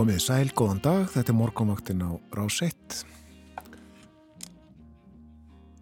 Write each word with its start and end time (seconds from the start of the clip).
Komið 0.00 0.20
sæl, 0.24 0.48
góðan 0.56 0.78
dag, 0.80 1.02
þetta 1.12 1.28
er 1.28 1.36
morgumvaktin 1.36 1.98
á 2.00 2.16
Rás 2.32 2.62
1. 2.64 3.02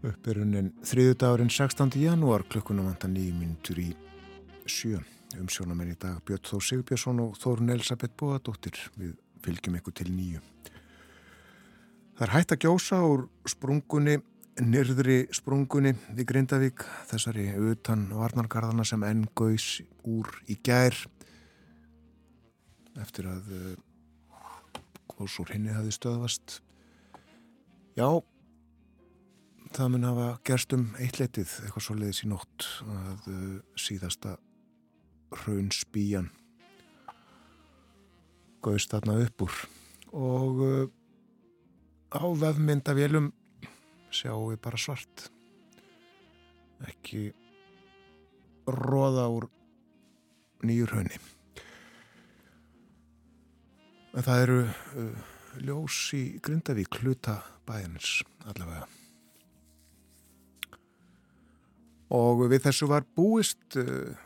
Uppbyrjunin 0.08 0.72
þriðudagurinn 0.91 1.52
16. 1.55 1.94
janúar 2.02 2.42
klukkunum 2.50 2.88
vantar 2.91 3.12
nýjum 3.12 3.38
mínutur 3.38 3.78
í 3.78 3.86
sjö. 4.66 4.98
Umsjónamenn 5.38 5.94
í 5.94 5.97
dag 6.02 6.19
Björn 6.27 6.50
Þór 6.50 6.66
Sigurbjörnsson 6.66 7.22
og 7.28 7.38
Þórun 7.38 7.70
Elisabeth 7.77 8.19
Bóadóttir. 8.19 8.83
Við 8.98 9.14
fylgjum 9.47 9.78
ykkur 9.78 9.98
til 10.02 10.10
nýju. 10.10 10.42
Það 12.19 12.27
er 12.27 12.34
hægt 12.34 12.58
að 12.58 12.62
gjósa 12.66 13.03
úr 13.06 13.28
sprungunni, 13.47 14.19
nyrðri 14.58 15.20
sprungunni 15.30 15.94
við 16.08 16.32
Grindavík, 16.32 16.88
þessari 17.06 17.53
utan 17.70 18.08
varnargarðana 18.19 18.82
sem 18.82 19.06
enn 19.06 19.28
gauðs 19.38 19.77
úr 20.03 20.41
í 20.50 20.58
gær 20.58 21.05
eftir 22.98 23.30
að 23.30 23.55
og 25.19 25.30
svo 25.30 25.47
henni 25.50 25.74
hafi 25.74 25.92
stöðvast. 25.94 26.61
Já 27.98 28.08
það 29.75 29.91
mun 29.92 30.06
hafa 30.08 30.27
gerst 30.47 30.72
um 30.77 30.84
eitt 31.02 31.19
letið 31.20 31.50
eitthvað 31.62 31.84
svo 31.84 31.97
leiðis 31.98 32.22
í 32.25 32.28
nótt 32.30 32.69
að 32.88 33.27
uh, 33.33 33.56
síðasta 33.78 34.36
raun 35.44 35.69
spíjan 35.75 36.30
gauðst 38.64 38.94
þarna 38.94 39.19
upp 39.25 39.44
úr. 39.47 39.58
Og 40.16 40.62
uh, 40.64 40.86
á 42.16 42.25
vefmyndavélum 42.42 43.32
sjáum 44.10 44.48
við 44.53 44.62
bara 44.64 44.80
svart. 44.80 45.28
Ekki 46.88 47.28
róða 48.69 49.27
úr 49.34 49.48
nýjur 50.64 50.97
haunni 50.97 51.38
En 54.17 54.25
það 54.25 54.42
eru 54.45 54.61
uh, 54.64 55.27
ljós 55.62 55.99
í 56.16 56.22
Grindavík, 56.43 57.00
hluta 57.03 57.41
bæðins 57.69 58.22
allavega. 58.49 58.87
Og 62.16 62.47
við 62.49 62.65
þessu 62.65 62.88
var 62.88 63.05
búist, 63.19 63.60
uh, 63.77 64.16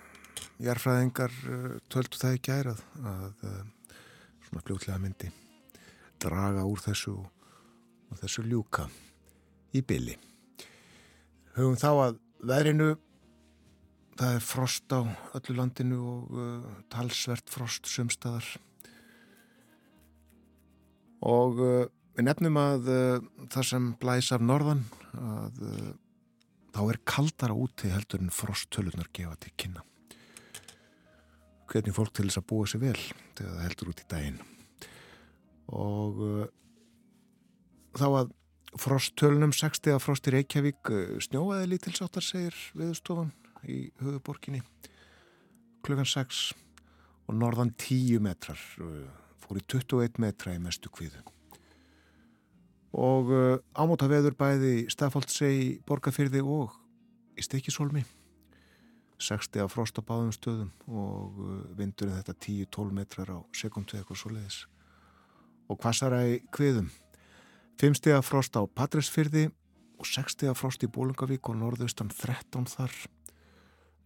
jarfræðingar 0.62 1.34
uh, 1.50 1.68
töldu 1.90 2.20
það 2.20 2.38
ekki 2.38 2.54
ærað 2.54 2.82
að 3.02 3.46
uh, 3.48 3.62
svona 4.46 4.66
fljótlega 4.66 5.00
myndi 5.02 5.32
draga 6.22 6.66
úr 6.68 6.82
þessu 6.84 7.16
og 7.18 8.20
þessu 8.20 8.44
ljúka 8.46 8.86
í 9.74 9.82
bylli. 9.82 10.14
Hugum 11.56 11.78
þá 11.80 11.88
að 11.90 12.20
veðrinu, 12.46 12.92
það 14.20 14.36
er 14.36 14.44
frost 14.46 14.94
á 14.94 15.00
öllu 15.34 15.56
landinu 15.58 16.02
og 16.12 16.36
uh, 16.36 16.76
talsvert 16.92 17.50
frost 17.50 17.90
sumstaðar 17.90 18.46
og 21.28 21.60
uh, 21.62 21.86
við 22.16 22.26
nefnum 22.26 22.58
að 22.60 22.90
uh, 22.92 23.24
það 23.52 23.68
sem 23.68 23.88
blæs 24.00 24.30
af 24.34 24.44
norðan 24.44 24.84
að 25.18 25.62
uh, 25.66 25.90
þá 26.72 26.82
er 26.86 27.00
kaldara 27.08 27.56
úti 27.56 27.92
heldur 27.92 28.22
en 28.24 28.32
frosttölunar 28.32 29.10
gefa 29.14 29.36
til 29.40 29.52
kynna. 29.60 29.84
Hvernig 31.72 31.96
fólk 31.96 32.12
til 32.16 32.28
þess 32.28 32.40
að 32.40 32.48
búa 32.52 32.68
sér 32.68 32.82
vel 32.82 32.98
þegar 33.36 33.52
það 33.52 33.64
heldur 33.66 33.92
út 33.92 34.02
í 34.02 34.08
daginn. 34.12 34.40
Og 35.72 36.18
þá 37.96 38.06
að 38.08 38.32
frosttölunum 38.82 39.52
60 39.56 39.94
að 39.94 40.02
frost 40.04 40.28
í 40.28 40.34
Reykjavík 40.34 40.92
snjóaði 41.28 41.70
lítilsáttar 41.70 42.24
segir 42.24 42.56
viðstofan 42.76 43.32
í 43.68 43.86
höfuborginni 44.00 44.60
klukkan 45.82 46.08
6 46.08 46.42
og 47.28 47.36
norðan 47.38 47.72
10 47.78 48.22
metrar 48.22 48.60
uh, 48.82 49.21
fór 49.42 49.60
í 49.60 49.66
21 49.66 50.20
metra 50.22 50.54
í 50.54 50.62
mestu 50.62 50.90
kviðu. 50.92 51.22
Og 52.92 53.30
uh, 53.32 53.58
ámóta 53.72 54.08
veður 54.10 54.36
bæði 54.36 54.88
Stafaldsei, 54.92 55.80
Borgafyrði 55.88 56.42
og 56.44 56.74
í 57.36 57.44
Stekisólmi. 57.44 58.04
60 59.22 59.62
af 59.62 59.70
frost 59.72 59.98
á 59.98 60.02
báðum 60.02 60.32
stöðum 60.34 60.72
og 60.90 61.38
uh, 61.38 61.54
vindurinn 61.78 62.18
þetta 62.18 62.34
10-12 62.42 62.96
metrar 62.96 63.30
á 63.32 63.38
sekundu 63.56 63.96
eitthvað 63.96 64.20
svo 64.20 64.34
leiðis. 64.34 64.58
Og 65.70 65.78
hvassara 65.80 66.24
í 66.28 66.40
kviðum. 66.52 66.90
5 67.80 67.98
steg 67.98 68.18
af 68.18 68.28
frost 68.28 68.58
á 68.58 68.62
Patræsfyrði 68.66 69.48
og 70.02 70.06
6 70.06 70.36
steg 70.36 70.50
af 70.52 70.60
frost 70.60 70.82
í 70.84 70.90
Bólungavík 70.90 71.48
og 71.48 71.56
norðaustan 71.62 72.12
13 72.12 72.68
þar. 72.74 72.92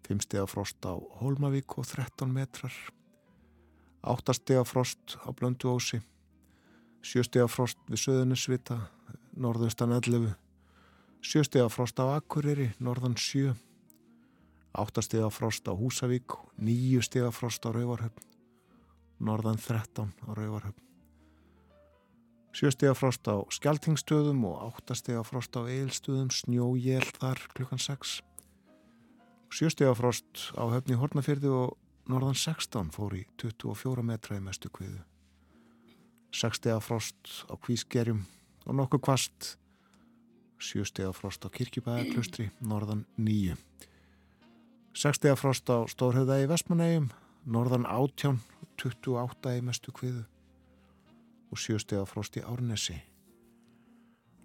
5 0.06 0.22
steg 0.28 0.44
af 0.44 0.52
frost 0.52 0.78
á 0.86 0.94
Hólmavík 1.20 1.74
og 1.80 1.88
13 1.88 2.30
metrar. 2.30 2.76
Áttastega 4.06 4.62
frost 4.64 5.18
á 5.26 5.34
Blönduósi, 5.34 5.98
sjöstega 7.02 7.48
frost 7.50 7.80
við 7.90 8.04
Söðunisvita, 8.04 8.76
norðaustan 9.34 9.94
11, 9.96 10.28
sjöstega 11.26 11.66
frost 11.74 11.98
á 11.98 12.14
Akureyri, 12.14 12.68
norðan 12.78 13.16
7, 13.18 13.56
áttastega 14.78 15.26
frost 15.34 15.66
á 15.66 15.74
Húsavík, 15.74 16.36
níustega 16.54 17.32
frost 17.34 17.66
á 17.66 17.74
Rauvarhöfn, 17.74 18.22
norðan 19.18 19.58
13 19.58 20.12
á 20.22 20.30
Rauvarhöfn, 20.38 20.84
sjöstega 22.54 22.94
frost 22.94 23.26
á 23.26 23.42
Skeltingstöðum 23.50 24.44
og 24.46 24.68
áttastega 24.68 25.24
frost 25.26 25.58
á 25.58 25.66
Eilstöðum, 25.66 26.30
snjójél 26.30 27.02
þar 27.18 27.42
klukkan 27.58 27.82
6, 27.82 28.20
sjöstega 29.50 29.98
frost 29.98 30.46
á 30.54 30.62
höfni 30.70 30.94
Hortnafjörði 30.94 31.50
og 31.50 31.74
norðan 32.10 32.38
16 32.38 32.90
fór 32.94 33.16
í 33.18 33.24
24 33.42 34.04
metra 34.06 34.38
í 34.38 34.42
mestu 34.42 34.70
kviðu. 34.70 35.02
6 36.36 36.68
frost 36.84 37.46
á 37.48 37.54
kvísgerjum 37.56 38.24
og 38.66 38.74
nokkuð 38.76 39.02
kvast. 39.06 39.56
7 40.58 41.12
frost 41.12 41.44
á 41.44 41.48
kirkjubæðaklustri, 41.52 42.50
norðan 42.60 43.04
9. 43.16 43.56
6 44.96 45.34
frost 45.36 45.68
á 45.68 45.84
Stórhauða 45.84 46.38
í 46.40 46.46
Vestmanægjum, 46.48 47.10
norðan 47.44 47.84
18, 47.84 48.38
28 48.80 49.58
í 49.58 49.64
mestu 49.64 49.92
kviðu 49.92 50.24
og 51.52 51.60
7 51.60 52.06
frost 52.08 52.38
í 52.40 52.44
Árnesi. 52.44 52.96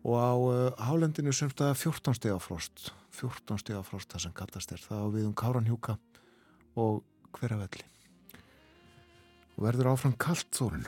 Og 0.02 0.18
á 0.18 0.34
uh, 0.34 0.74
hálendinu 0.82 1.32
semst 1.32 1.62
að 1.62 1.78
14 1.86 2.18
steg 2.18 2.34
af 2.34 2.48
frost, 2.50 2.90
14 3.16 3.62
steg 3.62 3.78
af 3.78 3.88
frost 3.88 4.12
það 4.12 4.26
sem 4.26 4.36
kallast 4.36 4.74
er 4.74 4.82
það 4.82 5.06
á 5.06 5.08
við 5.14 5.28
um 5.30 5.36
Káranhjúka 5.38 5.98
og 6.82 7.04
hveravelli 7.38 7.88
og 9.58 9.64
verður 9.68 9.94
áfram 9.94 10.18
kallt 10.20 10.52
þórun 10.56 10.86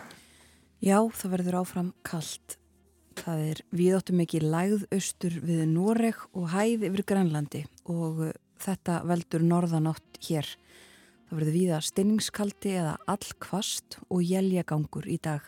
Já, 0.84 1.00
það 1.00 1.34
verður 1.38 1.60
áfram 1.62 1.94
kallt 2.04 2.58
það 3.20 3.44
er 3.50 3.62
viðáttum 3.76 4.22
ekki 4.24 4.42
lægð 4.44 4.86
austur 4.94 5.38
við 5.46 5.64
Noreg 5.72 6.20
og 6.34 6.50
hæð 6.54 6.86
yfir 6.90 7.06
Grænlandi 7.08 7.64
og 7.90 8.24
þetta 8.64 9.02
veldur 9.08 9.44
norðanátt 9.46 10.20
hér. 10.28 10.48
Það 11.28 11.38
verður 11.38 11.58
viða 11.58 11.82
stinningskaldi 11.88 12.74
eða 12.80 12.96
allkvast 13.10 14.00
og 14.10 14.24
jæljagangur 14.24 15.08
í 15.10 15.20
dag. 15.24 15.44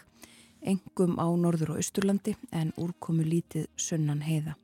Engum 0.66 1.18
á 1.22 1.28
norður 1.38 1.76
og 1.76 1.82
austurlandi 1.82 2.36
en 2.52 2.74
úrkomu 2.82 3.26
lítið 3.26 3.68
sunnan 3.78 4.24
heiða. 4.26 4.56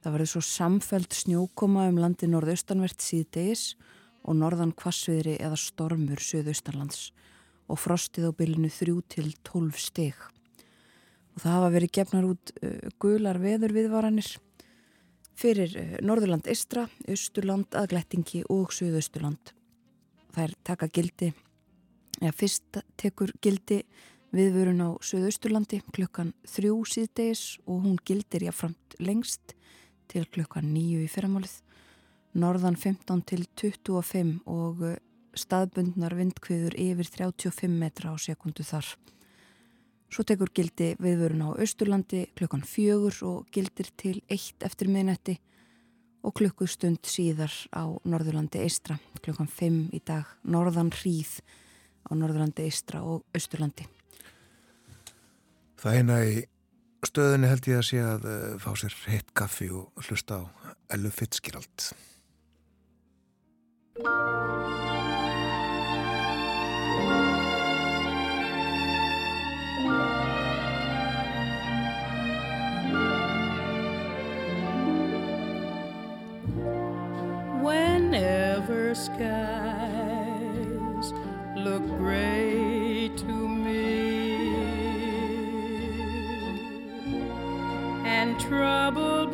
Það 0.00 0.14
verður 0.16 0.32
svo 0.32 0.44
samfelt 0.44 1.16
snjókoma 1.16 1.88
um 1.90 1.98
landi 2.00 2.28
norðaustanvert 2.30 3.04
síðdegis 3.04 3.74
og 3.76 3.98
norðan 4.36 4.74
kvassviðri 4.76 5.38
eða 5.40 5.58
stormur 5.60 6.20
söðaustanlands 6.22 7.10
og 7.70 7.78
frostið 7.78 8.30
á 8.30 8.32
bylunu 8.34 8.70
3 8.72 8.96
til 9.14 9.32
12 9.46 9.80
steg. 9.80 10.14
Og 11.34 11.42
það 11.44 11.56
hafa 11.56 11.74
verið 11.76 11.94
gefnar 11.98 12.28
út 12.28 12.54
uh, 12.60 12.78
gular 13.02 13.38
veður 13.42 13.76
viðvaranir 13.76 14.30
fyrir 15.40 15.76
eh, 15.78 15.96
Norðurland 16.04 16.48
Istra, 16.52 16.86
Östurland, 17.08 17.72
Aðglættingi 17.76 18.42
og 18.52 18.74
Suðausturland. 18.76 19.54
Það 20.34 20.42
er 20.44 20.56
taka 20.68 20.88
gildi, 20.92 21.30
eða 22.20 22.34
fyrst 22.36 22.80
tekur 23.00 23.32
gildi 23.42 23.80
viðvörun 24.36 24.84
á 24.84 24.88
Suðausturlandi 25.02 25.80
klukkan 25.94 26.34
þrjú 26.48 26.82
síðdeis 26.86 27.44
og 27.66 27.86
hún 27.86 27.96
gildir 28.06 28.46
jáframt 28.46 28.98
lengst 29.02 29.56
til 30.10 30.26
klukkan 30.30 30.68
nýju 30.74 31.02
í 31.06 31.10
fyrramálið. 31.10 31.56
Norðan 32.38 32.76
15 32.78 33.22
til 33.26 33.46
25 33.58 34.36
og 34.46 34.82
eh, 34.86 34.98
staðbundnar 35.34 36.14
vindkviður 36.18 36.76
yfir 36.78 37.08
35 37.10 37.72
metra 37.74 38.12
á 38.12 38.16
sekundu 38.18 38.62
þar. 38.66 38.86
Svo 40.10 40.24
tekur 40.26 40.50
gildi 40.54 40.92
viðvörun 40.98 41.46
á 41.46 41.50
Östurlandi 41.62 42.24
klukkan 42.38 42.62
fjögur 42.66 43.14
og 43.26 43.50
gildir 43.54 43.90
til 43.98 44.18
eitt 44.30 44.62
eftir 44.66 44.90
miðnetti 44.90 45.36
og 46.26 46.34
klukkustund 46.36 47.06
síðar 47.06 47.52
á 47.70 47.86
Norðurlandi 48.04 48.60
Eistra 48.62 48.98
klukkan 49.22 49.48
5 49.48 49.94
í 49.96 50.02
dag 50.04 50.28
Norðan 50.42 50.90
hríð 50.94 51.38
á 52.06 52.10
Norðurlandi 52.14 52.66
Eistra 52.66 53.02
og 53.06 53.24
Östurlandi. 53.34 53.86
Það 55.80 55.96
eina 55.96 56.18
í 56.26 56.42
stöðunni 57.06 57.48
held 57.48 57.70
ég 57.70 57.80
að 57.80 57.88
sé 57.88 58.02
að 58.04 58.26
uh, 58.28 58.54
fá 58.60 58.70
sér 58.76 58.96
hitt 59.08 59.34
kaffi 59.36 59.70
og 59.72 60.04
hlusta 60.04 60.42
á 60.42 60.44
Ellu 60.92 61.12
Fitzgerald. 61.14 61.90
Whenever 77.62 78.94
skies 78.94 79.20
look 81.56 81.86
gray 81.98 83.10
to 83.16 83.24
me 83.24 84.54
and 88.06 88.38
trouble 88.40 89.26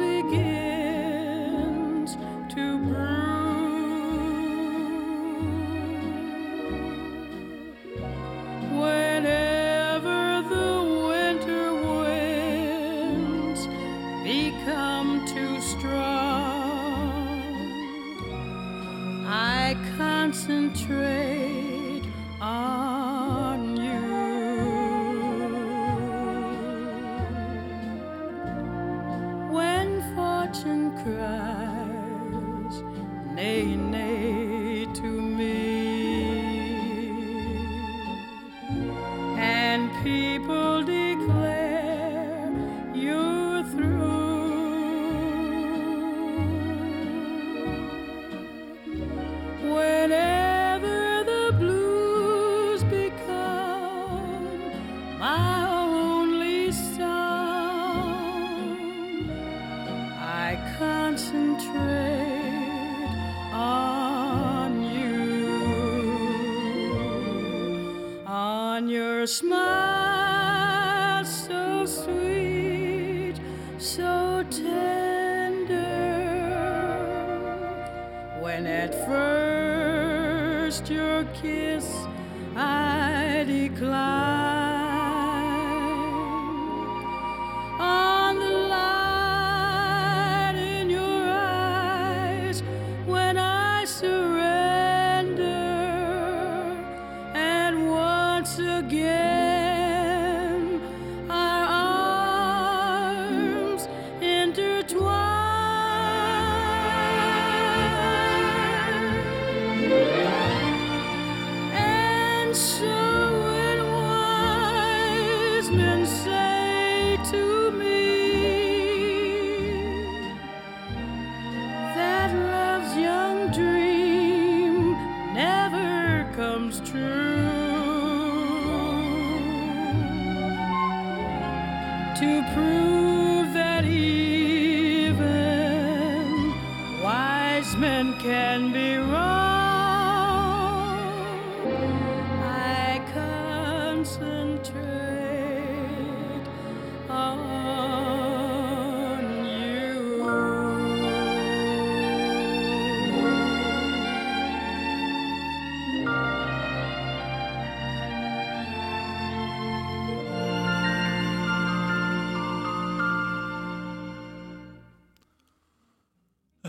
concentrate 19.97 21.66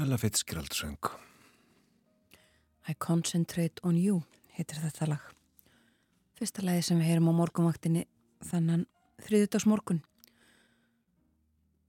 Ella 0.07 0.17
Fitzgerald 0.17 0.71
söng. 0.71 0.97
I 2.89 2.93
Concentrate 2.95 3.81
on 3.83 3.97
You 3.99 4.21
heitir 4.55 4.79
þetta 4.79 5.07
lag. 5.11 5.25
Fyrsta 6.39 6.63
lagi 6.63 6.85
sem 6.87 7.01
við 7.01 7.09
heyrum 7.09 7.27
á 7.27 7.33
morgunvaktinni 7.35 8.05
þannan 8.47 8.85
þriðutags 9.25 9.65
morgun. 9.67 9.99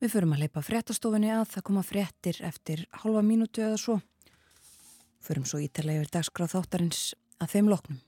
Við 0.03 0.11
förum 0.17 0.35
að 0.35 0.43
leipa 0.43 0.65
fréttastofinni 0.67 1.31
að 1.31 1.45
það 1.53 1.67
koma 1.71 1.85
fréttir 1.87 2.43
eftir 2.51 2.83
halva 3.05 3.23
mínútu 3.23 3.63
eða 3.63 3.79
svo. 3.79 4.01
Förum 5.23 5.47
svo 5.47 5.63
ítalega 5.63 6.03
yfir 6.03 6.17
dagskráð 6.19 6.57
þáttarins 6.57 7.05
að 7.39 7.55
þeim 7.55 7.71
loknum. 7.71 8.03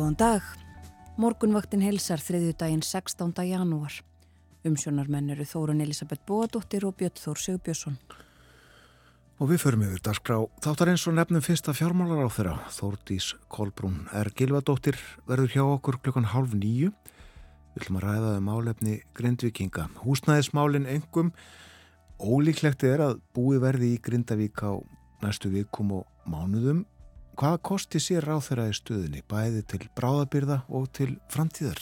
Góðan 0.00 0.16
dag. 0.16 0.44
Morgunvaktin 1.20 1.82
helsar 1.84 2.22
þriðju 2.24 2.54
daginn 2.56 2.80
16. 2.80 3.34
janúar. 3.44 3.98
Umsjónarmenn 4.64 5.28
eru 5.34 5.44
Þórun 5.44 5.82
Elisabeth 5.84 6.22
Bóadóttir 6.24 6.86
og 6.88 6.94
Björn 6.96 7.20
Þór 7.20 7.40
Sigbjörnsson. 7.42 7.98
Og 9.36 9.50
við 9.50 9.60
förum 9.60 9.82
yfir 9.84 10.00
dagskrá. 10.06 10.38
Þáttar 10.64 10.94
eins 10.94 11.04
og 11.04 11.18
nefnum 11.18 11.44
fyrsta 11.44 11.74
fjármálar 11.76 12.24
á 12.24 12.32
þeirra. 12.32 12.54
Þórdís 12.72 13.34
Kolbrún 13.52 14.06
er 14.16 14.32
Gilvadóttir 14.32 14.96
verður 15.28 15.52
hjá 15.52 15.64
okkur 15.66 16.00
klukkan 16.00 16.30
halv 16.32 16.56
nýju. 16.56 16.94
Við 17.74 17.82
ætlum 17.82 18.00
að 18.00 18.06
ræða 18.06 18.30
um 18.38 18.48
álefni 18.56 18.94
Grindvikinga. 19.20 19.90
Húsnæðismálin 20.00 20.88
engum. 20.88 21.34
Ólíklegt 22.16 22.88
er 22.88 23.04
að 23.04 23.20
búi 23.36 23.60
verði 23.60 23.98
í 23.98 24.00
Grindavík 24.00 24.64
á 24.64 24.80
næstu 25.20 25.52
vikum 25.52 25.92
og 26.00 26.08
mánuðum. 26.24 26.86
Hvaða 27.40 27.56
kosti 27.64 27.96
sér 28.04 28.26
í 28.28 28.72
stöðinni, 28.76 29.22
bæði 29.24 29.62
til 29.64 29.86
bráðabyrða 29.96 30.58
og 30.68 30.90
til 30.92 31.14
framtíðar? 31.32 31.78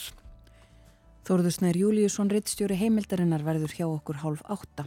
Þórðusnær 1.27 1.75
Júliusson 1.75 2.29
Rittstjóri 2.31 2.77
heimildarinnar 2.79 3.43
verður 3.43 3.73
hjá 3.75 3.83
okkur 3.89 4.21
hálf 4.21 4.39
átta. 4.47 4.85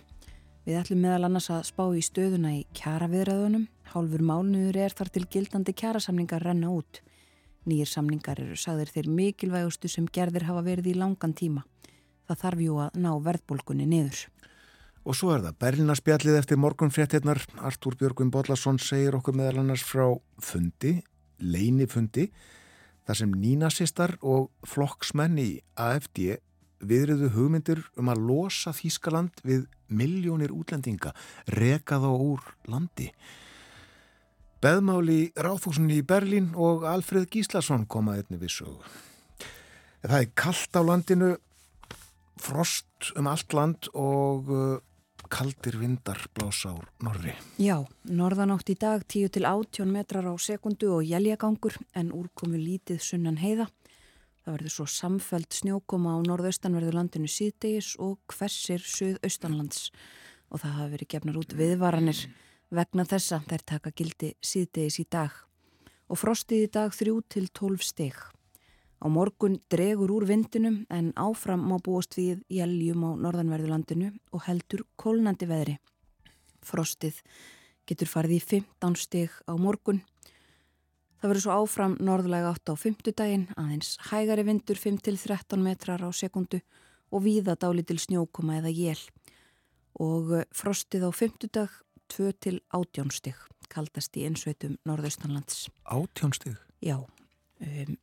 Við 0.65 0.79
ætlum 0.81 1.03
meðal 1.05 1.27
annars 1.29 1.51
að 1.53 1.67
spá 1.69 1.85
í 1.93 2.01
stöðuna 2.01 2.55
í 2.57 2.63
kjaraviðræðunum. 2.73 3.67
Hálfur 3.93 4.25
mánuður 4.25 4.79
er 4.87 4.97
þar 4.97 5.13
til 5.13 5.27
gildandi 5.29 5.75
kjarasamningar 5.77 6.49
renna 6.49 6.73
út. 6.73 7.03
Nýjir 7.69 7.93
samningar 7.93 8.41
eru 8.41 8.57
sagðir 8.57 8.95
þeir 8.95 9.13
mikilvægustu 9.13 9.93
sem 9.93 10.09
gerðir 10.09 10.49
hafa 10.49 10.65
verið 10.65 10.95
í 10.95 10.97
langan 10.97 11.37
tíma. 11.37 11.67
Það 12.25 12.45
þarf 12.47 12.65
jú 12.65 12.81
að 12.81 12.97
ná 12.97 13.13
verðbólkunni 13.29 13.91
niður. 13.93 14.25
Og 15.03 15.17
svo 15.19 15.33
er 15.35 15.43
það 15.43 15.59
Berlinarspjallið 15.59 16.37
eftir 16.39 16.61
morgunfréttinnar. 16.63 17.41
Artúr 17.59 17.97
Björgum 17.99 18.31
Bodlason 18.31 18.79
segir 18.79 19.17
okkur 19.19 19.35
meðal 19.35 19.65
annars 19.65 19.83
frá 19.83 20.05
fundi, 20.39 21.01
leinifundi, 21.43 22.29
þar 23.09 23.19
sem 23.19 23.33
nínasistar 23.35 24.15
og 24.23 24.53
flokksmenn 24.63 25.41
í 25.43 25.51
AFD 25.75 26.37
viðriðu 26.87 27.31
hugmyndir 27.35 27.83
um 27.99 28.11
að 28.13 28.23
losa 28.29 28.71
Þískaland 28.75 29.43
við 29.47 29.67
miljónir 29.91 30.55
útlendinga, 30.55 31.13
reka 31.51 31.99
þá 32.03 32.11
úr 32.13 32.47
landi. 32.71 33.11
Beðmáli 34.63 35.33
Ráðhúsunni 35.35 35.99
í 35.99 36.07
Berlín 36.07 36.53
og 36.55 36.87
Alfred 36.87 37.27
Gíslason 37.31 37.89
komaði 37.91 38.23
einni 38.23 38.39
við 38.45 38.55
sögu. 38.61 38.93
Það 40.07 40.19
er 40.21 40.31
kallt 40.39 40.79
á 40.79 40.83
landinu, 40.87 41.33
frost 42.39 43.11
um 43.19 43.27
allt 43.31 43.55
land 43.55 43.91
og 43.99 44.51
uh, 44.51 44.79
kaldir 45.33 45.79
vindar 45.81 46.21
blása 46.37 46.75
úr 46.77 46.89
norri. 47.01 47.33
Já, 47.57 47.81
norðanátt 48.05 48.69
í 48.69 48.77
dag 48.77 49.05
10 49.09 49.33
til 49.33 49.47
18 49.49 49.89
metrar 49.89 50.29
á 50.29 50.35
sekundu 50.37 50.91
og 50.99 51.07
jæljagangur 51.09 51.79
en 51.97 52.13
úrkomu 52.13 52.61
lítið 52.61 53.01
sunnan 53.01 53.41
heiða. 53.41 53.71
Það 54.43 54.57
verður 54.57 54.75
svo 54.75 54.87
samfæld 54.91 55.55
snjókoma 55.55 56.17
á 56.17 56.19
norðaustanverðu 56.27 56.93
landinu 56.97 57.31
síðdegis 57.31 57.95
og 58.03 58.19
hversir 58.35 58.83
suðaustanlands 58.83 59.89
og 60.51 60.61
það 60.61 60.77
hafa 60.77 60.91
verið 60.97 61.13
gefnar 61.15 61.41
út 61.41 61.57
viðvaranir 61.57 62.27
vegna 62.73 63.07
þessa 63.09 63.41
þær 63.49 63.65
taka 63.73 63.95
gildi 63.97 64.35
síðdegis 64.43 65.01
í 65.01 65.07
dag 65.09 65.33
og 66.13 66.21
frostið 66.21 66.67
í 66.67 66.71
dag 66.77 66.93
3 66.93 67.17
til 67.33 67.49
12 67.49 67.89
steg. 67.89 68.19
Á 69.03 69.07
morgun 69.11 69.59
dregur 69.73 70.13
úr 70.15 70.29
vindinum 70.31 70.85
en 70.91 71.11
áfram 71.19 71.65
má 71.67 71.77
búast 71.83 72.15
við 72.15 72.45
jæljum 72.49 73.03
á 73.03 73.11
norðanverðu 73.27 73.73
landinu 73.73 74.13
og 74.31 74.47
heldur 74.47 74.87
kólnandi 74.97 75.49
veðri. 75.51 75.77
Frostið 76.63 77.19
getur 77.87 78.07
farið 78.07 78.39
í 78.39 78.45
15 78.47 78.99
steg 79.03 79.35
á 79.51 79.59
morgun 79.59 80.05
Það 81.23 81.31
verður 81.31 81.43
svo 81.45 81.57
áfram 81.63 81.93
norðlega 82.03 82.49
átt 82.51 82.67
á 82.67 82.75
fymtudaginn, 82.75 83.45
aðeins 83.55 83.93
hægari 84.09 84.43
vindur 84.43 84.75
5-13 84.75 85.61
metrar 85.63 86.03
á 86.03 86.11
sekundu 86.11 86.59
og 87.15 87.23
víða 87.23 87.55
dálitil 87.55 88.01
snjókoma 88.03 88.57
eða 88.59 88.73
jél. 88.75 88.99
Og 90.03 90.33
eh, 90.41 90.49
frostið 90.51 91.07
á 91.07 91.11
fymtudag 91.15 91.77
2-18 92.11 93.15
stygg, 93.15 93.39
kaldast 93.71 94.19
í 94.19 94.25
einsveitum 94.27 94.75
norðaustanlands. 94.83 95.69
18 95.87 96.35
stygg? 96.41 96.59
Já. 96.83 96.99
Um, 97.63 97.95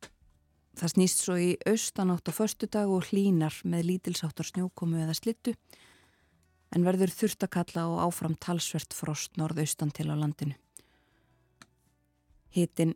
það 0.80 0.92
snýst 0.94 1.22
svo 1.24 1.36
í 1.36 1.50
austan 1.68 2.12
átt 2.14 2.30
á 2.30 2.32
förstudag 2.32 2.88
og 2.88 3.10
hlínar 3.10 3.54
með 3.68 3.86
lítilsáttar 3.90 4.48
snjókomu 4.48 5.02
eða 5.04 5.16
slittu 5.18 5.54
en 6.70 6.86
verður 6.86 7.12
þurftakalla 7.12 7.86
og 7.90 8.00
áfram 8.06 8.36
talsvert 8.40 8.94
frost 8.94 9.36
norðaustan 9.40 9.90
til 9.92 10.08
á 10.08 10.16
landinu. 10.16 10.54
Hittin 12.54 12.94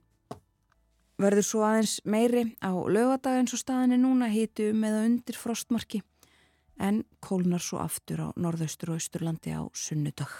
verður 1.21 1.47
svo 1.47 1.63
aðeins 1.67 1.99
meiri 2.09 2.47
á 2.63 2.73
lögadag 2.73 3.39
eins 3.39 3.55
og 3.55 3.63
staðinni 3.63 4.01
núna 4.01 4.31
hítu 4.33 4.71
með 4.75 4.99
að 4.99 5.07
undir 5.11 5.39
frostmarki 5.39 6.03
en 6.81 7.05
kólnar 7.23 7.63
svo 7.63 7.79
aftur 7.83 8.25
á 8.25 8.29
norðaustur 8.35 8.95
og 8.95 9.03
austurlandi 9.03 9.55
á 9.55 9.63
sunnudag. 9.75 10.31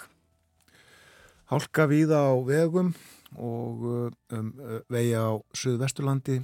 Hálka 1.51 1.85
víða 1.87 2.25
á 2.25 2.35
vegum 2.41 2.95
og 3.37 3.85
uh, 3.85 4.11
um, 4.33 4.51
uh, 4.59 4.81
vegi 4.89 5.13
á 5.13 5.37
Suðvesturlandi 5.53 6.39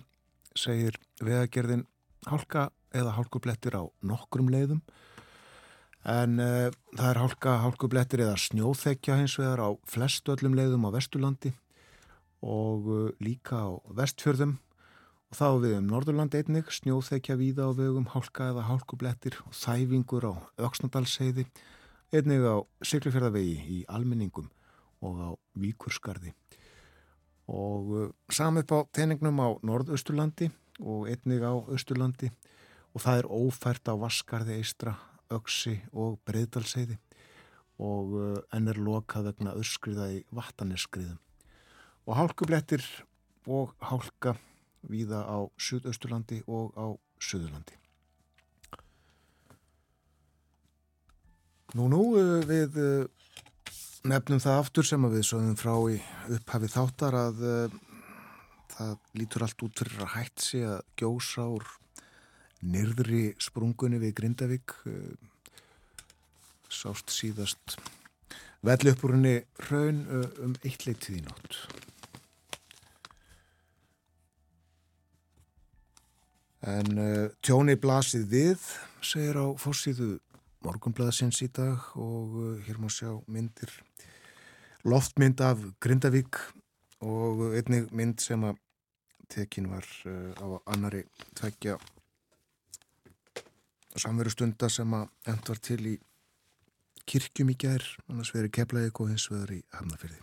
segir 0.57 0.97
vegagerðin 1.21 1.85
hálka 2.27 2.69
eða 2.95 3.15
hálkublettir 3.15 3.77
á 3.77 3.83
nokkrum 4.03 4.51
leiðum. 4.51 4.81
En 6.01 6.39
uh, 6.41 6.69
það 6.95 7.07
er 7.09 7.19
hálka, 7.21 7.55
hálkublettir 7.61 8.23
eða 8.25 8.39
snjóþekja 8.41 9.19
hins 9.19 9.37
vegar 9.39 9.61
á 9.61 9.69
flestu 9.85 10.33
öllum 10.33 10.57
leiðum 10.57 10.87
á 10.89 10.95
Vesturlandi 10.95 11.53
og 12.41 12.89
uh, 12.89 13.09
líka 13.21 13.61
á 13.69 13.69
vestfjörðum. 13.93 14.57
Og 15.31 15.37
þá 15.37 15.47
við 15.63 15.75
um 15.77 15.91
Norðurland 15.91 16.33
einnig 16.35 16.73
snjóþekja 16.73 17.37
víða 17.39 17.69
á 17.69 17.71
vegum 17.77 18.09
hálka 18.11 18.49
eða 18.51 18.65
hálkublettir 18.67 19.37
og 19.45 19.53
þæfingur 19.55 20.27
á 20.27 20.33
Öksnadalsheiði 20.67 21.45
einnig 22.11 22.43
á 22.43 22.59
Siglufjörðavegi 22.83 23.61
í 23.71 23.83
almenningum 23.87 24.49
og 25.01 25.21
á 25.23 25.29
Víkurskarði 25.55 26.33
og 27.49 27.91
uh, 27.95 28.09
samið 28.29 28.75
á 28.75 28.79
teiningnum 28.93 29.41
á 29.41 29.49
Norðausturlandi 29.65 30.51
og 30.81 31.07
einnig 31.09 31.41
á 31.41 31.53
Östurlandi 31.71 32.31
og 32.93 33.05
það 33.05 33.21
er 33.21 33.31
ófært 33.31 33.87
á 33.87 33.95
Vaskarði 33.95 34.59
eistra, 34.59 34.97
Öksi 35.31 35.79
og 35.93 36.19
Breiðdalsheiði. 36.27 36.99
Og 37.81 38.13
uh, 38.13 38.37
enn 38.53 38.69
er 38.69 38.77
lokað 38.77 39.31
vegna 39.31 39.57
öskriða 39.57 40.11
í 40.13 40.23
vattaneskriðum 40.35 41.19
og 42.05 42.17
hálkublettir 42.17 42.83
og 43.47 43.75
hálka 43.81 44.35
víða 44.89 45.21
á 45.25 45.37
Suðausturlandi 45.57 46.41
og 46.47 46.73
á 46.77 46.87
Suðurlandi. 47.21 47.77
Nú, 51.77 51.87
nú, 51.87 52.01
eh, 52.19 52.41
við 52.43 52.77
eh, 52.81 53.05
nefnum 54.07 54.41
það 54.41 54.59
aftur 54.63 54.87
sem 54.87 55.05
við 55.11 55.25
sögum 55.27 55.57
frá 55.59 55.73
í 55.91 55.99
upphafi 56.33 56.69
þáttar 56.73 57.17
að 57.19 57.43
uh, 57.45 57.75
það 58.71 58.95
lítur 59.19 59.45
allt 59.45 59.65
út 59.67 59.83
fyrir 59.83 60.01
að 60.05 60.13
hætt 60.15 60.45
sé 60.45 60.63
að 60.65 60.79
gjósa 60.97 61.45
úr 61.57 61.67
nyrðri 62.61 63.23
sprungunni 63.41 64.01
við 64.01 64.15
Grindavík 64.17 64.73
uh, 64.89 65.13
sást 66.71 67.13
síðast 67.13 67.77
velli 68.65 68.93
upp 68.93 69.05
úr 69.05 69.15
henni 69.17 69.37
raun 69.69 70.03
uh, 70.07 70.25
um 70.45 70.57
eitt 70.65 70.87
leitið 70.87 71.21
í 71.21 71.23
nótt. 71.27 71.61
En 76.61 76.91
uh, 76.97 77.29
tjóni 77.41 77.77
blasið 77.81 78.27
við, 78.33 78.67
segir 79.01 79.37
á 79.41 79.45
fórsíðu 79.61 80.15
morgunblæðsins 80.65 81.41
í 81.45 81.49
dag 81.53 81.91
og 81.99 82.35
uh, 82.37 82.57
hér 82.65 82.79
má 82.81 82.89
sjá 82.91 83.09
myndir, 83.31 83.71
loftmynd 84.87 85.41
af 85.45 85.63
Grindavík 85.83 86.39
og 87.05 87.47
einnig 87.57 87.89
mynd 87.95 88.21
sem 88.21 88.43
að 88.45 88.59
tekin 89.31 89.69
var 89.71 89.87
uh, 90.09 90.31
á 90.37 90.47
annari 90.73 91.03
tveggja 91.37 91.77
samveru 93.99 94.31
stunda 94.31 94.69
sem 94.71 94.93
að 94.95 95.09
end 95.33 95.49
var 95.51 95.61
til 95.61 95.81
í 95.93 95.95
kirkjum 97.11 97.51
í 97.51 97.57
gær, 97.59 97.83
annars 98.07 98.31
verið 98.35 98.53
keflaðið 98.59 98.93
og 98.93 99.09
hins 99.11 99.25
veður 99.31 99.55
í 99.57 99.63
hamnafyrði. 99.75 100.21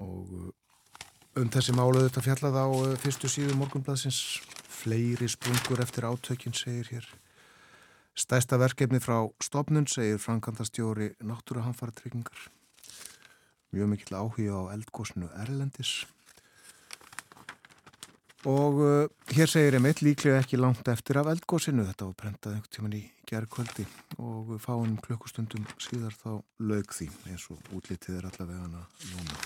Og 0.00 0.50
Um 1.38 1.46
þessi 1.46 1.70
málu 1.78 2.00
þetta 2.02 2.22
fjallað 2.24 2.56
á 2.58 2.66
uh, 2.66 2.94
fyrstu 2.98 3.28
síðu 3.30 3.54
morgunbladsins 3.54 4.40
fleiri 4.66 5.28
sprungur 5.30 5.78
eftir 5.84 6.08
átökjun 6.08 6.56
segir 6.58 6.88
hér 6.90 7.06
stæsta 8.20 8.60
verkefni 8.60 9.00
frá 9.00 9.18
stopnun 9.42 9.88
segir 9.88 10.20
Frankandastjóri 10.20 11.14
náttúruhanfara 11.24 11.96
tryggingar 11.96 12.48
mjög 13.72 13.90
mikill 13.90 14.16
áhuga 14.18 14.56
á 14.58 14.62
eldgósinu 14.74 15.30
Erlendis. 15.38 16.06
Og 18.48 18.78
uh, 18.80 19.06
hér 19.36 19.50
segir 19.52 19.76
meitt 19.84 20.00
líklega 20.00 20.40
ekki 20.40 20.56
langt 20.56 20.86
eftir 20.88 21.20
af 21.20 21.28
eldgósinu 21.28 21.84
þetta 21.84 22.08
var 22.08 22.16
brendað 22.22 22.54
einhvern 22.56 22.74
tíman 22.74 22.96
í 22.96 23.02
gerðkvöldi 23.28 23.84
og 24.18 24.54
fáinn 24.64 24.96
klukkustundum 25.04 25.66
síðar 25.78 26.16
þá 26.16 26.40
lög 26.64 26.94
því 26.96 27.10
eins 27.28 27.44
og 27.52 27.60
útlitið 27.76 28.16
er 28.16 28.30
allavega 28.30 28.64
hana 28.64 28.86
núna. 29.12 29.42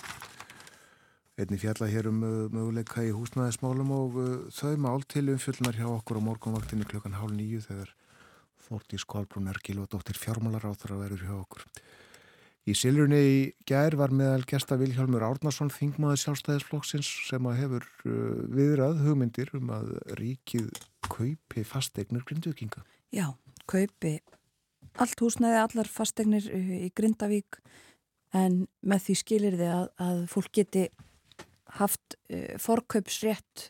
Einni 1.34 1.58
fjalla 1.58 1.90
hér 1.90 2.08
um 2.12 2.22
uh, 2.22 2.32
möguleika 2.54 3.02
í 3.02 3.10
húsnæðismálum 3.12 3.90
og 3.98 4.20
uh, 4.22 4.32
þau 4.54 4.78
mál 4.78 5.02
til 5.10 5.26
umfjöldnar 5.34 5.74
hjá 5.74 5.88
okkur 5.90 6.22
á 6.22 6.26
morgunvaktinni 6.30 6.86
klukkan 6.86 7.18
hálf 7.18 7.34
nýju 7.34 7.64
þegar 7.66 7.90
Þórtís 8.64 9.04
Kvalbrún 9.08 9.50
Ergil 9.52 9.80
og 9.82 9.90
dóttir 9.92 10.18
fjármálar 10.18 10.64
áþur 10.70 10.96
að 10.96 11.04
verður 11.04 11.24
hjá 11.28 11.36
okkur. 11.36 11.66
Í 12.64 12.72
Silurni 12.72 13.18
í 13.20 13.40
gær 13.68 13.92
var 14.00 14.12
meðal 14.16 14.46
gesta 14.48 14.78
Vilhjálmur 14.80 15.24
Árnarsson 15.26 15.68
þingmaði 15.72 16.22
sjálfstæðisflokksins 16.22 17.10
sem 17.28 17.48
að 17.50 17.58
hefur 17.60 17.88
uh, 18.08 18.14
viðrað 18.56 19.02
hugmyndir 19.04 19.52
um 19.58 19.72
að 19.76 19.90
ríkið 20.16 20.70
kaupi 21.04 21.64
fasteignir 21.68 22.24
grinduðkinga. 22.24 22.80
Já, 23.12 23.34
kaupi 23.68 24.16
allt 24.96 25.20
húsnæði, 25.20 25.60
allar 25.60 25.90
fasteignir 25.90 26.48
í 26.48 26.88
Grindavík 26.96 27.60
en 28.34 28.64
með 28.80 29.08
því 29.08 29.18
skilir 29.20 29.58
þið 29.60 29.74
að, 29.74 29.86
að 30.06 30.24
fólk 30.32 30.50
geti 30.56 30.86
haft 31.76 32.16
uh, 32.32 32.56
forkaupsrétt 32.64 33.68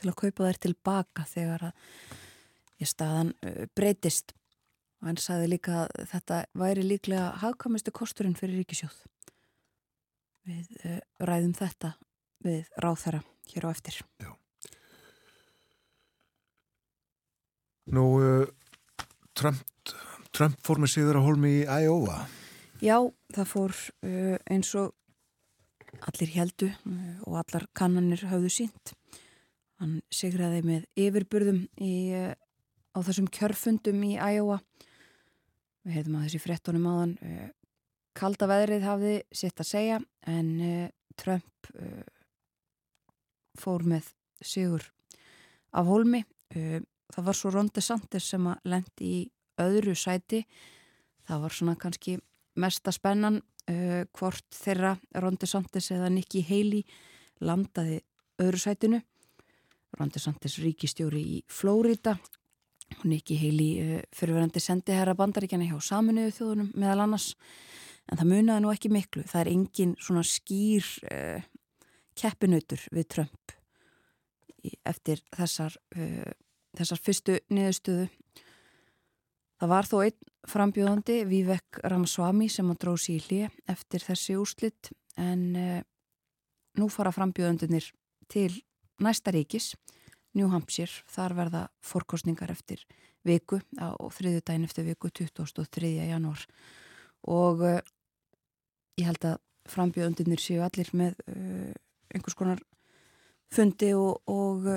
til 0.00 0.08
að 0.08 0.18
kaupa 0.24 0.48
þær 0.48 0.64
tilbaka 0.64 1.28
þegar 1.28 1.68
að 1.68 1.86
ég 2.80 2.90
staðan 2.90 3.34
uh, 3.46 3.64
breytist. 3.76 4.34
Og 5.00 5.08
hann 5.08 5.20
sagði 5.20 5.54
líka 5.54 5.84
að 5.84 6.10
þetta 6.10 6.42
væri 6.60 6.84
líklega 6.84 7.30
hagkvæmustu 7.40 7.92
kosturinn 7.96 8.36
fyrir 8.36 8.60
ríkisjóð 8.60 8.98
við 10.48 10.68
uh, 10.84 11.00
ræðum 11.24 11.54
þetta 11.56 11.94
við 12.44 12.68
ráþara 12.80 13.22
hér 13.52 13.68
á 13.68 13.70
eftir. 13.72 14.00
Já. 14.20 14.30
Nú 17.90 18.04
Trump, 19.34 19.90
Trump 20.30 20.60
fór 20.62 20.78
með 20.78 20.92
síður 20.94 21.18
að 21.18 21.26
holmi 21.26 21.50
í 21.58 21.64
Iowa. 21.66 22.20
Já, 22.80 22.96
það 23.34 23.48
fór 23.50 23.74
eins 24.46 24.70
og 24.78 24.92
allir 26.06 26.32
heldu 26.34 26.70
eh, 26.70 27.18
og 27.26 27.38
allar 27.42 27.66
kannanir 27.76 28.24
hafðu 28.30 28.52
sínt. 28.52 28.94
Hann 29.80 30.00
sigraði 30.12 30.62
með 30.66 30.86
yfirburðum 31.00 31.64
í, 31.80 32.12
á 32.12 32.49
þessum 33.06 33.28
kjörfundum 33.32 34.04
í 34.06 34.12
Iowa. 34.16 34.60
Við 35.84 35.96
heyrðum 35.96 36.18
að 36.20 36.26
þessi 36.26 36.42
frettunum 36.44 36.88
áðan 36.90 37.16
eh, 37.24 37.50
kalda 38.18 38.48
veðrið 38.50 38.86
hafði 38.86 39.14
sitt 39.32 39.62
að 39.62 39.70
segja 39.70 40.00
en 40.28 40.48
Trump 41.20 41.68
fór 43.60 43.84
með 43.86 44.08
sigur 44.44 44.84
af 45.76 45.86
holmi. 45.88 46.20
Það 46.50 47.26
var 47.28 47.38
svo 47.38 47.52
Ron 47.54 47.70
DeSantis 47.72 48.26
sem 48.32 48.48
að 48.50 48.66
lendi 48.72 49.10
í 49.20 49.20
öðru 49.62 49.94
sæti. 49.98 50.42
Það 51.28 51.44
var 51.44 51.56
svona 51.56 51.76
kannski 51.80 52.16
mesta 52.60 52.92
spennan 52.94 53.40
uh, 53.70 54.02
hvort 54.16 54.46
þeirra 54.54 54.96
Ron 55.22 55.38
DeSantis 55.40 55.90
eða 55.94 56.10
Nikki 56.12 56.42
Haley 56.46 56.84
landaði 57.44 58.00
öðru 58.40 58.60
sætinu 58.60 59.00
Ron 59.98 60.12
DeSantis 60.12 60.58
ríkistjóri 60.62 61.22
í 61.36 61.38
Flórida 61.50 62.16
og 62.98 63.06
Nikki 63.10 63.38
Haley 63.40 63.70
uh, 63.84 64.02
fyrirverandi 64.16 64.62
sendi 64.62 64.96
herra 64.96 65.14
bandaríkjana 65.18 65.68
hjá 65.70 65.78
saminuðu 65.90 66.34
þjóðunum 66.36 66.74
meðal 66.74 67.06
annars 67.06 67.30
en 68.10 68.18
það 68.18 68.30
munaði 68.32 68.64
nú 68.64 68.74
ekki 68.74 68.92
miklu. 68.92 69.24
Það 69.28 69.40
er 69.44 69.52
engin 69.54 69.96
svona 70.02 70.26
skýr 70.26 70.92
uh, 71.10 71.48
keppinautur 72.18 72.86
við 72.90 73.10
Trump 73.16 73.56
eftir 74.84 75.22
þessar 75.32 75.72
þessar 76.76 77.00
fyrstu 77.00 77.38
niðurstöðu. 77.52 78.08
Það 79.60 79.72
var 79.72 79.88
þó 79.88 79.96
einn 80.06 80.28
frambjóðandi, 80.48 81.16
Vivek 81.28 81.80
Ramaswamy, 81.84 82.48
sem 82.48 82.68
að 82.72 82.80
dróð 82.84 83.00
sér 83.04 83.16
í 83.16 83.24
hlið 83.26 83.58
eftir 83.74 84.04
þessi 84.06 84.36
úrslitt 84.40 84.92
en 85.20 85.42
uh, 85.58 85.80
nú 86.80 86.88
fara 86.92 87.12
frambjóðandunir 87.12 87.90
til 88.30 88.52
næsta 89.02 89.34
ríkis, 89.34 89.74
New 90.38 90.50
Hampshire, 90.52 91.02
þar 91.10 91.34
verða 91.38 91.62
fórkostningar 91.82 92.52
eftir 92.52 92.84
viku 93.26 93.60
á 93.76 93.92
þriðu 94.14 94.42
dægin 94.46 94.66
eftir 94.68 94.86
viku 94.86 95.10
23. 95.10 95.90
janúar. 96.10 96.44
Og 97.28 97.64
uh, 97.66 97.80
ég 99.00 99.08
held 99.10 99.26
að 99.26 99.40
frambjóðandunir 99.70 100.40
séu 100.42 100.62
allir 100.64 100.90
með 100.96 101.18
uh, 101.28 101.74
einhvers 102.14 102.38
konar 102.38 102.62
fundi 103.50 103.92
og, 103.98 104.22
og 104.30 104.70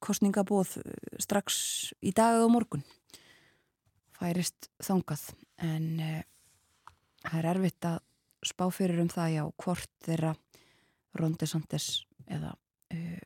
kostningabóð 0.00 0.78
strax 1.20 1.56
í 2.04 2.12
dagað 2.16 2.46
og 2.46 2.54
morgun. 2.54 2.84
Færist 4.16 4.70
þangað. 4.84 5.24
En 5.64 5.88
uh, 6.04 6.20
það 7.24 7.40
er 7.40 7.50
erfitt 7.54 7.88
að 7.88 7.98
spá 8.46 8.68
fyrir 8.72 9.02
um 9.02 9.10
það 9.12 9.34
já 9.34 9.42
hvort 9.64 9.90
þeirra 10.04 10.36
Ron 11.18 11.34
DeSantis 11.40 11.88
eða 12.30 12.54
uh, 12.54 13.20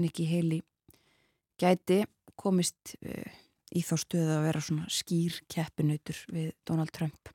Nikki 0.00 0.26
Haley 0.30 0.62
gæti 1.60 2.02
komist 2.36 2.96
uh, 3.00 3.30
í 3.76 3.82
þá 3.82 3.94
stöðu 4.02 4.34
að 4.36 4.46
vera 4.46 4.62
svona 4.62 4.90
skýr 4.92 5.40
keppinautur 5.52 6.20
við 6.32 6.52
Donald 6.68 6.92
Trump 6.94 7.32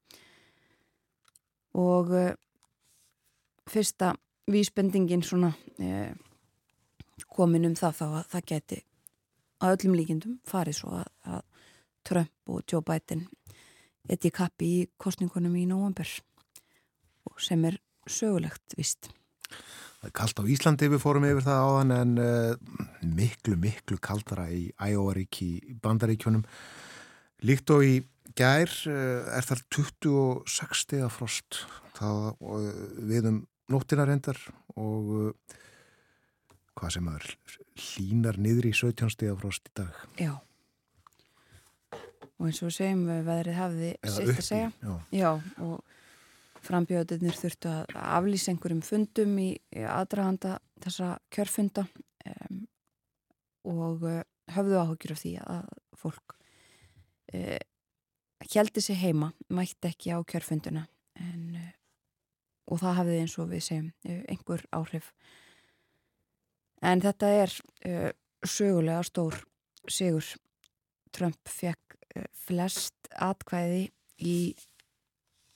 og 1.78 2.12
fyrsta 3.72 4.12
vísbendingin 4.52 5.24
svona 5.24 5.54
komin 7.32 7.70
um 7.70 7.76
það 7.78 7.96
þá 8.00 8.06
að 8.08 8.26
það 8.34 8.48
gæti 8.52 8.80
að 9.62 9.76
öllum 9.76 9.98
líkindum 10.00 10.40
farið 10.48 10.80
svo 10.82 10.96
að, 11.00 11.08
að 11.24 11.42
Trump 12.08 12.52
og 12.52 12.64
Joe 12.66 12.84
Biden 12.86 13.28
eti 14.10 14.32
kappi 14.34 14.70
í 14.82 14.86
kostningunum 15.00 15.56
í 15.60 15.68
nóvambur 15.70 16.10
sem 17.42 17.66
er 17.70 17.78
sögulegt 18.10 18.76
vist. 18.78 19.10
Kallt 20.10 20.42
á 20.42 20.44
Íslandi 20.50 20.90
við 20.90 21.04
fórum 21.04 21.28
yfir 21.28 21.46
það 21.46 21.66
áðan 21.68 21.94
en 21.94 22.14
uh, 22.22 22.78
miklu, 23.06 23.54
miklu 23.62 24.00
kaldara 24.02 24.48
í 24.50 24.64
Æóarík 24.82 25.42
í 25.46 25.52
Bandaríkjunum. 25.84 26.42
Líkt 27.46 27.70
og 27.74 27.86
í 27.86 28.00
gær 28.38 28.72
uh, 28.90 29.30
er 29.38 29.46
það 29.46 29.66
26 29.78 30.84
steg 30.86 31.06
af 31.06 31.20
frost 31.20 31.64
það, 32.00 32.32
uh, 32.42 32.70
við 33.12 33.30
um 33.30 33.42
nóttina 33.72 34.08
reyndar 34.10 34.40
og 34.74 35.36
hvað 36.76 36.96
sem 36.98 37.12
er 37.14 37.28
hlínar 37.78 38.42
niður 38.42 38.72
í 38.72 38.74
17 38.74 39.14
steg 39.14 39.36
af 39.36 39.44
frost 39.44 39.70
í 39.70 39.76
dag. 39.84 40.02
Já 40.18 40.34
og 42.42 42.50
eins 42.50 42.62
og 42.64 42.72
við 42.72 42.78
segjum 42.80 43.02
veðrið 43.28 43.58
hafði 43.58 43.90
sitt 44.02 44.32
að 44.34 44.46
segja 44.46 44.70
já. 44.82 44.94
já, 45.14 45.32
og 45.62 46.00
frambjöðunir 46.66 47.38
þurftu 47.38 47.72
að 47.72 47.96
aflýsa 48.02 48.52
einhverjum 48.54 48.84
fundum 48.86 49.34
í, 49.42 49.50
aðdraganda 49.72 50.58
þessa 50.84 51.16
kjörfunda 51.34 51.86
um, 52.30 52.62
og 53.72 54.06
uh, 54.08 54.22
höfðu 54.56 54.80
áhugjur 54.82 55.16
af 55.16 55.22
því 55.22 55.34
að 55.44 55.70
fólk 56.02 56.36
uh, 57.36 57.60
heldi 58.52 58.84
sig 58.84 59.00
heima 59.02 59.32
mætti 59.50 59.92
ekki 59.92 60.16
á 60.16 60.20
kjörfunduna 60.22 60.88
en, 61.22 61.46
uh, 61.58 61.72
og 62.72 62.82
það 62.84 63.00
hafði 63.02 63.22
eins 63.22 63.38
og 63.42 63.52
við 63.54 63.66
segjum 63.68 63.92
uh, 64.08 64.22
einhver 64.32 64.66
áhrif. 64.74 65.14
En 66.82 67.02
þetta 67.04 67.28
er 67.44 67.52
sögulega 68.48 69.04
stór 69.06 69.36
sigur. 69.86 70.26
Trump 71.14 71.38
fekk 71.46 71.92
Eh, 72.12 72.28
flest 72.36 73.08
atkvæði 73.16 73.86
í 74.20 74.36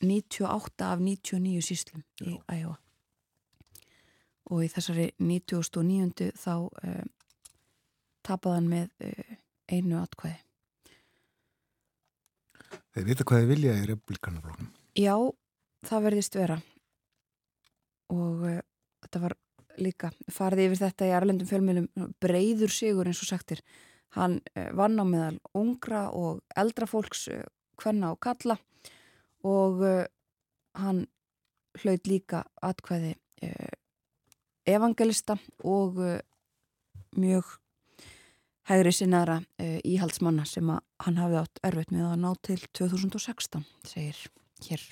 98 0.06 0.86
af 0.86 1.04
99 1.04 1.62
síslum 1.66 2.04
í 2.24 2.36
Æjóa 2.52 2.78
og 4.46 4.62
í 4.62 4.70
þessari 4.70 5.08
99. 5.18 6.30
þá 6.38 6.54
uh, 6.70 7.06
tapaðan 8.26 8.68
með 8.70 8.92
uh, 9.02 9.32
einu 9.74 9.98
atkvæði. 9.98 10.38
Þeir 12.94 13.08
vita 13.10 13.26
hvað 13.26 13.42
þeir 13.42 13.50
vilja 13.50 13.74
í 13.80 13.88
republikanaflóknum 13.90 14.70
Já, 14.96 15.16
það 15.90 16.06
verðist 16.06 16.38
vera. 16.38 16.60
Og 18.14 18.46
uh, 18.46 18.62
þetta 19.02 19.24
var 19.26 19.38
líka 19.82 20.14
farið 20.32 20.70
yfir 20.70 20.84
þetta 20.86 21.10
í 21.10 21.18
Erlendum 21.18 21.50
fjölmjölum 21.50 22.14
breyður 22.22 22.72
sigur 22.72 23.10
eins 23.10 23.26
og 23.26 23.34
sagtir 23.34 23.66
Hann 24.16 24.40
eh, 24.56 24.70
vann 24.72 25.00
á 25.00 25.06
meðal 25.08 25.38
ungra 25.58 26.08
og 26.16 26.40
eldra 26.56 26.88
fólks, 26.88 27.28
hvenna 27.82 28.12
eh, 28.12 28.16
og 28.16 28.22
kalla 28.24 28.58
og 29.46 29.84
eh, 29.86 30.08
hann 30.80 31.06
hlaut 31.82 32.08
líka 32.08 32.44
atkvæði 32.64 33.16
evangelista 34.66 35.36
og 35.68 36.00
mjög 37.20 37.50
hægri 38.66 38.94
sinnaðra 38.96 39.36
íhaldsmanna 39.86 40.46
sem 40.50 40.72
hann 40.72 41.20
hafði 41.20 41.42
átt 41.42 41.62
erfitt 41.68 41.92
með 41.94 42.08
að 42.08 42.22
ná 42.24 42.30
til 42.48 42.58
2016, 42.80 43.66
segir 43.86 44.22
hér. 44.66 44.86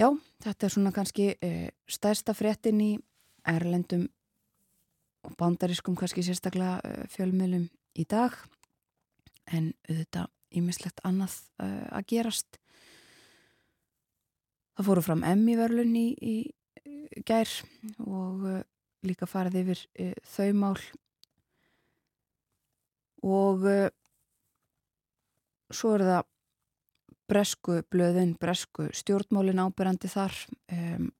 Já, 0.00 0.08
þetta 0.42 0.66
er 0.66 0.74
svona 0.74 0.94
kannski 0.96 1.28
stærsta 1.92 2.34
fréttin 2.34 2.80
í 2.80 2.90
Erlendum 3.46 4.08
og 5.26 5.36
bandariskum 5.36 5.96
kannski 5.98 6.24
sérstaklega 6.24 6.80
eh, 6.84 7.06
fjölmjölum 7.12 7.66
í 7.98 8.06
dag 8.08 8.36
en 9.50 9.72
auðvitað 9.88 10.28
ímislegt 10.56 11.02
annað 11.06 11.36
uh, 11.62 11.86
að 11.94 12.06
gerast. 12.14 12.58
Það 14.78 14.88
fóru 14.88 15.04
fram 15.04 15.24
Emmy-verlun 15.26 15.94
í, 15.98 16.08
í 16.16 17.22
gær 17.26 17.50
og 18.06 18.46
uh, 18.48 18.58
líka 19.06 19.28
farið 19.30 19.60
yfir 19.62 19.84
uh, 20.06 20.12
þau 20.34 20.50
mál. 20.64 20.74
Og 23.20 23.66
svo 25.76 25.90
er 25.92 26.06
það 26.08 26.28
bresku 27.30 27.82
blöðin, 27.92 28.32
bresku 28.40 28.88
stjórnmálin 28.96 29.60
ábyrjandi 29.60 30.08
þar. 30.10 30.38
Um, 30.72 31.10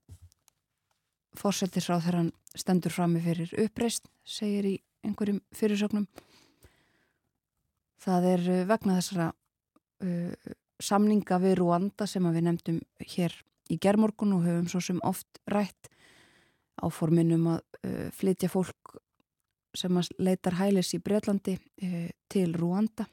fórsetisráð 1.39 2.07
þegar 2.07 2.19
hann 2.19 2.33
stendur 2.59 2.95
frammi 2.95 3.21
fyrir 3.23 3.53
uppreist 3.63 4.09
segir 4.27 4.67
í 4.67 4.75
einhverjum 5.07 5.41
fyrirsögnum 5.55 6.09
það 8.01 8.27
er 8.35 8.49
uh, 8.49 8.65
vegna 8.69 8.97
þessara 8.99 9.29
uh, 9.31 10.51
samninga 10.81 11.39
við 11.43 11.59
Rúanda 11.61 12.09
sem 12.09 12.27
við 12.33 12.47
nefndum 12.47 12.81
hér 13.15 13.35
í 13.71 13.79
gerðmorgun 13.81 14.35
og 14.39 14.47
höfum 14.47 14.69
svo 14.73 14.83
sem 14.85 15.01
oft 15.07 15.41
rætt 15.51 15.91
áforminum 16.81 17.47
að 17.57 17.63
uh, 17.85 18.09
flytja 18.17 18.51
fólk 18.53 18.97
sem 19.77 20.01
leitar 20.19 20.57
hælis 20.59 20.95
í 20.97 21.03
Breitlandi 21.05 21.57
uh, 21.61 22.09
til 22.33 22.51
Rúanda 22.57 23.07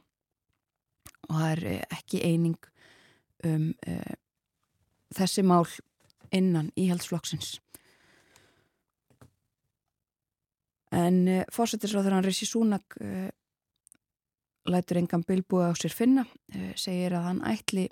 og 1.27 1.35
það 1.35 1.49
er 1.51 1.87
ekki 1.91 2.23
eining 2.23 2.55
um 3.43 3.65
þessi 5.13 5.43
mál 5.43 5.65
innan 6.33 6.69
íhaldsflokksins. 6.79 7.57
En 10.95 11.19
fórsetisráður 11.51 12.15
hann 12.15 12.25
Rissi 12.25 12.47
Súnak 12.47 12.95
lætur 14.67 14.99
engan 15.01 15.23
bilbúi 15.27 15.67
á 15.67 15.73
sér 15.77 15.93
finna, 15.95 16.25
uh, 16.55 16.73
segir 16.75 17.15
að 17.17 17.27
hann 17.29 17.43
ætli 17.47 17.87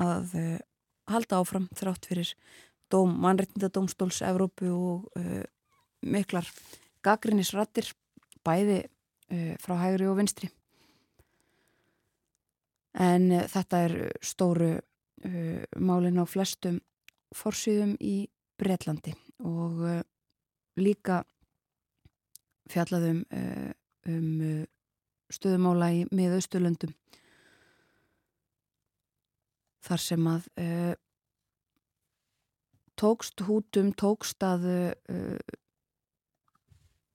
að 0.00 0.36
uh, 0.40 0.62
halda 1.12 1.40
áfram 1.42 1.68
þrátt 1.76 2.08
fyrir 2.08 2.32
dóm, 2.92 3.14
mannreitindadómstóls 3.20 4.22
Evrópu 4.24 4.70
og 4.72 5.20
uh, 5.20 5.44
miklar 6.04 6.48
gaggrinnisrattir 7.04 7.92
bæði 8.44 8.82
uh, 8.84 9.54
frá 9.60 9.76
hægri 9.82 10.08
og 10.08 10.18
vinstri. 10.20 10.50
En 12.94 13.30
uh, 13.32 13.46
þetta 13.50 13.86
er 13.88 13.96
stóru 14.22 14.74
málin 15.80 16.20
á 16.20 16.28
flestum 16.28 16.82
forsýðum 17.32 17.94
í 17.96 18.26
Breitlandi 18.60 19.14
og 19.40 19.78
líka 20.76 21.22
fjallaðum 22.68 23.22
um 24.04 24.26
uh, 24.44 24.66
stöðumála 25.32 25.90
í 25.94 26.04
miðausturlöndum. 26.14 26.92
Þar 29.84 30.00
sem 30.00 30.28
að 30.30 30.46
uh, 30.60 30.94
tókst 33.00 33.44
hútum, 33.44 33.92
tókst 33.92 34.44
að 34.46 34.66
uh, 34.70 35.58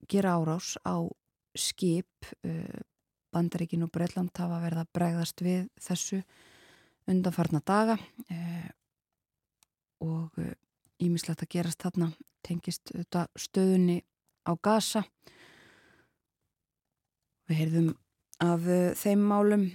gera 0.10 0.36
árás 0.38 0.76
á 0.86 1.02
skip 1.58 2.30
uh, 2.45 2.80
Bandaríkin 3.34 3.86
og 3.86 3.91
Breitland 3.93 4.34
hafa 4.38 4.62
verið 4.63 4.84
að 4.84 4.93
bregðast 4.98 5.43
við 5.45 5.67
þessu 5.82 6.24
undanfarna 7.10 7.60
daga 7.65 7.95
og 10.02 10.38
ímislegt 11.02 11.43
að 11.45 11.52
gerast 11.54 11.86
þarna 11.86 12.08
tengist 12.45 12.89
stöðunni 13.38 14.00
á 14.50 14.54
Gaza 14.58 15.04
við 17.49 17.63
heyrðum 17.63 17.89
af 18.39 18.67
þeim 19.01 19.25
málum 19.27 19.65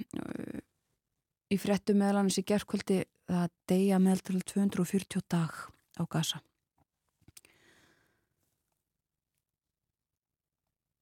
í 1.53 1.59
frettu 1.61 1.95
meðlannis 1.99 2.39
í 2.41 2.47
gerðkvöldi 2.49 3.03
að 3.33 3.53
deyja 3.69 4.01
meðal 4.03 4.41
240 4.45 5.25
dag 5.31 5.55
á 6.01 6.03
Gaza. 6.11 6.41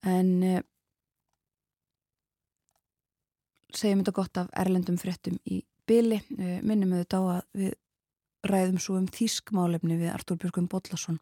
En 0.03 0.31
uh, 0.43 0.59
segjum 3.71 4.03
þetta 4.03 4.17
gott 4.17 4.41
af 4.43 4.51
erlendum 4.59 4.99
frettum 4.99 5.39
í 5.47 5.61
byli, 5.87 6.19
uh, 6.39 6.59
minnum 6.67 6.95
við 6.95 7.05
þetta 7.05 7.23
á 7.23 7.25
að 7.37 7.43
við 7.61 7.77
ræðum 8.51 8.81
svo 8.83 8.99
um 8.99 9.07
þýskmálefni 9.07 10.01
við 10.01 10.11
Artúr 10.11 10.41
Björgum 10.43 10.67
Bodlason 10.71 11.21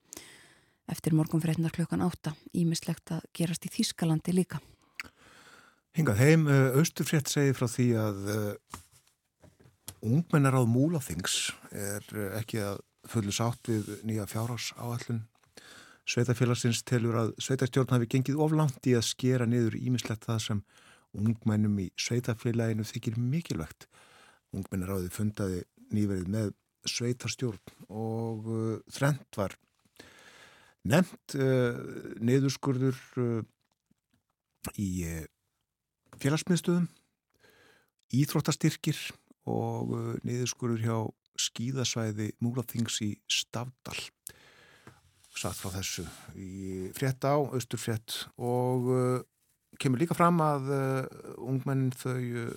eftir 0.91 1.13
morgun 1.15 1.43
frettinar 1.45 1.75
klukkan 1.77 2.01
átta, 2.03 2.33
ímislegt 2.57 3.13
að 3.15 3.27
gerast 3.37 3.69
í 3.69 3.73
Þýskalandi 3.77 4.33
líka. 4.35 4.63
Hingað 5.99 6.21
heim, 6.23 6.47
Östurfrétt 6.79 7.31
segi 7.31 7.55
frá 7.57 7.67
því 7.67 7.87
að 7.99 8.21
ungmennar 10.07 10.55
á 10.57 10.63
múlaþings 10.63 11.51
er 11.75 12.07
ekki 12.39 12.63
að 12.63 12.79
fullu 13.11 13.35
sátt 13.35 13.69
við 13.69 13.91
nýja 14.07 14.29
fjárhás 14.31 14.71
áallun. 14.79 15.25
Sveitafélagsins 16.11 16.83
telur 16.87 17.19
að 17.21 17.33
sveitastjórn 17.43 17.93
hafi 17.95 18.09
gengið 18.11 18.41
oflant 18.43 18.87
í 18.91 18.95
að 18.99 19.09
skera 19.11 19.47
niður 19.47 19.77
ímislegt 19.79 20.27
það 20.27 20.41
sem 20.47 20.63
ungmennum 21.17 21.77
í 21.83 21.89
sveitafélaginu 21.99 22.87
þykir 22.87 23.19
mikilvægt. 23.19 23.87
Ungmennar 24.55 24.97
áði 24.97 25.11
fundaði 25.15 25.63
nýverið 25.95 26.31
með 26.31 26.53
sveitarstjórn 26.89 27.75
og 27.93 28.47
uh, 28.49 28.79
þrent 28.91 29.37
var 29.37 29.57
nefnt 30.89 31.35
uh, 31.37 31.77
niðurskurður 32.25 32.99
uh, 33.21 33.43
í 34.81 34.89
félagsmiðstöðum, 36.21 36.87
íþróttastyrkir 38.21 38.99
og 39.51 39.95
niðurskurður 40.27 40.85
hjá 40.85 40.97
skíðasvæði 41.41 42.33
Múlaþings 42.45 43.01
í 43.07 43.11
Stavdal 43.31 43.99
satt 45.41 45.59
frá 45.61 45.71
þessu 45.77 46.05
í 46.37 46.91
frétt 46.97 47.25
á, 47.25 47.39
austurfrétt 47.39 48.17
og 48.37 48.91
uh, 48.91 49.23
kemur 49.81 50.03
líka 50.03 50.17
fram 50.19 50.41
að 50.45 50.71
uh, 50.75 51.05
ungmenn 51.39 51.89
þau 51.97 52.19
uh, 52.19 52.51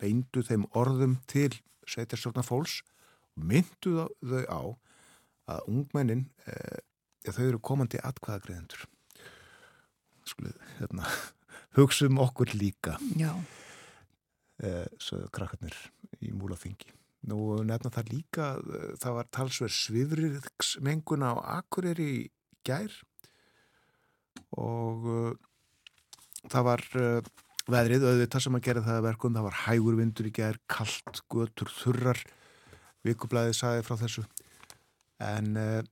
beindu 0.00 0.42
þeim 0.44 0.66
orðum 0.76 1.16
til 1.30 1.52
sveitarstjórnar 1.88 2.46
fólks 2.46 2.80
og 3.38 3.46
myndu 3.48 4.08
þau 4.20 4.44
á 4.50 4.62
að 5.54 5.70
ungmennin 5.72 6.26
ja, 6.44 7.32
þau 7.32 7.44
eru 7.46 7.60
komandi 7.64 8.00
atkvæðagreðendur 8.04 8.84
skulið 10.28 10.58
hérna 10.76 11.08
hugsa 11.76 12.08
um 12.08 12.22
okkur 12.24 12.54
líka. 12.56 12.96
Já. 13.18 13.32
Svo 15.02 15.20
krakkarnir 15.34 15.76
í 16.24 16.32
Múlaþingi. 16.34 16.94
Nú 17.28 17.58
nefna 17.66 17.90
það 17.92 18.10
líka, 18.12 18.46
það 19.02 19.16
var 19.18 19.28
talsverð 19.34 19.74
svifriðsmengun 19.74 21.26
á 21.26 21.34
Akureyri 21.58 22.08
í 22.14 22.26
gær 22.66 22.94
og 24.56 25.06
uh, 25.08 25.34
það 26.48 26.66
var 26.68 26.84
uh, 26.98 27.30
veðrið, 27.68 28.06
auðvitað 28.08 28.44
sem 28.44 28.58
að 28.58 28.64
gera 28.68 28.84
það 28.86 29.04
verkum, 29.08 29.36
það 29.36 29.48
var 29.48 29.58
hægur 29.66 29.98
vindur 29.98 30.28
í 30.28 30.34
gær, 30.38 30.60
kallt, 30.70 31.22
götur, 31.28 31.72
þurrar, 31.82 32.22
vikublaðið 33.06 33.58
saði 33.58 33.84
frá 33.84 33.98
þessu. 34.00 34.24
En 35.24 35.52
uh, 35.58 35.82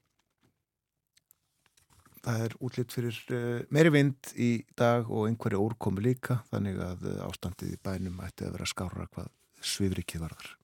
það 2.27 2.45
er 2.47 2.57
útlitt 2.67 2.95
fyrir 2.95 3.19
meiri 3.71 3.93
vind 3.95 4.33
í 4.35 4.51
dag 4.79 5.09
og 5.11 5.29
einhverju 5.31 5.63
úrkomi 5.63 6.05
líka 6.05 6.41
þannig 6.51 6.81
að 6.83 7.09
ástandið 7.29 7.77
í 7.77 7.83
bænum 7.87 8.23
ætti 8.27 8.49
að 8.49 8.57
vera 8.59 8.71
skára 8.71 9.09
hvað 9.13 9.33
svifrikið 9.63 10.27
varðar. 10.27 10.56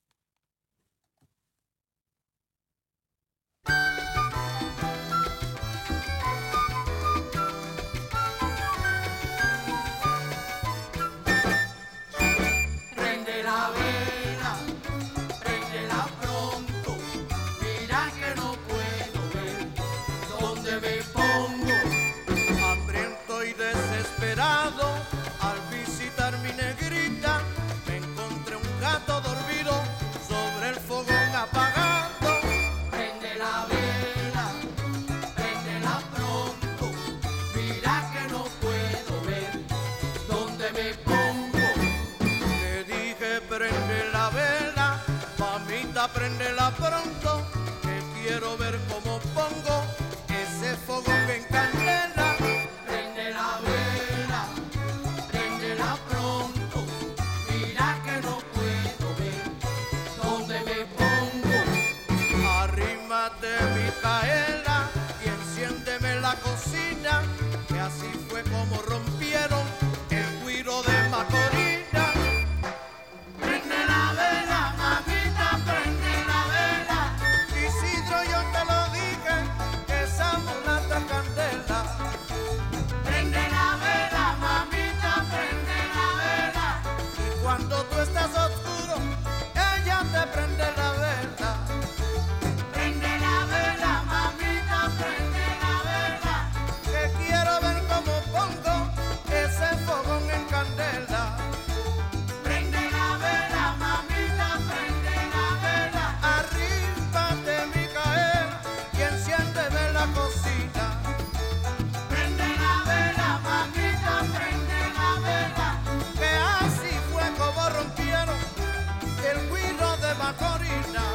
night. 120.80 121.11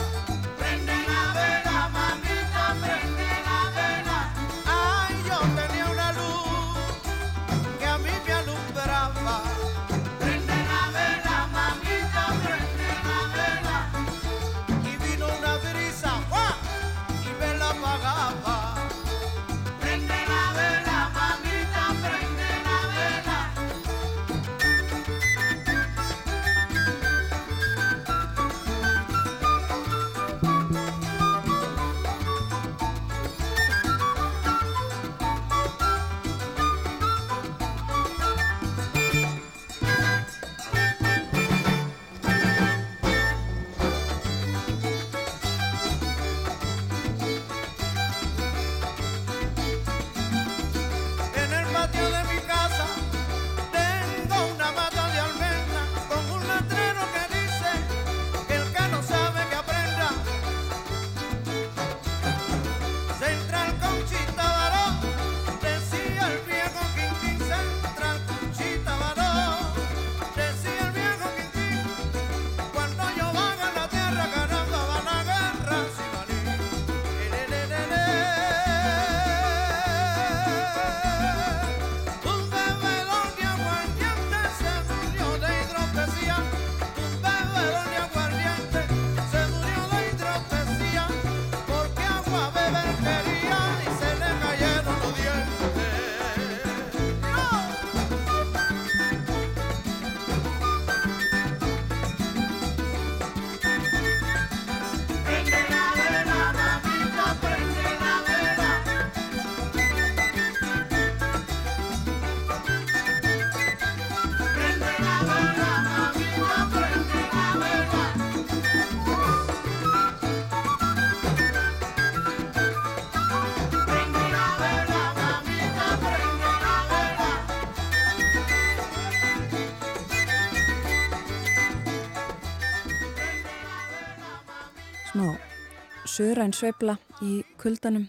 Söðræn 136.17 136.53
sveibla 136.55 136.95
í 137.21 137.43
kuldanum 137.61 138.07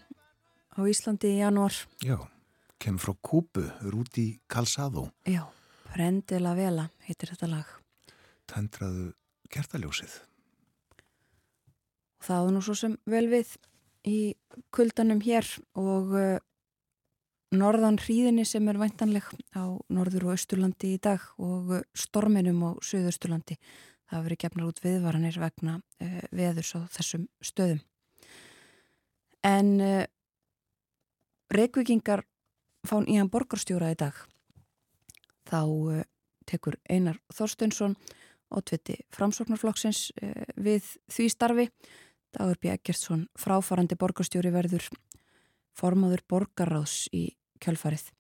á 0.73 0.81
Íslandi 0.89 1.29
í 1.35 1.41
janúar. 1.43 1.75
Já, 2.01 2.17
kemur 2.81 3.03
frá 3.03 3.15
Kúbu, 3.21 3.65
Rúti 3.85 4.39
Calzado. 4.49 5.11
Já, 5.29 5.43
Prendela 5.91 6.55
Vela 6.57 6.87
heitir 7.05 7.35
þetta 7.35 7.51
lag. 7.53 7.75
Tendraðu 8.49 9.11
kertaljósið. 9.53 10.15
Það 12.25 12.47
var 12.47 12.55
nú 12.55 12.63
svo 12.65 12.77
sem 12.79 12.95
vel 13.05 13.27
við 13.29 13.53
í 14.09 14.19
kuldanum 14.73 15.21
hér 15.27 15.45
og 15.77 16.17
uh, 16.17 16.41
norðan 17.53 18.01
hríðinni 18.01 18.47
sem 18.49 18.73
er 18.73 18.81
væntanleg 18.81 19.29
á 19.53 19.69
norður 19.93 20.31
og 20.31 20.39
austurlandi 20.39 20.95
í 20.97 21.03
dag 21.11 21.29
og 21.37 21.77
uh, 21.77 21.85
storminum 21.93 22.65
á 22.65 22.71
söðausturlandi. 22.81 23.61
Það 24.09 24.27
verið 24.31 24.43
gefnar 24.47 24.73
út 24.73 24.83
viðvaranir 24.87 25.39
vegna 25.45 25.77
uh, 25.77 26.19
veðurs 26.33 26.73
á 26.73 26.89
þessum 26.97 27.29
stöðum. 27.45 27.85
En 29.49 29.69
uh, 29.81 30.05
reykvikingar 31.55 32.25
fán 32.89 33.07
í 33.09 33.17
hann 33.17 33.31
borgarstjóra 33.33 33.93
í 33.95 33.99
dag. 33.99 34.17
Þá 35.49 35.61
uh, 35.65 36.03
tekur 36.49 36.77
Einar 36.91 37.21
Þorsteinsson 37.33 37.97
og 38.53 38.65
tviti 38.69 38.99
framsóknarflokksins 39.15 40.09
uh, 40.21 40.45
við 40.61 40.93
því 41.09 41.29
starfi. 41.33 41.69
Dagur 42.37 42.61
B. 42.61 42.73
Eggertsson 42.75 43.25
fráfarandi 43.41 43.97
borgarstjóri 43.97 44.53
verður 44.53 44.85
formáður 45.79 46.25
borgarráðs 46.29 47.07
í 47.17 47.31
kjálfarið. 47.63 48.11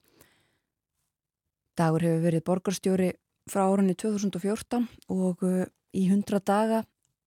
Dagur 1.77 2.07
hefur 2.07 2.25
verið 2.25 2.47
borgarstjóri 2.47 3.11
frá 3.49 3.67
árunni 3.67 3.95
2014 3.99 4.89
og 5.13 5.45
í 5.93 6.07
100 6.09 6.41
daga 6.45 6.81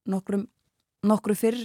nokkrum, 0.09 0.47
nokkru 1.05 1.37
fyrr 1.37 1.61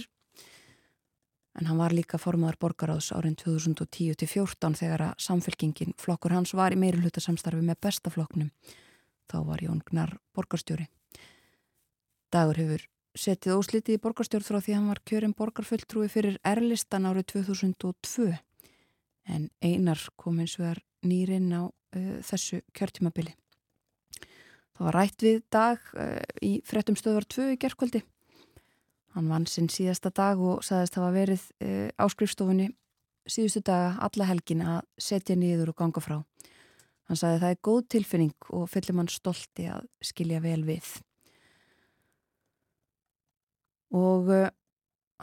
en 1.57 1.65
hann 1.65 1.79
var 1.79 1.93
líka 1.95 2.19
formadur 2.21 2.57
borgaráðs 2.61 3.09
árin 3.17 3.35
2010-14 3.39 4.77
þegar 4.77 5.03
að 5.07 5.23
samfélkingin 5.25 5.95
flokkur 5.97 6.35
hans 6.35 6.53
var 6.57 6.75
í 6.75 6.79
meiri 6.79 7.01
hluta 7.01 7.23
samstarfi 7.23 7.63
með 7.65 7.81
bestaflokknum. 7.87 8.51
Þá 9.27 9.37
var 9.47 9.63
Jón 9.65 9.81
Gnar 9.87 10.13
borgarstjóri. 10.37 10.85
Dagur 12.31 12.59
hefur 12.61 12.85
setið 13.17 13.57
óslitið 13.57 13.97
í 13.97 14.01
borgarstjórn 14.03 14.45
frá 14.45 14.59
því 14.61 14.75
hann 14.77 14.91
var 14.91 15.01
kjörinn 15.07 15.33
borgarfulltrúi 15.37 16.09
fyrir 16.11 16.37
erlistan 16.45 17.07
árið 17.09 17.31
2002 17.33 18.29
en 19.27 19.49
einar 19.65 20.03
kom 20.15 20.37
eins 20.43 20.55
og 20.61 20.69
er 20.69 20.83
nýrinn 21.07 21.49
á 21.57 21.65
uh, 21.65 22.19
þessu 22.23 22.61
kjörtímabili. 22.77 23.33
Það 24.77 24.85
var 24.85 24.97
rætt 24.99 25.25
við 25.25 25.41
dag 25.51 25.89
uh, 25.97 26.21
í 26.45 26.59
frettum 26.67 26.99
stöðvar 26.99 27.25
2 27.33 27.49
í 27.55 27.59
gerðkvöldi 27.63 28.03
Hann 29.17 29.31
vann 29.33 29.47
sinn 29.49 29.65
síðasta 29.73 30.11
dag 30.13 30.37
og 30.37 30.59
saðist 30.61 30.99
hafa 30.99 31.09
verið 31.15 31.43
e, 31.57 31.89
á 31.97 32.05
skrifstofunni 32.05 32.67
síðustu 33.25 33.63
daga 33.65 33.95
alla 34.05 34.27
helgin 34.29 34.61
að 34.61 34.83
setja 35.01 35.33
niður 35.33 35.71
og 35.71 35.77
ganga 35.79 36.03
frá. 36.05 36.19
Hann 37.09 37.17
saði 37.17 37.39
það 37.41 37.53
er 37.55 37.63
góð 37.65 37.79
tilfinning 37.95 38.49
og 38.53 38.67
fyllir 38.69 38.93
mann 38.99 39.09
stolti 39.09 39.65
að 39.73 39.87
skilja 40.05 40.41
vel 40.43 40.61
við. 40.67 40.91
Og 43.97 44.29
e, 44.35 44.43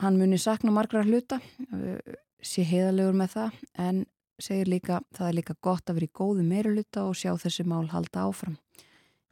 hann 0.03 0.19
muni 0.19 0.41
sakna 0.43 0.75
margra 0.75 1.05
hluta, 1.07 1.39
e, 1.71 1.95
sé 2.43 2.65
heiðalegur 2.67 3.15
með 3.21 3.37
það, 3.37 3.61
en 3.79 4.01
segir 4.43 4.73
líka 4.73 4.99
það 5.15 5.29
er 5.29 5.39
líka 5.39 5.57
gott 5.63 5.87
að 5.87 6.01
vera 6.01 6.09
í 6.09 6.17
góðu 6.19 6.49
meira 6.49 6.73
hluta 6.73 7.07
og 7.07 7.15
sjá 7.21 7.31
þessi 7.39 7.63
mál 7.63 7.87
halda 7.93 8.27
áfram. 8.27 8.59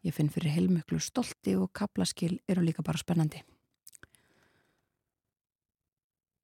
Ég 0.07 0.14
finn 0.14 0.31
fyrir 0.31 0.55
heilmöklu 0.55 1.03
stolti 1.03 1.57
og 1.59 1.72
kaplaskil 1.75 2.37
eru 2.46 2.62
líka 2.62 2.87
bara 2.87 3.03
spennandi. 3.03 3.42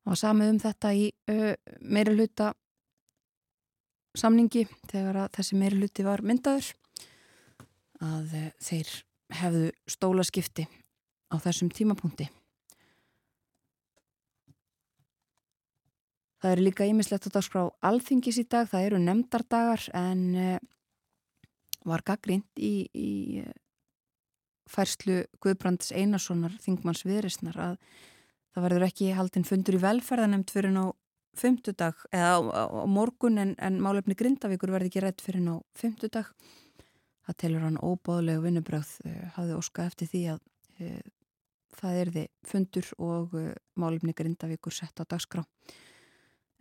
Og 0.09 0.17
samið 0.17 0.55
um 0.55 0.63
þetta 0.63 0.95
í 0.97 1.05
uh, 1.31 1.53
meiri 1.85 2.17
hluta 2.17 2.53
samningi 4.19 4.65
þegar 4.89 5.25
að 5.25 5.37
þessi 5.37 5.59
meiri 5.61 5.79
hluti 5.83 6.07
var 6.07 6.25
myndaður 6.25 6.73
að 8.05 8.35
uh, 8.41 8.49
þeir 8.65 8.93
hefðu 9.39 9.71
stólaskipti 9.91 10.65
á 11.29 11.37
þessum 11.45 11.69
tímapunkti. 11.69 12.31
Það 16.39 16.53
eru 16.55 16.65
líka 16.65 16.87
ímislegt 16.87 17.27
að 17.27 17.35
dagskrá 17.35 17.65
alþingis 17.85 18.39
í 18.39 18.45
dag, 18.47 18.69
það 18.71 18.85
eru 18.87 19.01
nefndardagar 19.03 19.89
en 19.99 20.23
uh, 20.39 20.59
var 21.89 22.05
gaggrind 22.07 22.47
í, 22.63 22.89
í 22.95 23.43
færslu 24.69 25.25
Guðbrands 25.43 25.93
Einarssonar 25.97 26.55
Þingmanns 26.63 27.05
Viðrisnar 27.09 27.59
að 27.59 27.77
það 28.59 28.67
verður 28.67 28.89
ekki 28.89 29.13
haldinn 29.15 29.47
fundur 29.47 29.77
í 29.79 29.83
velferðanemt 29.83 30.51
fyrir 30.51 30.75
ná 30.75 30.83
fymtudag 31.39 32.01
eða 32.11 32.31
á, 32.35 32.39
á, 32.43 32.63
á 32.83 32.87
morgun 32.91 33.39
en, 33.39 33.53
en 33.63 33.79
málefni 33.83 34.17
Grindavíkur 34.19 34.73
verði 34.75 34.91
ekki 34.91 35.03
rétt 35.05 35.23
fyrir 35.23 35.45
ná 35.45 35.53
fymtudag 35.79 36.33
það 37.29 37.39
telur 37.43 37.67
hann 37.67 37.79
óbóðlega 37.79 38.43
vinnubröð 38.43 38.95
uh, 39.05 39.13
eh, 39.13 39.29
hafði 39.37 39.59
óskað 39.61 39.93
eftir 39.93 40.11
því 40.11 40.23
að 40.33 40.41
uh, 40.83 41.05
það 41.79 42.01
erði 42.03 42.25
fundur 42.49 42.89
og 42.99 43.37
uh, 43.39 43.53
málefni 43.79 44.17
Grindavíkur 44.19 44.75
sett 44.75 44.99
á 44.99 45.05
dagskrá. 45.07 45.45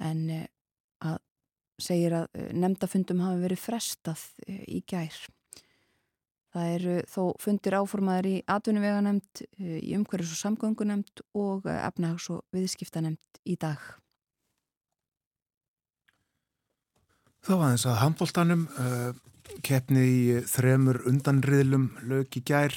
En 0.03 0.27
að 1.01 1.17
segir 1.81 2.13
að 2.13 2.37
nefndafundum 2.53 3.23
hafi 3.25 3.41
verið 3.41 3.63
frestað 3.63 4.21
í 4.45 4.83
gær 4.85 5.15
Það 6.55 6.73
eru 6.77 6.95
þó 7.11 7.21
fundir 7.43 7.75
áformaður 7.77 8.27
í 8.29 8.35
atvinnuveganemnd, 8.49 9.43
eh, 9.59 9.79
í 9.83 9.95
umhverjus 9.97 10.33
og 10.35 10.41
samgöngunemnd 10.41 11.23
og 11.35 11.67
eh, 11.67 11.79
efnahags- 11.83 12.29
og 12.33 12.43
viðskiptanemnd 12.55 13.41
í 13.45 13.57
dag. 13.59 13.81
Þá 17.43 17.53
aðeins 17.55 17.85
að 17.87 17.99
handbóltanum 18.01 18.63
uh, 18.75 19.11
keppni 19.63 20.01
í 20.03 20.23
þremur 20.51 20.97
undanriðlum 21.07 21.85
lög 22.09 22.35
í 22.35 22.41
gær. 22.43 22.73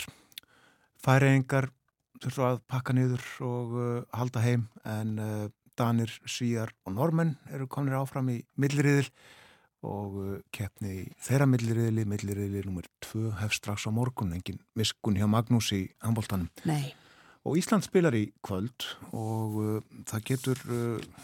Færiðingar 1.02 1.72
þurftu 2.20 2.44
að 2.46 2.60
pakka 2.70 2.94
niður 2.94 3.24
og 3.42 3.72
halda 4.14 4.42
heim 4.44 4.68
en 4.86 5.16
Danir, 5.80 6.12
Svíjar 6.28 6.70
og 6.84 6.94
Normenn 6.94 7.38
eru 7.50 7.66
kominir 7.70 7.98
áfram 7.98 8.28
í 8.30 8.40
millriðil 8.60 9.08
og 9.86 10.16
uh, 10.20 10.32
keppni 10.52 10.92
í 10.92 11.04
þeirra 11.24 11.46
milliriðli, 11.48 12.04
milliriðli 12.08 12.64
nr. 12.68 12.88
2 13.06 13.30
hef 13.40 13.54
strax 13.56 13.86
á 13.88 13.90
morgun, 13.94 14.34
engin 14.36 14.60
miskun 14.76 15.16
hjá 15.16 15.26
Magnús 15.30 15.70
í 15.76 15.86
handbóltanum. 16.04 16.50
Nei. 16.68 16.92
Og 17.48 17.56
Ísland 17.56 17.86
spilar 17.86 18.16
í 18.16 18.26
kvöld 18.44 18.84
og 19.16 19.56
uh, 19.56 19.78
það 20.10 20.26
getur 20.28 20.60
uh, 20.68 21.22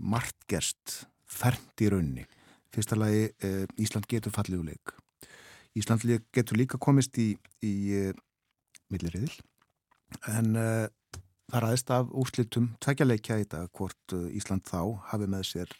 margt 0.00 0.38
gerst 0.48 1.02
fernt 1.28 1.84
í 1.84 1.90
raunni. 1.92 2.24
Fyrsta 2.72 2.96
lagi, 2.96 3.26
uh, 3.44 3.66
Ísland 3.80 4.08
getur 4.08 4.32
fallið 4.32 4.62
úr 4.62 4.70
leik. 4.70 4.94
Ísland 5.76 6.04
getur 6.32 6.56
líka 6.56 6.80
komist 6.80 7.18
í, 7.20 7.34
í 7.60 7.74
uh, 7.98 8.14
milliriðil 8.88 9.34
en 10.32 10.56
uh, 10.56 10.86
það 11.52 11.64
ræðist 11.66 11.92
af 11.92 12.08
úrslitum 12.16 12.70
tveggja 12.80 13.04
leikja 13.04 13.36
í 13.42 13.44
dag 13.52 13.68
hvort 13.76 14.16
Ísland 14.32 14.64
þá 14.68 14.96
hafi 15.12 15.28
með 15.28 15.44
sér 15.50 15.76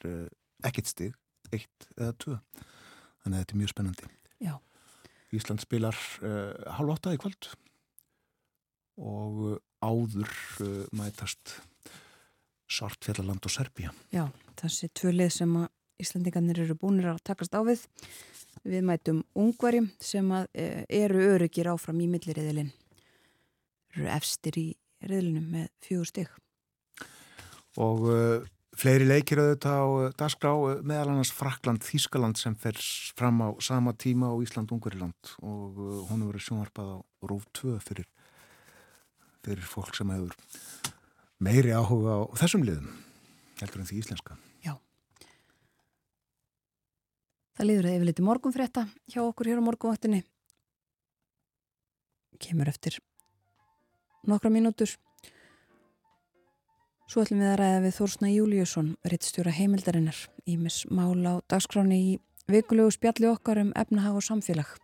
ekkit 0.68 0.90
stig, 0.92 1.16
eitt 1.56 1.88
eða 1.96 2.12
tvö. 2.24 2.36
Þannig 3.22 3.34
að 3.34 3.40
þetta 3.42 3.54
er 3.54 3.60
mjög 3.62 3.72
spennandi. 3.72 4.10
Já. 4.44 4.54
Ísland 5.34 5.64
spilar 5.64 5.96
uh, 6.24 6.52
halv 6.78 6.94
åtta 6.94 7.14
í 7.14 7.20
kvöld 7.20 7.50
og 8.98 9.42
uh, 9.44 9.56
áður 9.84 10.30
uh, 10.64 10.84
mætast 10.96 11.58
Sartfjallaland 12.68 13.44
og 13.48 13.52
Serbia. 13.52 13.92
Já, 14.12 14.26
þessi 14.60 14.90
tvö 14.96 15.12
lið 15.14 15.30
sem 15.40 15.54
að 15.60 15.68
Íslandingarnir 15.98 16.60
eru 16.62 16.76
búinir 16.78 17.08
að 17.10 17.22
takast 17.26 17.56
á 17.56 17.60
við. 17.66 17.80
Við 18.68 18.84
mætum 18.86 19.22
ungvari 19.38 19.80
sem 20.02 20.26
að 20.34 20.46
e, 20.52 20.66
eru 21.00 21.22
öryggir 21.34 21.70
áfram 21.72 21.98
í 22.04 22.08
milliriðilinn. 22.10 22.70
Eru 23.96 24.06
efstir 24.14 24.58
í 24.60 24.66
riðlinum 25.08 25.48
með 25.54 25.66
fjögur 25.82 26.10
stygg. 26.10 26.36
Og 27.78 28.06
uh, 28.10 28.46
fleiri 28.78 29.08
leikir 29.08 29.42
auðvitað 29.42 29.78
á 29.78 29.86
uh, 29.86 30.08
dagskrá 30.18 30.52
uh, 30.54 30.80
meðal 30.86 31.12
annars 31.12 31.32
Frakland, 31.34 31.82
Þískaland 31.86 32.40
sem 32.40 32.54
fer 32.58 32.78
fram 33.18 33.42
á 33.42 33.48
sama 33.64 33.94
tíma 33.98 34.30
á 34.30 34.36
Ísland-Ungariland 34.44 35.34
og 35.42 35.78
hún 36.08 36.22
hefur 36.22 36.32
verið 36.32 36.46
sjónvarpað 36.46 36.92
á 36.94 36.98
Rúf 37.30 37.46
2 37.58 37.78
fyrir, 37.84 38.08
fyrir 39.46 39.66
fólk 39.66 39.98
sem 39.98 40.14
hefur 40.14 40.36
meiri 41.42 41.74
áhuga 41.74 42.22
á 42.22 42.38
þessum 42.38 42.66
liðum 42.66 42.92
heldur 43.58 43.82
en 43.82 43.90
því 43.90 44.02
íslenska. 44.04 44.38
Það 47.58 47.66
líður 47.66 47.86
að 47.88 47.94
yfirleiti 47.96 48.22
morgunfrétta 48.22 48.82
hjá 49.10 49.18
okkur 49.24 49.48
hér 49.50 49.58
á 49.58 49.66
morgunvaktinni. 49.66 50.20
Kemur 52.38 52.68
eftir 52.70 53.00
nokkra 54.30 54.52
mínútur. 54.54 54.92
Svo 57.08 57.22
ætlum 57.24 57.38
við 57.40 57.48
að 57.48 57.60
ræða 57.62 57.76
við 57.86 57.94
Þórsna 57.96 58.28
Júliusson, 58.28 58.88
rittstjóra 59.08 59.52
heimildarinnar, 59.56 60.18
ímis 60.44 60.82
mál 60.92 61.16
á 61.24 61.40
dagskráni 61.48 61.96
í 61.96 62.10
vikulegu 62.52 62.92
spjalli 62.92 63.30
okkar 63.30 63.62
um 63.62 63.70
efnahag 63.80 64.18
og 64.20 64.26
samfélag. 64.26 64.74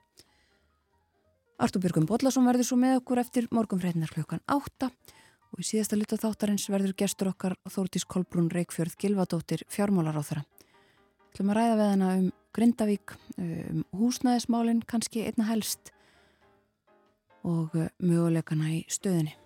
Artur 1.60 1.84
Björgum 1.84 2.08
Bodlason 2.08 2.48
verður 2.48 2.70
svo 2.70 2.78
með 2.80 3.02
okkur 3.02 3.20
eftir 3.20 3.50
morgunfréttinar 3.52 4.14
klukkan 4.16 4.40
8 4.48 4.88
og 4.88 5.60
í 5.60 5.68
síðasta 5.68 6.00
luta 6.00 6.16
þáttarins 6.16 6.64
verður 6.72 6.96
gestur 7.04 7.28
okkar 7.34 7.58
Þórtís 7.68 8.08
Kolbrún 8.08 8.48
Reykjörð 8.56 8.96
Gilvadóttir 9.04 9.68
fjármálar 9.68 10.16
á 10.16 10.24
þeirra. 10.24 10.48
Þú 11.28 11.36
ætlum 11.36 11.52
að 11.52 11.60
ræða 11.60 11.76
við 11.76 11.92
hana 11.92 12.10
um 12.16 12.26
Grindavík, 12.56 13.18
um 13.36 13.86
húsnæðismálinn 14.00 14.84
kannski 14.88 15.28
einna 15.28 15.52
helst 15.52 15.92
og 17.44 17.76
uh, 17.76 17.90
möguleikana 18.00 18.78
í 18.80 18.84
stöðinni. 18.88 19.36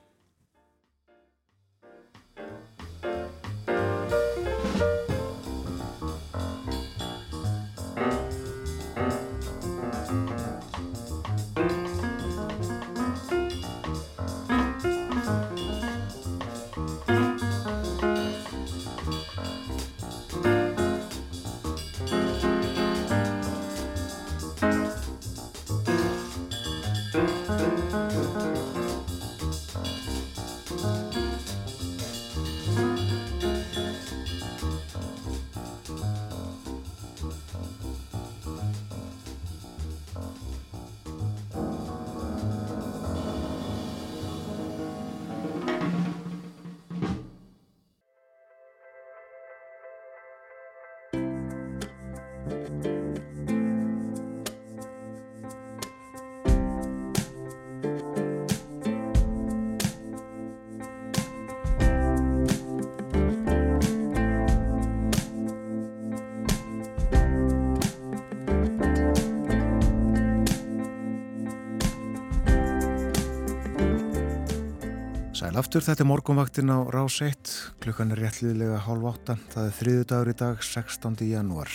Aftur, 75.68 75.84
þetta 75.84 76.00
er 76.00 76.08
morgunvaktin 76.08 76.70
á 76.72 76.80
Rás 76.88 77.18
1, 77.20 77.50
klukkan 77.84 78.14
er 78.14 78.22
réttliðlega 78.22 78.78
hálf 78.86 79.02
8, 79.04 79.34
það 79.52 79.66
er 79.66 79.74
þriðu 79.76 80.06
dagur 80.08 80.30
í 80.30 80.34
dag, 80.40 80.62
16. 80.64 81.18
janúar. 81.28 81.74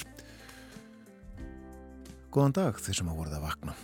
Góðan 2.34 2.56
dag 2.58 2.80
þeir 2.82 2.98
sem 2.98 3.12
hafa 3.12 3.20
voruð 3.20 3.36
að 3.38 3.46
vakna. 3.46 3.76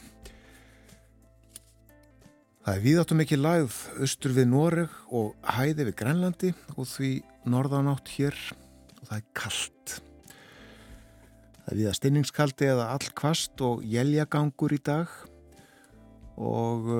Það 2.66 2.74
er 2.74 2.84
víðáttum 2.88 3.22
ekki 3.22 3.38
lagð 3.38 3.78
austur 4.01 4.34
við 4.39 4.49
Noreg 4.49 4.97
og 5.14 5.30
hæði 5.60 5.88
við 5.91 5.97
Grænlandi 6.01 6.51
og 6.74 6.89
því 6.95 7.14
norðanátt 7.45 8.14
hér 8.18 8.41
og 8.57 9.05
það 9.12 9.16
er 9.20 9.32
kallt. 9.43 9.97
Það 11.53 11.72
er 11.76 11.82
viða 11.84 11.97
stinningskaldi 12.01 12.74
eða 12.74 12.91
allkvast 12.97 13.62
og 13.62 13.86
jæljagangur 13.86 14.74
í 14.74 14.86
dag 14.89 15.18
og 16.41 16.95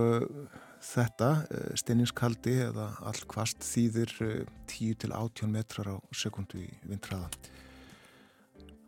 þetta 0.84 1.30
uh, 1.44 1.72
stinningskaldi 1.80 2.56
eða 2.70 2.90
allkvast 3.10 3.66
þýðir 3.66 4.14
uh, 4.26 4.36
10 4.72 5.00
til 5.04 5.14
18 5.16 5.52
metrar 5.54 5.92
á 5.94 5.96
sekundu 6.16 6.62
í 6.64 6.70
vindræða. 6.88 7.30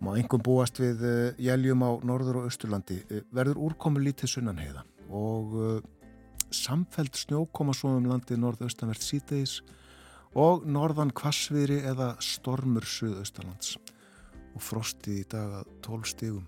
Má 0.02 0.16
einhverjum 0.16 0.42
búast 0.46 0.80
við 0.82 1.04
jæljum 1.38 1.84
á 1.86 1.92
norður 2.02 2.40
og 2.40 2.48
austurlandi. 2.50 3.04
Verður 3.30 3.60
úrkomu 3.68 4.02
lítið 4.02 4.32
sunnanheiða 4.32 4.82
og 5.14 5.84
samfelt 6.50 7.20
snjókoma 7.20 7.76
svo 7.78 7.94
um 8.00 8.08
landið 8.10 8.42
norðaustanvert 8.42 9.06
síðdeis 9.06 9.60
og 10.34 10.66
norðan 10.66 11.12
kvassviðri 11.16 11.82
eða 11.92 12.16
stormur 12.24 12.88
suðaustalands 12.88 13.76
og 14.56 14.64
frostið 14.64 15.22
í 15.22 15.28
dag 15.32 15.60
að 15.62 15.76
12 15.88 16.12
stigum. 16.16 16.48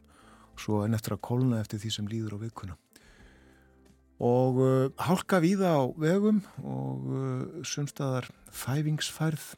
Svo 0.60 0.84
en 0.86 0.98
eftir 0.98 1.16
að 1.16 1.24
kólna 1.30 1.62
eftir 1.64 1.82
því 1.82 1.94
sem 1.98 2.10
líður 2.10 2.38
á 2.38 2.44
vikuna 2.44 2.80
og 4.24 4.60
uh, 4.64 4.92
hálka 5.04 5.42
víða 5.44 5.76
á 5.76 5.84
vegum 6.00 6.40
og 6.64 7.08
uh, 7.12 7.64
sumstaðar 7.68 8.30
þæfingsfærð 8.56 9.50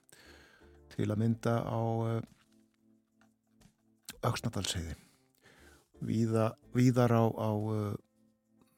til 0.95 1.09
að 1.11 1.21
mynda 1.21 1.59
á 1.61 1.81
uh, 1.83 2.21
Öksnadalsheiði 4.25 4.95
víða, 6.01 6.55
víðar 6.73 7.13
á, 7.13 7.23
á 7.29 7.51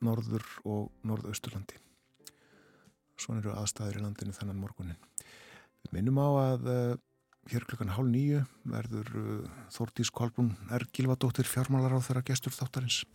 norður 0.04 0.44
og 0.68 0.90
norðausturlandi. 1.08 1.80
Svona 3.16 3.40
eru 3.40 3.54
aðstæður 3.56 4.02
í 4.02 4.04
landinu 4.04 4.36
þennan 4.36 4.60
morgunin 4.60 5.00
við 5.86 5.94
minnum 5.96 6.20
á 6.20 6.30
að 6.52 6.68
hér 7.48 7.64
klukkan 7.64 7.94
hálf 7.96 8.12
nýju 8.12 8.44
verður 8.68 9.14
Þórtís 9.72 10.12
Kolbrún 10.12 10.52
er 10.68 10.84
Gilvadóttir 10.92 11.48
fjármálar 11.48 11.96
á 11.96 12.04
þeirra 12.04 12.28
gestur 12.28 12.52
þáttarins 12.52 13.06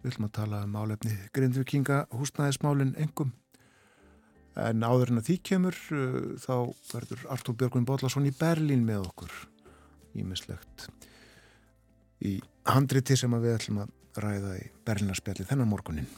við 0.00 0.14
ætlum 0.14 0.28
að 0.28 0.36
tala 0.38 0.62
um 0.64 0.76
álefni 0.80 1.12
Grindvikinga 1.36 2.04
húsnæðismálin 2.14 2.94
engum 3.00 3.34
en 4.60 4.82
áður 4.84 5.12
en 5.12 5.20
að 5.20 5.28
því 5.28 5.36
kemur 5.50 5.76
uh, 5.94 6.16
þá 6.40 6.54
verður 6.90 7.26
Artúr 7.32 7.56
Björgvin 7.60 7.86
Bodlason 7.88 8.26
í 8.28 8.32
Berlín 8.34 8.82
með 8.86 9.06
okkur. 9.10 9.34
Ímislegt 10.18 10.88
í 12.26 12.40
handriti 12.68 13.16
sem 13.16 13.32
við 13.38 13.54
ætlum 13.54 13.84
að 13.84 13.92
ræða 14.20 14.56
í 14.58 14.64
Berlínarspjalli 14.84 15.46
þennan 15.46 15.70
morgunin 15.70 16.08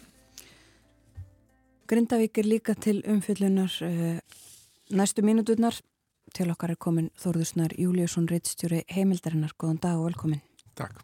Grindavík 1.90 2.40
er 2.40 2.48
líka 2.48 2.74
til 2.74 3.02
umfyllunar 3.04 3.74
uh, 3.84 4.18
næstu 4.96 5.26
mínuturnar 5.26 5.76
til 6.32 6.48
okkar 6.54 6.72
er 6.72 6.80
komin 6.80 7.10
Þórðursnar 7.20 7.74
Júliusson 7.76 8.30
Rittstjóri 8.30 8.86
heimildarinnar, 8.88 9.52
góðan 9.60 9.82
dag 9.82 9.98
og 10.00 10.08
velkomin. 10.08 10.40
Takk 10.78 11.02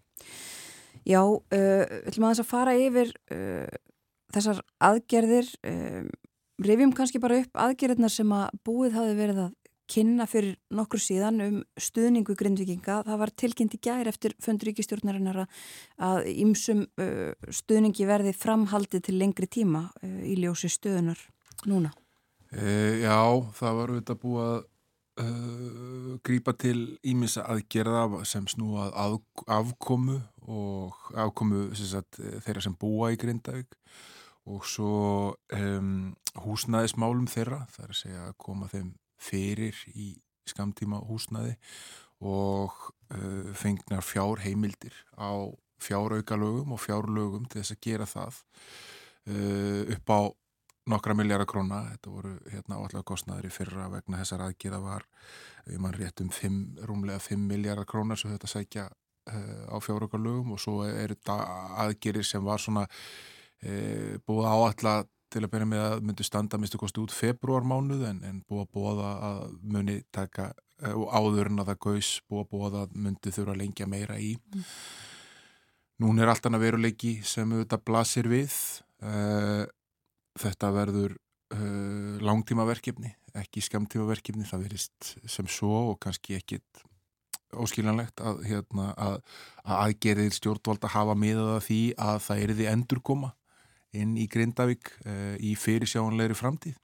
Já, 1.09 1.23
uh, 1.25 1.85
ætlum 2.09 2.29
aðeins 2.29 2.43
að 2.43 2.51
fara 2.51 2.75
yfir 2.77 3.13
uh, 3.33 3.69
þessar 4.35 4.61
aðgerðir 4.85 5.49
uh, 5.65 6.05
rifjum 6.65 6.93
kannski 6.97 7.23
bara 7.23 7.39
upp 7.43 7.57
aðgerðirnar 7.65 8.13
sem 8.13 8.35
að 8.35 8.61
búið 8.67 8.99
hafi 8.99 9.17
verið 9.17 9.41
að 9.47 9.55
kynna 9.89 10.27
fyrir 10.29 10.59
nokkur 10.75 11.01
síðan 11.01 11.41
um 11.41 11.61
stuðningu 11.81 12.35
grindvikinga. 12.37 13.01
Það 13.07 13.21
var 13.23 13.33
tilkynnt 13.41 13.77
í 13.79 13.81
gær 13.89 14.11
eftir 14.11 14.35
fundríkistjórnarinnar 14.45 15.47
að 15.47 16.29
ýmsum 16.35 16.85
uh, 17.01 17.33
stuðningi 17.49 18.09
verði 18.09 18.35
framhaldið 18.37 19.07
til 19.09 19.17
lengri 19.21 19.49
tíma 19.49 19.87
uh, 19.89 20.21
í 20.29 20.37
ljósi 20.43 20.69
stuðunar 20.73 21.23
núna. 21.67 21.95
E, 22.49 23.05
já, 23.05 23.19
það 23.59 23.79
var 23.79 23.91
auðvitað 23.93 24.21
búið 24.23 24.45
að 24.45 24.61
uh, 25.23 26.15
grípa 26.27 26.55
til 26.59 26.99
ímissa 27.07 27.45
aðgerða 27.51 28.25
sem 28.29 28.47
snúað 28.51 28.95
að, 28.99 29.19
afkomu 29.47 30.21
og 30.49 31.11
afkomu 31.19 31.69
sagt, 31.77 32.21
þeirra 32.47 32.65
sem 32.65 32.77
búa 32.79 33.13
í 33.13 33.19
Grindavík 33.21 33.77
og 34.49 34.65
svo 34.65 35.35
um, 35.53 36.15
húsnæðismálum 36.41 37.29
þeirra, 37.29 37.67
það 37.75 37.85
er 37.85 37.95
að 37.95 38.01
segja 38.01 38.27
að 38.31 38.39
koma 38.41 38.71
þeim 38.73 38.93
fyrir 39.21 39.77
í 39.93 40.15
skamtíma 40.49 41.03
húsnæði 41.05 41.57
og 42.25 42.75
uh, 43.13 43.51
fengnar 43.59 44.05
fjár 44.07 44.41
heimildir 44.43 44.97
á 45.21 45.53
fjáraukalögum 45.79 46.73
og 46.75 46.83
fjárlögum 46.83 47.47
til 47.47 47.61
þess 47.61 47.77
að 47.77 47.83
gera 47.85 48.09
það 48.09 48.41
uh, 49.29 49.83
upp 49.95 50.15
á 50.15 50.21
nokkra 50.89 51.15
miljardar 51.17 51.49
króna, 51.49 51.83
þetta 51.93 52.13
voru 52.13 52.33
hérna 52.53 52.79
áallega 52.79 53.05
kostnæður 53.07 53.49
í 53.49 53.53
fyrra 53.53 53.89
vegna 53.93 54.21
þessar 54.23 54.47
aðgera 54.47 54.81
var, 54.83 55.05
við 55.67 55.83
mann 55.85 55.97
rétt 55.97 56.23
um 56.25 56.31
5, 56.33 56.63
rúmlega 56.89 57.21
5 57.23 57.45
miljardar 57.51 57.89
krónar 57.89 58.21
sem 58.21 58.33
þetta 58.33 58.51
sækja 58.51 58.87
uh, 58.89 59.65
á 59.69 59.77
fjáraukalögum. 59.85 60.55
Og 60.57 60.63
svo 60.63 60.81
er 60.87 61.15
þetta 61.15 61.39
aðgerir 61.85 62.27
sem 62.27 62.45
var 62.45 62.63
svona 62.63 62.87
uh, 62.89 64.15
búið 64.27 64.51
áallega 64.53 65.05
til 65.29 65.45
að 65.45 65.53
byrja 65.53 65.69
með 65.69 65.85
að 65.85 66.07
myndu 66.09 66.25
standa 66.25 66.59
mistu 66.61 66.81
kosti 66.81 67.03
út 67.03 67.13
februarmánuð 67.13 68.07
en, 68.09 68.23
en 68.25 68.41
búið 68.49 68.65
að 68.65 68.73
búið 68.79 69.05
að 69.05 69.43
muni 69.61 69.99
taka 70.15 70.55
og 70.89 71.09
áður 71.11 71.51
en 71.51 71.61
að 71.61 71.73
það 71.73 71.81
gaus 71.85 72.11
búið 72.31 72.45
að 72.45 72.51
búið 72.55 72.77
að 72.81 72.99
myndi 73.05 73.33
þurfa 73.35 73.55
að 73.55 73.61
lengja 73.61 73.89
meira 73.91 74.19
í. 74.23 74.31
Mm. 74.39 74.67
Nún 75.99 76.23
er 76.23 76.31
allt 76.31 76.47
annað 76.47 76.65
veruleiki 76.65 77.17
sem 77.27 77.51
auðvitað 77.51 77.85
blasir 77.91 78.29
við 78.31 78.55
uh, 79.03 79.67
þetta 80.43 80.75
verður 80.75 81.17
uh, 81.55 82.19
langtímaverkefni 82.25 83.15
ekki 83.37 83.63
skamtímaverkefni, 83.65 84.47
það 84.49 84.65
verist 84.67 85.13
sem 85.29 85.49
svo 85.51 85.93
og 85.93 85.99
kannski 86.03 86.39
ekkit 86.39 86.85
óskiljanlegt 87.57 88.21
að, 88.21 88.43
hérna, 88.49 88.91
að, 89.01 89.21
að 89.65 89.79
aðgerðið 89.87 90.35
stjórnvalda 90.37 90.91
hafa 90.93 91.15
miðað 91.17 91.55
að 91.55 91.63
því 91.69 91.81
að 92.05 92.19
það 92.27 92.43
er 92.43 92.53
því 92.59 92.67
endurkoma 92.73 93.31
inn 93.97 94.19
í 94.21 94.27
Grindavík 94.29 94.93
uh, 95.07 95.35
í 95.41 95.55
fyrirsjáanlegri 95.57 96.37
framtíð. 96.37 96.77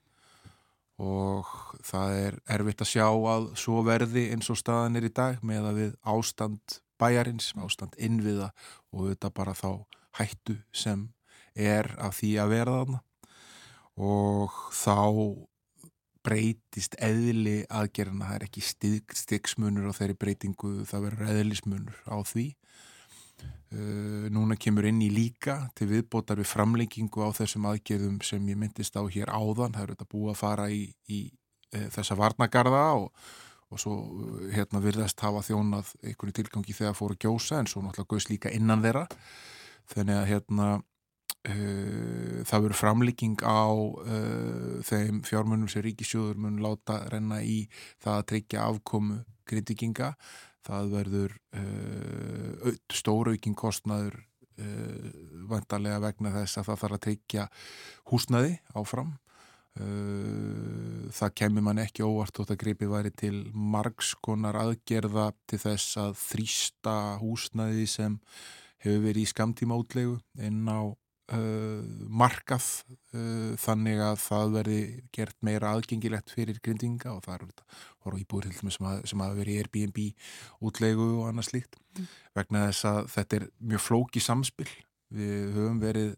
Og 1.05 1.48
það 1.82 2.12
er 2.20 2.36
erfitt 2.55 2.84
að 2.84 2.90
sjá 2.92 3.09
að 3.11 3.48
svo 3.59 3.80
verði 3.84 4.28
eins 4.30 4.48
og 4.52 4.61
staðan 4.61 4.96
er 5.00 5.09
í 5.09 5.11
dag 5.12 5.40
með 5.42 5.66
að 5.68 5.80
við 5.80 5.96
ástand 6.07 6.76
bæjarins, 7.02 7.50
ástand 7.59 7.98
innviða 7.98 8.52
og 8.94 9.11
þetta 9.11 9.32
bara 9.34 9.57
þá 9.59 9.82
hættu 10.20 10.61
sem 10.70 11.09
er 11.59 11.90
af 11.98 12.20
því 12.20 12.30
að 12.38 12.55
vera 12.55 12.76
þarna 12.78 13.02
og 14.01 14.55
þá 14.74 14.97
breytist 16.24 16.97
eðli 17.05 17.62
aðgerðina, 17.68 18.30
það 18.30 18.38
er 18.38 18.47
ekki 18.47 18.64
stigsmunur 19.20 19.92
á 19.92 19.97
þeirri 19.97 20.16
breytingu, 20.18 20.72
það 20.88 21.09
verður 21.09 21.32
eðlismunur 21.34 21.99
á 22.09 22.16
því. 22.24 22.47
Uh, 23.74 24.28
núna 24.30 24.55
kemur 24.61 24.86
inn 24.86 25.01
í 25.03 25.09
líka 25.11 25.64
til 25.74 25.88
viðbótar 25.90 26.38
við 26.38 26.47
framlengingu 26.47 27.24
á 27.26 27.34
þessum 27.34 27.66
aðgerðum 27.66 28.20
sem 28.22 28.45
ég 28.47 28.59
myndist 28.61 28.95
á 28.95 29.03
hér 29.03 29.32
áðan. 29.34 29.74
Það 29.74 29.82
eru 29.82 29.97
þetta 29.97 30.12
búið 30.12 30.30
að 30.30 30.38
fara 30.38 30.68
í, 30.70 30.84
í 31.11 31.20
uh, 31.74 31.88
þessa 31.92 32.16
varnagarða 32.20 32.84
og, 33.01 33.09
og 33.74 33.82
svo 33.82 33.97
uh, 33.99 34.47
hérna 34.55 34.82
virðast 34.84 35.24
hafa 35.26 35.42
þjónað 35.45 35.90
einhverju 36.05 36.36
tilgangi 36.38 36.76
þegar 36.78 36.97
fóru 37.01 37.18
gjósa 37.18 37.59
en 37.59 37.68
svo 37.68 37.82
náttúrulega 37.82 38.14
gauðs 38.14 38.30
líka 38.30 38.55
innan 38.55 38.84
þeirra. 38.84 39.09
Þannig 39.90 40.20
að 40.20 40.30
hérna 40.30 40.68
það 41.45 42.62
verður 42.64 42.78
framlegging 42.78 43.42
á 43.45 43.68
þeim 44.88 45.18
fjármunum 45.28 45.68
sem 45.68 45.84
ríkisjóður 45.84 46.38
mun 46.40 46.62
láta 46.64 47.03
renna 47.12 47.42
í 47.45 47.66
það 48.01 48.14
að 48.14 48.26
tryggja 48.30 48.62
afkomu 48.64 49.18
kritikinga 49.45 50.14
það 50.64 50.95
verður 50.95 51.34
uh, 51.59 52.70
stóraukinn 52.92 53.57
kostnaður 53.59 54.16
uh, 54.16 55.11
vantarlega 55.51 56.01
vegna 56.07 56.32
þess 56.38 56.61
að 56.61 56.70
það 56.70 56.80
þarf 56.82 56.97
að 56.97 57.05
tryggja 57.09 57.47
húsnaði 58.12 58.57
áfram. 58.78 59.12
Uh, 59.74 61.11
það 61.14 61.36
kemur 61.40 61.64
mann 61.66 61.82
ekki 61.82 62.05
óvart 62.07 62.38
og 62.38 62.49
það 62.51 62.61
gripið 62.62 62.92
væri 62.92 63.14
til 63.18 63.36
margskonar 63.53 64.61
aðgerða 64.61 65.32
til 65.51 65.61
þess 65.64 65.99
að 66.01 66.18
þrýsta 66.22 66.99
húsnaði 67.22 67.88
sem 67.90 68.20
hefur 68.84 69.09
verið 69.09 69.24
í 69.24 69.32
skamtíma 69.32 69.80
útlegu 69.80 70.20
inn 70.38 70.62
á 70.70 70.95
Uh, 70.95 71.03
markað 71.33 72.66
uh, 73.16 73.55
þannig 73.61 74.01
að 74.05 74.18
það 74.20 74.51
verði 74.59 74.81
gert 75.14 75.37
meira 75.47 75.70
aðgengilegt 75.72 76.33
fyrir 76.35 76.59
grindinga 76.61 77.14
og 77.14 77.22
það 77.25 77.37
eru 77.39 77.49
voru 78.05 78.20
íbúður 78.20 78.53
sem, 78.59 78.89
sem 79.09 79.22
hafa 79.25 79.39
verið 79.39 79.62
Airbnb 79.62 80.01
útlegu 80.61 81.07
og 81.22 81.31
annað 81.31 81.49
slíkt. 81.49 81.79
Mm. 81.95 82.11
vegna 82.35 82.66
þess 82.66 82.87
að 82.91 83.01
þetta 83.14 83.37
er 83.37 83.47
mjög 83.70 83.83
flóki 83.85 84.20
samspil. 84.20 84.68
Við 85.14 85.55
höfum 85.55 85.81
verið 85.81 86.11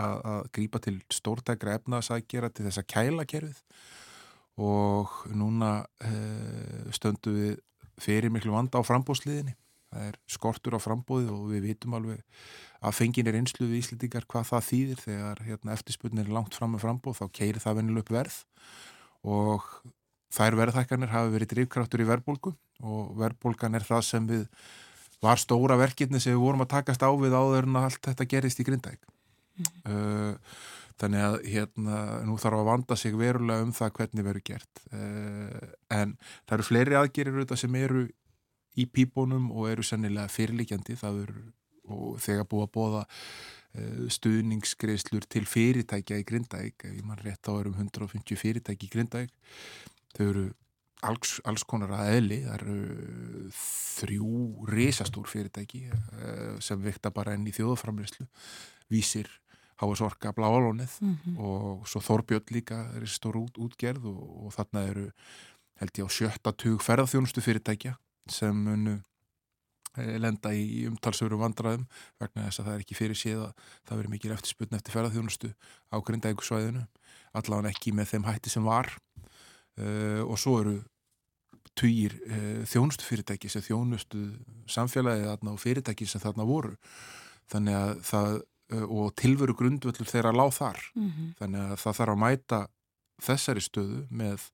að, 0.00 0.16
að 0.32 0.40
grípa 0.58 0.82
til 0.82 0.96
stórtækra 1.12 1.78
efnaðsækjara 1.78 2.50
til 2.52 2.66
þess 2.66 2.82
að 2.82 2.88
kæla 2.90 3.26
kerfið 3.30 3.62
og 4.60 5.14
núna 5.32 5.72
uh, 6.04 6.90
stöndu 6.92 7.32
við 7.36 7.58
fyrir 8.00 8.32
miklu 8.32 8.52
vanda 8.52 8.80
á 8.80 8.84
frambóðsliðinni 8.84 9.54
það 9.90 10.08
er 10.08 10.18
skortur 10.30 10.76
á 10.76 10.80
frambóði 10.80 11.30
og 11.34 11.46
við 11.50 11.70
vitum 11.70 11.96
alveg 11.98 12.22
að 12.80 12.96
fenginir 12.96 13.36
einslu 13.36 13.68
við 13.68 13.80
Íslandingar 13.82 14.26
hvað 14.30 14.48
það 14.50 14.68
þýðir 14.70 15.00
þegar 15.04 15.42
hérna, 15.46 15.74
eftirspunnir 15.74 16.28
er 16.28 16.34
langt 16.36 16.56
fram 16.56 16.74
með 16.74 16.84
frambóð 16.86 17.18
þá 17.20 17.26
keirir 17.36 17.62
það 17.62 17.80
venilu 17.80 18.04
upp 18.04 18.12
verð 18.14 18.38
og 19.26 19.66
þær 20.30 20.58
verðhækkanir 20.60 21.12
hafi 21.12 21.34
verið 21.34 21.52
drivkraftur 21.54 22.04
í 22.04 22.08
verðbólgu 22.08 22.54
og 22.86 23.16
verðbólgan 23.20 23.76
er 23.76 23.86
það 23.86 24.04
sem 24.06 24.28
við 24.30 24.46
var 25.20 25.40
stóra 25.40 25.76
verkefni 25.80 26.20
sem 26.22 26.36
við 26.36 26.44
vorum 26.44 26.64
að 26.64 26.72
takast 26.76 27.02
á 27.04 27.10
við 27.12 27.36
áður 27.36 27.68
en 27.68 27.80
allt 27.82 28.00
þetta 28.06 28.28
gerist 28.30 28.62
í 28.62 28.66
grindæk 28.68 29.00
mm 29.02 29.64
-hmm. 29.64 29.90
uh, 29.90 30.34
þannig 31.00 31.26
að 31.26 31.36
hérna 31.48 31.98
nú 32.28 32.38
þarf 32.40 32.60
að 32.60 32.70
vanda 32.70 32.96
sig 32.96 33.16
verulega 33.16 33.66
um 33.66 33.72
það 33.72 33.92
hvernig 33.98 34.24
verður 34.24 34.46
gert 34.46 34.82
uh, 34.92 35.68
en 35.90 36.16
það 36.46 36.56
eru 36.56 36.68
fleiri 36.70 36.98
aðgerir 37.00 37.56
sem 37.56 37.74
eru 37.74 38.08
í 38.78 38.86
pípunum 38.86 39.50
og 39.50 39.70
eru 39.70 39.82
sennilega 39.86 40.30
fyrirlikjandi 40.30 40.98
það 41.00 41.24
eru 41.24 41.48
og 41.90 42.20
þegar 42.22 42.48
búið 42.50 42.66
að 42.66 42.72
bóða 42.76 43.02
uh, 43.02 44.06
stuðningsgreislur 44.14 45.26
til 45.30 45.44
fyrirtækja 45.48 46.20
í 46.20 46.26
Grindavík, 46.28 46.86
ef 46.86 47.04
mann 47.06 47.20
rétt 47.24 47.42
þá 47.46 47.52
erum 47.56 47.76
150 47.78 48.40
fyrirtæki 48.40 48.88
í 48.88 48.92
Grindavík. 48.94 49.34
Þau 50.16 50.24
eru 50.28 50.46
alls, 51.06 51.36
alls 51.48 51.64
konar 51.68 51.94
að 51.96 52.14
eðli, 52.16 52.40
það 52.46 52.56
eru 52.60 53.52
þrjú 53.58 54.32
risastór 54.70 55.30
fyrirtæki 55.30 55.86
uh, 55.90 56.56
sem 56.62 56.82
vikta 56.84 57.12
bara 57.14 57.36
enn 57.36 57.48
í 57.48 57.54
þjóðframleyslu, 57.56 58.28
vísir 58.92 59.30
Háas 59.80 60.02
Orka, 60.04 60.34
Bláalónið 60.36 60.98
mm 61.00 61.12
-hmm. 61.16 61.36
og 61.40 61.88
svo 61.88 62.02
Þorbjörn 62.04 62.52
líka 62.52 62.82
er 62.94 63.06
stór 63.08 63.38
út, 63.40 63.56
útgerð 63.56 64.04
og, 64.12 64.46
og 64.46 64.52
þarna 64.52 64.82
eru 64.90 65.06
held 65.80 65.98
ég 65.98 66.04
á 66.04 66.10
sjötta 66.12 66.52
tug 66.52 66.82
ferðarþjónustu 66.84 67.40
fyrirtækja 67.40 67.94
sem 68.28 68.64
munu 68.66 68.98
Eh, 69.98 70.18
lenda 70.22 70.52
í 70.54 70.84
umtalsöru 70.86 71.38
vandraðum 71.40 71.82
vegna 72.20 72.44
þess 72.46 72.62
að 72.62 72.68
það 72.68 72.74
er 72.76 72.82
ekki 72.84 72.96
fyrir 72.96 73.18
séð 73.18 73.40
að 73.48 73.64
það 73.88 73.98
veri 74.00 74.12
mikil 74.12 74.34
eftirspunni 74.36 74.78
eftir 74.78 74.94
ferðarþjónustu 74.94 75.50
á 75.90 75.96
grindækusvæðinu 76.06 76.84
allavega 77.40 77.72
ekki 77.74 77.94
með 77.98 78.12
þeim 78.12 78.28
hætti 78.28 78.52
sem 78.54 78.66
var. 78.66 78.92
Uh, 79.80 80.22
og 80.26 80.38
svo 80.38 80.60
eru 80.60 80.76
týjir 81.78 82.14
uh, 82.20 82.36
eh, 82.36 82.62
þjónustu 82.70 83.06
fyrirtæki 83.06 83.50
sem 83.50 83.64
þjónustu 83.66 84.22
samfélagið 84.70 85.26
þarna 85.30 85.54
og 85.56 85.62
fyrirtæki 85.62 86.06
sem 86.10 86.22
þarna 86.22 86.46
voru. 86.46 86.74
Þannig 87.50 87.78
að 87.80 87.94
það 88.06 88.32
uh, 88.38 88.86
og 88.86 89.14
tilveru 89.18 89.56
grundvöldur 89.58 90.10
þeirra 90.10 90.34
láð 90.36 90.52
þar. 90.60 90.84
Mm 90.94 91.08
-hmm. 91.10 91.32
þannig 91.40 91.66
að 91.66 91.78
það 91.82 91.98
þarf 91.98 92.14
að 92.14 92.22
mæta 92.26 92.60
þessari 93.26 93.66
stöðu 93.66 94.04
með 94.10 94.50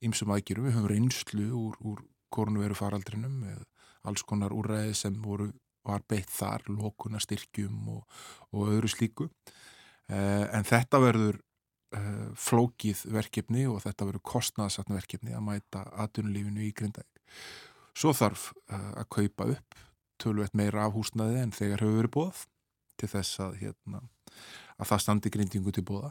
ymsum 0.00 0.32
aðgjörum, 0.32 0.64
við 0.64 0.78
höfum 0.78 0.92
reynslu 0.94 1.50
úr, 1.52 1.76
úr 1.84 2.06
korunveru 2.38 2.78
faraldrinum 2.78 3.42
með 3.42 3.66
alls 4.06 4.24
konar 4.26 4.54
úræði 4.54 4.94
sem 4.96 5.16
voru, 5.22 5.50
var 5.86 6.04
beitt 6.08 6.30
þar, 6.32 6.66
lókuna 6.70 7.20
styrkjum 7.22 7.90
og, 7.96 8.22
og 8.52 8.72
öðru 8.74 8.90
slíku. 8.92 9.28
Eh, 10.08 10.44
en 10.56 10.66
þetta 10.68 11.00
verður 11.02 11.40
eh, 11.96 12.28
flókið 12.38 13.04
verkefni 13.12 13.66
og 13.68 13.82
þetta 13.84 14.08
verður 14.08 14.24
kostnaðsatn 14.32 14.96
verkefni 14.96 15.34
að 15.36 15.44
mæta 15.50 15.84
aðtunulífinu 16.04 16.64
í 16.64 16.72
Grindæk. 16.76 17.22
Svo 17.98 18.14
þarf 18.16 18.50
eh, 18.70 18.92
að 19.02 19.10
kaupa 19.16 19.50
upp 19.56 19.82
tölvett 20.18 20.56
meira 20.58 20.86
af 20.86 20.96
húsnaði 20.96 21.42
en 21.44 21.54
þegar 21.54 21.84
hefur 21.84 22.00
verið 22.00 22.14
bóð 22.16 22.46
til 22.98 23.10
þess 23.12 23.42
að, 23.44 23.60
hérna, 23.60 24.00
að 24.80 24.90
það 24.90 25.02
standi 25.04 25.30
grindingu 25.30 25.74
til 25.74 25.84
bóða. 25.86 26.10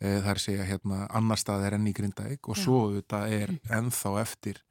Það 0.00 0.28
er 0.30 0.38
að 0.38 0.40
segja 0.40 0.64
hérna 0.64 0.98
annar 1.12 1.36
stað 1.36 1.64
er 1.66 1.74
enn 1.76 1.88
í 1.90 1.92
Grindæk 1.92 2.46
og 2.48 2.56
svo 2.56 2.76
þetta 2.94 3.18
er 3.36 3.50
ennþá 3.76 4.12
eftir 4.22 4.62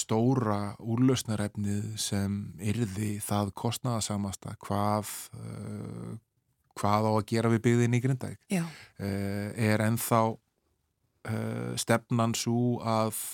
stóra 0.00 0.60
úrlausnarefnið 0.82 1.96
sem 2.00 2.38
yrði 2.62 3.16
það 3.24 3.52
kostnaðasamasta 3.58 4.56
hvað 4.64 5.12
uh, 5.36 6.16
hvað 6.76 7.08
á 7.08 7.12
að 7.14 7.26
gera 7.32 7.52
við 7.52 7.62
byggðin 7.66 7.96
í 7.96 8.02
Grindæk 8.04 8.38
uh, 8.52 8.66
er 9.56 9.84
ennþá 9.86 10.22
uh, 10.34 11.72
stefnan 11.80 12.36
svo 12.36 12.78
að 12.84 13.24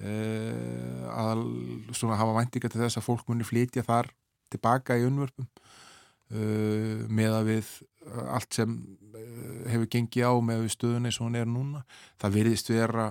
að 0.00 1.42
svona 1.92 2.16
hafa 2.16 2.32
væntinga 2.38 2.70
til 2.72 2.78
þess 2.80 2.96
að 2.96 3.04
fólk 3.04 3.26
muni 3.28 3.44
flytja 3.44 3.82
þar 3.84 4.06
tilbaka 4.48 4.96
í 4.96 5.04
unnvörpum 5.04 5.44
uh, 5.44 7.04
með 7.12 7.36
að 7.36 7.50
við 7.50 7.72
allt 8.32 8.56
sem 8.56 8.78
hefur 9.68 9.90
gengið 9.92 10.24
á 10.24 10.34
með 10.40 10.66
stöðunni 10.72 11.12
sem 11.12 11.26
hún 11.26 11.38
er 11.38 11.48
núna? 11.48 11.82
Það 12.20 12.36
verðist 12.38 12.72
vera 12.72 13.10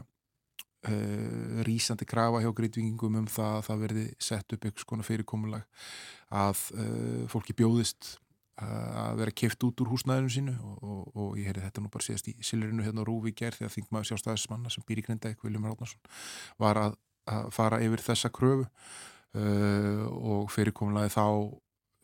uh, 0.88 1.60
rísandi 1.68 2.08
krafa 2.10 2.42
hjá 2.44 2.50
grítvingum 2.56 3.20
um 3.22 3.28
það 3.30 3.58
að 3.58 3.68
það 3.68 3.84
verði 3.84 4.08
sett 4.22 4.56
upp 4.56 4.66
eitthvað 4.66 4.86
svona 4.86 5.08
fyrirkomulag 5.08 5.86
að 6.40 6.64
uh, 6.78 7.22
fólki 7.32 7.56
bjóðist 7.58 8.18
að 8.60 9.22
vera 9.22 9.32
keift 9.40 9.64
út 9.64 9.80
úr 9.80 9.88
húsnæðinu 9.94 10.32
sínu 10.34 10.54
og, 10.68 10.80
og, 10.84 11.04
og 11.16 11.38
ég 11.40 11.48
heyrði 11.48 11.64
þetta 11.64 11.84
nú 11.84 11.92
bara 11.94 12.04
síðast 12.04 12.28
í 12.28 12.34
Silurinu 12.44 12.84
hérna 12.84 13.06
á 13.06 13.08
Rúvi 13.08 13.32
gerð 13.32 13.62
þegar 13.62 13.72
þingmaður 13.72 14.10
sjálfstæðismanna 14.10 14.74
sem 14.74 14.84
býr 14.84 15.00
í 15.00 15.06
Grindavík, 15.06 15.46
Viljum 15.46 15.70
Ráðnarsson 15.70 16.12
var 16.60 16.82
að, 16.82 16.98
að 17.32 17.48
fara 17.56 17.80
yfir 17.86 18.04
þessa 18.04 18.32
kröfu 18.36 18.68
uh, 18.68 20.04
og 20.12 20.52
fyrirkomlaði 20.52 21.14
þá 21.16 21.26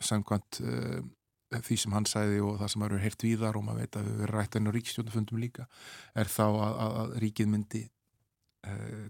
samkvæmt 0.06 0.62
því 1.64 1.78
sem 1.80 1.94
hann 1.96 2.08
sæði 2.10 2.40
og 2.44 2.58
það 2.60 2.72
sem 2.74 2.86
eru 2.88 3.02
hert 3.04 3.24
víðar 3.24 3.60
og 3.60 3.66
maður 3.66 3.84
veit 3.84 3.98
að 4.00 4.08
við 4.08 4.22
verðum 4.22 4.40
rætt 4.40 4.58
enn 4.58 4.70
á 4.70 4.76
ríkistjónafundum 4.76 5.42
líka 5.44 5.68
er 6.18 6.32
þá 6.32 6.46
að, 6.48 6.72
að, 6.72 6.96
að 7.02 7.14
ríkið 7.24 7.52
myndi 7.52 7.84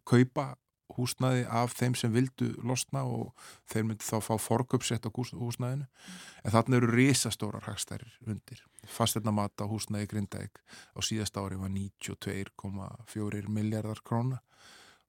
kaupa 0.07 0.53
húsnaði 0.93 1.45
af 1.49 1.73
þeim 1.75 1.95
sem 1.97 2.13
vildu 2.13 2.51
losna 2.65 3.01
og 3.09 3.31
þeir 3.71 3.87
myndi 3.87 4.05
þá 4.05 4.19
fá 4.23 4.35
forköpsett 4.41 5.07
á 5.07 5.09
húsnaðinu 5.09 5.87
en 5.87 6.53
þarna 6.53 6.79
eru 6.79 6.91
risastórar 6.93 7.65
hagstærir 7.65 8.11
undir. 8.27 8.61
Fastegna 8.85 9.33
mata 9.33 9.65
húsnaði 9.69 10.11
Grindavík 10.11 10.61
á 10.93 10.99
síðast 11.01 11.37
ári 11.41 11.57
var 11.57 11.73
92,4 11.73 13.49
miljardar 13.49 14.01
króna 14.05 14.41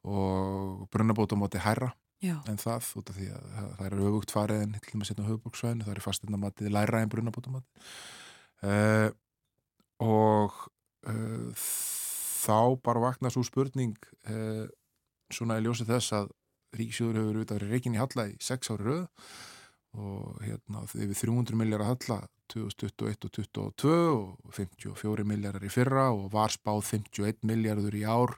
og 0.07 0.87
brunnabótamóti 0.95 1.61
herra 1.61 1.93
Já. 2.25 2.39
en 2.49 2.57
það 2.57 2.93
út 2.97 3.11
af 3.13 3.19
því 3.19 3.27
að 3.35 3.49
það, 3.53 3.71
það 3.77 3.87
er 3.87 3.99
auðvugt 4.01 4.33
farið 4.33 4.63
en 4.63 4.77
til 4.79 4.93
og 4.95 5.01
með 5.01 5.11
setna 5.11 5.27
höfubóksvæðinu 5.27 5.85
það 5.87 5.93
er 5.93 6.05
fastegna 6.07 6.41
matið 6.41 6.73
læra 6.73 7.03
en 7.03 7.13
brunnabótamóti 7.13 7.85
uh, 8.65 9.11
og 10.01 10.57
uh, 11.11 11.67
þá 12.47 12.79
bara 12.85 13.03
vakna 13.03 13.33
svo 13.33 13.45
spurning 13.47 13.97
uh, 14.31 14.65
svona 15.33 15.59
í 15.59 15.67
ljósi 15.67 15.89
þess 15.89 16.15
að 16.17 16.33
Ríkisjóður 16.77 17.21
hefur 17.21 17.45
verið 17.55 17.71
reikin 17.73 17.95
í 17.97 18.01
Halla 18.01 18.27
í 18.29 18.37
6 18.43 18.73
ári 18.75 18.87
rauð 18.89 19.29
og 19.97 20.41
hérna 20.45 20.83
yfir 20.85 21.17
300 21.17 21.57
miljardar 21.57 21.89
Halla 21.89 22.19
2021 22.53 23.27
og 23.27 23.33
2022 23.39 23.95
og 24.13 24.55
54 24.55 25.27
miljardar 25.27 25.65
í 25.67 25.73
fyrra 25.73 26.11
og 26.15 26.29
var 26.35 26.53
spáð 26.55 26.83
51 26.93 27.47
miljardur 27.49 27.97
í 27.97 28.05
ár 28.05 28.37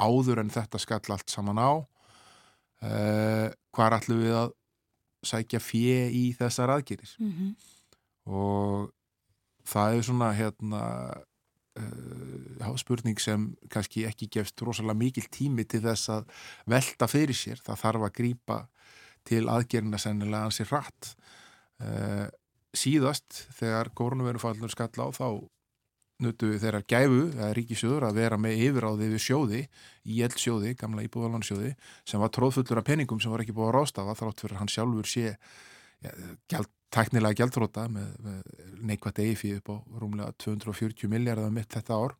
áður 0.00 0.42
en 0.44 0.52
þetta 0.54 0.80
skall 0.82 1.02
allt 1.14 1.32
saman 1.32 1.60
á 1.60 1.72
uh, 1.74 3.48
hvar 3.74 3.98
ætlum 3.98 4.22
við 4.22 4.38
að 4.38 4.54
sækja 5.24 5.60
fjö 5.62 6.00
í 6.12 6.24
þessar 6.36 6.72
aðgerir 6.74 7.14
mm 7.18 7.32
-hmm. 7.32 7.52
og 8.28 8.90
það 9.64 9.98
er 9.98 10.02
svona 10.08 10.32
hérna 10.36 10.82
uh, 11.80 12.76
spurning 12.80 13.20
sem 13.22 13.50
kannski 13.72 14.06
ekki 14.08 14.30
gefst 14.32 14.62
rosalega 14.62 14.98
mikil 14.98 15.26
tími 15.32 15.66
til 15.68 15.82
þess 15.84 16.12
að 16.14 16.30
velta 16.70 17.08
fyrir 17.10 17.36
sér. 17.38 17.62
Það 17.64 17.82
þarf 17.82 18.06
að 18.08 18.16
grýpa 18.20 18.60
til 19.24 19.44
aðgerina 19.48 20.00
sennilega 20.00 20.50
ansið 20.50 20.72
rætt. 20.74 21.10
Uh, 21.82 22.28
síðast 22.74 23.44
þegar 23.58 23.92
kórnverufallur 23.96 24.72
skall 24.72 24.94
á 24.98 25.08
þá 25.14 25.28
nutu 26.22 26.52
þeirra 26.62 26.82
gæfu, 26.86 27.22
eða 27.34 27.50
ríkisjóður, 27.58 28.06
að 28.08 28.18
vera 28.20 28.38
með 28.40 28.60
yfiráði 28.68 29.08
við 29.10 29.22
sjóði, 29.24 29.62
í 30.06 30.20
eldsjóði, 30.24 30.74
gamla 30.78 31.04
íbúðalansjóði, 31.08 31.72
sem 32.06 32.22
var 32.22 32.30
tróðfullur 32.34 32.80
af 32.80 32.86
peningum 32.86 33.20
sem 33.22 33.34
var 33.34 33.42
ekki 33.42 33.56
búið 33.56 33.72
að 33.72 33.76
rástafa, 33.78 34.14
þrátt 34.20 34.44
fyrir 34.44 34.60
hann 34.60 34.70
sjálfur 34.70 35.10
sé 35.10 35.32
ja, 36.52 36.62
tæknilega 36.94 37.42
gældróta 37.42 37.86
með, 37.90 38.10
með 38.22 38.66
neikvægt 38.90 39.22
EIFI 39.24 39.54
upp 39.58 39.72
á 39.72 39.76
rúmlega 40.00 40.34
240 40.44 41.10
miljardar 41.10 41.54
mitt 41.54 41.72
þetta 41.74 41.98
ár. 41.98 42.18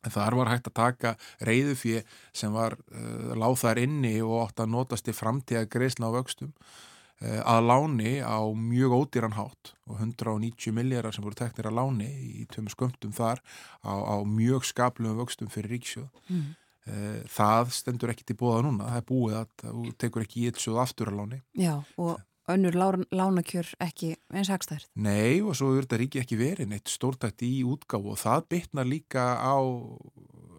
En 0.00 0.12
þar 0.14 0.36
var 0.38 0.48
hægt 0.48 0.70
að 0.70 0.78
taka 0.78 1.16
reyðufí 1.44 1.98
sem 2.36 2.54
var 2.54 2.78
uh, 2.78 3.34
láð 3.36 3.58
þar 3.64 3.82
inni 3.82 4.14
og 4.24 4.46
átt 4.46 4.62
að 4.64 4.72
notast 4.72 5.10
í 5.12 5.16
framtíða 5.16 5.66
greiðsna 5.68 6.08
á 6.08 6.16
vöxtum 6.16 6.54
uh, 6.54 7.42
að 7.44 7.68
láni 7.68 8.14
á 8.24 8.40
mjög 8.56 8.96
ódýran 8.96 9.36
hátt 9.36 9.74
og 9.84 10.00
190 10.00 10.72
miljardar 10.76 11.12
sem 11.12 11.26
voru 11.26 11.36
teknir 11.36 11.68
að 11.68 11.76
láni 11.82 12.08
í 12.40 12.46
tveim 12.48 12.72
skömmtum 12.72 13.12
þar 13.12 13.44
á, 13.84 13.92
á 13.92 14.16
mjög 14.24 14.64
skaplum 14.70 15.20
vöxtum 15.20 15.52
fyrir 15.52 15.76
ríksjóð. 15.76 16.08
Mm. 16.32 16.48
Uh, 16.88 17.20
það 17.28 17.76
stendur 17.76 18.14
ekki 18.14 18.24
til 18.24 18.40
bóða 18.40 18.64
núna, 18.64 18.88
það 18.88 19.02
er 19.02 19.08
búið 19.12 19.38
að 19.42 19.54
það 19.60 19.94
tekur 20.00 20.24
ekki 20.24 20.40
í 20.40 20.48
eitt 20.48 20.64
sjóð 20.64 20.80
aftur 20.86 21.12
að 21.12 21.20
láni. 21.20 21.44
Já 21.60 21.74
og 22.00 22.16
önnur 22.54 23.04
lánakjör 23.10 23.68
ekki 23.82 24.14
eins 24.32 24.50
hagstært. 24.52 24.88
Nei 24.98 25.40
og 25.42 25.56
svo 25.58 25.72
er 25.74 25.86
þetta 25.86 26.00
ríki 26.02 26.22
ekki 26.22 26.38
verið 26.40 26.70
neitt 26.72 26.90
stórtækt 26.90 27.44
í 27.46 27.52
útgáf 27.68 28.08
og 28.12 28.18
það 28.20 28.46
bytnar 28.54 28.88
líka 28.88 29.24
á, 29.38 29.56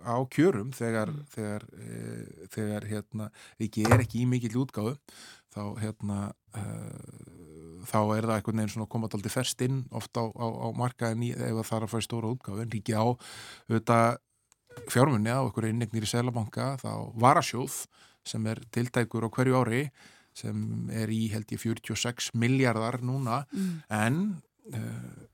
á 0.05 0.15
kjörum 0.33 0.71
þegar, 0.75 1.13
mm. 1.13 1.27
þegar, 1.35 1.67
e, 1.75 2.47
þegar 2.55 2.89
hérna, 2.89 3.29
ríki 3.61 3.85
er 3.87 4.03
ekki 4.03 4.23
í 4.23 4.29
mikill 4.29 4.63
útgáfu 4.63 4.97
þá, 5.51 5.63
hérna, 5.81 6.19
e, 6.55 6.65
þá 7.89 7.99
er 8.17 8.27
það 8.27 8.35
einhvern 8.37 8.63
veginn 8.63 8.73
svona 8.75 8.87
að 8.87 8.93
koma 8.95 9.11
alltaf 9.11 9.37
færst 9.37 9.63
inn 9.67 9.83
ofta 9.91 10.25
á, 10.25 10.27
á, 10.31 10.47
á 10.47 10.67
markaðin 10.77 11.27
í, 11.27 11.31
ef 11.35 11.61
það 11.61 11.71
þarf 11.71 11.87
að 11.87 11.93
fara 11.95 12.05
í 12.05 12.09
stóra 12.09 12.35
útgáfu 12.35 12.65
en 12.65 12.75
ríki 12.75 12.95
á 12.97 13.03
auðvitað 13.05 14.19
fjármunni 14.91 15.31
á 15.31 15.43
einhverju 15.43 15.73
innegnir 15.73 16.07
í 16.07 16.09
Selabanka 16.09 16.75
þá 16.81 17.11
varasjóð 17.19 17.83
sem 18.27 18.45
er 18.47 18.61
tiltækur 18.73 19.25
á 19.27 19.29
hverju 19.33 19.57
ári 19.59 19.83
sem 20.41 20.89
er 20.93 21.11
í 21.13 21.25
held 21.33 21.51
ég 21.53 21.61
46 21.61 22.31
miljardar 22.37 23.01
núna. 23.05 23.43
Mm. 23.51 23.75
en 23.93 24.21
uh, 24.75 25.27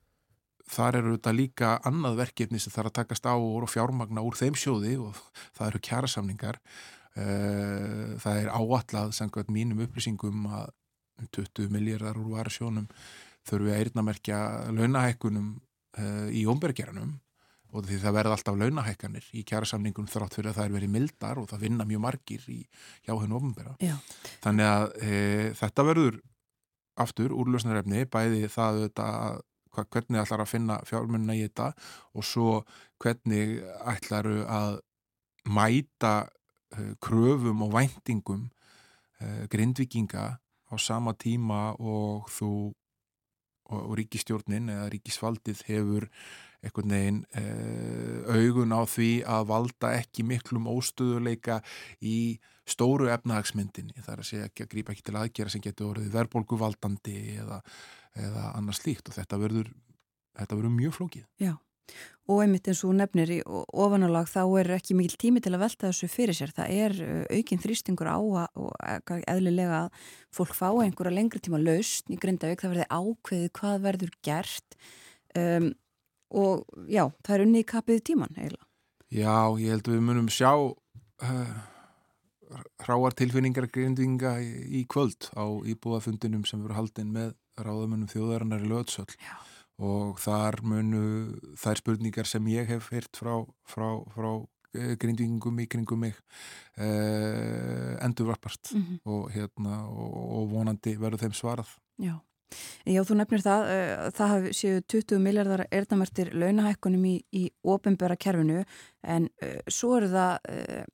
þar 0.68 1.00
eru 1.00 1.16
þetta 1.16 1.34
líka 1.34 1.72
annað 1.88 2.18
verkefni 2.22 2.60
sem 2.60 2.72
þarf 2.74 2.92
að 2.92 2.98
takast 3.00 3.28
á 3.28 3.34
og 3.34 3.68
fjármagna 3.72 4.24
úr 4.24 4.36
þeim 4.38 4.56
sjóði 4.58 4.96
og 5.00 5.16
það 5.56 5.70
eru 5.70 5.84
kjærasamningar 5.88 6.58
uh, 6.60 8.18
það 8.20 8.42
er 8.42 8.52
áallad 8.52 9.14
samkvæmt 9.16 9.54
mínum 9.54 9.80
upplýsingum 9.86 10.48
að 10.50 10.74
20 11.34 11.72
miljardar 11.74 12.18
úr 12.20 12.36
varasjónum 12.36 12.86
þurfum 13.48 13.66
við 13.66 13.74
að 13.74 13.80
eirnamerkja 13.82 14.42
launahækkunum 14.76 15.48
uh, 15.56 16.28
í 16.30 16.44
ómbergeranum 16.50 17.16
og 17.72 17.84
því 17.84 17.98
það 18.02 18.16
verða 18.16 18.36
alltaf 18.36 18.56
launahækkanir 18.58 19.28
í 19.36 19.42
kjærasamningun 19.48 20.08
þrátt 20.08 20.38
fyrir 20.38 20.52
að 20.52 20.58
það 20.60 20.68
er 20.68 20.74
verið 20.78 20.92
mildar 20.94 21.40
og 21.40 21.48
það 21.50 21.64
vinna 21.66 21.86
mjög 21.88 22.02
margir 22.04 22.46
í 22.48 22.58
hjá 23.04 23.12
hennu 23.12 23.36
ofnbæra. 23.38 23.74
Þannig 24.44 24.70
að 24.70 24.86
e, 25.02 25.12
þetta 25.58 25.86
verður 25.90 26.18
aftur 26.98 27.34
úrlösnarefni, 27.36 28.06
bæði 28.10 28.48
það 28.50 28.82
að 29.04 29.44
hvernig 29.78 30.18
ætlar 30.24 30.42
að 30.42 30.50
finna 30.50 30.80
fjármunna 30.88 31.36
í 31.38 31.44
þetta 31.44 31.68
og 32.18 32.26
svo 32.26 32.54
hvernig 32.98 33.60
ætlar 33.86 34.26
að 34.48 34.80
mæta 35.48 36.14
e, 36.24 36.94
kröfum 37.04 37.62
og 37.68 37.76
væntingum 37.76 38.48
e, 39.20 39.46
grindvikinga 39.52 40.26
á 40.68 40.74
sama 40.80 41.14
tíma 41.14 41.76
og 41.78 42.28
þú 42.32 42.52
og, 43.68 43.80
og 43.84 43.96
ríkistjórnin 44.00 44.70
eða 44.72 44.88
ríkisfaldið 44.92 45.64
hefur 45.68 46.08
einhvern 46.64 46.94
veginn 46.94 47.20
uh, 47.38 48.34
augun 48.34 48.74
á 48.74 48.82
því 48.88 49.10
að 49.28 49.50
valda 49.52 49.92
ekki 50.00 50.26
miklum 50.26 50.66
óstöðuleika 50.70 51.60
í 52.02 52.38
stóru 52.68 53.08
efnahagsmyndinni, 53.12 53.96
það 54.02 54.14
er 54.14 54.24
að 54.24 54.28
segja 54.28 54.48
ekki 54.50 54.66
að 54.66 54.72
grípa 54.74 54.94
ekki 54.94 55.06
til 55.06 55.16
aðgera 55.20 55.52
sem 55.54 55.64
getur 55.64 55.92
orðið 55.92 56.10
verðbólguvaldandi 56.16 57.16
eða, 57.44 57.62
eða 58.18 58.50
annars 58.58 58.82
líkt 58.84 59.08
og 59.08 59.16
þetta 59.16 59.40
verður, 59.40 59.72
þetta 60.36 60.58
verður 60.58 60.76
mjög 60.76 60.98
flókið. 60.98 61.24
Já, 61.40 61.54
og 62.28 62.42
einmitt 62.44 62.68
eins 62.68 62.84
og 62.84 62.94
nefnir 62.98 63.32
í 63.38 63.40
ofanálag 63.46 64.28
þá 64.28 64.42
er 64.60 64.72
ekki 64.76 64.96
mikil 64.98 65.16
tími 65.22 65.42
til 65.44 65.54
að 65.54 65.64
velta 65.64 65.88
þessu 65.88 66.10
fyrir 66.12 66.36
sér, 66.36 66.52
það 66.56 66.76
er 66.84 66.98
aukinn 67.38 67.62
þrýstingur 67.64 68.10
á 68.12 68.18
og 68.20 69.16
eðlilega 69.22 69.84
að 69.86 70.06
fólk 70.36 70.56
fá 70.58 70.68
einhverja 70.74 71.14
lengri 71.14 71.40
tíma 71.40 71.60
laust 71.62 72.10
í 72.12 72.20
Grindavík, 72.20 72.60
það 72.60 72.74
verði 72.74 72.88
ákveðið 72.92 73.52
hvað 73.60 73.84
verður 73.86 74.16
gert. 74.28 74.80
Um, 75.38 75.72
og 76.30 76.64
já, 76.88 77.08
það 77.24 77.34
er 77.34 77.44
unni 77.46 77.64
í 77.64 77.68
kapið 77.68 78.04
tíman 78.10 78.36
eiginlega. 78.36 78.66
Já, 79.08 79.56
ég 79.56 79.72
held 79.72 79.88
að 79.88 79.94
við 79.94 80.04
munum 80.04 80.28
sjá 80.28 80.52
uh, 80.52 81.58
hráar 82.84 83.16
tilfinningar 83.16 83.68
grindinga 83.72 84.36
í, 84.44 84.50
í 84.80 84.84
kvöld 84.90 85.30
á 85.32 85.44
íbúðafundinum 85.68 86.44
sem 86.48 86.60
verður 86.60 86.82
haldinn 86.82 87.14
með 87.14 87.32
ráðamönnum 87.58 88.10
þjóðarinnar 88.12 88.64
í 88.64 88.70
löðsöll 88.70 89.08
og 89.78 90.18
þar 90.22 90.60
munu 90.66 91.02
þær 91.58 91.80
spurningar 91.82 92.28
sem 92.28 92.46
ég 92.50 92.68
hef 92.70 92.90
heyrt 92.92 93.18
frá, 93.18 93.40
frá, 93.68 93.88
frá 94.14 94.30
eh, 94.74 94.94
grindingum 95.00 95.60
í 95.62 95.68
kringum 95.70 96.02
mig 96.02 96.16
uh, 96.78 97.94
endurvarpart 98.04 98.74
mm 98.74 98.82
-hmm. 98.82 98.98
og, 99.06 99.30
hérna, 99.34 99.84
og, 99.88 100.16
og 100.40 100.50
vonandi 100.52 100.96
verður 100.98 101.26
þeim 101.26 101.36
svarað. 101.38 101.70
Já. 101.98 102.18
Já, 102.88 103.02
þú 103.04 103.18
nefnir 103.18 103.42
það, 103.44 103.64
uh, 103.72 104.04
það 104.16 104.46
séu 104.56 104.82
20 104.94 105.20
miljardar 105.24 105.64
erðnamertir 105.68 106.30
launahækkunum 106.36 107.04
í, 107.08 107.16
í 107.32 107.42
ofinbæra 107.68 108.16
kerfinu 108.20 108.62
en 109.04 109.28
uh, 109.42 109.58
svo 109.68 109.98
eru 109.98 110.08
það 110.12 110.54
uh, 110.54 110.86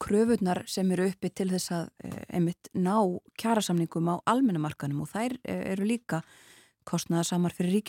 kröfunar 0.00 0.62
sem 0.70 0.90
eru 0.94 1.08
uppi 1.10 1.32
til 1.34 1.50
þess 1.50 1.74
að 1.74 1.90
uh, 2.06 2.22
einmitt 2.30 2.70
ná 2.74 2.94
kjærasamningum 3.42 4.12
á 4.14 4.16
almennamarkanum 4.30 5.02
og 5.04 5.10
þær 5.10 5.36
eru 5.44 5.88
líka 5.88 6.22
kostnaðarsamar 6.88 7.54
fyrir 7.54 7.82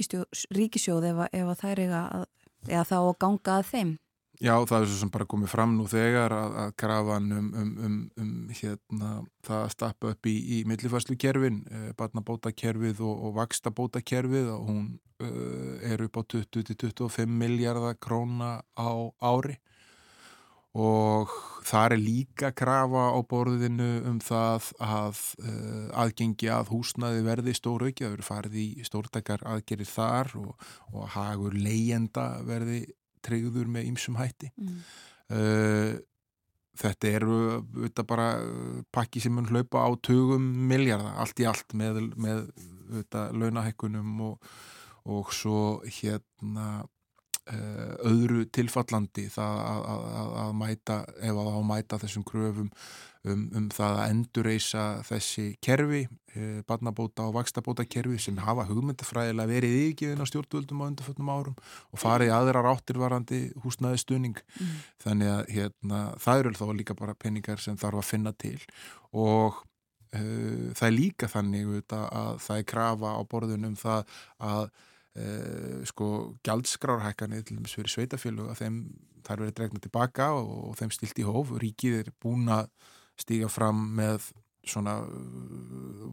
ríkisjóð, 0.52 1.08
ef, 1.12 1.22
ef 1.32 1.52
þær 1.62 1.84
eiga 1.86 2.02
að, 2.18 2.26
eða 2.68 2.88
þá 2.90 2.98
að 3.00 3.14
ganga 3.24 3.58
að 3.58 3.70
þeim. 3.72 3.94
Já, 4.42 4.56
það 4.66 4.80
er 4.80 4.88
svo 4.90 4.98
sem 4.98 5.10
bara 5.14 5.28
komið 5.30 5.52
fram 5.52 5.74
nú 5.78 5.84
þegar 5.90 6.34
að, 6.34 6.56
að 6.64 6.72
krafan 6.82 7.28
um, 7.38 7.50
um, 7.62 7.72
um, 7.86 7.98
um 8.18 8.30
hérna, 8.58 9.10
það 9.46 9.66
að 9.68 9.74
stappa 9.76 10.14
upp 10.16 10.30
í, 10.32 10.34
í 10.56 10.62
millifæslu 10.66 11.18
kerfin, 11.22 11.60
eh, 11.70 11.92
barnabótakerfið 12.00 13.04
og, 13.06 13.20
og 13.28 13.36
vakstabótakerfið 13.36 14.50
og 14.50 14.64
hún 14.72 14.88
uh, 15.22 15.76
er 15.86 16.02
upp 16.08 16.18
á 16.18 16.22
20-25 16.34 17.30
miljardar 17.30 18.00
króna 18.02 18.56
á 18.74 18.92
ári. 19.22 19.60
Og 20.72 21.30
það 21.68 21.94
er 21.94 22.02
líka 22.02 22.50
krafa 22.56 23.12
á 23.14 23.20
borðinu 23.28 23.90
um 24.10 24.18
það 24.24 24.72
að 24.82 25.20
uh, 25.44 25.86
aðgengi 26.02 26.50
að 26.50 26.72
húsnaði 26.72 27.22
verði 27.28 27.54
stóru 27.60 27.92
ekki, 27.92 28.08
það 28.08 28.16
verður 28.16 28.30
farið 28.32 28.58
í 28.64 28.90
stórtakar 28.90 29.46
aðgerir 29.54 29.92
þar 29.92 30.34
og, 30.42 30.68
og 30.96 31.14
hagur 31.14 31.54
leyenda 31.54 32.26
verði 32.48 32.88
treyður 33.26 33.70
með 33.72 33.92
ýmsum 33.92 34.18
hætti 34.20 34.52
mm. 34.56 34.80
uh, 35.36 35.94
þetta 36.82 37.12
eru 37.20 37.40
þetta 37.86 38.06
bara 38.08 38.30
uh, 38.42 38.80
pakki 38.94 39.24
sem 39.24 39.36
mun 39.36 39.50
hlaupa 39.52 39.84
á 39.86 39.90
tugum 40.04 40.46
miljardar, 40.72 41.18
allt 41.22 41.44
í 41.44 41.48
allt 41.50 41.76
með, 41.78 42.02
með 42.16 42.48
þetta 42.98 43.28
launahekkunum 43.36 44.26
og, 44.30 44.50
og 45.12 45.32
svo 45.36 45.62
hérna 45.86 46.82
uh, 46.82 47.94
öðru 48.08 48.46
tilfallandi 48.54 49.28
það 49.34 49.62
að, 49.68 49.86
að, 49.94 50.36
að 50.46 50.58
mæta 50.64 51.00
ef 51.20 51.42
að 51.44 51.54
á 51.54 51.60
mæta 51.74 52.02
þessum 52.02 52.28
kröfum 52.28 52.72
um, 53.28 53.46
um 53.58 53.70
það 53.74 53.98
að 54.02 54.12
endurreysa 54.14 54.84
þessi 55.08 55.46
kerfi, 55.64 56.02
eh, 56.36 56.60
barnabóta 56.68 57.28
og 57.28 57.36
vakstabóta 57.38 57.86
kerfi 57.86 58.20
sem 58.22 58.38
hafa 58.42 58.66
hugmyndafræðilega 58.70 59.52
verið 59.52 59.78
yfirgefin 59.80 60.24
á 60.24 60.30
stjórnvöldum 60.30 60.84
á 60.84 60.90
undarföldum 60.90 61.34
árum 61.34 61.58
og 61.92 62.02
farið 62.02 62.36
aðrar 62.36 62.72
áttirvarandi 62.74 63.42
húsnaði 63.66 64.04
stuðning 64.04 64.38
mm. 64.38 64.78
þannig 65.06 65.34
að 65.34 65.44
hérna, 65.58 66.04
það 66.22 66.44
eru 66.44 66.56
þá 66.62 66.66
líka 66.78 66.98
bara 66.98 67.18
peningar 67.18 67.62
sem 67.64 67.80
þarf 67.80 68.02
að 68.02 68.10
finna 68.10 68.34
til 68.34 68.60
og 69.12 69.60
uh, 70.16 70.72
það 70.78 70.88
er 70.88 70.96
líka 70.96 71.30
þannig 71.32 71.76
að, 71.82 72.08
að 72.08 72.40
það 72.48 72.64
er 72.64 72.72
krafa 72.76 73.18
á 73.18 73.22
borðunum 73.30 73.78
það 73.80 74.18
að 74.40 74.72
Uh, 75.12 75.82
sko 75.84 76.38
gjaldskrárhækkanir 76.48 77.42
til 77.44 77.58
þess 77.58 77.74
að 77.74 77.82
fyrir 77.82 77.92
sveitafjölu 77.92 78.46
að 78.48 78.62
þeim 78.62 78.76
þar 79.28 79.42
verið 79.42 79.56
dregna 79.58 79.82
tilbaka 79.84 80.28
og, 80.38 80.52
og 80.70 80.78
þeim 80.80 80.94
stilt 80.96 81.20
í 81.20 81.26
hóf 81.28 81.52
ríkið 81.60 81.98
er 81.98 82.12
búin 82.24 82.48
að 82.48 82.70
stíga 83.22 83.50
fram 83.52 83.86
með 83.98 84.32
svona 84.68 85.00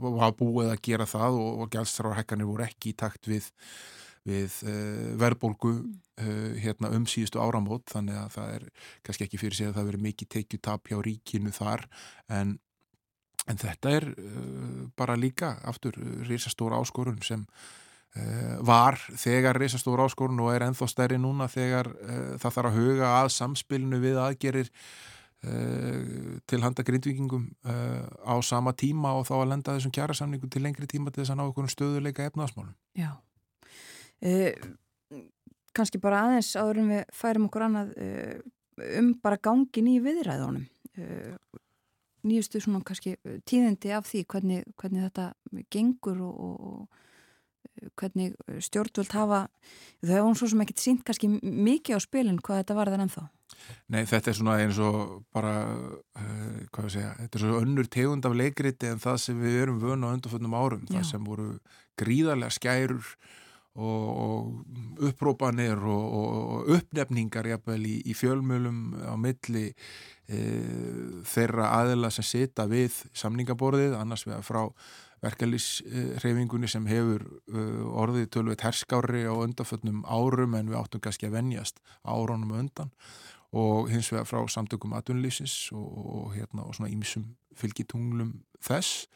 var 0.00 0.34
búið 0.38 0.72
að 0.72 0.82
gera 0.88 1.06
það 1.08 1.38
og, 1.38 1.62
og 1.62 1.72
gælstráðarhekkanir 1.74 2.48
voru 2.48 2.64
ekki 2.66 2.92
í 2.92 2.98
takt 2.98 3.28
við, 3.28 3.48
við 4.28 4.54
uh, 4.64 5.10
verðbólgu 5.20 5.72
uh, 5.74 6.54
hérna, 6.60 6.92
um 6.96 7.04
síðustu 7.08 7.42
áramót. 7.42 7.86
Þannig 7.92 8.20
að 8.22 8.30
það 8.36 8.54
er 8.54 8.70
kannski 9.06 9.28
ekki 9.28 9.42
fyrir 9.42 9.58
sig 9.58 9.68
að 9.70 9.80
það 9.80 9.90
veri 9.90 10.06
mikið 10.06 10.32
tekjutap 10.36 10.88
hjá 10.88 11.02
ríkinu 11.04 11.52
þar. 11.54 11.84
En, 12.38 12.56
en 13.48 13.60
þetta 13.60 13.92
er 13.98 14.08
uh, 14.14 14.88
bara 14.98 15.18
líka 15.18 15.58
aftur 15.68 15.98
risastóra 16.28 16.80
áskorun 16.80 17.20
sem 17.24 17.46
var 18.64 18.96
þegar 19.20 19.58
risastóra 19.60 20.06
áskorun 20.08 20.40
og 20.40 20.48
er 20.50 20.64
enþá 20.64 20.86
stærri 20.90 21.18
núna 21.20 21.44
þegar 21.52 21.90
það 22.40 22.54
þarf 22.56 22.68
að 22.70 22.78
huga 22.80 23.10
að 23.18 23.28
samspilinu 23.36 24.00
við 24.02 24.16
aðgerir 24.18 24.70
Uh, 24.72 25.17
til 25.38 26.62
handa 26.64 26.82
grindvikingum 26.82 27.44
uh, 27.62 28.06
á 28.26 28.34
sama 28.42 28.72
tíma 28.74 29.12
og 29.14 29.26
þá 29.28 29.34
að 29.36 29.50
lenda 29.52 29.74
þessum 29.76 29.94
kjærasamningu 29.94 30.50
til 30.50 30.64
lengri 30.64 30.88
tíma 30.90 31.12
til 31.12 31.22
þess 31.22 31.30
að 31.30 31.38
ná 31.38 31.44
einhvern 31.44 31.70
stöðuleika 31.70 32.26
efnaðasmálum 32.26 32.74
Já. 32.98 33.12
Uh, 34.18 34.50
Kanski 35.78 36.00
bara 36.02 36.24
aðeins 36.26 36.50
áður 36.58 36.82
en 36.82 36.90
við 36.90 37.02
færum 37.14 37.46
okkur 37.46 37.64
annað 37.68 37.90
um 38.98 39.12
bara 39.22 39.38
gangin 39.38 39.90
í 39.92 39.98
viðræðunum. 40.02 40.64
Nýjustu 42.26 42.58
svona 42.62 42.80
kannski 42.86 43.12
tíðindi 43.46 43.92
af 43.94 44.08
því 44.08 44.24
hvernig, 44.32 44.64
hvernig 44.80 45.04
þetta 45.06 45.28
gengur 45.70 46.24
og, 46.26 46.40
og 46.40 47.04
hvernig 47.98 48.36
stjórnvöld 48.64 49.14
hafa 49.16 49.46
þau 50.02 50.12
hefur 50.12 50.28
hún 50.28 50.38
svo 50.38 50.50
sem 50.52 50.62
ekkert 50.64 50.82
sínt 50.82 51.04
kannski 51.06 51.30
mikið 51.42 51.98
á 51.98 52.00
spilin 52.02 52.40
hvað 52.42 52.62
þetta 52.62 52.78
var 52.78 52.92
þar 52.92 53.04
ennþá 53.06 53.26
Nei, 53.88 54.02
þetta 54.08 54.30
er 54.30 54.36
svona 54.36 54.58
eins 54.62 54.78
og 54.82 55.24
bara, 55.34 55.54
uh, 56.20 56.60
hvað 56.72 56.88
ég 56.88 56.94
segja, 56.94 57.10
þetta 57.22 57.38
er 57.38 57.42
svona 57.42 57.64
önnur 57.64 57.88
tegund 57.90 58.28
af 58.28 58.36
leikriti 58.36 58.90
en 58.90 59.02
það 59.02 59.18
sem 59.24 59.40
við 59.40 59.58
erum 59.64 59.80
vöna 59.82 60.12
á 60.12 60.14
undarföldnum 60.14 60.56
árum, 60.56 60.84
Já. 60.86 60.98
það 60.98 61.06
sem 61.10 61.26
voru 61.26 61.48
gríðarlega 61.98 62.54
skærur 62.54 63.08
og, 63.78 64.06
og 64.24 65.08
upprópanir 65.08 65.80
og, 65.80 66.14
og 66.20 66.70
uppnefningar 66.76 67.48
jafnvel 67.54 67.80
í, 67.86 67.96
í 68.10 68.16
fjölmjölum 68.18 68.80
á 69.06 69.14
milli 69.20 69.66
e, 69.70 70.40
þeirra 71.28 71.72
aðila 71.78 72.10
sem 72.14 72.26
sita 72.26 72.66
við 72.70 72.96
samningaborðið, 73.16 73.96
annars 73.98 74.26
að 74.28 74.44
frá 74.46 74.62
verkefliðsreyfingunni 75.24 76.68
sem 76.70 76.86
hefur 76.90 77.24
uh, 77.26 77.86
orðið 78.02 78.28
tölveit 78.36 78.62
herskári 78.66 79.24
á 79.26 79.34
undarföldnum 79.34 80.04
árum 80.06 80.54
en 80.58 80.70
við 80.70 80.78
áttum 80.80 81.02
kannski 81.02 81.28
að 81.28 81.38
venjast 81.40 81.82
árunum 82.06 82.54
undan 82.58 82.92
og 83.56 83.88
hins 83.88 84.10
vegar 84.12 84.28
frá 84.28 84.42
samtökum 84.52 84.94
aðunlýsins 84.96 85.70
og, 85.72 85.88
og, 85.88 86.26
hérna, 86.36 86.66
og 86.68 86.76
svona 86.76 86.92
ímsum 86.92 87.30
fylgitunglum 87.56 88.34
þess 88.64 89.08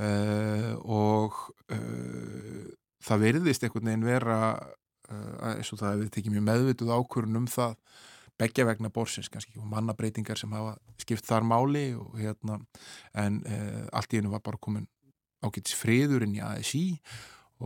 uh, 0.00 0.74
og 0.80 1.36
uh, 1.74 2.66
það 3.04 3.24
verðist 3.26 3.66
einhvern 3.66 3.92
veginn 3.92 4.08
vera 4.08 4.40
uh, 4.56 5.52
eins 5.52 5.72
og 5.72 5.82
það 5.82 5.94
hefur 5.94 6.12
tekið 6.16 6.36
mjög 6.36 6.46
meðvituð 6.50 6.94
ákvörun 6.96 7.42
um 7.42 7.48
það 7.50 7.78
begja 8.36 8.66
vegna 8.68 8.90
borsins, 8.92 9.30
kannski 9.32 9.56
og 9.56 9.68
mannabreitingar 9.70 10.36
sem 10.36 10.52
hafa 10.52 10.74
skipt 11.00 11.24
þar 11.24 11.46
máli 11.48 11.86
og 11.96 12.18
hérna 12.20 12.58
en 13.16 13.38
allt 13.96 14.12
í 14.12 14.18
hennu 14.18 14.34
var 14.34 14.42
bara 14.44 14.60
komin 14.60 14.84
ágætis 15.44 15.76
friðurinn 15.78 16.36
í 16.38 16.44
ASI 16.44 16.86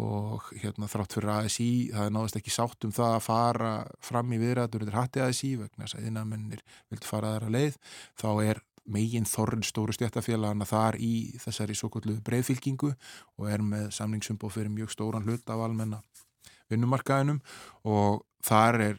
og 0.00 0.46
hérna 0.54 0.86
þrátt 0.90 1.16
fyrir 1.16 1.32
ASI 1.34 1.70
það 1.90 2.06
er 2.06 2.12
náðast 2.14 2.38
ekki 2.38 2.52
sátt 2.54 2.86
um 2.86 2.94
það 2.94 3.14
að 3.16 3.24
fara 3.26 3.70
fram 4.06 4.34
í 4.34 4.38
viðræður 4.38 4.86
eða 4.86 4.98
hatti 5.00 5.22
ASI 5.24 5.54
vegna 5.58 5.86
þess 5.86 5.98
að 5.98 6.10
innamennir 6.10 6.62
vildi 6.92 7.10
fara 7.10 7.32
þar 7.34 7.48
að 7.48 7.56
leið 7.56 7.78
þá 8.22 8.28
er 8.46 8.62
megin 8.90 9.26
þorrin 9.28 9.66
stóru 9.66 9.94
stjættafélagana 9.94 10.66
þar 10.66 10.98
í 11.02 11.12
þessari 11.42 11.76
svo 11.78 11.90
kallu 11.92 12.16
breyðfylkingu 12.26 12.92
og 12.92 13.50
er 13.50 13.62
með 13.66 13.90
samningsumbóð 13.98 14.56
fyrir 14.56 14.72
mjög 14.74 14.94
stóran 14.94 15.26
hlut 15.26 15.50
af 15.50 15.64
almenna 15.66 16.00
vinnumarkaðinum 16.70 17.42
og 17.90 18.22
þar 18.46 18.80
er 18.86 18.98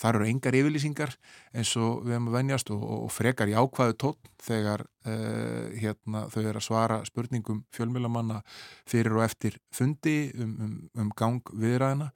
þar 0.00 0.20
eru 0.20 0.28
engar 0.28 0.56
yfirlýsingar 0.58 1.14
eins 1.54 1.74
og 1.80 2.04
við 2.04 2.16
hefum 2.16 2.30
að 2.30 2.38
venjast 2.38 2.70
og, 2.74 2.84
og 3.04 3.12
frekar 3.12 3.50
í 3.50 3.56
ákvaðu 3.56 3.96
tótt 4.00 4.30
þegar 4.44 4.84
uh, 5.08 5.70
hérna, 5.78 6.24
þau 6.32 6.40
eru 6.42 6.60
að 6.60 6.66
svara 6.66 6.98
spurningum 7.08 7.62
fjölmjölamanna 7.74 8.40
fyrir 8.88 9.16
og 9.16 9.24
eftir 9.24 9.58
fundi 9.74 10.32
um, 10.36 10.56
um, 10.64 10.74
um 11.00 11.12
gang 11.16 11.52
viðræðina 11.52 12.10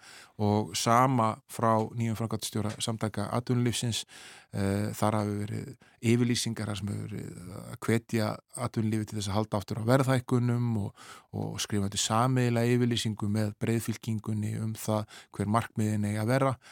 og 0.45 0.75
sama 0.79 1.31
frá 1.51 1.73
nýjum 1.97 2.19
framkvæmstjóra 2.19 2.75
samtaka 2.85 3.29
atvinnulífsins 3.39 4.05
uh, 4.05 4.91
þar 4.99 5.21
hafi 5.21 5.39
verið 5.45 5.71
yfirlýsingar 6.13 6.75
sem 6.79 6.93
hefur 6.93 7.09
verið 7.09 7.57
að 7.63 7.81
hvetja 7.87 8.29
atvinnulífi 8.67 9.09
til 9.09 9.21
þess 9.21 9.33
að 9.33 9.39
halda 9.39 9.63
áttur 9.63 9.83
á 9.83 9.91
verðhækkunum 9.95 10.69
og, 10.85 11.09
og 11.33 11.57
skrifandi 11.65 12.03
sameila 12.03 12.67
yfirlýsingu 12.69 13.31
með 13.33 13.57
breyðfylkingunni 13.63 14.55
um 14.61 14.77
það 14.79 15.19
hver 15.37 15.53
markmiðin 15.57 16.11
eigi 16.11 16.23
að 16.23 16.33
vera 16.35 16.55
og 16.55 16.63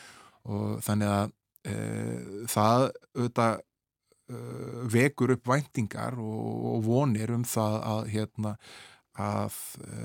þannig 0.87 1.13
að 1.13 1.33
e, 1.67 1.77
það 2.51 2.85
auðvitað 3.17 3.57
e, 3.57 4.43
vekur 4.97 5.35
upp 5.37 5.51
væntingar 5.51 6.19
og, 6.23 6.69
og 6.75 6.85
vonir 6.87 7.33
um 7.35 7.47
það 7.47 7.81
að, 7.93 8.13
hérna, 8.15 8.55
að 9.23 9.59
e, 9.83 10.05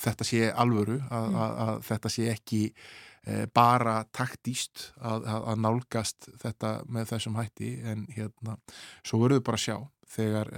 þetta 0.00 0.26
sé 0.26 0.50
alvöru, 0.50 0.98
að, 1.08 1.30
mm. 1.30 1.38
að, 1.44 1.54
að 1.66 1.80
þetta 1.90 2.12
sé 2.16 2.28
ekki 2.32 2.62
e, 2.70 3.40
bara 3.54 3.96
taktíst 4.16 4.90
að 4.98 5.54
nálgast 5.60 6.30
þetta 6.42 6.78
með 6.88 7.12
þessum 7.14 7.40
hætti 7.40 7.74
en 7.84 8.06
hérna, 8.14 8.58
svo 9.04 9.22
verður 9.24 9.44
bara 9.50 9.60
að 9.60 9.66
sjá 9.68 9.76
þegar 10.10 10.48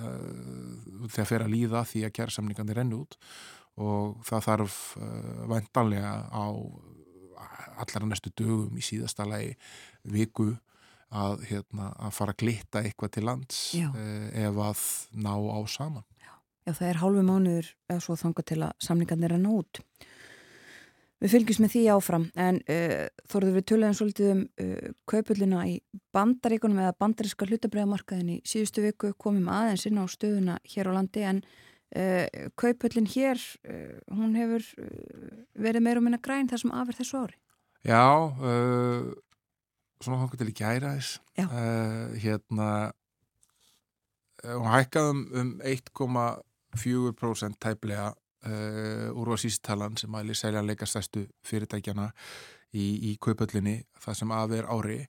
þegar 1.13 1.27
fer 1.29 1.43
að 1.45 1.53
líða 1.53 1.83
því 1.85 2.07
að 2.07 2.15
kjærsamningarnir 2.17 2.79
rennu 2.79 3.03
út 3.03 3.19
og 3.83 4.23
það 4.25 4.47
þarf 4.47 4.77
vantanlega 5.51 6.13
á 6.33 6.47
allara 7.83 8.09
næstu 8.09 8.33
dögum 8.39 8.79
í 8.79 8.85
síðasta 8.85 9.27
lagi 9.29 9.57
viku 10.03 10.53
að, 11.13 11.45
hérna, 11.51 11.91
að 12.01 12.17
fara 12.17 12.35
að 12.35 12.41
glitta 12.43 12.83
eitthvað 12.83 13.15
til 13.17 13.27
lands 13.29 13.61
eh, 13.77 14.47
ef 14.47 14.63
að 14.69 14.87
ná 15.21 15.35
á 15.37 15.59
saman. 15.69 16.07
Já, 16.23 16.33
Já 16.67 16.73
það 16.73 16.89
er 16.89 17.03
hálfu 17.03 17.27
mánuður 17.29 17.71
eða 17.91 18.05
svo 18.07 18.19
þanga 18.21 18.47
til 18.49 18.61
að 18.63 18.75
samningarnir 18.87 19.37
er 19.37 19.43
nót. 19.43 19.83
Við 21.23 21.31
fylgjum 21.37 21.63
með 21.63 21.71
því 21.77 21.81
áfram 21.95 22.25
en 22.43 22.57
uh, 22.67 23.03
þóruðu 23.31 23.53
við 23.55 23.67
töluðum 23.71 23.95
svolítið 23.95 24.31
um 24.33 24.41
uh, 24.43 24.89
kaupullina 25.07 25.67
í 25.71 25.77
bandaríkunum 26.15 26.81
eða 26.83 26.97
bandaríska 26.99 27.47
hlutabræðamarkaðin 27.47 28.33
í 28.33 28.39
síðustu 28.49 28.83
viku 28.83 29.13
komum 29.23 29.47
aðeins 29.53 29.87
inn 29.87 30.01
á 30.03 30.05
stöðuna 30.11 30.57
hér 30.73 30.91
á 30.91 30.93
landi 30.97 31.23
en 31.29 31.39
uh, 31.45 32.27
kaupullin 32.59 33.07
hér, 33.07 33.39
hún 34.11 34.35
hefur 34.35 34.67
verið 35.55 35.87
meira 35.87 36.03
um 36.03 36.11
minna 36.11 36.19
græn 36.19 36.51
þar 36.51 36.65
sem 36.65 36.75
afur 36.75 36.99
þessu 36.99 37.23
ári. 37.23 37.39
Já, 37.83 38.31
svona 40.03 40.19
hóngur 40.21 40.39
til 40.39 40.53
í 40.53 40.55
gæra 40.55 40.93
þess. 40.95 41.19
Hérna, 42.23 42.69
hún 44.45 44.71
hækkaðum 44.71 45.23
um 45.39 45.51
1,4% 45.67 47.59
tæplega 47.63 48.13
uh, 48.47 49.09
úrvarsístalan 49.15 49.97
sem 50.01 50.15
aðli 50.19 50.35
seljanleika 50.37 50.87
stærstu 50.89 51.25
fyrirtækjana 51.47 52.09
í, 52.75 53.13
í 53.13 53.17
kaupöllinni 53.23 53.83
það 54.03 54.19
sem 54.19 54.35
að 54.35 54.57
er 54.59 54.71
ári 54.73 55.01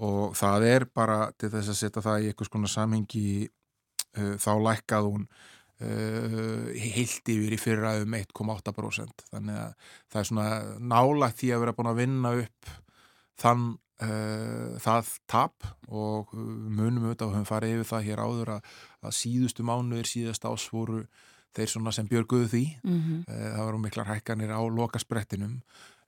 og 0.00 0.36
það 0.38 0.66
er 0.70 0.86
bara 0.96 1.20
til 1.36 1.50
þess 1.52 1.72
að 1.74 1.80
setja 1.82 2.04
það 2.04 2.24
í 2.24 2.30
einhvers 2.30 2.52
konar 2.52 2.72
samhengi 2.72 3.26
uh, 3.44 4.36
þá 4.40 4.52
lækkað 4.68 5.10
hún 5.10 5.26
uh, 5.26 5.59
heilt 5.80 7.30
yfir 7.32 7.54
í 7.56 7.58
fyrra 7.60 7.94
um 8.02 8.16
1,8% 8.18 9.22
þannig 9.30 9.56
að 9.56 9.70
það 10.12 10.20
er 10.20 10.26
svona 10.28 10.48
nálagt 10.92 11.38
því 11.40 11.54
að 11.54 11.62
vera 11.62 11.74
búin 11.78 11.88
að 11.88 12.00
vinna 12.02 12.32
upp 12.42 12.74
þann 13.40 13.64
uh, 14.04 14.76
það 14.82 15.12
tap 15.30 15.68
og 15.88 16.34
munum 16.36 17.06
auðvitað 17.06 17.26
og 17.28 17.34
höfum 17.38 17.48
farið 17.48 17.74
yfir 17.78 17.90
það 17.90 18.06
hér 18.08 18.24
áður 18.26 18.54
að, 18.56 18.70
að 19.00 19.16
síðustu 19.22 19.66
mánuðir 19.66 20.10
síðast 20.10 20.46
ás 20.48 20.68
voru 20.72 21.04
þeir 21.56 21.72
svona 21.72 21.92
sem 21.94 22.08
björguðu 22.08 22.48
því. 22.50 22.64
Mm 22.84 23.00
-hmm. 23.00 23.22
það 23.26 23.64
voru 23.64 23.80
miklar 23.82 24.10
hækkanir 24.10 24.52
á 24.54 24.60
lokasprettinum. 24.62 25.60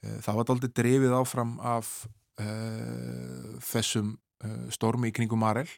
Eh, 0.02 0.18
það 0.22 0.36
var 0.36 0.52
aldrei 0.54 0.70
drefið 0.78 1.16
áfram 1.16 1.58
af 1.60 2.06
uh, 2.40 3.58
þessum 3.60 4.16
uh, 4.44 4.70
stormi 4.70 5.10
í 5.10 5.16
kringum 5.16 5.42
Marel. 5.42 5.68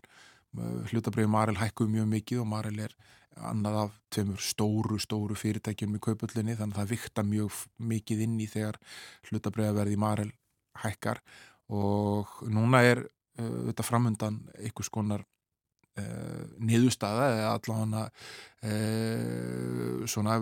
Hlutabriði 0.55 1.29
Marel 1.29 1.57
hækkuð 1.59 1.89
mjög 1.91 2.07
mikið 2.13 2.41
og 2.45 2.47
Marel 2.47 2.79
er 2.79 2.93
annað 3.41 3.81
af 3.85 3.99
tveimur 4.15 4.43
stóru, 4.43 4.99
stóru 5.03 5.37
fyrirtækjum 5.39 5.99
í 5.99 6.03
kaupullinni 6.03 6.57
þannig 6.59 6.77
að 6.77 6.81
það 6.83 6.95
vikta 6.95 7.27
mjög 7.27 7.61
mikið 7.93 8.25
inn 8.29 8.39
í 8.41 8.49
þegar 8.51 8.81
hlutabriða 9.29 9.77
verði 9.81 10.01
Marel 10.01 10.31
hækkar. 10.85 11.23
Og 11.73 12.31
núna 12.47 12.83
er 12.87 13.05
uh, 13.05 13.61
þetta 13.71 13.87
framöndan 13.87 14.43
einhvers 14.59 14.93
konar 14.93 15.25
Uh, 15.95 16.49
niðurstaða 16.59 17.27
eða 17.37 17.51
allavega 17.55 18.01
uh, 18.67 20.01
svona 20.11 20.41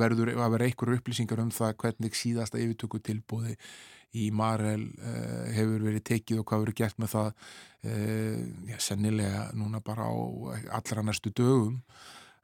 verður 0.00 0.30
að 0.40 0.54
vera 0.54 0.68
einhverju 0.70 0.96
upplýsingar 0.96 1.42
um 1.42 1.50
það 1.52 1.74
hvernig 1.82 2.16
síðasta 2.16 2.56
yfirtöku 2.62 3.02
tilbúði 3.04 3.58
í 4.16 4.30
Marel 4.32 4.86
uh, 5.04 5.52
hefur 5.52 5.84
verið 5.84 6.06
tekið 6.14 6.40
og 6.40 6.48
hvað 6.48 6.64
verið 6.64 6.78
gert 6.80 6.96
með 6.96 7.12
það 7.12 7.28
já, 7.80 8.76
sennilega 8.82 9.46
núna 9.56 9.80
bara 9.80 10.04
á 10.04 10.14
allra 10.76 11.04
næstu 11.06 11.32
dögum 11.32 11.78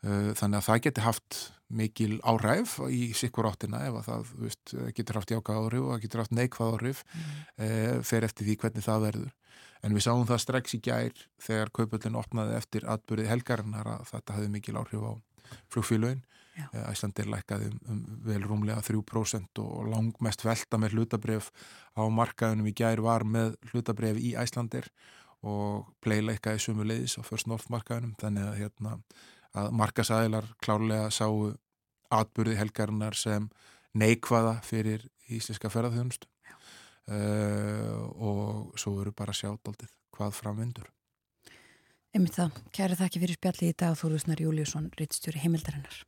þannig 0.03 0.61
að 0.61 0.66
það 0.68 0.82
geti 0.87 1.03
haft 1.05 1.41
mikil 1.68 2.14
áræf 2.22 2.76
í 2.89 3.11
sikkur 3.16 3.49
áttina 3.51 3.82
ef 3.89 3.99
að 3.99 4.07
það 4.07 4.30
veist, 4.45 4.74
getur 4.97 5.18
haft 5.18 5.32
jákað 5.34 5.61
áhrif 5.61 5.82
og 5.82 5.93
það 5.93 6.03
getur 6.05 6.22
haft 6.22 6.34
neikvað 6.37 6.76
áhrif 6.76 7.03
mm. 7.05 8.05
fer 8.07 8.24
eftir 8.28 8.47
því 8.47 8.57
hvernig 8.62 8.87
það 8.87 9.05
verður 9.09 9.34
En 9.87 9.95
við 9.95 10.07
sáum 10.07 10.24
það 10.26 10.41
strax 10.43 10.76
í 10.76 10.80
gær 10.84 11.18
þegar 11.43 11.72
kaupöldin 11.78 12.18
opnaði 12.18 12.57
eftir 12.59 12.87
atbyrðið 12.91 13.30
helgarinnar 13.30 13.91
að 13.97 14.09
þetta 14.12 14.39
hefði 14.39 14.53
mikil 14.55 14.80
áhrif 14.80 15.05
á 15.05 15.12
flugfélögin. 15.72 16.24
Æslandir 16.89 17.28
lækkaði 17.28 17.68
um, 17.68 17.76
um 17.93 18.01
vel 18.24 18.41
rúmlega 18.43 18.80
3% 18.82 19.61
og 19.61 19.91
langmest 19.93 20.43
velta 20.47 20.80
með 20.80 20.97
hlutabref 20.97 21.51
á 21.93 22.03
markaðunum 22.09 22.70
í 22.70 22.74
gær 22.76 23.03
var 23.05 23.26
með 23.28 23.59
hlutabref 23.70 24.16
í 24.16 24.32
Æslandir 24.41 24.89
og 25.47 25.86
pleileikaði 26.05 26.62
sumu 26.62 26.86
leiðis 26.86 27.16
á 27.18 27.22
First 27.26 27.49
North 27.51 27.70
markaðunum 27.72 28.16
þannig 28.20 28.49
að, 28.49 28.59
hérna, 28.62 28.97
að 29.57 29.70
markasæðilar 29.80 30.51
klárlega 30.64 31.11
sáu 31.14 31.53
atbyrðið 32.14 32.61
helgarinnar 32.61 33.18
sem 33.18 33.49
neikvaða 33.97 34.59
fyrir 34.66 35.07
íslenska 35.32 35.70
ferðarþjónustu 35.72 36.28
uh, 37.11 38.03
og 38.16 38.76
svo 38.78 38.99
eru 39.03 39.14
bara 39.16 39.34
sjátaldið 39.36 39.90
hvað 40.16 40.36
framvindur. 40.36 40.92
Emið 42.16 42.36
það, 42.38 42.61
kæra 42.72 42.97
þakki 42.97 43.22
fyrir 43.22 43.38
spjalli 43.40 43.72
í 43.72 43.76
dag 43.76 43.97
Þóruðsnar 44.01 44.40
Júliusson, 44.40 44.88
rittstjóri 44.97 45.42
heimildarinnar. 45.42 46.05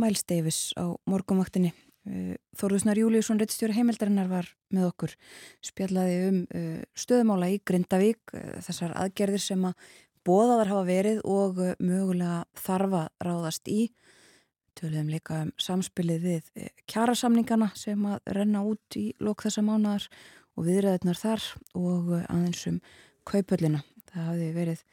Miles 0.00 0.24
Davis 0.24 0.70
á 0.80 0.88
morgumvaktinni. 1.10 1.74
Uh, 2.08 2.36
Þorðusnar 2.56 2.96
Júliusson, 2.96 3.40
reittstjóri 3.40 3.76
heimildarinnar 3.76 4.30
var 4.30 4.48
með 4.72 4.86
okkur 4.88 5.16
spjallaði 5.64 6.20
um 6.30 6.38
uh, 6.56 6.78
stöðumála 6.96 7.50
í 7.52 7.58
Grindavík, 7.68 8.32
uh, 8.32 8.56
þessar 8.64 8.94
aðgerðir 8.96 9.44
sem 9.44 9.66
að 9.68 9.90
bóðaðar 10.24 10.72
hafa 10.72 10.86
verið 10.88 11.20
og 11.28 11.60
mögulega 11.80 12.42
þarfa 12.56 13.04
ráðast 13.24 13.68
í. 13.68 13.90
Töluðum 14.80 15.12
líka 15.12 15.42
um 15.44 15.52
samspilið 15.60 16.24
við 16.24 16.66
kjærasamningana 16.88 17.70
sem 17.76 18.04
að 18.08 18.20
renna 18.36 18.64
út 18.64 18.96
í 18.96 19.10
lók 19.20 19.44
þessa 19.44 19.64
mánadar 19.66 20.06
og 20.56 20.68
viðræðunar 20.68 21.20
þar 21.20 21.46
og 21.76 22.12
aðeins 22.20 22.66
um 22.70 22.78
kaupöllina. 23.28 23.82
Það 24.10 24.28
hafi 24.30 24.52
verið 24.56 24.84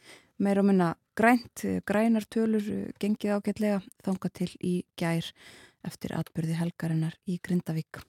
meira 0.43 0.63
og 0.63 0.69
minna 0.71 0.93
grænt, 1.17 1.63
grænar 1.87 2.27
tölur 2.29 2.63
gengið 3.01 3.33
ágætlega 3.37 3.81
þanga 4.05 4.31
til 4.37 4.51
í 4.61 4.73
gær 4.99 5.25
eftir 5.87 6.13
atbyrði 6.17 6.57
helgarinnar 6.59 7.17
í 7.27 7.39
Grindavík. 7.43 8.01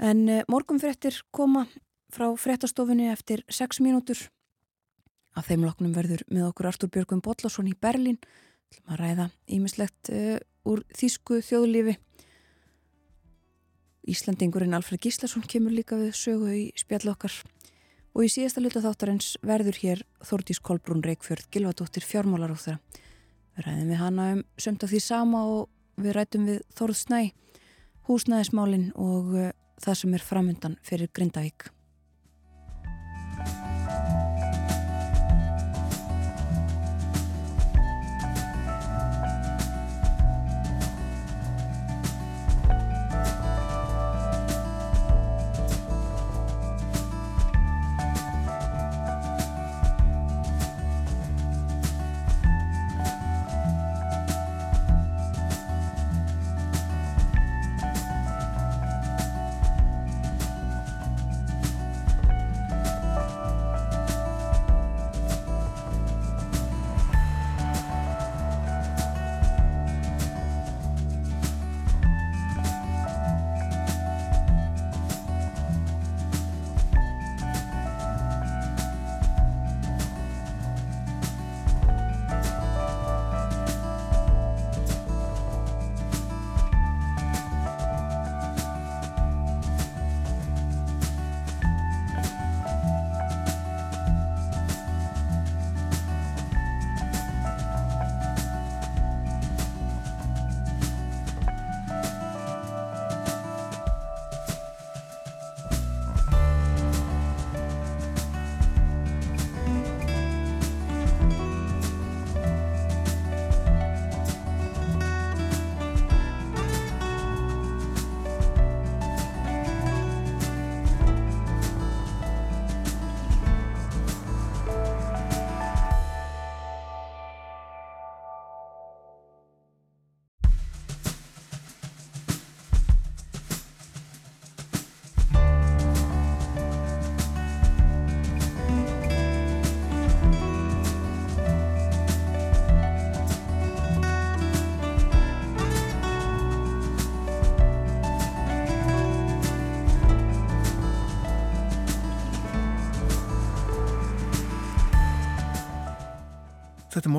En 0.00 0.24
morgumfrettir 0.48 1.20
koma 1.30 1.66
frá 2.10 2.30
frettastofunni 2.40 3.10
eftir 3.12 3.44
6 3.52 3.82
mínútur. 3.84 4.22
Að 5.36 5.52
þeim 5.52 5.66
loknum 5.68 5.94
verður 5.94 6.24
með 6.32 6.48
okkur 6.48 6.70
Artur 6.70 6.90
Björgum 6.90 7.20
Bollarsson 7.22 7.68
í 7.70 7.76
Berlín 7.76 8.18
til 8.70 8.82
að 8.88 9.02
ræða 9.02 9.26
ímislegt 9.52 10.10
úr 10.66 10.82
þýsku 10.96 11.40
þjóðlífi. 11.46 11.96
Íslandingurinn 14.10 14.74
Alfred 14.74 15.02
Gíslason 15.04 15.44
kemur 15.46 15.74
líka 15.74 15.98
við 16.00 16.16
sögu 16.18 16.50
í 16.56 16.64
spjall 16.78 17.12
okkar 17.12 17.34
og 18.14 18.26
í 18.26 18.30
síðasta 18.32 18.62
luta 18.62 18.82
þáttarins 18.84 19.34
verður 19.46 19.78
hér 19.82 20.02
Þordís 20.26 20.60
Kolbrún 20.64 21.04
Reykjörð 21.06 21.48
Gilvardóttir 21.54 22.06
fjármálar 22.06 22.54
á 22.54 22.58
þeirra. 22.58 22.80
Við 23.56 23.66
ræðum 23.66 23.90
við 23.90 24.00
hana 24.00 24.28
um 24.34 24.44
sömt 24.58 24.84
af 24.86 24.92
því 24.92 25.02
sama 25.04 25.42
og 25.46 26.00
við 26.00 26.16
rætum 26.16 26.46
við 26.48 26.62
Þorð 26.78 27.00
Snæ, 27.00 27.20
húsnæðismálinn 28.08 28.88
og 28.98 29.34
uh, 29.36 29.50
það 29.80 30.00
sem 30.02 30.16
er 30.16 30.26
framöndan 30.26 30.78
fyrir 30.86 31.12
Grindavík. 31.12 31.70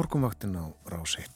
Morgunvaktin 0.02 0.58
á 0.58 0.66
rás 0.90 1.14
1. 1.14 1.28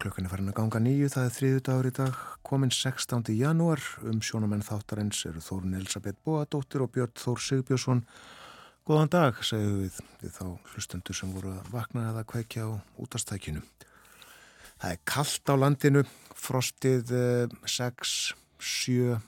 Klukkan 0.00 0.24
er 0.24 0.32
farin 0.32 0.48
að 0.48 0.56
ganga 0.56 0.80
nýju, 0.80 1.10
það 1.12 1.26
er 1.26 1.34
þriðu 1.36 1.60
dagur 1.66 1.88
í 1.90 1.92
dag, 1.92 2.14
komin 2.40 2.72
16. 2.72 3.20
janúar, 3.36 3.82
um 4.00 4.22
sjónamenn 4.24 4.64
þáttarins 4.64 5.20
eru 5.28 5.42
Þórun 5.44 5.76
Elisabeth 5.76 6.16
Bóadóttir 6.24 6.80
og 6.80 6.94
Björn 6.94 7.12
Þór 7.20 7.42
Sigbjörnsson. 7.44 8.00
Góðan 8.88 9.12
dag, 9.12 9.44
segju 9.44 9.76
við, 9.82 10.00
við 10.22 10.32
þá 10.38 10.72
hlustendur 10.72 11.18
sem 11.20 11.36
voru 11.36 11.52
að 11.52 11.70
vakna 11.74 12.08
eða 12.14 12.24
kveikja 12.32 12.64
á 12.64 12.70
útastækjunu. 13.04 13.60
Það 14.80 14.94
er 14.94 15.04
kallt 15.12 15.52
á 15.52 15.54
landinu, 15.60 16.04
frostið 16.32 17.12
6, 17.68 18.14
7, 18.56 19.18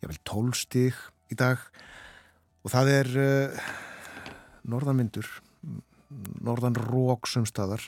ég 0.00 0.14
vil 0.14 0.22
12 0.24 0.62
stík 0.64 1.08
í 1.28 1.36
dag 1.36 1.60
og 2.64 2.72
það 2.72 2.94
er 2.94 3.18
uh, 3.20 3.66
norðanmyndur 4.64 5.28
norðan 6.44 6.78
rók 6.78 7.28
sumstaðar 7.30 7.84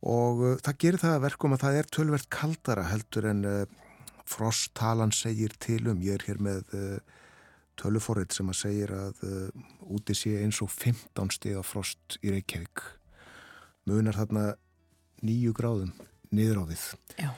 og 0.00 0.42
uh, 0.44 0.56
það 0.64 0.78
gerir 0.84 1.02
það 1.02 1.16
að 1.16 1.24
verkum 1.26 1.54
að 1.56 1.64
það 1.64 1.78
er 1.80 1.90
tölvert 1.96 2.28
kaldara 2.32 2.86
heldur 2.90 3.30
en 3.30 3.42
uh, 3.48 3.64
frosttalan 4.30 5.12
segir 5.14 5.54
til 5.62 5.82
um. 5.90 6.00
Ég 6.04 6.20
er 6.20 6.26
hér 6.28 6.40
með 6.42 6.74
uh, 6.76 7.18
tölufórið 7.80 8.36
sem 8.36 8.52
að 8.52 8.60
segir 8.60 8.94
að 8.94 9.22
uh, 9.26 9.68
úti 9.90 10.16
sé 10.16 10.36
eins 10.42 10.60
og 10.64 10.70
15 10.72 11.34
stiga 11.36 11.64
frost 11.66 12.18
í 12.22 12.32
Reykjavík. 12.34 12.84
Munar 13.88 14.18
þarna 14.20 14.52
nýju 15.24 15.54
gráðum 15.56 15.94
niður 16.30 16.62
á 16.62 16.64
við. 16.70 16.84
Já. 17.18 17.30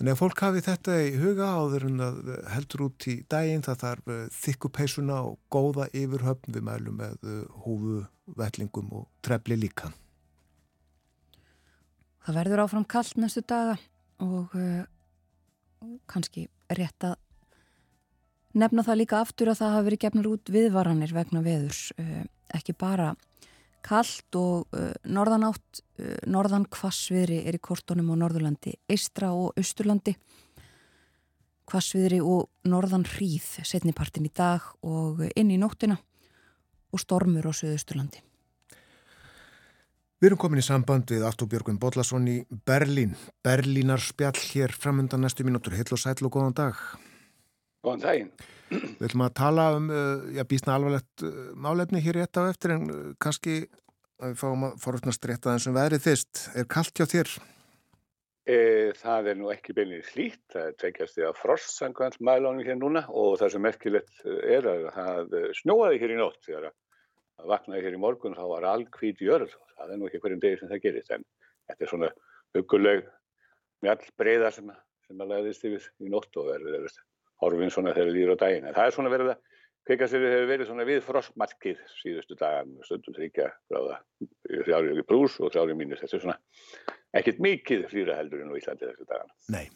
Þannig 0.00 0.14
að 0.14 0.20
fólk 0.22 0.40
hafi 0.40 0.60
þetta 0.64 0.94
í 0.96 1.08
huga 1.20 1.46
áður 1.60 1.82
en 1.90 1.98
að 2.00 2.28
heldur 2.54 2.82
út 2.86 3.04
í 3.12 3.18
daginn 3.28 3.64
það 3.66 3.82
þarf 3.82 4.06
uh, 4.08 4.20
þykkupeisuna 4.32 5.18
og 5.28 5.34
góða 5.52 5.90
yfirhöfn 5.92 6.54
við 6.54 6.64
mælum 6.64 6.94
með 7.02 7.26
uh, 7.28 7.42
húfu, 7.66 7.98
vellingum 8.38 8.94
og 8.96 9.02
trefli 9.20 9.58
líka. 9.60 9.90
Það 12.24 12.38
verður 12.40 12.62
áfram 12.64 12.86
kallt 12.88 13.20
næstu 13.20 13.44
daga 13.44 13.76
og 14.24 14.56
uh, 14.56 14.88
kannski 16.08 16.46
rétt 16.72 17.10
að 17.10 17.18
nefna 18.56 18.86
það 18.88 19.00
líka 19.02 19.20
aftur 19.20 19.52
að 19.52 19.60
það 19.60 19.76
hafi 19.76 19.88
verið 19.90 20.04
gefnur 20.06 20.32
út 20.32 20.54
viðvaranir 20.56 21.12
vegna 21.12 21.44
veðurs. 21.44 21.82
Uh, 22.00 22.24
ekki 22.56 22.72
bara 22.72 23.12
kallt 23.84 24.38
og 24.38 24.76
uh, 24.76 24.92
norðanátt, 25.04 25.82
uh, 26.00 26.16
norðan 26.30 26.66
kvassviðri 26.70 27.42
er 27.48 27.58
í 27.58 27.62
kortunum 27.62 28.12
á 28.12 28.20
Norðurlandi, 28.20 28.76
Eistra 28.90 29.32
og 29.36 29.58
Östurlandi. 29.60 30.16
Kvassviðri 31.70 32.18
og 32.24 32.48
norðan 32.66 33.06
hríð 33.06 33.60
setnipartin 33.62 34.26
í 34.26 34.32
dag 34.34 34.64
og 34.82 35.22
inn 35.36 35.52
í 35.54 35.58
nóttina 35.60 36.00
og 36.90 37.02
stormur 37.02 37.46
á 37.46 37.52
Suðausturlandi. 37.54 38.24
Við 40.20 40.28
erum 40.28 40.40
komin 40.42 40.60
í 40.60 40.66
samband 40.66 41.08
við 41.08 41.22
Artur 41.24 41.48
Björgvin 41.48 41.78
Bodlason 41.80 42.26
í 42.28 42.40
Berlín. 42.68 43.14
Berlínar 43.40 44.02
spjall 44.04 44.36
hér 44.50 44.74
framöndan 44.76 45.22
næstu 45.24 45.46
mínútur. 45.48 45.72
Hill 45.72 45.94
og 45.96 46.02
sæl 46.02 46.18
og 46.20 46.34
góðan 46.34 46.56
dag. 46.58 46.82
Góðan 47.80 48.02
daginn. 48.02 48.32
Við 48.70 49.06
ætlum 49.08 49.24
að 49.26 49.36
tala 49.40 49.68
um, 49.76 49.86
uh, 49.90 50.26
já, 50.34 50.44
bísna 50.46 50.76
alvarlegt 50.76 51.24
uh, 51.26 51.38
málefni 51.58 52.02
hér 52.04 52.20
rétt 52.20 52.38
á 52.38 52.46
eftir 52.46 52.76
en 52.76 52.84
uh, 52.90 52.98
kannski 53.22 53.64
að 54.20 54.34
við 54.34 54.36
fáum 54.42 54.66
að 54.68 54.76
forutnast 54.82 55.26
rétt 55.26 55.48
að 55.48 55.56
þessum 55.56 55.78
veðrið 55.78 56.04
fyrst. 56.04 56.42
Er 56.54 56.68
kallt 56.70 57.00
hjá 57.00 57.08
þér? 57.08 57.32
E, 58.50 58.58
það 58.98 59.30
er 59.30 59.38
nú 59.38 59.50
ekki 59.52 59.74
beinir 59.76 60.04
slít, 60.06 60.42
það 60.52 60.76
tvekjast 60.80 61.16
því 61.16 61.26
að 61.28 61.40
frost 61.40 61.74
sangvænt 61.76 62.16
mælónu 62.24 62.64
hér 62.66 62.78
núna 62.78 63.04
og 63.08 63.36
það 63.40 63.52
sem 63.54 63.64
merkilegt 63.64 64.22
er 64.26 64.68
að 64.70 64.86
það 64.96 65.36
snjóaði 65.60 66.00
hér 66.02 66.14
í 66.14 66.18
nótt 66.20 66.40
þegar 66.46 66.70
að 66.70 67.50
vaknaði 67.52 67.84
hér 67.86 67.96
í 67.96 68.00
morgun 68.00 68.36
þá 68.36 68.42
var 68.52 68.66
alkvít 68.70 69.22
jörð 69.24 69.54
það 69.76 69.92
er 69.92 70.00
nú 70.00 70.08
ekki 70.08 70.22
hverjum 70.24 70.42
degi 70.42 70.60
sem 70.60 70.72
það 70.72 70.82
gerist 70.86 71.14
en 71.14 71.26
þetta 71.68 71.86
er 71.86 71.92
svona 71.92 72.10
huguleg 72.56 73.06
mjall 73.84 74.02
breyða 74.20 74.50
sem, 74.56 74.72
sem 75.06 75.22
að 75.22 75.32
leiðist 75.34 75.68
yfir 75.68 75.86
í 76.00 76.12
nótt 76.12 76.40
og 76.40 76.50
verður 76.50 76.90
horfinn 77.40 77.72
svona 77.72 77.94
þegar 77.96 78.14
líður 78.14 78.36
á 78.36 78.42
daginn 78.44 78.68
en 78.68 78.76
það 78.76 78.86
er 78.86 78.96
svona 78.96 79.12
verið 79.12 79.32
að 79.34 79.42
kveikastöðu 79.88 80.30
hefur 80.30 80.48
verið 80.50 80.68
svona 80.68 80.86
við 80.86 81.02
frostmarkið 81.06 81.82
síðustu 81.98 82.36
dagan 82.38 82.72
stundum 82.86 83.16
þryggja 83.16 83.48
gráða 83.70 83.98
þrjárið 84.46 85.02
í 85.02 85.06
brús 85.08 85.38
og 85.40 85.52
þrjárið 85.54 85.78
mínus. 85.80 86.02
Þetta 86.02 86.18
er 86.18 86.24
svona 86.24 86.38
ekkert 87.20 87.40
mikið 87.42 87.86
flýra 87.90 88.18
heldur 88.20 88.44
en 88.44 88.52
á 88.52 88.58
Íslandi 88.60 88.90
þessu 88.90 89.08
dagana. 89.08 89.36
Nei, 89.54 89.66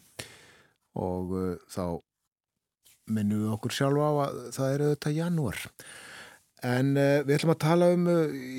og 1.01 1.33
uh, 1.35 1.55
þá 1.71 1.85
minnum 3.15 3.45
við 3.45 3.55
okkur 3.57 3.75
sjálfa 3.75 4.09
á 4.09 4.13
að 4.25 4.37
það 4.55 4.75
er 4.75 4.85
auðvitað 4.85 5.17
janúar. 5.19 5.63
En 6.63 6.93
uh, 6.95 7.19
við 7.25 7.35
ætlum 7.35 7.51
að 7.51 7.61
tala 7.65 7.87
um 7.91 8.05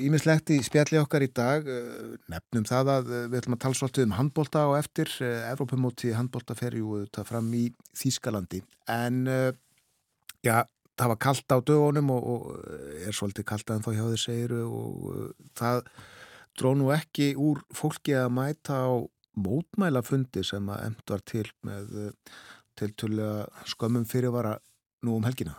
ímislegt 0.05 0.51
uh, 0.53 0.57
í 0.59 0.65
spjalli 0.65 0.99
okkar 1.01 1.25
í 1.25 1.31
dag, 1.33 1.65
uh, 1.65 2.13
nefnum 2.29 2.67
það 2.67 2.91
að 2.93 3.09
við 3.15 3.37
ætlum 3.39 3.57
að 3.57 3.63
tala 3.63 3.79
svolítið 3.79 4.05
um 4.05 4.15
handbólta 4.19 4.65
og 4.69 4.77
eftir, 4.77 5.11
Evrópumóti 5.49 6.13
handbólta 6.13 6.55
fer 6.57 6.77
jú 6.77 7.01
þetta 7.01 7.25
fram 7.27 7.49
í 7.57 7.65
Þýskalandi. 7.97 8.61
En 8.93 9.25
já, 10.45 10.61
það 10.93 11.11
var 11.13 11.19
kallt 11.25 11.57
á 11.57 11.57
dögunum 11.57 12.13
og, 12.13 12.29
og 12.35 13.01
er 13.01 13.17
svolítið 13.17 13.49
kallt 13.49 13.73
að 13.73 13.83
þá 13.87 13.91
hjá 13.97 14.05
þér 14.05 14.23
segiru 14.23 14.63
og 14.69 15.51
það 15.57 15.83
dró 16.57 16.73
nú 16.77 16.91
ekki 16.93 17.31
úr 17.33 17.63
fólki 17.75 18.13
að 18.17 18.31
mæta 18.37 18.77
á 18.77 18.93
mótmælafundi 19.37 20.45
sem 20.45 20.69
að 20.73 20.85
end 20.85 21.03
var 21.09 21.25
til 21.25 21.45
með 21.65 21.97
tiltölulega 22.77 23.65
skömmum 23.69 24.05
fyrirvara 24.09 24.57
nú 25.05 25.17
um 25.17 25.25
helgina. 25.25 25.57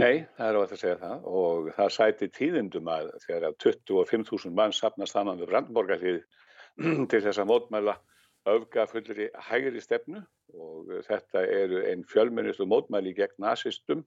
Nei, 0.00 0.22
það 0.38 0.46
er 0.46 0.56
á 0.56 0.60
að 0.62 0.78
segja 0.80 1.00
það. 1.02 1.26
Og 1.40 1.66
það 1.76 1.90
sæti 1.96 2.28
tíðindum 2.32 2.88
að 2.88 3.10
þegar 3.26 3.48
að 3.50 3.58
25.000 3.66 4.54
mann 4.56 4.72
sapnast 4.72 5.12
saman 5.12 5.40
við 5.40 5.50
Brandborgarlið 5.52 6.22
til 7.12 7.20
þess 7.20 7.42
að 7.42 7.50
mótmæla 7.50 7.98
öfga 8.48 8.86
fullri 8.88 9.28
hægri 9.50 9.82
stefnu. 9.84 10.22
Og 10.56 10.94
þetta 11.08 11.44
eru 11.44 11.82
einn 11.90 12.06
fjölmennistu 12.08 12.64
mótmæli 12.68 13.12
gegn 13.18 13.44
nazistum, 13.44 14.06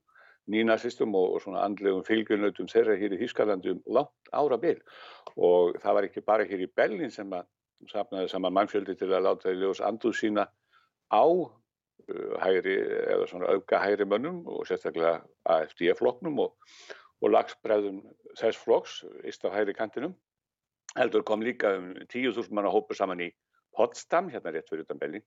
nínazistum 0.50 1.14
og, 1.18 1.36
og 1.36 1.44
svona 1.44 1.62
andlegum 1.66 2.04
fylgjunautum 2.06 2.68
þeirra 2.70 2.98
hér 2.98 3.14
í 3.14 3.20
Þýskalandum 3.22 3.82
langt 3.86 4.30
ára 4.34 4.58
byl 4.62 4.78
og 5.34 5.78
það 5.82 5.96
var 5.98 6.06
ekki 6.06 6.22
bara 6.26 6.46
hér 6.46 6.62
í 6.62 6.68
Bellin 6.70 7.10
sem 7.10 7.32
að 7.34 7.48
sapnaði 7.90 8.30
saman 8.30 8.54
mannfjöldi 8.54 8.94
til 8.98 9.10
að 9.10 9.26
láta 9.26 9.50
í 9.50 9.58
ljós 9.58 9.82
anduð 9.84 10.14
sína 10.20 10.46
á 11.10 11.24
hægri 12.42 12.76
eða 13.12 13.26
svona 13.30 13.50
auka 13.54 13.80
hægri 13.82 14.06
mönnum 14.08 14.44
og 14.46 14.66
sérstaklega 14.68 15.20
AFD-floknum 15.50 16.38
og, 16.44 16.54
og 17.22 17.32
lagsbreðum 17.34 18.02
þess 18.38 18.60
flokks 18.62 19.00
íst 19.26 19.46
á 19.46 19.50
hægri 19.50 19.74
kantinum. 19.74 20.14
Heldur 20.96 21.24
kom 21.26 21.42
líka 21.44 21.74
um 21.76 21.92
10.000 22.06 22.52
mann 22.54 22.68
að 22.68 22.76
hópa 22.78 22.96
saman 22.96 23.24
í 23.26 23.32
Potsdam, 23.76 24.30
hérna 24.32 24.54
rétt 24.54 24.70
fyrir 24.70 24.86
utan 24.86 25.00
Berlín. 25.00 25.24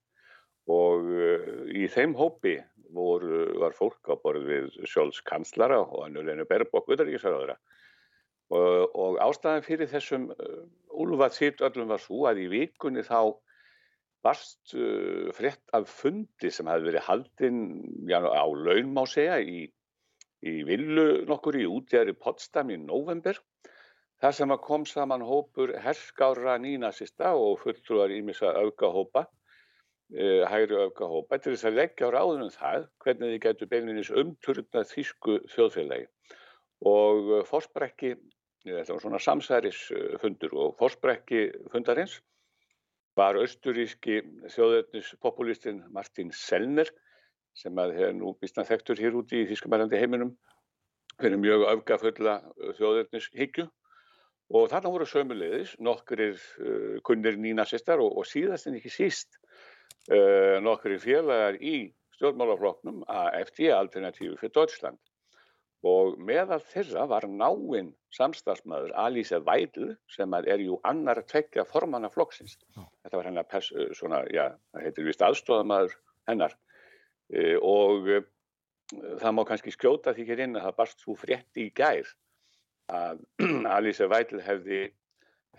Og 0.69 1.05
uh, 1.05 1.65
í 1.69 1.85
þeim 1.91 2.15
hópi 2.17 2.57
voru, 2.93 3.43
var 3.61 3.75
fólk 3.77 4.09
á 4.09 4.17
borð 4.17 4.47
við 4.49 4.79
Sjóls 4.89 5.21
kanslara 5.25 5.81
og 5.83 6.07
annulegnu 6.07 6.47
Berbok 6.49 6.89
uðaríkisverðara 6.89 7.57
og, 8.49 8.95
og 8.97 9.19
ástæðan 9.21 9.65
fyrir 9.65 9.89
þessum 9.91 10.29
uh, 10.33 10.63
úlvað 10.89 11.37
þitt 11.37 11.61
öllum 11.65 11.91
var 11.91 12.01
svo 12.01 12.25
að 12.29 12.43
í 12.45 12.47
vikunni 12.53 13.05
þá 13.05 13.35
varst 14.25 14.73
uh, 14.75 15.31
frétt 15.35 15.63
af 15.75 15.89
fundi 15.89 16.51
sem 16.51 16.67
hefði 16.69 16.91
verið 16.91 17.05
haldinn 17.07 17.59
á 18.11 18.45
laun 18.47 18.93
má 18.95 19.05
segja 19.07 19.39
í, 19.39 19.63
í 20.43 20.55
villu 20.67 21.25
nokkur 21.29 21.59
í 21.59 21.67
útjæri 21.69 22.15
Potsdam 22.19 22.73
í 22.73 22.79
november 22.81 23.39
þar 24.19 24.35
sem 24.35 24.51
að 24.51 24.63
kom 24.65 24.85
saman 24.89 25.23
hópur 25.23 25.75
herskára 25.79 26.57
nínasista 26.59 27.31
og 27.39 27.61
fulltrúar 27.63 28.11
ímissa 28.11 28.51
aukahópa, 28.59 29.25
uh, 29.25 30.43
hægri 30.51 30.81
aukahópa, 30.83 31.39
til 31.39 31.55
þess 31.55 31.69
að 31.69 31.79
leggja 31.79 32.11
á 32.11 32.15
ráðunum 32.17 32.51
það 32.55 32.89
hvernig 33.05 33.35
þið 33.35 33.43
getur 33.47 33.71
beilinins 33.71 34.11
umturna 34.11 34.83
þýsku 34.89 35.39
þjóðfélagi. 35.53 36.09
Og 36.91 37.31
uh, 37.37 37.45
fórsbrekki, 37.47 38.17
þetta 38.67 38.91
var 38.91 39.05
svona 39.05 39.23
samsærisfundur 39.23 40.59
og 40.59 40.75
fórsbrekki 40.81 41.47
fundarins 41.71 42.19
var 43.19 43.39
austuríski 43.39 44.21
þjóðöfnispopulistinn 44.53 45.83
Martin 45.95 46.31
Sellner 46.35 46.89
sem 47.57 47.75
að 47.81 47.97
hefur 47.97 48.15
nú 48.15 48.31
býstna 48.39 48.65
þektur 48.67 49.01
hér 49.01 49.17
úti 49.19 49.41
í 49.41 49.49
Þýskamælandi 49.49 49.99
heiminum 49.99 50.31
fyrir 51.19 51.41
mjög 51.41 51.65
öfgafulla 51.73 52.37
þjóðöfnishyggju 52.77 53.67
og 54.55 54.69
þarna 54.71 54.93
voru 54.93 55.07
sömulegis 55.09 55.75
nokkurir 55.83 56.37
uh, 56.37 56.97
kunnir 57.05 57.37
nínasistar 57.37 58.01
og, 58.01 58.15
og 58.21 58.27
síðast 58.29 58.69
en 58.69 58.79
ekki 58.79 58.93
síst 58.93 59.37
uh, 60.09 60.57
nokkurir 60.63 61.01
félagar 61.03 61.59
í 61.59 61.91
stjórnmálafloknum 62.17 63.03
AFD, 63.07 63.67
Alternatífi 63.75 64.37
fyrir 64.39 64.55
Deutschland 64.55 64.99
og 65.87 66.17
meðal 66.19 66.59
þeirra 66.71 67.05
var 67.07 67.27
náinn 67.29 67.93
samstagsmaður 68.15 68.91
Alíse 68.99 69.39
Vædl 69.45 69.93
sem 70.11 70.33
er 70.35 70.63
jú 70.63 70.79
annar 70.83 71.21
tvekja 71.23 71.63
formanna 71.67 72.09
flokksins. 72.11 72.57
Þetta 72.75 73.15
var 73.15 73.29
hennar, 73.29 73.47
pers, 73.47 73.71
svona, 73.95 74.23
já, 74.33 74.51
það 74.73 74.87
heitir 74.87 75.07
vist 75.07 75.23
aðstofamaður 75.23 75.95
hennar 76.27 76.55
e, 77.31 77.55
og 77.55 78.09
e, 78.09 78.21
það 79.21 79.35
má 79.37 79.43
kannski 79.47 79.71
skjóta 79.71 80.13
því 80.17 80.27
hér 80.27 80.43
inn 80.45 80.59
að 80.59 80.67
það 80.67 80.79
barst 80.81 81.05
svo 81.05 81.15
frétt 81.19 81.61
í 81.61 81.69
gær 81.75 82.09
að 82.89 83.23
Alíse 83.77 84.09
Vædl 84.09 84.41
hefði, 84.43 84.81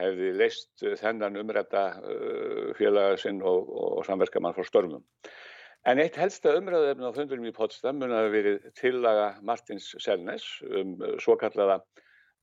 hefði 0.01 0.33
leist 0.37 0.85
þennan 1.01 1.39
umrætta 1.41 1.85
uh, 2.03 2.73
félagasinn 2.79 3.41
og, 3.47 3.71
og 3.71 4.05
samverkamann 4.09 4.57
frá 4.57 4.66
störmum. 4.66 5.05
En 5.89 6.01
eitt 6.03 6.16
helsta 6.20 6.53
umræðuefni 6.59 7.09
á 7.09 7.16
fundunum 7.16 7.49
í 7.49 7.55
Potsdam 7.57 8.01
mun 8.03 8.12
að 8.12 8.26
verið 8.35 8.64
tillaga 8.76 9.28
Martins 9.49 9.87
Selnes 10.05 10.45
um 10.68 10.99
svo 11.22 11.39
kallaða 11.41 11.78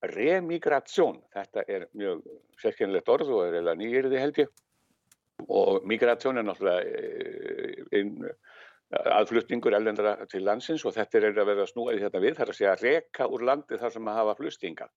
remigrasjón. 0.09 1.19
Þetta 1.35 1.65
er 1.69 1.85
mjög 1.93 2.23
sérkennilegt 2.61 3.11
orð 3.13 3.35
og 3.35 3.43
er 3.45 3.59
eða 3.61 3.75
nýjirði 3.77 4.23
held 4.23 4.41
ég. 4.41 4.49
Og 5.53 5.85
migrasjón 5.85 6.41
er 6.41 6.47
náttúrulega 6.47 7.93
einn 7.93 8.31
aðflutningur 9.17 9.75
ellendra 9.77 10.15
til 10.31 10.41
landsins 10.47 10.85
og 10.87 10.95
þetta 10.95 11.19
er 11.19 11.29
að 11.33 11.49
vera 11.51 11.69
snúið 11.69 12.07
þetta 12.07 12.23
við. 12.23 12.37
Það 12.37 12.45
er 12.47 12.53
að 12.53 12.59
segja 12.61 12.75
reka 12.81 13.29
úr 13.29 13.45
landi 13.45 13.77
þar 13.77 13.93
sem 13.93 14.09
að 14.09 14.21
hafa 14.21 14.37
fluttinga. 14.41 14.89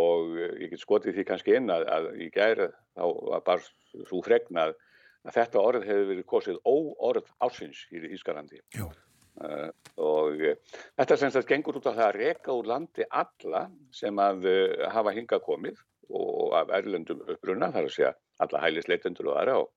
Og 0.00 0.36
ég 0.38 0.70
get 0.72 0.80
skotið 0.80 1.18
því 1.18 1.24
kannski 1.28 1.56
inn 1.58 1.72
að, 1.74 1.88
að 1.92 2.12
í 2.24 2.30
gæri 2.32 2.70
þá 2.94 3.04
var 3.04 3.44
bara 3.44 4.06
svo 4.06 4.22
fregnað 4.24 4.78
að 5.26 5.36
þetta 5.36 5.62
orð 5.62 5.86
hefur 5.88 6.08
verið 6.10 6.26
kosið 6.28 6.58
óorð 6.64 7.28
ásins 7.44 7.82
í 7.92 8.00
Ískalandi 8.14 8.60
uh, 8.80 9.68
og 10.00 10.40
uh, 10.40 10.54
þetta 10.98 11.18
sem 11.18 11.32
þetta 11.34 11.50
gengur 11.50 11.80
út 11.80 11.90
á 11.90 11.92
það 11.92 12.06
að 12.06 12.18
reka 12.18 12.56
úr 12.56 12.70
landi 12.70 13.06
alla 13.10 13.66
sem 13.94 14.22
að 14.22 14.48
uh, 14.48 14.86
hafa 14.94 15.14
hinga 15.16 15.40
komið 15.44 15.82
og 16.10 16.56
af 16.58 16.72
erlendum 16.80 17.20
uppruna 17.28 17.70
þar 17.74 17.86
að 17.86 17.94
segja 17.96 18.14
alla 18.42 18.62
hælisleitendur 18.64 19.30
og 19.30 19.36
aðra 19.42 19.58
og, 19.60 19.68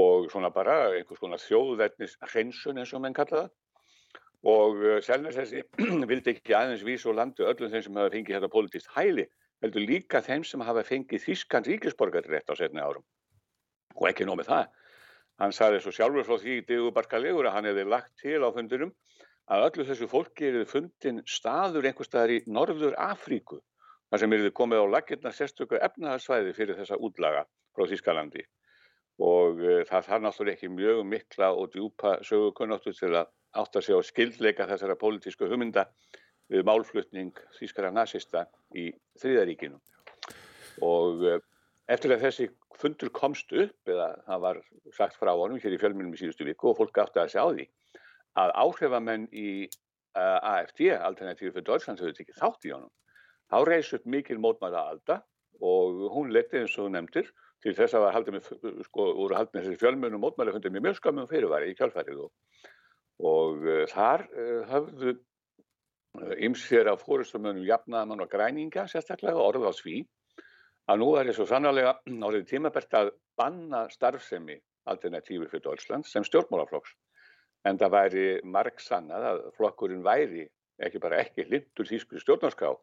og 0.00 0.30
svona 0.32 0.50
bara 0.54 0.78
einhvers 0.96 1.20
konar 1.22 1.42
þjóðverðnis 1.44 2.16
hreinsun 2.32 2.80
eins 2.80 2.94
og 2.96 3.04
menn 3.04 3.14
kalla 3.14 3.44
það. 3.44 3.52
Og 4.44 4.82
Selnes 5.06 5.38
þessi 5.38 5.62
vildi 6.10 6.34
ekki 6.34 6.56
aðeins 6.56 6.82
vísa 6.84 7.08
úr 7.12 7.20
landi 7.20 7.46
öllum 7.46 7.70
þeim 7.72 7.84
sem 7.86 8.00
hafa 8.00 8.12
fengið 8.16 8.36
þetta 8.36 8.50
politist 8.52 8.90
hæli 8.96 9.28
heldur 9.62 9.86
líka 9.88 10.20
þeim 10.24 10.42
sem 10.44 10.64
hafa 10.66 10.82
fengið 10.84 11.22
Þískan 11.28 11.68
ríkisborgar 11.68 12.26
rétt 12.28 12.50
á 12.50 12.54
setni 12.58 12.82
árum 12.82 13.04
og 13.94 14.08
ekki 14.10 14.26
nóg 14.28 14.40
með 14.40 14.50
það. 14.52 14.72
Hann 15.42 15.54
saði 15.54 15.80
svo 15.82 15.92
sjálfur 15.94 16.26
frá 16.26 16.38
því 16.38 16.60
Digubarkalegur 16.68 17.48
að 17.48 17.56
hann 17.56 17.68
hefði 17.70 17.84
lagt 17.90 18.12
til 18.22 18.40
á 18.42 18.48
fundinum 18.54 18.92
að 19.50 19.66
öllu 19.68 19.86
þessu 19.88 20.08
fólki 20.08 20.50
er 20.50 20.66
fundin 20.68 21.22
staður 21.28 21.88
einhver 21.88 22.06
staðar 22.06 22.32
í 22.36 22.42
Norður 22.46 22.94
Afríku 23.00 23.58
þar 24.10 24.22
sem 24.22 24.36
er 24.36 24.50
komið 24.56 24.84
á 24.86 24.92
lakirna 24.94 25.32
sérstöku 25.34 25.80
efnahagsvæði 25.82 26.54
fyrir 26.56 26.78
þessa 26.78 26.96
útlaga 26.96 27.44
frá 27.74 27.88
Þískalandi 27.90 28.44
og 29.24 29.60
uh, 29.62 29.80
það 29.88 30.06
þarf 30.08 30.24
náttúrulega 30.24 30.56
ekki 30.56 30.70
mjög 30.72 31.02
mikla 31.06 31.50
og 31.54 31.72
djúpa 31.74 32.16
sögukunnáttu 32.26 32.94
til 32.94 33.12
að 33.14 33.32
átta 33.54 33.82
sig 33.82 33.94
á 33.94 34.00
skildleika 34.02 34.68
þessara 34.70 34.98
pólitísku 34.98 35.50
hugmynda 35.50 35.86
við 36.50 36.64
málflutning 36.66 37.34
Þískara 37.58 37.92
nazista 37.94 38.46
í 38.74 38.90
Þriðaríkinu 39.20 39.78
og 40.82 41.26
uh, 41.26 41.38
eftir 41.90 42.14
að 42.14 42.24
þessi 42.24 42.48
fundur 42.80 43.10
komst 43.14 43.52
upp 43.52 43.90
eða 43.90 44.08
það 44.26 44.44
var 44.46 44.60
sagt 44.96 45.18
frá 45.20 45.32
honum 45.36 45.60
hér 45.60 45.76
í 45.76 45.80
fjölmjölum 45.80 46.14
í 46.16 46.20
síðustu 46.20 46.46
viku 46.48 46.70
og 46.70 46.78
fólk 46.80 47.00
átti 47.02 47.20
að 47.20 47.32
sjá 47.34 47.42
því 47.44 47.66
að 48.40 48.52
áhrifamenn 48.64 49.26
í 49.30 49.48
uh, 49.68 50.38
AFD, 50.54 50.88
Alternatífi 50.96 51.52
fyrir 51.52 51.66
Deutschland, 51.68 52.00
höfðu 52.02 52.16
tekið 52.18 52.40
þátt 52.40 52.66
í 52.66 52.72
honum. 52.74 52.92
Þá 53.52 53.58
reys 53.68 53.92
upp 53.94 54.06
mikil 54.10 54.40
mótmæla 54.42 54.86
alda 54.94 55.20
og 55.62 56.08
hún 56.14 56.32
leti 56.34 56.62
eins 56.62 56.74
og 56.82 56.90
nefndir 56.94 57.28
til 57.62 57.76
þess 57.76 57.94
að 57.96 58.32
með, 58.34 58.48
sko, 58.88 59.06
voru 59.20 59.36
haldið 59.38 59.54
með 59.54 59.68
þessi 59.68 59.82
fjölmjölum 59.84 60.24
mótmæla 60.24 60.56
fundið 60.56 60.74
með 60.74 60.86
mjög 60.88 60.98
skamum 60.98 61.30
fyrirværi 61.30 61.70
í 61.70 61.76
kjálfærið 61.78 62.24
og, 62.24 62.32
og 63.30 63.68
uh, 63.68 63.84
þar 63.92 64.26
uh, 64.32 64.58
höfðu 64.72 65.14
ymsir 66.46 66.86
af 66.90 67.02
fórustumönum 67.02 67.64
jafnaðamann 67.66 68.22
og 68.22 68.30
græninga 68.30 68.84
sérstaklega 68.90 69.40
orð 69.40 69.66
á 69.66 69.72
sví 69.74 70.04
að 70.90 71.00
nú 71.00 71.10
er 71.18 71.30
þessu 71.30 71.46
sannlega 71.48 71.96
árið 72.04 72.46
tímabert 72.52 72.98
að 72.98 73.14
banna 73.38 73.86
starfsemi 73.92 74.58
alternatífi 74.90 75.48
fyrir 75.48 75.64
Deutschland 75.64 76.08
sem 76.08 76.26
stjórnmálaflokks. 76.26 76.92
En 77.64 77.80
það 77.80 77.94
væri 77.96 78.26
marg 78.44 78.80
sannað 78.82 79.30
að 79.30 79.42
flokkurinn 79.56 80.04
væri 80.04 80.44
ekki 80.84 81.00
bara 81.00 81.22
ekki 81.22 81.46
hlindur 81.48 81.88
þýsku 81.88 82.20
stjórnarská 82.20 82.74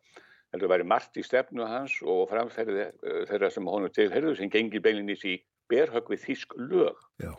heldur 0.52 0.72
væri 0.72 0.88
margt 0.88 1.18
í 1.20 1.24
stefnu 1.26 1.68
hans 1.68 1.98
og 2.02 2.26
framferði 2.32 2.88
uh, 2.90 3.22
þeirra 3.30 3.52
sem 3.54 3.68
honum 3.68 3.94
tilherðu 3.94 4.36
sem 4.40 4.52
gengi 4.52 4.82
beilinís 4.84 5.24
í 5.28 5.38
berhögg 5.72 6.12
við 6.12 6.26
þísk 6.26 6.58
lög. 6.60 7.00
Já. 7.24 7.32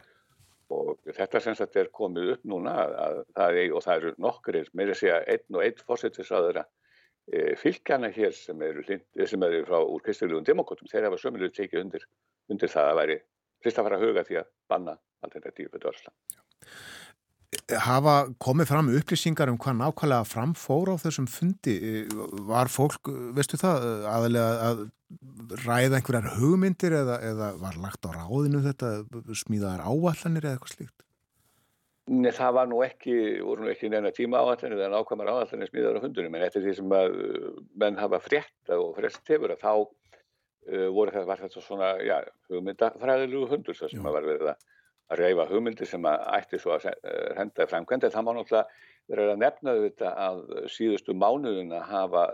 Og 0.73 0.97
þetta 1.05 1.41
sem 1.45 1.57
sagt 1.59 1.77
er 1.77 1.91
komið 1.93 2.37
upp 2.37 2.47
núna 2.49 2.73
að, 2.85 2.95
að 3.05 3.19
það 3.37 3.59
er, 3.61 3.75
og 3.77 3.85
það 3.85 3.99
eru 3.99 4.13
nokkurir, 4.25 4.71
meira 4.73 4.95
að 4.95 5.01
segja 5.03 5.19
einn 5.35 5.59
og 5.59 5.65
einn 5.67 5.83
fórsettisraður 5.89 6.63
e, 6.63 6.65
fylgjana 7.61 8.11
hér 8.13 8.35
sem 8.37 8.63
eru, 8.67 8.83
sem 8.85 9.47
eru 9.47 9.63
frá 9.69 9.79
úr 9.83 10.03
kristilugum 10.05 10.47
demokótum, 10.47 10.91
þeir 10.91 11.07
hafa 11.09 11.21
sömulega 11.23 11.55
tekið 11.61 11.85
undir, 11.85 12.09
undir 12.51 12.73
það 12.73 12.91
að 12.91 12.99
væri 13.01 13.19
fyrst 13.63 13.79
að 13.79 13.89
fara 13.89 14.01
að 14.01 14.09
huga 14.09 14.27
því 14.27 14.41
að 14.43 14.51
banna 14.73 14.97
alternatífi 15.23 15.71
fyrir 15.71 15.87
dörsla 15.87 16.15
hafa 17.85 18.15
komið 18.41 18.69
fram 18.71 18.89
upplýsingar 18.97 19.51
um 19.53 19.59
hvað 19.61 19.77
nákvæmlega 19.79 20.29
framfór 20.29 20.93
á 20.93 20.97
þessum 21.03 21.29
fundi 21.29 21.77
var 22.49 22.71
fólk, 22.73 23.11
veistu 23.37 23.61
það 23.61 23.87
aðalega 24.09 24.69
að 24.69 24.83
ræða 25.67 25.99
einhverjar 25.99 26.31
hugmyndir 26.39 26.97
eða, 27.03 27.19
eða 27.29 27.51
var 27.61 27.77
lagt 27.81 28.09
á 28.09 28.11
ráðinu 28.17 28.63
þetta 28.65 28.93
smíðaðar 29.43 29.85
áallanir 29.85 30.47
eða 30.47 30.57
eitthvað 30.57 30.75
slíkt? 30.77 31.05
Nei, 32.11 32.33
það 32.35 32.55
var 32.57 32.67
nú 32.67 32.81
ekki, 32.83 33.15
voru 33.47 33.63
nú 33.63 33.71
ekki 33.71 33.89
neina 33.93 34.11
tíma 34.15 34.41
áallanir 34.43 34.81
eða 34.81 34.91
nákvæmar 34.97 35.29
áallanir 35.31 35.71
smíðaðar 35.71 36.01
á 36.03 36.05
hundunum 36.05 36.35
en 36.35 36.47
eftir 36.49 36.65
því 36.65 36.73
sem 36.81 36.95
að 36.99 37.19
menn 37.79 38.01
hafa 38.01 38.19
frétta 38.25 38.79
og 38.83 38.97
frest 38.97 39.31
hefur 39.31 39.55
að 39.55 39.63
þá 39.63 39.73
uh, 39.79 40.89
voru 40.91 41.15
þetta, 41.15 41.29
var 41.31 41.45
þetta 41.45 41.63
svona, 41.63 41.93
já, 42.03 42.17
hugmyndafræðilegu 42.51 43.47
hundur 43.53 43.79
sem 43.79 43.93
Já. 43.95 44.03
að 44.03 44.17
var 44.19 44.27
verið 44.33 44.51
að 44.51 44.67
að 45.13 45.21
reyfa 45.21 45.47
hugmyndir 45.51 45.89
sem 45.89 46.09
að 46.09 46.25
ætti 46.39 46.61
svo 46.61 46.75
að 46.77 46.89
eh, 46.93 47.33
henda 47.37 47.67
framkvæmda. 47.69 48.11
Það 48.13 48.27
má 48.27 48.33
náttúrulega 48.37 48.67
verið 49.13 49.33
að 49.33 49.41
nefna 49.43 49.75
þetta 49.81 50.13
að 50.27 50.43
síðustu 50.73 51.17
mánuðuna 51.19 51.83
hafa, 51.89 52.27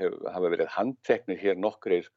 hef, 0.00 0.16
hafa 0.34 0.52
verið 0.54 0.72
handteknir 0.74 1.42
hér 1.42 1.60
nokkrir 1.60 2.08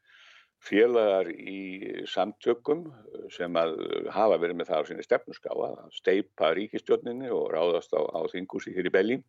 félagar 0.59 1.29
í 1.31 2.03
samtökum 2.09 2.83
sem 3.31 3.55
að 3.59 3.77
hafa 4.11 4.39
verið 4.41 4.59
með 4.59 4.71
það 4.71 4.83
á 4.83 4.87
sinni 4.89 5.05
stefnuskáa, 5.05 5.71
steipa 5.95 6.51
ríkistjórninni 6.57 7.31
og 7.31 7.47
ráðast 7.53 7.95
á, 7.95 8.01
á 8.03 8.19
þingúsi 8.31 8.75
hér 8.75 8.89
í 8.89 8.93
Bellín. 8.93 9.25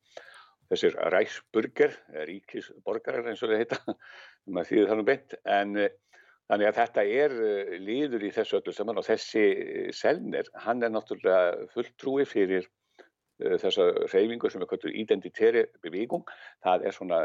Þessir 0.71 0.95
ræsburger, 1.11 1.97
ríkisborgarar 2.29 3.31
eins 3.31 3.43
og 3.43 3.51
það 3.51 3.63
heita, 3.65 3.81
maður 4.55 4.71
þýðir 4.71 4.91
það 4.91 5.01
nú 5.01 5.09
beint, 5.09 5.37
en 5.47 5.83
Þannig 6.51 6.67
að 6.67 6.79
þetta 6.81 7.03
er 7.15 7.33
eh, 7.47 7.69
líður 7.79 8.25
í 8.27 8.33
þessu 8.35 8.57
öllu 8.59 8.73
saman 8.75 8.99
og 8.99 9.05
þessi 9.07 9.43
eh, 9.55 9.91
selnir, 9.95 10.49
hann 10.65 10.83
er 10.83 10.91
náttúrulega 10.91 11.69
fulltrúi 11.71 12.27
fyrir 12.27 12.67
þessa 13.41 13.87
reyfingu 14.11 14.51
sem 14.53 14.61
er 14.61 14.69
kvöldur 14.69 14.93
identitéri 15.01 15.63
bevígung. 15.81 16.27
Það 16.67 16.83
er 16.89 16.93
svona 16.93 17.21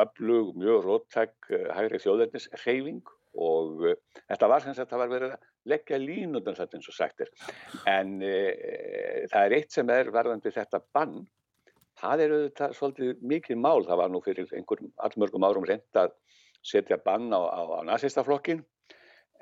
öflug, 0.00 0.54
mjög 0.56 0.86
róttæk 0.86 1.50
hægri 1.50 2.00
þjóðverðnis 2.00 2.46
reyfing 2.62 3.02
og 3.34 3.86
uh, 3.88 3.96
þetta 4.30 4.50
var 4.50 4.64
sem 4.64 4.76
sagt 4.76 4.88
að 4.88 4.96
það 4.96 5.02
var 5.04 5.14
verið 5.14 5.36
að 5.36 5.48
leggja 5.74 6.00
línundan 6.02 6.58
þetta 6.58 6.78
eins 6.78 6.90
og 6.90 6.98
sagtir. 6.98 7.32
En 7.90 8.18
uh, 8.20 8.50
það 9.32 9.40
er 9.46 9.56
eitt 9.58 9.74
sem 9.74 9.94
er 9.94 10.12
varðandi 10.14 10.54
þetta 10.54 10.82
bann. 10.94 11.24
Það 12.00 12.24
er 12.24 12.36
auðvitað 12.36 12.76
svolítið 12.78 13.26
mikið 13.34 13.60
mál. 13.62 13.86
Það 13.86 14.00
var 14.02 14.12
nú 14.12 14.20
fyrir 14.24 14.50
einhverjum 14.50 14.92
allmörgum 15.06 15.46
árum 15.46 15.68
reyndað 15.68 16.14
setja 16.64 16.98
bann 17.04 17.28
á, 17.32 17.40
á, 17.44 17.60
á 17.76 17.80
nazistaflokkin 17.84 18.64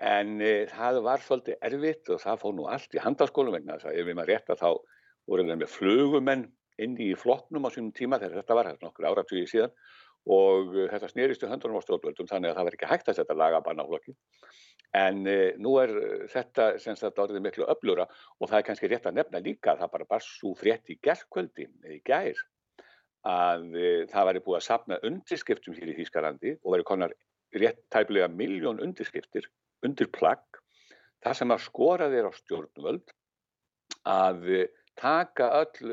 en 0.02 0.40
e, 0.42 0.66
það 0.70 0.98
var 1.06 1.22
svolítið 1.22 1.60
erfitt 1.68 2.10
og 2.10 2.20
það 2.22 2.40
fóð 2.42 2.56
nú 2.58 2.66
allt 2.70 2.96
í 2.96 3.02
handaskólum 3.02 3.54
vegna 3.54 3.76
þess 3.78 3.90
að 3.90 4.00
ef 4.00 4.08
við 4.08 4.18
maður 4.18 4.32
rétt 4.32 4.50
að 4.50 4.62
þá 4.62 4.70
voru 5.30 5.46
þeim 5.46 5.60
með 5.62 5.72
flugumenn 5.76 6.46
inn 6.82 6.96
í 6.98 7.12
flokknum 7.18 7.68
á 7.68 7.70
sínum 7.70 7.92
tíma 7.94 8.18
þegar 8.18 8.40
þetta 8.40 8.56
var, 8.58 8.70
þetta 8.72 8.88
nokkur 8.88 9.08
áratvíði 9.10 9.50
síðan 9.52 9.76
og 10.30 10.76
e, 10.76 10.86
þetta 10.92 11.10
snýristu 11.10 11.50
höndunum 11.50 11.80
á 11.80 11.84
stjórnvöldum 11.84 12.28
þannig 12.30 12.52
að 12.52 12.58
það 12.58 12.68
var 12.68 12.76
ekki 12.76 12.90
hægt 12.92 13.10
að 13.10 13.18
setja 13.18 13.38
laga 13.38 13.60
bann 13.64 13.82
á 13.82 13.84
flokkin 13.88 14.16
en 14.98 15.26
e, 15.26 15.38
nú 15.58 15.74
er 15.82 15.92
þetta 16.30 16.68
sem 16.82 16.98
þetta 16.98 17.24
orðið 17.24 17.44
miklu 17.46 17.68
öflura 17.72 18.06
og 18.06 18.48
það 18.48 18.58
er 18.58 18.66
kannski 18.68 18.90
rétt 18.92 19.08
að 19.10 19.18
nefna 19.18 19.42
líka 19.42 19.76
það 19.80 19.94
bara 19.96 20.08
bara 20.14 20.26
svo 20.26 20.54
frétt 20.58 20.92
í 20.92 20.98
gerðkvöldi 21.02 21.68
í 21.96 22.00
gær 22.06 22.38
að 23.28 23.66
e, 23.74 23.90
það 24.12 24.28
væri 24.28 24.44
búið 24.46 24.58
að 24.60 24.68
sapna 24.68 25.00
undirskriftum 25.08 25.76
hér 25.78 25.92
í 25.92 25.98
Þýskalandi 26.00 26.54
og 26.60 26.76
væri 26.76 26.86
konar 26.86 27.16
rétt 27.54 27.82
tæpilega 27.92 28.28
miljón 28.32 28.80
undirskriftir 28.82 29.48
undir 29.86 30.08
plagg. 30.14 30.42
Það 31.22 31.36
sem 31.38 31.54
að 31.54 31.66
skora 31.66 32.08
þeir 32.10 32.28
á 32.30 32.32
stjórnvöld 32.34 33.12
að 34.10 34.46
taka 34.98 35.48
öll 35.60 35.92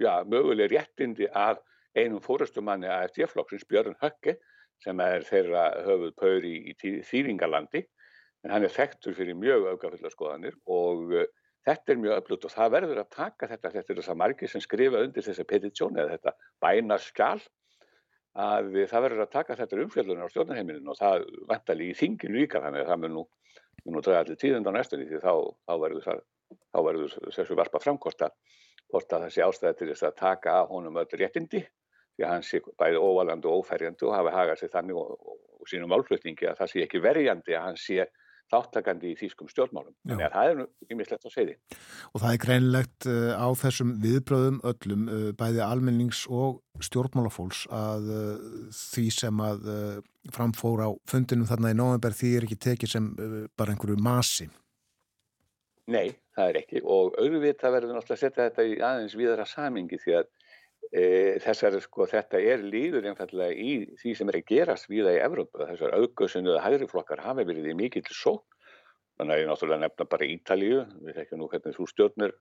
já, 0.00 0.24
möguleg 0.24 0.72
réttindi 0.72 1.28
af 1.28 1.60
einum 1.96 2.22
fórastumanni 2.24 2.90
að 2.90 3.08
FD-flokksins 3.10 3.66
Björn 3.68 3.96
Högge 4.02 4.38
sem 4.84 5.00
er 5.02 5.24
þeirra 5.26 5.68
höfuð 5.86 6.14
pauri 6.18 6.54
í, 6.70 6.74
Þýringalandi 7.06 7.84
en 8.44 8.54
hann 8.54 8.66
er 8.66 8.74
þekktur 8.74 9.16
fyrir 9.16 9.38
mjög 9.38 9.72
aukafulla 9.72 10.12
skoðanir 10.12 10.58
og 10.66 11.16
Þetta 11.68 11.92
er 11.92 11.98
mjög 12.00 12.20
öflut 12.22 12.44
og 12.48 12.52
það 12.54 12.70
verður 12.72 12.98
að 13.02 13.08
taka 13.12 13.46
þetta, 13.50 13.70
þetta 13.74 13.92
er 13.92 13.98
þess 13.98 14.10
að 14.12 14.18
margir 14.22 14.48
sem 14.48 14.62
skrifa 14.64 15.00
undir 15.04 15.24
þessa 15.26 15.44
petitjón 15.48 15.98
eða 15.98 16.14
þetta 16.14 16.32
bænarskjál 16.64 17.40
að 18.38 18.70
það 18.88 19.04
verður 19.04 19.24
að 19.24 19.34
taka 19.34 19.56
þetta 19.58 19.80
umfjöldunar 19.82 20.30
á 20.30 20.32
stjórnarheimilinu 20.32 20.94
og 20.94 20.98
það 21.00 21.26
vantali 21.50 21.90
í 21.90 21.98
þinginu 21.98 22.38
líka 22.38 22.62
þannig 22.64 22.84
að 22.84 22.92
það 22.92 23.02
mun 23.02 23.14
nú, 23.18 23.24
nú 23.84 24.02
draga 24.04 24.22
allir 24.22 24.40
tíðund 24.40 24.70
á 24.70 24.72
næstunni 24.78 25.08
því 25.10 25.20
þá, 25.24 25.34
þá 25.68 25.74
verður, 26.86 27.18
þessu 27.36 27.58
varpa 27.58 27.82
framkorta 27.82 28.30
hvort 28.88 29.12
að 29.12 29.26
þessi 29.26 29.44
ástæði 29.44 29.78
til 29.80 29.90
þess 29.90 30.08
að 30.08 30.18
taka 30.22 30.56
honum 30.70 31.00
öll 31.02 31.20
réttindi 31.20 31.64
því 32.18 32.26
að 32.26 32.32
hann 32.34 32.46
sé 32.46 32.60
bæði 32.80 33.02
óvalandi 33.02 33.46
og 33.48 33.60
óferjandi 33.62 34.08
og 34.08 34.16
hafi 34.16 34.34
hagað 34.34 34.62
sér 34.62 34.72
þannig 34.72 34.98
og, 34.98 35.12
og, 35.22 35.36
og 35.62 35.70
sínum 35.70 35.94
álflutningi 35.94 36.48
að 36.50 36.58
það 36.62 36.72
sé 36.72 36.82
ekki 36.84 37.04
verjandi 37.04 37.54
að 37.54 37.68
hann 37.68 37.78
sé 37.78 38.08
þáttakandi 38.48 39.10
í 39.12 39.16
þýskum 39.18 39.48
stjórnmálum. 39.52 39.94
Þannig 40.08 40.24
að 40.24 40.34
það 40.34 40.50
er 40.50 40.60
yfirleitt 40.88 41.26
að 41.28 41.32
segja 41.34 41.48
því. 41.48 41.80
Og 42.08 42.22
það 42.22 42.30
er 42.30 42.40
greinlegt 42.44 43.08
uh, 43.10 43.32
á 43.36 43.48
þessum 43.60 43.90
viðbröðum 44.04 44.60
öllum, 44.70 45.02
uh, 45.12 45.26
bæði 45.38 45.60
almennings 45.66 46.22
og 46.32 46.62
stjórnmálafólks 46.88 47.66
að 47.76 48.08
uh, 48.14 48.46
því 48.78 49.04
sem 49.18 49.44
að 49.44 49.68
framfóra 50.32 50.88
á 50.88 50.92
fundinum 51.08 51.48
þarna 51.48 51.74
í 51.74 51.76
november 51.76 52.16
því 52.16 52.32
er 52.38 52.48
ekki 52.48 52.58
tekið 52.64 52.94
sem 52.94 53.12
bara 53.56 53.74
einhverju 53.74 54.00
masi. 54.04 54.48
Nei, 55.88 56.16
það 56.36 56.50
er 56.50 56.58
ekki 56.62 56.82
og 56.84 57.14
auðvitað 57.16 57.74
verður 57.74 57.96
náttúrulega 57.96 58.16
að 58.16 58.24
setja 58.24 58.48
þetta 58.48 58.66
í 58.68 58.74
aðeins 58.84 59.16
viðra 59.16 59.46
samingi 59.48 60.00
því 60.02 60.18
að 60.18 60.28
þessar, 60.92 61.76
sko, 61.84 62.06
þetta 62.08 62.40
er 62.40 62.62
líður 62.64 63.08
einfallega 63.10 63.52
í 63.52 63.72
því 64.00 64.14
sem 64.16 64.30
er 64.30 64.38
að 64.38 64.46
gerast 64.48 64.88
viða 64.88 65.16
í 65.16 65.22
Evrópa. 65.24 65.66
Þessar 65.72 65.96
auðgöðsunuða 65.98 66.62
hægriflokkar 66.64 67.24
hafa 67.24 67.44
verið 67.44 67.68
í 67.72 67.74
mikill 67.76 68.06
sók. 68.08 68.46
Þannig 69.18 69.34
að 69.34 69.42
ég 69.42 69.50
náttúrulega 69.50 69.82
nefna 69.82 70.06
bara 70.08 70.30
Ítalíu, 70.30 70.78
við 71.02 71.18
þekkjum 71.18 71.42
nú 71.42 71.50
hvernig 71.52 71.90
stjórnir, 71.92 72.34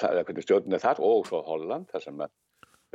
hvernig 0.00 0.46
stjórnir 0.46 0.82
þar 0.82 1.02
og 1.04 1.26
svo 1.28 1.42
Holland, 1.46 1.90
þar 1.92 2.04
sem 2.06 2.22
að 2.24 2.32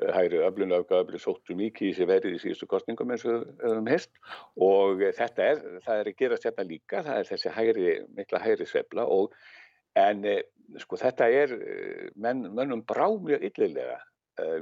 e, 0.01 0.11
hægri 0.17 0.41
öflun 0.47 0.75
auðgöðabli 0.75 1.21
sóttu 1.21 1.55
mikið 1.59 1.91
í 1.91 1.93
sér 1.99 2.09
verið 2.09 2.35
í 2.35 2.41
síðustu 2.41 2.67
kostningum 2.71 3.13
eins 3.13 3.23
og 3.29 3.45
um 3.69 3.91
hest 3.91 4.17
og 4.57 5.05
þetta 5.19 5.51
er, 5.53 5.61
það 5.85 6.01
er 6.01 6.09
að 6.09 6.17
gerast 6.23 6.49
hérna 6.49 6.65
líka, 6.65 7.03
það 7.05 7.21
er 7.21 7.29
þessi 7.29 7.53
hægri, 7.59 7.93
mikla 8.17 8.41
hægri 8.41 8.67
svepla 8.67 9.05
og 9.05 9.37
en 10.01 10.25
sko 10.81 10.97
þetta 10.97 11.29
er, 11.29 11.53
menn, 12.17 12.47
mennum 12.57 12.81
brá 12.89 13.05
mjög 13.21 13.45
yllilega 13.51 14.01
Eh, 14.01 14.10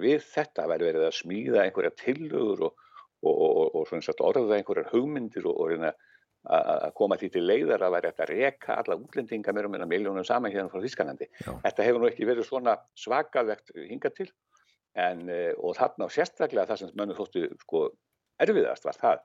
við 0.01 0.23
þetta 0.25 0.67
væri 0.69 0.89
verið 0.89 1.07
að 1.07 1.17
smíða 1.19 1.63
einhverja 1.63 1.95
tillögur 1.99 2.67
og, 2.69 2.85
og, 3.21 3.41
og, 3.45 3.75
og 3.81 4.23
orða 4.29 4.57
einhverjar 4.57 4.89
hugmyndir 4.93 5.47
og 5.49 5.69
reyna 5.69 5.93
að 6.49 6.93
koma 6.95 7.17
því 7.19 7.29
til 7.33 7.41
leiðar 7.43 7.83
að 7.83 7.95
væri 7.97 8.11
að 8.11 8.29
reka 8.29 8.75
alla 8.79 8.95
útlendinga 8.95 9.53
meira 9.53 9.69
meina 9.69 9.87
miljónum 9.89 10.25
saman 10.25 10.53
hérna 10.53 10.71
frá 10.71 10.79
Þískanandi. 10.81 11.27
Þetta 11.65 11.83
hefur 11.83 11.99
nú 11.99 12.07
ekki 12.07 12.27
verið 12.29 12.47
svona 12.47 12.77
svakalvegt 12.95 13.73
hinga 13.75 14.11
til 14.15 14.29
en, 14.95 15.27
eh, 15.29 15.51
og 15.57 15.75
þarna 15.77 16.07
á 16.07 16.09
sérstaklega 16.09 16.69
það 16.69 16.79
sem 16.79 16.95
mönnum 16.95 17.17
þóttu 17.17 17.43
sko 17.61 17.89
erfiðast 18.39 18.87
var 18.87 18.97
það 18.97 19.19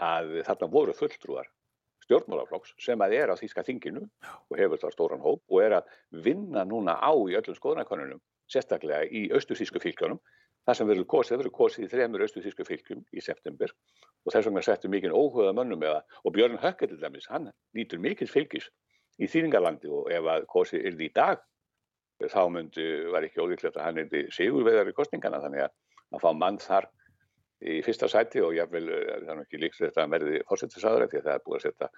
að 0.00 0.36
þarna 0.46 0.70
voru 0.70 0.94
fulltrúar 0.94 1.48
stjórnmálaflokks 2.04 2.74
sem 2.78 3.00
að 3.00 3.16
er 3.18 3.32
á 3.32 3.40
Þíska 3.40 3.64
þinginu 3.66 4.04
og 4.04 4.58
hefur 4.58 4.80
það 4.82 4.94
stóran 4.94 5.24
hóp 5.24 5.42
og 5.48 5.62
er 5.64 5.78
að 5.80 5.90
vinna 6.10 6.64
núna 6.64 6.96
á 6.98 7.12
í 7.14 7.36
öllum 7.38 7.56
skoðanakonunum 7.56 8.20
sérstaklega 8.52 9.08
í 9.08 9.26
austurþísku 9.36 9.82
fylgjónum. 9.82 10.20
Það 10.68 10.76
sem 10.76 10.90
verður 10.90 11.08
kosið, 11.08 11.32
það 11.32 11.40
verður 11.40 11.56
kosið 11.56 11.84
í 11.84 11.90
þremur 11.90 12.24
austurþísku 12.26 12.66
fylgjum 12.68 13.04
í 13.16 13.22
september 13.24 13.72
og 13.72 14.34
þess 14.34 14.48
vegna 14.50 14.62
settum 14.66 14.92
mikið 14.92 15.14
óhuga 15.16 15.54
mönnum 15.56 15.86
eða 15.88 16.02
og 16.20 16.34
Björn 16.36 16.58
Hökke 16.60 16.88
til 16.90 16.98
dæmis, 17.00 17.28
hann 17.32 17.48
lítur 17.74 18.02
mikið 18.04 18.28
fylgis 18.28 18.66
í 19.16 19.28
Þýringalandi 19.30 19.88
og 19.88 20.10
ef 20.12 20.28
að 20.34 20.44
kosið 20.52 20.84
er 20.84 20.98
því 20.98 21.08
í 21.08 21.14
dag 21.16 21.40
þá 22.28 22.42
myndi, 22.52 22.86
var 23.08 23.24
ekki 23.24 23.40
ólíklegt 23.40 23.78
að 23.78 23.86
hann 23.86 24.02
er 24.02 24.10
því 24.12 24.26
sigurveðar 24.36 24.92
í 24.92 24.96
kostningana 24.96 25.40
þannig 25.40 25.64
að 25.64 25.78
að 26.10 26.24
fá 26.24 26.30
mann 26.36 26.58
þar 26.60 26.88
í 27.60 27.80
fyrsta 27.84 28.08
sæti 28.10 28.42
og 28.44 28.54
ég 28.56 28.70
vil, 28.72 28.86
er 28.90 29.42
ekki 29.42 29.60
líkt 29.60 29.80
þetta 29.80 30.04
að 30.04 30.14
verði 30.16 30.40
fórsettisáður 30.48 31.10
því 31.10 31.20
að 31.20 31.26
það 31.28 31.34
er 31.34 31.44
búið 31.46 31.58
að 31.58 31.66
setja 31.66 31.90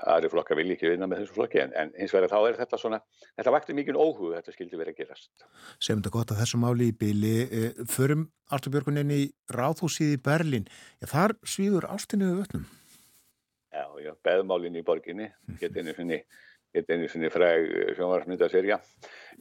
aðri 0.00 0.30
flokka 0.32 0.56
vilja 0.58 0.76
ekki 0.76 0.90
vinna 0.92 1.08
með 1.10 1.22
þessu 1.22 1.36
flokki 1.36 1.62
en, 1.62 1.72
en 1.78 1.92
hins 1.98 2.12
vegar 2.14 2.32
þá 2.32 2.38
er 2.40 2.58
þetta 2.60 2.80
svona, 2.80 3.00
þetta 3.38 3.54
vakti 3.54 3.76
mikið 3.78 4.00
óhug 4.00 4.34
þetta 4.36 4.54
skildi 4.54 4.80
verið 4.80 4.94
að 4.94 5.00
gerast. 5.02 5.46
Sem 5.78 6.00
þetta 6.00 6.12
gott 6.16 6.34
að 6.34 6.42
þessu 6.42 6.60
máli 6.62 6.90
í 6.90 6.96
byli, 7.00 7.32
e, 7.46 7.70
förum 7.90 8.28
Artur 8.50 8.74
Björgunin 8.74 9.14
í 9.14 9.22
Ráðhúsið 9.54 10.14
í 10.16 10.20
Berlin, 10.26 10.68
já 11.00 11.08
þar 11.14 11.36
svíður 11.46 11.88
ástinni 11.90 12.28
við 12.28 12.42
vötnum. 12.42 12.68
Já, 13.70 13.84
já, 14.02 14.12
beðmálinn 14.26 14.80
í 14.80 14.86
borginni, 14.86 15.30
getið 15.62 15.84
einu 15.84 15.96
sinni 15.98 16.22
þetta 16.74 16.92
er 16.92 17.00
einu 17.00 17.08
svona 17.10 17.32
fræg 17.34 17.66
sjónvarsmyndaserja 17.98 18.78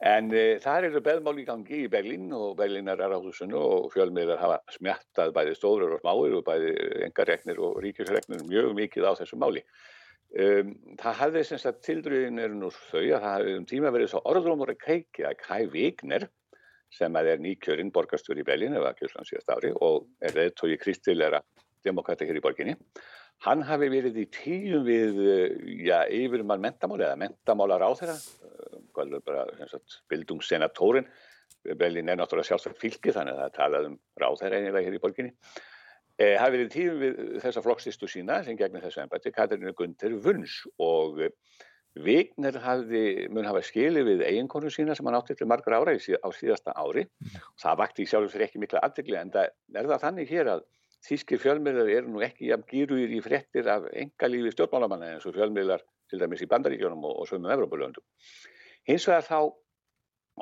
en 0.10 0.32
e, 0.34 0.44
það 0.64 0.88
eru 0.90 1.04
beðmál 1.06 1.42
í 1.42 1.46
gangi 1.48 1.84
í 1.84 1.92
Berlín 1.92 2.32
og 2.36 2.58
Berlínar 2.60 3.02
er 3.04 3.14
á 3.14 3.20
húsinu 3.20 3.60
og 3.60 3.90
fjölmiðlar 3.94 4.42
hafa 4.42 4.60
smjattað 4.76 5.34
bæði 5.36 5.56
stóður 5.58 5.96
og 5.98 6.04
smáir 6.04 6.38
og 6.40 6.46
bæði 6.48 6.74
engaregnir 7.10 7.62
og 7.66 7.80
ríkisregnir 7.84 8.46
mjög 8.48 8.76
mikið 8.80 9.10
á 9.10 9.14
þessu 9.20 9.40
máli. 9.42 9.64
Um, 10.30 10.76
það 11.02 11.16
hafði 11.24 11.46
sem 11.48 11.62
sagt 11.62 11.80
tildröðin 11.88 12.38
er 12.42 12.52
nú 12.54 12.70
þau 12.70 13.02
að 13.02 13.16
það 13.16 13.32
hafði 13.32 13.56
um 13.58 13.64
tíma 13.70 13.94
verið 13.96 14.12
svo 14.12 14.20
orðrumur 14.30 14.72
að 14.76 14.84
kækja 14.84 15.32
að 15.32 15.40
Kai 15.42 15.64
Wigner 15.74 16.28
sem 16.94 17.18
að 17.18 17.32
er 17.32 17.42
nýkjörinn 17.42 17.90
borgastur 17.94 18.38
í 18.38 18.46
Berlín 18.46 18.78
eða 18.78 18.94
kjölslan 18.98 19.26
síðast 19.26 19.50
ári 19.54 19.74
og 19.74 20.06
er 20.22 20.38
leðtói 20.38 20.78
kristilera 20.82 21.42
demokrata 21.86 22.28
hér 22.30 22.38
í 22.38 22.44
borginni 22.46 22.76
Hann 23.46 23.64
hafi 23.64 23.88
verið 23.92 24.20
í 24.20 24.26
tíum 24.36 24.84
við 24.88 25.20
já, 25.88 26.04
yfirmann 26.12 26.64
mentamáli 26.64 27.06
eða 27.08 27.20
mentamálar 27.22 27.86
á 27.88 27.90
þeirra, 27.96 28.18
bara 29.24 29.46
bildungssenatórin, 30.12 31.08
Berlín 31.80 32.12
er 32.12 32.20
náttúrulega 32.20 32.50
sjálfsagt 32.50 32.80
fylgi 32.80 33.14
þannig 33.16 33.36
að 33.36 33.42
það 33.44 33.56
talaði 33.56 33.90
um 33.90 33.98
ráðherra 34.20 34.60
einilega 34.60 34.84
hér 34.86 34.98
í 34.98 35.02
borginni, 35.04 35.34
eh, 36.20 36.36
hafi 36.40 36.56
verið 36.56 36.68
í 36.68 36.74
tíum 36.76 37.00
við 37.04 37.18
þessa 37.46 37.64
flokksistu 37.64 38.12
sína 38.12 38.44
sem 38.44 38.60
gegnir 38.60 38.84
þessu 38.84 39.04
ennbætti, 39.04 39.34
Katarina 39.36 39.76
Gunther 39.76 40.16
Vunns 40.24 40.62
og 40.80 41.20
Vigner 42.00 42.56
hafði, 42.64 43.28
mun 43.34 43.48
hafa 43.48 43.64
skilið 43.66 44.06
við 44.08 44.26
eiginkonu 44.28 44.70
sína 44.72 44.96
sem 44.96 45.08
hann 45.08 45.18
átti 45.18 45.36
til 45.36 45.48
margur 45.50 45.76
ára 45.76 45.96
á 45.96 46.30
síðasta 46.36 46.76
ári. 46.78 47.08
Og 47.34 47.60
það 47.64 47.80
vakti 47.82 48.06
í 48.06 48.10
fyrir 48.10 48.46
ekki 48.46 48.62
mikla 48.62 48.84
aðdegli 48.86 49.18
en 49.18 49.32
það 49.34 49.50
er 49.76 49.90
það 49.90 50.04
þannig 50.06 50.30
hér 50.30 50.52
að 50.54 50.62
Þískir 51.08 51.40
fjölmiðlar 51.40 51.90
eru 51.94 52.12
nú 52.12 52.22
ekki 52.26 52.50
jafn 52.50 52.68
gýruðir 52.68 53.16
í 53.16 53.22
frettir 53.24 53.70
af 53.72 53.88
engalífi 53.94 54.52
stjórnmálamanna 54.56 55.14
eins 55.14 55.28
og 55.30 55.36
fjölmiðlar 55.38 55.86
til 56.12 56.20
dæmis 56.20 56.44
í 56.44 56.50
bandaríkjónum 56.52 57.06
og, 57.08 57.22
og 57.22 57.30
sömum 57.30 57.54
Evrópulöndum. 57.54 58.04
Hins 58.90 59.06
vegar 59.08 59.28
þá 59.28 59.40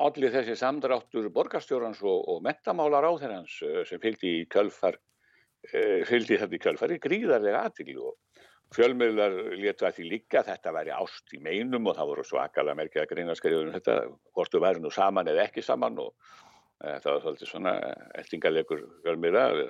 allir 0.07 0.34
þessi 0.34 0.55
samdráttur 0.57 1.29
borgarstjórans 1.34 2.01
og, 2.05 2.23
og 2.31 2.41
metamálar 2.45 3.05
á 3.05 3.11
þeirrans 3.21 3.57
sem 3.89 4.01
fylgdi 4.01 4.34
í 4.41 4.45
kjölfar, 4.53 4.97
uh, 4.97 6.01
fylgdi 6.09 6.39
þetta 6.41 6.57
í 6.57 6.63
kjölfari 6.63 6.99
gríðarlega 7.03 7.63
aðtílu 7.67 8.11
og 8.11 8.43
fjölmiðlar 8.75 9.38
letu 9.61 9.88
að 9.88 9.97
því 9.97 10.09
líka 10.11 10.43
þetta 10.43 10.73
væri 10.75 10.91
ást 10.91 11.34
í 11.34 11.39
meinum 11.43 11.88
og 11.88 11.95
það 11.97 12.11
voru 12.11 12.25
svakalega 12.27 12.77
merkja 12.81 13.05
að 13.05 13.13
greina 13.13 13.35
skrifum 13.38 13.71
þetta 13.77 14.01
hvort 14.35 14.53
þú 14.53 14.63
væri 14.65 14.84
nú 14.84 14.91
saman 14.91 15.31
eða 15.31 15.45
ekki 15.47 15.63
saman 15.63 16.01
og 16.03 16.11
uh, 16.11 16.97
það 16.97 17.11
var 17.11 17.21
svolítið 17.25 17.51
svona 17.53 17.75
eldingalegur 18.21 18.88
fjölmiðlar 19.05 19.63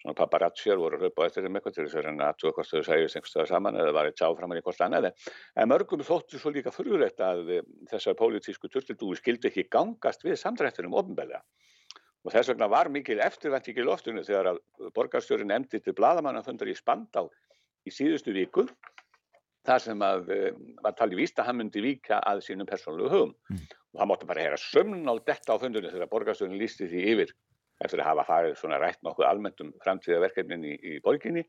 svona 0.00 0.16
paparazzjar 0.16 0.80
voru 0.80 0.96
að 0.98 1.06
hlaupa 1.06 1.26
eftir 1.28 1.44
þeim 1.44 1.58
eitthvað 1.58 1.76
til 1.76 1.86
þess 1.86 1.98
að 2.00 2.06
reyna 2.06 2.28
aðtúa 2.30 2.52
hvort 2.56 2.70
þau 2.70 2.84
sæjast 2.86 3.18
einhverstaða 3.18 3.48
saman 3.50 3.80
eða 3.80 3.96
var 3.96 4.08
eitt 4.08 4.22
sáframan 4.22 4.60
í 4.60 4.64
hvort 4.64 4.84
annað. 4.86 5.10
En 5.56 5.68
mörgum 5.68 6.04
þóttu 6.06 6.40
svo 6.40 6.52
líka 6.54 6.72
fyrirlegt 6.72 7.20
að 7.24 7.52
þessar 7.90 8.16
pólitísku 8.16 8.70
turtildúi 8.72 9.18
skildi 9.20 9.50
ekki 9.50 9.68
gangast 9.72 10.24
við 10.24 10.40
samdrættunum 10.40 10.96
ofnbælega 11.02 11.42
og 12.24 12.34
þess 12.34 12.52
vegna 12.52 12.68
var 12.68 12.90
mikil 12.92 13.20
eftirvænt 13.24 13.68
ekki 13.72 13.84
loftunni 13.84 14.24
þegar 14.26 14.52
að 14.52 14.62
borgarstjórin 14.96 15.54
emdi 15.54 15.80
til 15.80 15.94
bladamannafundar 15.96 16.68
í 16.68 16.76
Spandá 16.76 17.24
í 17.88 17.92
síðustu 17.94 18.34
viku 18.36 18.66
þar 19.66 19.84
sem 19.84 20.02
að 20.04 20.32
var 20.84 20.96
talið 20.98 21.22
víst 21.22 21.40
að 21.40 21.50
hann 21.50 21.60
myndi 21.60 21.84
vika 21.84 22.20
að 22.28 22.42
sínum 22.44 22.68
persónulegu 22.68 23.12
hugum 23.12 23.32
mm. 23.52 23.62
og 23.92 24.02
það 24.02 24.10
mótti 24.12 24.28
bara 24.30 24.44
hera 24.46 24.60
sömn 24.60 25.08
á 25.08 25.14
detta 25.20 25.56
á 25.56 25.60
fundunni 25.60 25.92
þegar 25.92 26.12
borgarstjórin 26.12 26.60
lísti 26.60 26.88
því 26.90 27.06
yfir 27.14 27.34
eftir 27.84 28.02
að 28.02 28.10
hafa 28.10 28.26
farið 28.28 28.56
svona 28.60 28.80
rætt 28.80 29.00
nokkuð 29.06 29.28
almennt 29.28 29.62
um 29.64 29.70
framtíðaverkefnin 29.84 30.66
í, 30.68 30.74
í 30.76 30.98
borginni, 31.04 31.44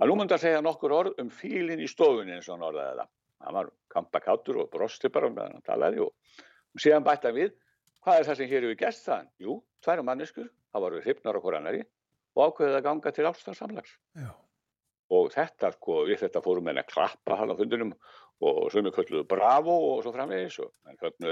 að 0.00 0.10
nú 0.10 0.16
myndi 0.18 0.36
að 0.36 0.46
segja 0.46 0.62
nokkur 0.64 0.94
orð 0.96 1.20
um 1.22 1.30
fílinn 1.32 1.82
í 1.84 1.90
stofunni 1.90 2.36
eins 2.36 2.48
og 2.48 2.56
hann 2.56 2.68
orðaði 2.70 3.02
það. 3.02 3.12
Það 3.44 3.56
var 3.58 3.70
kampakáttur 3.92 4.60
og 4.62 4.70
brosti 4.72 5.10
bara 5.12 5.28
meðan 5.32 5.58
hann 5.58 5.66
talaði 5.66 6.00
og, 6.06 6.40
og 6.72 6.80
síðan 6.80 7.04
bætta 7.04 7.34
við, 7.36 7.52
hvað 8.04 8.20
er 8.20 8.28
það 8.28 8.40
sem 8.40 8.50
hér 8.52 8.66
hefur 8.68 8.80
gæst 8.80 9.04
það? 9.10 9.28
Jú, 9.44 9.58
tværum 9.84 10.08
manneskur, 10.08 10.48
það 10.72 10.86
voru 10.86 11.04
hrifnar 11.04 11.40
okkur 11.40 11.58
annari 11.60 11.84
og 12.34 12.48
ákveðið 12.48 12.78
að 12.78 12.86
ganga 12.88 13.12
til 13.14 13.28
ástarsamlags. 13.28 13.94
Já. 14.18 14.32
Og 15.14 15.28
þetta, 15.34 15.70
sko, 15.76 15.98
við 16.08 16.22
þetta 16.24 16.40
fórum 16.42 16.64
með 16.64 16.80
að 16.80 16.90
klappa 16.94 17.36
hann 17.38 17.52
á 17.52 17.58
fundunum 17.58 17.92
og 18.44 18.70
svo 18.72 18.82
mjög 18.82 18.96
kölluðu 18.98 19.26
bravo 19.30 19.74
og 19.92 20.00
svo 20.02 20.12
framvegis 20.14 20.56
og 20.64 20.72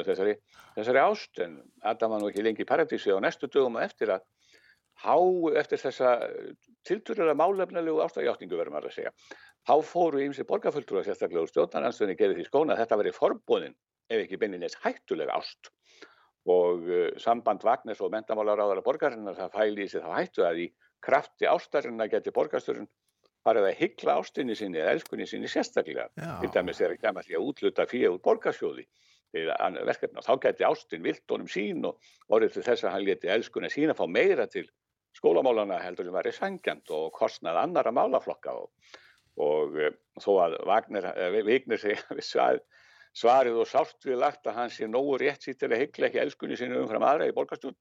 þessari, 0.06 0.36
þessari 0.76 1.02
ást 1.02 1.40
en 1.42 1.58
Adam 1.82 2.14
var 2.14 2.22
nú 2.22 2.30
ekki 2.30 2.44
lengi 2.44 2.62
í 2.62 2.68
paradísi 2.68 3.10
á 3.10 3.18
næstu 3.20 3.48
dögum 3.50 3.80
og 3.80 3.86
eftir 3.86 4.12
að 4.14 4.22
há 5.02 5.16
eftir 5.60 5.80
þessa 5.82 6.12
tilturlega 6.88 7.34
málefnilegu 7.38 8.02
ástæðjáttningu 8.04 8.58
verðum 8.58 8.78
að 8.80 8.90
segja. 8.94 9.12
Þá 9.66 9.74
fóru 9.86 10.22
ímsi 10.24 10.46
borgarfulltrúa 10.46 11.04
sérstaklega 11.06 11.44
úr 11.44 11.50
stjórnarnanstunni 11.50 12.16
gerði 12.18 12.40
því 12.40 12.48
skóna 12.48 12.74
að 12.74 12.82
þetta 12.82 12.98
veri 13.02 13.14
forbóðin 13.14 13.76
ef 14.10 14.24
ekki 14.24 14.40
beininleis 14.42 14.78
hættulega 14.82 15.36
ást 15.38 15.70
og 16.50 16.88
uh, 16.90 17.04
samband 17.22 17.62
Vagnars 17.62 18.00
og 18.02 18.10
mentamálaráðara 18.10 18.82
borgarinnar 18.82 19.38
það 19.38 19.52
fæli 19.54 19.84
í 19.86 19.92
sig 19.92 20.02
þá 20.02 20.16
hættu 20.16 20.46
að 20.46 20.64
í 20.64 20.66
krafti 21.02 21.46
ástarinnar 21.46 22.10
geti 22.10 22.34
borgarsturinn 22.34 22.90
farið 23.46 23.68
að 23.68 23.78
hyggla 23.78 24.18
ástinni 24.18 24.56
sinni 24.58 24.78
eða 24.82 24.96
elskunni 24.96 25.26
sinni 25.26 25.50
sérstaklega. 25.50 26.08
Til 26.42 26.50
dæmis 26.54 26.80
er 26.80 26.94
ekki 26.94 27.08
að 27.10 27.42
útluta 27.42 27.86
fyrir 27.90 28.14
úr 28.14 28.20
borgarsjóði 28.22 28.86
verkefna. 29.32 30.22
Þá 30.22 30.34
geti 30.44 30.66
ástin 30.66 31.02
viltónum 31.02 31.48
sín 31.50 31.86
og 31.88 31.98
orðið 32.28 32.58
til 32.58 32.66
þess 32.68 32.84
að 32.84 32.94
hann 32.94 33.06
leti 33.06 33.32
elskunni 33.32 33.70
sína 33.72 33.96
fá 33.98 34.04
meira 34.06 34.46
til 34.46 34.66
skólamálana 35.22 35.78
heldur 35.82 36.08
sem 36.08 36.16
væri 36.16 36.34
sangjant 36.34 36.90
og 36.90 37.12
kostnað 37.14 37.60
annara 37.62 37.94
málaflokka 37.94 38.56
og, 38.58 38.92
og 39.38 39.78
e, 39.78 39.92
þó 40.20 40.32
að 40.46 40.58
Wagner, 40.66 41.08
e, 41.14 41.42
Vigner 41.46 41.80
segja 41.80 42.58
svarið 43.22 43.60
og 43.62 43.68
sátt 43.68 44.08
við 44.08 44.18
lagt 44.22 44.46
að 44.48 44.58
hann 44.58 44.72
sé 44.72 44.88
nógu 44.88 45.18
rétt 45.20 45.44
sítt 45.44 45.60
til 45.60 45.70
að 45.70 45.84
hyggla 45.84 46.08
ekki 46.08 46.22
elskunni 46.24 46.58
sinu 46.58 46.80
umfram 46.80 47.04
aðra 47.06 47.28
í 47.28 47.34
borgarstjón 47.36 47.76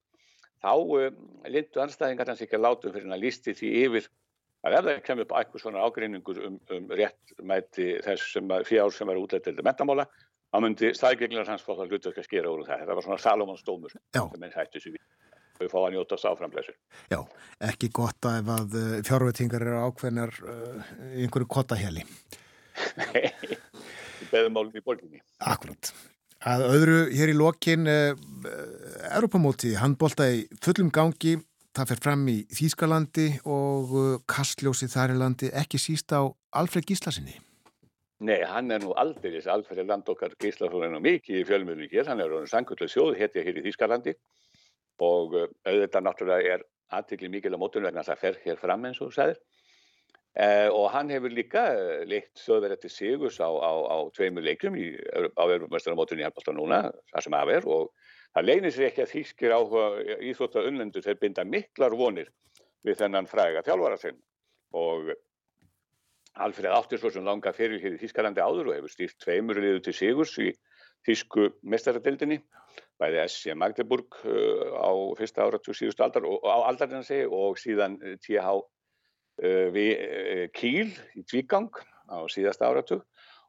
þá 0.62 0.74
e, 1.00 1.12
lindu 1.50 1.82
anstæðingar 1.82 2.30
hans 2.30 2.44
ekki 2.44 2.58
að 2.60 2.66
láta 2.68 2.92
fyrir 2.94 3.14
að 3.16 3.24
lísti 3.24 3.56
því 3.58 3.72
yfir 3.86 4.10
að 4.62 4.76
ef 4.78 4.84
það 4.86 5.00
kemur 5.08 5.26
upp 5.26 5.38
eitthvað 5.40 5.64
svona 5.64 5.86
ágreiningur 5.86 6.44
um, 6.46 6.60
um 6.76 6.92
rétt 6.94 7.32
mæti 7.42 7.96
þess 8.04 8.36
sem 8.36 8.54
fjár 8.68 8.94
sem 8.94 9.10
er 9.10 9.18
útlætt 9.18 9.48
til 9.48 9.66
mentamála 9.66 10.06
þá 10.52 10.60
myndi 10.62 10.92
staðgenglar 10.94 11.48
hans 11.48 11.64
fótt 11.66 11.80
að 11.82 11.96
hlutu 11.96 12.12
ekki 12.12 12.22
að 12.22 12.28
skera 12.28 12.52
úr 12.52 12.62
það. 12.68 12.84
Þetta 12.84 12.96
var 12.98 13.06
svona 13.06 13.22
Salomons 13.24 13.64
dómur 13.66 13.90
sem 13.90 14.02
henn 14.14 14.54
hætti 14.54 14.84
sér 14.84 14.94
við 14.94 15.02
þau 15.62 15.72
fá 15.72 15.78
að 15.82 15.90
njóta 15.96 16.18
sáframleysur. 16.20 16.78
Já, 17.12 17.18
ekki 17.70 17.90
gott 17.94 18.28
að 18.28 18.38
ef 18.40 18.52
að 18.56 18.78
eh, 18.80 18.94
fjárveitingar 19.08 19.66
eru 19.66 19.82
ákveðnar 19.88 20.32
uh, 20.42 20.88
einhverju 21.18 21.50
kottahjali. 21.56 22.06
Nei, 22.98 23.28
beðumálum 24.32 24.74
í 24.76 24.84
borginni. 24.84 25.22
Akkurat. 25.38 25.92
Að 26.42 26.66
öðru 26.72 26.98
hér 27.14 27.30
í 27.30 27.38
lokin 27.38 27.86
uh, 27.86 28.18
Europamóti, 29.12 29.76
handbólta 29.78 30.26
í 30.32 30.44
fullum 30.64 30.90
gangi, 30.94 31.36
það 31.76 31.92
fer 31.92 32.02
fram 32.08 32.26
í 32.32 32.40
Þýskalandi 32.50 33.28
og 33.46 33.94
uh, 33.94 34.18
Kastljósi 34.28 34.90
þar 34.92 35.14
í 35.14 35.22
landi 35.22 35.52
ekki 35.62 35.80
síst 35.80 36.12
á 36.12 36.26
Alfred 36.58 36.88
Gíslasinni. 36.88 37.38
Nei, 38.22 38.38
hann 38.46 38.70
er 38.70 38.82
nú 38.84 38.92
aldrei 38.98 39.40
Alfred 39.50 39.86
Landokkar 39.88 40.34
Gíslason 40.38 40.94
og 40.94 41.02
mikið 41.02 41.40
í 41.40 41.46
fjölmjölu 41.46 41.88
hér, 41.90 42.06
hann 42.06 42.22
er 42.22 42.34
sannkvöldu 42.50 42.86
sjóð 42.90 43.16
hér 43.18 43.58
í 43.58 43.64
Þýskalandi 43.64 44.14
og 45.02 45.36
eh, 45.38 45.48
auðvitað 45.68 46.06
náttúrulega 46.06 46.54
er 46.56 46.64
aðtikli 46.92 47.30
mikil 47.32 47.56
á 47.56 47.62
mótunum 47.62 47.88
vegna 47.88 48.06
það 48.06 48.22
fer 48.22 48.38
hér 48.44 48.60
fram 48.60 48.84
eins 48.88 49.00
og 49.04 49.12
sæðir 49.16 49.38
eh, 50.36 50.68
og 50.68 50.90
hann 50.94 51.12
hefur 51.12 51.32
líka 51.34 51.64
eh, 51.72 52.04
leitt 52.08 52.42
þjóðverði 52.44 52.80
til 52.82 52.92
Sigurs 52.96 53.40
á, 53.40 53.48
á, 53.48 53.72
á 53.88 53.96
tveimur 54.16 54.46
leikum 54.46 54.76
í, 54.76 54.92
á 55.36 55.42
verðumestarmótunum 55.42 56.24
í 56.24 56.28
Halbólta 56.28 56.56
núna, 56.56 56.82
það 57.14 57.26
sem 57.26 57.38
af 57.40 57.54
er 57.56 57.68
og 57.78 57.90
það 58.36 58.48
leynir 58.48 58.76
sér 58.76 58.88
ekki 58.90 59.04
að 59.06 59.12
þýskir 59.16 59.56
áhuga 59.56 60.16
íþrótta 60.30 60.66
unnendur 60.68 61.04
þeir 61.04 61.20
binda 61.20 61.44
miklar 61.48 61.96
vonir 61.96 62.32
við 62.86 62.98
þennan 63.02 63.28
fræga 63.30 63.62
þjálfara 63.66 63.98
sinn. 64.00 64.18
Og 64.72 65.12
Alfred 66.40 66.72
Áttirsson 66.72 67.28
langa 67.28 67.52
fyrir 67.52 67.82
hér 67.82 67.98
í 67.98 68.00
Þýskalandi 68.00 68.40
áður 68.40 68.70
og 68.70 68.78
hefur 68.78 68.92
stýrt 68.94 69.18
tveimur 69.20 69.60
liðu 69.60 69.82
til 69.84 69.94
Sigurs 69.96 70.32
í 70.40 70.48
Þýsku 71.06 71.50
mestaradildinni 71.66 72.38
bæði 73.02 73.22
S.C. 73.26 73.56
Magdeburg 73.58 74.22
uh, 74.24 74.78
á 74.78 74.90
fyrsta 75.18 75.46
áratug 75.48 75.76
síðustu 75.76 76.06
aldar 76.06 76.28
og 76.28 76.46
á 76.46 76.70
aldarinn 76.70 77.06
segi 77.06 77.26
og 77.26 77.58
síðan 77.60 77.98
T.H. 78.22 78.56
Uh, 79.42 80.48
Kíl 80.54 80.92
í 81.18 81.26
Tvígang 81.26 81.72
á 82.08 82.22
síðasta 82.30 82.70
áratug 82.70 83.02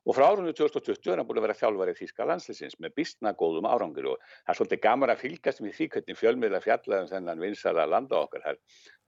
og 0.03 0.17
frá 0.17 0.25
árunni 0.27 0.51
2020 0.55 1.13
er 1.13 1.21
hann 1.21 1.27
búin 1.27 1.39
að 1.39 1.45
vera 1.47 1.55
þjálfarið 1.55 1.99
Þíska 2.01 2.25
landsleysins 2.27 2.75
með 2.83 2.95
bísna 2.99 3.31
góðum 3.39 3.67
árangur 3.69 4.09
og 4.13 4.25
það 4.43 4.51
er 4.51 4.57
svolítið 4.59 4.81
gaman 4.83 5.13
að 5.13 5.21
fylgjast 5.21 5.61
með 5.63 5.77
því 5.77 5.87
hvernig 5.93 6.19
fjölmiðla 6.19 6.61
fjallaðum 6.63 7.11
þennan 7.11 7.43
vinsala 7.43 7.85
landa 7.87 8.19
okkar 8.25 8.43
það 8.43 8.59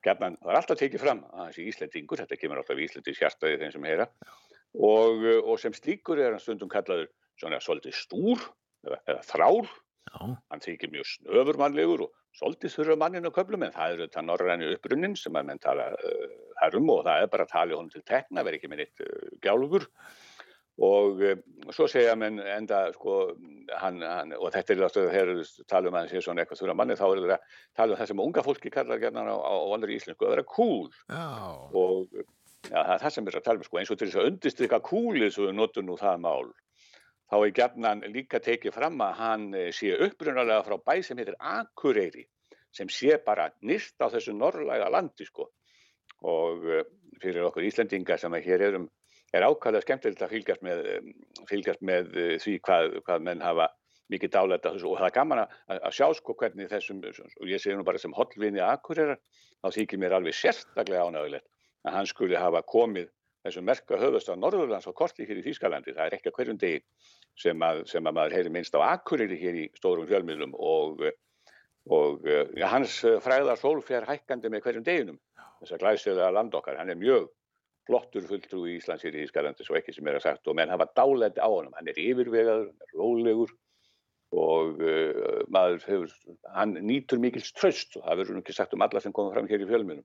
er 0.05 0.59
alltaf 0.59 0.80
tekið 0.80 1.01
fram 1.01 1.23
að 1.34 1.49
þessi 1.49 1.67
Íslandingur, 1.72 2.22
þetta 2.22 2.39
kemur 2.39 2.61
alltaf 2.61 2.80
í 2.80 2.85
Íslandi 2.85 3.15
hjartaði 3.17 3.59
þeim 3.63 3.73
sem 3.73 3.88
heyra 3.89 4.07
og, 4.76 5.26
og 5.43 5.59
sem 5.59 5.76
slíkur 5.76 6.22
er 6.22 6.35
hann 6.35 6.43
stundum 6.43 6.72
kallaður 6.72 7.09
svona 7.41 7.59
svolítið 7.63 7.97
stúr 7.97 8.45
eða, 8.85 9.01
eða 9.03 9.22
þrár. 9.27 9.72
Já. 10.06 10.22
Hann 10.52 10.61
þykir 10.64 10.91
mjög 10.94 11.07
snöfurmannlegur 11.10 12.06
og 12.06 12.14
svolítið 12.38 12.76
þurra 12.76 12.98
mannin 12.99 13.27
á 13.27 13.36
köflum 13.36 13.65
en 13.65 13.73
það 13.73 13.95
eru 13.95 14.06
þetta 14.06 14.23
norræni 14.26 14.69
upprunnin 14.76 15.15
sem 15.19 15.36
að 15.36 15.49
menn 15.49 15.61
tala 15.64 15.90
uh, 15.95 16.30
þar 16.60 16.77
um 16.80 16.94
og 16.94 17.02
það 17.07 17.23
er 17.23 17.34
bara 17.34 17.48
að 17.48 17.53
tala 17.56 17.80
honum 17.80 17.91
til 17.94 18.06
tekna, 18.07 18.45
verð 18.45 18.60
ekki 18.60 18.72
með 18.72 18.84
neitt 18.84 19.03
uh, 19.06 19.27
gjálfugur 19.45 19.88
og 20.86 21.22
uh, 21.23 21.36
svo 21.76 21.88
segja 21.91 22.15
menn 22.19 22.41
enda 22.44 22.82
sko 22.95 23.18
hann, 23.80 24.02
hann, 24.03 24.36
og 24.36 24.52
þetta 24.56 24.76
er 24.76 24.86
alltaf 24.88 25.10
þegar 25.15 25.34
tala 25.72 25.90
um 25.90 25.98
að 25.98 26.03
hann 26.03 26.11
sé 26.11 26.23
svona 26.26 26.44
eitthvað 26.44 26.61
þurra 26.61 26.77
manni 26.82 26.99
þá 26.99 27.06
er 27.07 27.23
það 27.23 27.36
að 27.38 27.60
tala 27.80 27.95
um 27.95 28.02
það 28.02 28.11
sem 28.11 28.26
unga 28.27 28.45
fólki 28.45 28.73
kallar 28.73 29.02
gerðan 29.03 29.32
á, 29.32 29.36
á, 29.40 29.53
á 29.56 29.68
vandur 29.72 29.95
í 29.95 29.99
íslensku 29.99 30.27
að 30.27 30.36
vera 30.36 30.49
cool 30.52 30.90
Já. 31.07 31.26
og 31.72 32.19
ja, 32.19 32.84
það 32.84 32.94
er 32.98 33.03
það 33.06 33.15
sem 33.18 33.32
er 33.32 33.40
að 33.40 33.48
tala 33.48 33.64
um 33.64 33.69
sko 33.69 33.82
eins 33.82 33.95
og 33.95 33.99
til 34.02 34.11
þess 34.11 34.22
að 34.22 34.30
undirstryka 34.34 34.82
kúlið 34.86 35.34
svo 35.34 35.49
við 35.49 35.60
notum 35.61 35.90
nú 35.90 35.98
það 36.02 36.22
mál 36.27 36.52
þá 37.31 37.35
er 37.39 37.53
gefnan 37.60 38.03
líka 38.14 38.39
tekið 38.43 38.76
fram 38.76 39.02
að 39.02 39.14
hann 39.19 39.45
eh, 39.57 39.69
sé 39.73 39.93
upprunalega 40.07 40.65
frá 40.68 40.77
bæ 40.77 41.02
sem 41.03 41.18
heitir 41.22 41.38
Akureyri 41.39 42.26
sem 42.76 42.89
sé 42.91 43.18
bara 43.26 43.47
nýrt 43.64 44.02
á 44.03 44.11
þessu 44.11 44.35
norrlæga 44.35 44.91
landi 44.93 45.26
sko. 45.27 45.47
Og 46.27 46.68
eh, 46.69 46.84
fyrir 47.22 47.47
okkur 47.47 47.65
Íslendinga 47.65 48.19
sem 48.22 48.34
að 48.35 48.49
hér 48.49 48.68
erum 48.69 48.89
er 49.35 49.47
ákvæðlega 49.47 49.85
skemmtilegt 49.88 50.22
að 50.22 50.35
fylgjast 50.35 50.65
með, 50.65 50.85
eh, 50.91 51.10
fylgjast 51.49 51.81
með 51.81 52.14
því 52.43 52.60
hvað, 52.68 52.99
hvað 53.07 53.27
menn 53.30 53.43
hafa 53.43 53.72
mikið 54.14 54.31
dálætt 54.35 54.68
og 54.69 54.77
það 54.99 55.07
er 55.07 55.15
gaman 55.15 55.41
að, 55.41 55.53
að 55.80 55.95
sjá 55.97 56.07
sko 56.14 56.35
hvernig 56.38 56.69
þessum, 56.69 57.02
og 57.02 57.49
ég 57.49 57.61
segi 57.61 57.73
nú 57.73 57.85
bara 57.88 57.97
sem 57.97 58.14
hollvinni 58.14 58.61
Akureyrar, 58.61 59.18
þá 59.64 59.72
þykir 59.80 60.02
mér 60.03 60.19
alveg 60.19 60.38
sérstaklega 60.38 61.07
ánægulegt 61.10 61.47
að 61.85 61.97
hann 61.97 62.10
skuli 62.10 62.38
hafa 62.38 62.61
komið 62.69 63.10
þessum 63.45 63.67
merka 63.69 63.99
höfðast 64.01 64.31
á 64.31 64.35
Norðurlands 64.35 64.88
og 64.89 64.97
korti 64.97 65.27
hér 65.27 65.39
í 65.41 65.45
Þýskalandi. 65.45 65.93
Það 65.95 66.09
er 66.09 66.17
ekki 66.17 66.31
að 66.31 66.38
hverjum 66.39 66.59
degi 66.61 66.81
sem 67.41 67.65
að, 67.67 67.84
sem 67.91 68.07
að 68.07 68.17
maður 68.17 68.35
heyri 68.39 68.53
minnst 68.55 68.77
á 68.77 68.81
Akureyri 68.88 69.38
hér 69.39 69.59
í 69.61 69.65
stórum 69.77 70.07
fjölmiðlum 70.09 70.55
og, 70.57 71.05
og 71.93 72.30
ja, 72.57 72.69
hans 72.73 72.99
fræðar 73.23 73.61
sól 73.61 73.80
fer 73.85 74.07
hækkandi 74.09 74.51
með 74.51 74.65
hverjum 74.65 74.88
deginum. 74.88 75.19
Þess 75.61 75.76
að 75.77 75.84
glæsiða 75.85 76.31
land 76.35 76.55
okkar, 76.57 76.80
hann 76.81 76.91
er 76.91 76.99
mjög 76.99 77.30
flottur 77.85 78.26
fulltrú 78.26 78.63
í 78.65 78.80
Íslands 78.80 79.05
hér 79.05 79.15
í 79.15 79.26
Þýskalandi, 79.26 79.65
svo 79.67 79.77
ekki 79.77 79.93
sem 79.93 80.07
er 80.09 80.17
að 80.17 80.26
sagt 80.26 80.49
og 80.49 80.57
menn 80.57 80.73
hafa 80.73 80.89
dálætti 80.97 81.43
á 81.43 81.49
honum. 81.49 81.76
Hann 81.77 81.91
er 81.91 82.01
yfirvegaður, 82.01 82.72
hann 82.72 82.89
er 82.89 82.97
rólegur 82.97 83.53
og 84.35 84.81
uh, 84.83 85.43
maður 85.53 85.83
hefur, 85.87 86.11
hann 86.55 86.75
nýtur 86.83 87.21
mikils 87.23 87.53
tröst 87.55 87.95
og 87.95 88.03
það 88.03 88.19
verður 88.21 88.37
nú 88.37 88.41
ekki 88.43 88.55
sagt 88.57 88.75
um 88.75 88.83
alla 88.83 89.01
sem 89.03 89.13
koma 89.15 89.31
fram 89.31 89.47
hér 89.47 89.63
í 89.63 89.69
fjölmunum. 89.69 90.03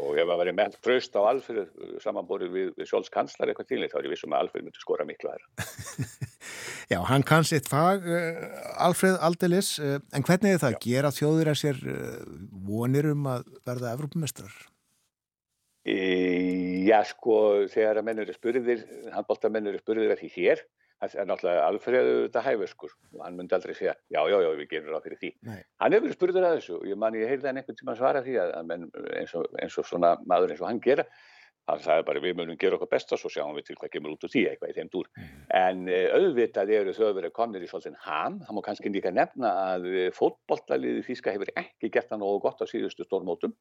Og 0.00 0.16
ef 0.16 0.30
það 0.30 0.40
verið 0.42 0.56
með 0.56 0.78
tröst 0.86 1.18
á 1.18 1.20
Alfred 1.28 2.00
samanborið 2.04 2.54
við, 2.54 2.72
við 2.78 2.90
Sjóls 2.90 3.12
kanslar 3.12 3.52
eitthvað 3.52 3.70
til 3.72 3.82
þá 3.84 3.98
er 4.00 4.08
ég 4.08 4.14
vissum 4.14 4.36
að 4.36 4.46
Alfred 4.46 4.66
myndi 4.66 4.82
skora 4.82 5.06
miklu 5.08 5.32
að 5.32 5.38
þeirra. 5.38 6.10
Já, 6.90 6.98
hann 7.06 7.22
kann 7.26 7.46
sitt 7.46 7.68
fag, 7.70 8.08
uh, 8.08 8.82
Alfred 8.86 9.20
Aldelis, 9.22 9.76
uh, 9.78 10.00
en 10.16 10.26
hvernig 10.26 10.56
er 10.56 10.64
það 10.64 10.72
að 10.72 10.82
gera 10.88 11.14
þjóðir 11.14 11.52
að 11.52 11.60
sér 11.60 11.84
vonir 12.66 13.12
um 13.12 13.28
að 13.30 13.46
verða 13.68 13.92
Evrópumestrar? 13.94 14.54
E, 15.80 15.96
já, 16.84 16.98
sko, 17.08 17.36
þegar 17.72 18.00
að 18.00 18.06
menn 18.08 18.20
eru 18.24 18.34
spurðir, 18.36 18.82
handbóltamenn 19.14 19.70
eru 19.70 19.80
spurðir 19.80 20.12
að 20.12 20.24
því 20.24 20.30
hér, 20.34 20.62
það 21.00 21.16
er 21.22 21.28
náttúrulega 21.30 21.64
Alfreður 21.66 22.20
þetta 22.26 22.44
hæfuskur 22.44 22.94
og 23.16 23.24
hann 23.24 23.36
myndi 23.38 23.56
aldrei 23.56 23.74
segja, 23.76 23.96
já, 24.12 24.20
já, 24.28 24.36
já, 24.44 24.48
við 24.58 24.70
gerum 24.74 24.94
ráð 24.94 25.08
fyrir 25.08 25.20
því. 25.22 25.32
Nei. 25.48 25.58
Hann 25.80 25.96
hefur 25.96 26.14
spurður 26.16 26.46
að 26.48 26.56
þessu 26.58 26.78
og 26.78 26.86
ég 26.90 27.00
man 27.00 27.18
ég 27.18 27.30
heyrði 27.30 27.50
hann 27.50 27.60
einhvern 27.62 27.80
tíma 27.80 27.96
svara 27.98 28.24
því 28.26 28.38
að, 28.42 28.56
menn, 28.68 28.88
eins, 29.16 29.36
og, 29.38 29.46
eins 29.62 29.78
og 29.80 29.88
svona 29.88 30.14
maður 30.28 30.54
eins 30.54 30.64
og 30.64 30.68
hann 30.68 30.82
gera, 30.84 31.06
hann 31.70 31.82
sagði 31.84 32.06
bara 32.08 32.22
við 32.24 32.36
munum 32.40 32.58
gera 32.60 32.76
okkar 32.76 32.90
besta 32.92 33.18
svo 33.20 33.30
sjáum 33.32 33.56
við 33.56 33.70
til 33.70 33.78
hvað 33.80 33.94
kemur 33.94 34.14
út 34.16 34.26
úr 34.26 34.32
því 34.32 34.44
eitthvað 34.50 34.72
í 34.72 34.76
þeim 34.76 34.92
dúr. 34.92 35.10
En 35.56 35.84
uh, 35.88 36.06
auðvitað 36.18 36.74
eru 36.80 36.96
þau 36.96 37.12
verið 37.16 37.36
komnir 37.36 37.64
í 37.64 37.70
svolítið 37.70 38.00
ham, 38.04 38.40
það 38.44 38.58
má 38.58 38.62
kannski 38.68 38.92
líka 38.92 39.14
nefna 39.14 39.54
að 39.70 39.88
fótbollaliði 40.16 41.06
Þíska 41.08 41.36
hefur 41.36 41.54
ekki 41.54 41.92
gert 41.94 42.10
það 42.12 42.24
nógu 42.24 42.44
gott 42.48 42.60
á 42.60 42.66
síðustu 42.68 43.06
stórmótum 43.08 43.56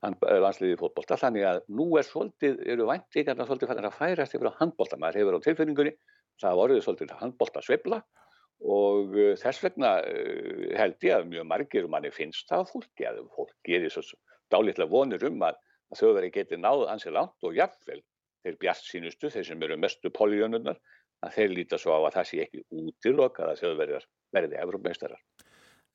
landsliði 0.00 0.78
fótbolta, 0.80 1.18
þannig 1.20 1.44
að 1.44 1.58
nú 1.76 1.86
er 2.00 2.06
svolítið, 2.08 2.62
eru 2.72 2.86
væntingarna 2.88 3.44
svolítið 3.44 3.68
fannir 3.68 3.88
að 3.90 3.98
færast 3.98 4.36
yfir 4.36 4.48
á 4.48 4.58
handbolta, 4.60 4.96
maður 4.96 5.20
hefur 5.20 5.36
á 5.36 5.44
tilfinningunni 5.44 5.92
það 6.40 6.58
voruð 6.60 6.82
svolítið 6.84 7.14
handbolta 7.20 7.62
sveifla 7.64 8.00
og 8.60 9.16
uh, 9.16 9.32
þess 9.40 9.64
vegna 9.64 9.96
uh, 10.04 10.68
held 10.76 11.06
ég 11.06 11.16
að 11.16 11.28
mjög 11.32 11.48
margir 11.48 11.88
manni 11.88 12.12
finnst 12.12 12.48
það 12.50 12.68
fólki 12.72 13.08
að 13.08 13.22
fólk 13.36 13.54
gerir 13.66 13.92
svo 13.92 14.04
dálítlega 14.52 14.90
vonir 14.90 15.24
um 15.28 15.44
að, 15.46 15.58
að 15.92 16.02
þjóðveri 16.02 16.32
geti 16.34 16.58
náð 16.60 16.86
ansið 16.92 17.16
langt 17.16 17.46
og 17.46 17.56
jafnvel 17.56 18.00
þeir 18.44 18.56
bjart 18.60 18.86
sínustu, 18.88 19.30
þeir 19.30 19.46
sem 19.46 19.62
eru 19.62 19.76
mestu 19.76 20.10
políunurnar, 20.16 20.78
að 21.20 21.34
þeir 21.36 21.50
líta 21.52 21.78
svo 21.78 21.92
á 21.92 22.00
að 22.00 22.14
það 22.14 22.28
sé 22.30 22.38
ekki 22.46 22.62
útilokað 22.72 23.50
að 23.52 23.58
þjóðverjar 23.60 24.06
verði 24.32 24.60
Evrópmeistarar. 24.62 25.20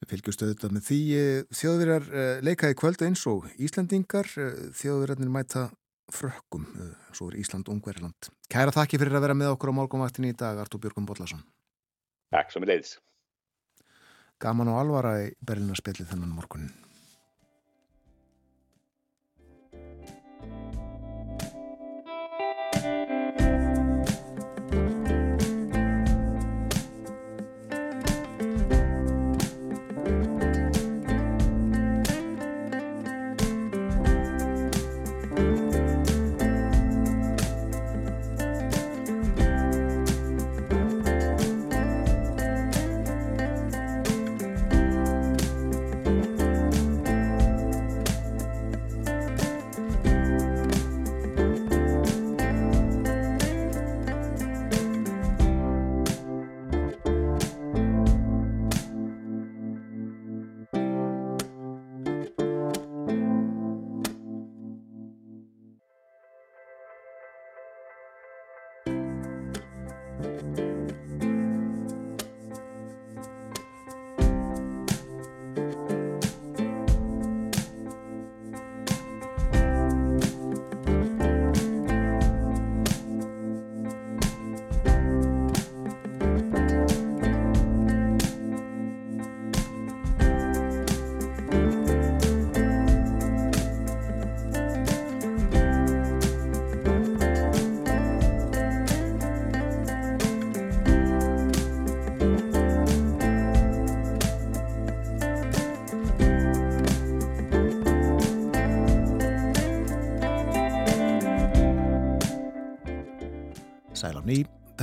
Við 0.03 0.11
fylgjumst 0.11 0.43
auðvitað 0.43 0.75
með 0.75 0.85
því 0.85 0.99
þjóðverjar 1.57 2.05
leika 2.45 2.69
í 2.69 2.77
kvöld 2.77 3.01
eins 3.07 3.23
og 3.31 3.47
Íslandingar, 3.57 4.29
þjóðverjarnir 4.77 5.33
mæta 5.33 5.65
frökkum, 6.13 6.65
svo 7.15 7.29
er 7.31 7.39
Ísland 7.41 7.69
ungverðiland. 7.71 8.29
Kæra 8.51 8.73
þakki 8.75 8.99
fyrir 9.01 9.17
að 9.17 9.25
vera 9.25 9.37
með 9.37 9.55
okkur 9.55 9.73
á 9.73 9.77
morgunvaktinni 9.79 10.33
í 10.33 10.37
dag, 10.37 10.59
Artur 10.61 10.81
Björgum 10.83 11.07
Bollarsson. 11.09 11.41
Takk 12.35 12.53
sem 12.53 12.65
er 12.65 12.73
leiðis. 12.73 12.97
Gaman 14.41 14.69
og 14.73 14.81
alvara 14.81 15.15
í 15.23 15.29
Berlinarspillið 15.41 16.11
þennan 16.11 16.35
morgunin. 16.35 16.84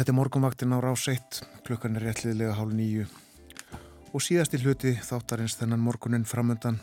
Þetta 0.03 0.11
er 0.11 0.19
morgunvaktin 0.19 0.75
á 0.75 0.83
rás 0.83 1.05
1, 1.07 1.37
klukkan 1.63 1.95
er 1.95 2.03
réttliðlega 2.09 2.57
hálf 2.59 2.73
nýju 2.75 3.05
og 4.11 4.23
síðasti 4.25 4.59
hluti 4.59 4.97
þáttarins 4.99 5.55
þennan 5.61 5.79
morgunin 5.79 6.25
framöndan. 6.27 6.81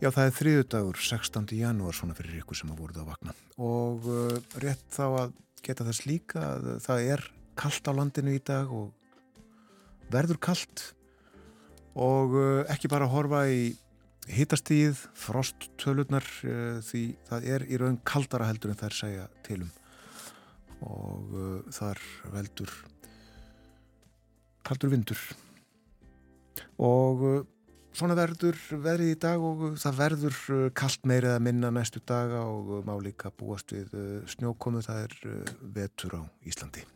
Já, 0.00 0.08
það 0.08 0.22
er 0.22 0.32
þriðu 0.38 0.62
dagur, 0.72 0.96
16. 0.96 1.50
janúar, 1.58 1.92
svona 1.92 2.16
fyrir 2.16 2.38
ykkur 2.40 2.56
sem 2.56 2.70
að 2.72 2.80
voruð 2.80 3.02
að 3.02 3.10
vakna. 3.10 3.34
Og 3.60 4.08
uh, 4.08 4.38
rétt 4.64 4.86
þá 4.96 5.04
að 5.10 5.34
geta 5.60 5.84
þess 5.90 6.06
líka 6.08 6.44
að 6.46 6.70
það 6.86 7.04
er 7.10 7.24
kallt 7.60 7.90
á 7.92 7.92
landinu 7.98 8.32
í 8.32 8.40
dag 8.48 8.72
og 8.72 8.94
verður 10.14 10.40
kallt 10.40 10.86
og 12.00 12.32
uh, 12.32 12.62
ekki 12.72 12.88
bara 12.88 13.10
að 13.10 13.12
horfa 13.18 13.42
í 13.52 13.74
hitastíð, 14.30 15.04
frosttölunar, 15.20 16.32
uh, 16.48 16.80
því 16.80 17.04
það 17.28 17.52
er 17.58 17.68
í 17.68 17.82
raun 17.84 18.00
kaldara 18.08 18.48
heldur 18.48 18.72
en 18.72 18.82
er 18.88 18.98
segja 19.02 19.28
tilum 19.44 19.68
þar 20.80 22.00
veldur 22.32 22.72
kaldur 24.66 24.92
vindur 24.92 25.22
og 26.80 27.24
uh, 27.24 27.40
svona 27.96 28.16
verður 28.18 28.58
verið 28.84 29.14
í 29.14 29.18
dag 29.20 29.42
og 29.42 29.64
það 29.80 29.98
verður 29.98 30.38
uh, 30.54 30.62
kallt 30.76 31.04
meirið 31.08 31.34
að 31.34 31.44
minna 31.48 31.72
næstu 31.74 32.02
daga 32.06 32.44
og 32.46 32.70
uh, 32.78 32.80
má 32.86 32.94
líka 33.02 33.32
búast 33.34 33.74
við 33.74 33.92
snjókomu 34.30 34.82
það 34.86 35.04
er 35.08 35.44
vetur 35.76 36.16
á 36.16 36.22
Íslandi. 36.46 36.86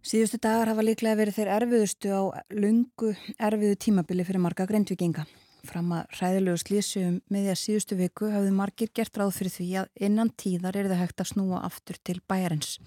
Síðustu 0.00 0.40
dagar 0.40 0.70
hafa 0.72 0.82
líklega 0.82 1.18
verið 1.18 1.36
þeir 1.36 1.52
erfiðustu 1.58 2.08
á 2.08 2.22
lungu 2.56 3.12
erfiðu 3.36 3.76
tímabili 3.84 4.24
fyrir 4.24 4.40
marga 4.42 4.64
grindvikinga. 4.66 5.26
Fram 5.66 5.90
að 5.92 6.14
ræðilegu 6.20 6.60
slísu 6.62 7.00
um 7.04 7.16
meðja 7.32 7.56
síðustu 7.58 7.98
viku 7.98 8.30
hafðu 8.32 8.52
margir 8.56 8.90
gert 8.96 9.18
ráð 9.20 9.34
fyrir 9.36 9.52
því 9.52 9.68
að 9.82 10.06
innan 10.08 10.32
tíðar 10.40 10.78
er 10.80 10.88
það 10.88 11.02
hægt 11.02 11.22
að 11.22 11.30
snúa 11.34 11.62
aftur 11.66 11.98
til 12.04 12.16
bæjarins. 12.30 12.78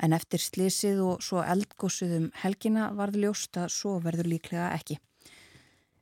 En 0.00 0.14
eftir 0.16 0.40
slísið 0.40 1.00
og 1.04 1.24
svo 1.24 1.42
eldgósuðum 1.42 2.30
helgina 2.42 2.90
varð 2.96 3.18
ljósta 3.24 3.66
svo 3.68 3.98
verður 4.04 4.30
líklega 4.32 4.70
ekki. 4.78 5.00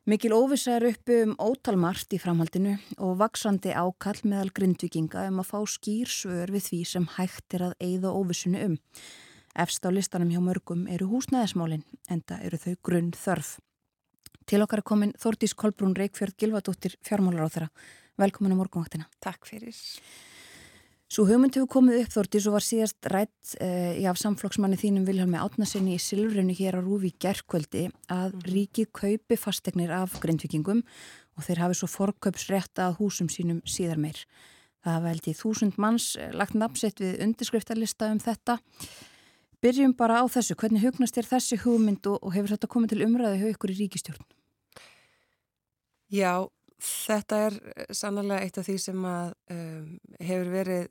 Mikil 0.09 0.31
óvisa 0.33 0.77
er 0.77 0.87
uppi 0.89 1.19
um 1.25 1.33
ótalmart 1.37 2.13
í 2.15 2.19
framhaldinu 2.21 2.77
og 2.97 3.17
vaksandi 3.19 3.75
ákall 3.77 4.21
meðal 4.23 4.49
grindvikinga 4.57 5.27
um 5.29 5.41
að 5.43 5.49
fá 5.51 5.59
skýrsvör 5.73 6.53
við 6.55 6.65
því 6.65 6.79
sem 6.93 7.09
hægt 7.17 7.57
er 7.57 7.67
að 7.67 7.75
eigða 7.83 8.13
óvisunu 8.17 8.63
um. 8.65 8.77
Efst 9.53 9.85
á 9.85 9.89
listanum 9.93 10.31
hjá 10.33 10.41
mörgum 10.41 10.87
eru 10.89 11.09
húsnæðismálinn, 11.11 11.85
enda 12.09 12.39
eru 12.45 12.57
þau 12.57 12.73
grunn 12.85 13.11
þörf. 13.17 13.57
Til 14.49 14.63
okkar 14.65 14.81
er 14.81 14.87
komin 14.87 15.11
Þórtís 15.21 15.53
Kolbrún 15.53 15.93
Reykjörð 15.93 16.33
Gilvardóttir 16.41 16.95
fjármálar 17.05 17.45
á 17.45 17.53
þeirra. 17.53 17.67
Velkomin 18.17 18.55
á 18.57 18.57
morgunvaktina. 18.57 19.05
Takk 19.21 19.45
fyrir. 19.45 19.77
Svo 21.09 21.27
hugmynd 21.29 21.53
hefur 21.53 21.69
komið 21.75 21.99
upp 22.03 22.15
Þórtís 22.15 22.47
og 22.49 22.55
var 22.55 22.65
síðast 22.65 23.09
rætt 23.13 23.51
eh, 23.61 24.01
af 24.09 24.17
samflokksmanni 24.17 24.79
þínum 24.81 25.05
Vilhelmi 25.05 25.37
Átnasinni 25.37 25.93
í 25.97 26.01
Silfrinu 26.01 26.55
hér 26.57 26.77
á 26.77 26.81
Rúfi 26.81 27.11
gerðkvöldi 27.21 27.91
að 28.09 28.39
mhm. 28.39 28.47
ríkið 28.49 28.89
kaupi 28.93 29.37
fastegnir 29.37 29.93
af 29.93 30.17
grindvikingum 30.21 30.81
og 31.37 31.45
þeir 31.45 31.63
hafi 31.67 31.77
svo 31.77 31.91
forköpsrétt 31.93 32.81
að 32.81 32.97
húsum 33.03 33.29
sínum 33.29 33.61
síðar 33.69 34.01
meir. 34.01 34.23
Það 34.81 35.29
í 35.29 35.35
þúsund 35.37 35.77
manns 35.77 36.15
eh, 36.17 36.33
lagt 36.33 36.57
nafnsett 36.57 37.01
við 37.01 37.21
undirskriftarlista 37.27 38.09
um 38.09 38.21
þetta. 38.21 38.57
Byrjum 39.61 39.93
bara 39.93 40.21
á 40.21 40.25
þessu. 40.25 40.57
Hvernig 40.57 40.85
hugnast 40.87 41.17
þér 41.17 41.31
þessi 41.35 41.61
hugmynd 41.67 42.05
og, 42.09 42.29
hefur 42.33 42.55
þetta 42.55 42.73
komið 42.73 42.95
til 42.95 43.05
umræði 43.05 43.41
hjá 43.43 43.49
ykkur 43.53 43.73
í 43.75 43.79
ríkistjórn? 43.83 44.29
Já, 46.09 46.47
þetta 46.81 47.41
er 47.47 47.57
sannlega 47.93 48.45
eitt 48.45 48.57
af 48.57 48.65
því 48.65 48.77
sem 48.81 49.03
að 49.05 49.33
um, 49.53 49.91
hefur 50.19 50.51
verið 50.53 50.87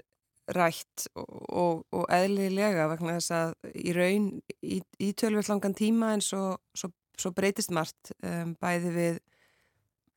rætt 0.57 1.09
og, 1.19 1.33
og, 1.53 1.81
og 1.93 2.05
eðlilega 2.13 2.87
vegna 2.93 3.19
þess 3.19 3.35
að 3.37 3.51
í 3.77 3.93
raun 3.97 4.29
í, 4.65 4.79
í 4.81 5.09
tölvöld 5.13 5.51
langan 5.51 5.77
tíma 5.77 6.15
en 6.17 6.23
svo, 6.25 6.57
svo, 6.73 6.89
svo 7.21 7.33
breytist 7.37 7.75
margt 7.75 8.15
um, 8.23 8.55
bæði 8.61 8.95
við 8.95 9.19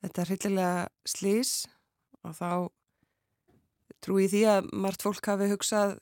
þetta 0.05 0.27
hryllilega 0.29 0.85
slís 1.07 1.55
og 2.23 2.37
þá 2.37 2.51
trúi 4.01 4.29
því 4.31 4.45
að 4.49 4.71
margt 4.85 5.03
fólk 5.05 5.27
hafi 5.29 5.49
hugsað 5.51 5.97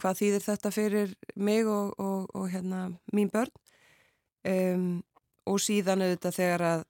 hvað 0.00 0.20
þýðir 0.20 0.46
þetta 0.46 0.72
fyrir 0.72 1.16
mig 1.36 1.68
og, 1.68 1.92
og 1.98 2.46
hérna 2.52 2.86
mín 3.14 3.30
börn. 3.32 3.52
Um, 4.42 5.02
og 5.46 5.60
síðan 5.62 6.02
auðvitað 6.02 6.38
þegar 6.38 6.64
að 6.66 6.80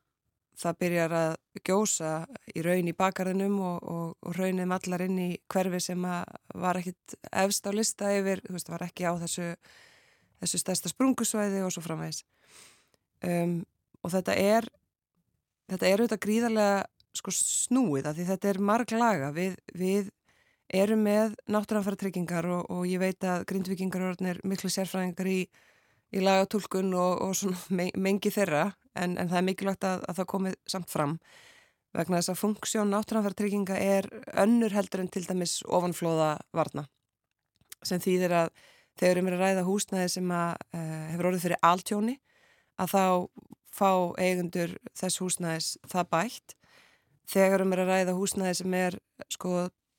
það 0.58 0.78
byrjar 0.82 1.14
að 1.16 1.34
gjósa 1.66 2.10
í 2.54 2.62
raun 2.64 2.90
í 2.90 2.94
bakarðinum 2.96 3.58
og, 3.62 3.88
og, 3.88 4.12
og 4.22 4.36
raunum 4.36 4.74
allar 4.74 5.04
inn 5.06 5.18
í 5.20 5.30
hverfi 5.52 5.80
sem 5.82 6.02
var 6.02 6.80
ekkit 6.80 7.16
efst 7.30 7.66
á 7.68 7.72
lista 7.74 8.12
yfir, 8.14 8.42
þú 8.46 8.56
veist, 8.56 8.70
var 8.72 8.86
ekki 8.86 9.08
á 9.08 9.12
þessu, 9.22 9.48
þessu 10.42 10.62
stærsta 10.62 10.92
sprungusvæði 10.92 11.62
og 11.64 11.72
svo 11.74 11.84
framvegs. 11.84 12.22
Um, 13.22 13.62
og 14.02 14.12
þetta 14.14 14.36
er, 14.38 14.68
þetta 15.70 15.88
er 15.88 16.02
auðvitað 16.02 16.24
gríðarlega 16.26 16.80
sko, 17.16 17.34
snúið 17.36 18.08
að 18.10 18.18
því 18.18 18.28
þetta 18.32 18.50
er 18.50 18.62
marglaga. 18.72 19.32
Við, 19.36 19.56
við 19.78 20.10
erum 20.72 21.04
með 21.06 21.36
náttúranfæra 21.52 22.00
tryggingar 22.00 22.48
og, 22.50 22.64
og 22.72 22.86
ég 22.88 23.02
veit 23.02 23.24
að 23.28 23.46
grindvikingar 23.50 24.14
er 24.16 24.40
miklu 24.48 24.72
sérfræðingar 24.72 25.28
í, 25.30 25.40
í 26.12 26.22
lagatúlkun 26.22 26.92
og 26.98 27.36
mengi 27.70 28.32
þeirra 28.32 28.70
en, 28.94 29.16
en 29.16 29.28
það 29.31 29.39
er 29.40 29.47
mikilvægt 29.48 29.86
að, 29.89 30.05
að 30.09 30.20
það 30.20 30.31
komið 30.35 30.59
samt 30.74 30.93
fram. 30.93 31.16
Vegna 31.93 32.20
þess 32.20 32.32
að 32.32 32.40
funksjón 32.40 32.93
náttúranfærtrygginga 32.93 33.77
er 33.77 34.09
önnur 34.40 34.73
heldur 34.73 35.02
en 35.02 35.10
til 35.12 35.27
dæmis 35.27 35.59
ofanflóða 35.69 36.39
varna 36.56 36.86
sem 37.85 38.01
þýðir 38.01 38.35
að 38.36 38.52
þegar 39.01 39.09
við 39.09 39.16
erum 39.16 39.31
að 39.32 39.43
ræða 39.43 39.64
húsnæði 39.66 40.12
sem 40.14 40.32
að, 40.36 40.64
uh, 40.77 41.05
hefur 41.12 41.28
orðið 41.31 41.44
fyrir 41.47 41.62
altjóni 41.69 42.16
að 42.81 42.93
þá 42.93 43.05
fá 43.73 43.90
eigundur 44.20 44.74
þess 44.98 45.20
húsnæðis 45.23 45.69
það 45.89 46.10
bætt. 46.12 46.56
Þegar 47.32 47.52
við 47.52 47.59
erum 47.59 47.77
að 47.77 47.85
ræða 47.89 48.16
húsnæði 48.16 48.59
sem 48.60 48.74
er 48.77 48.98
sko 49.32 49.52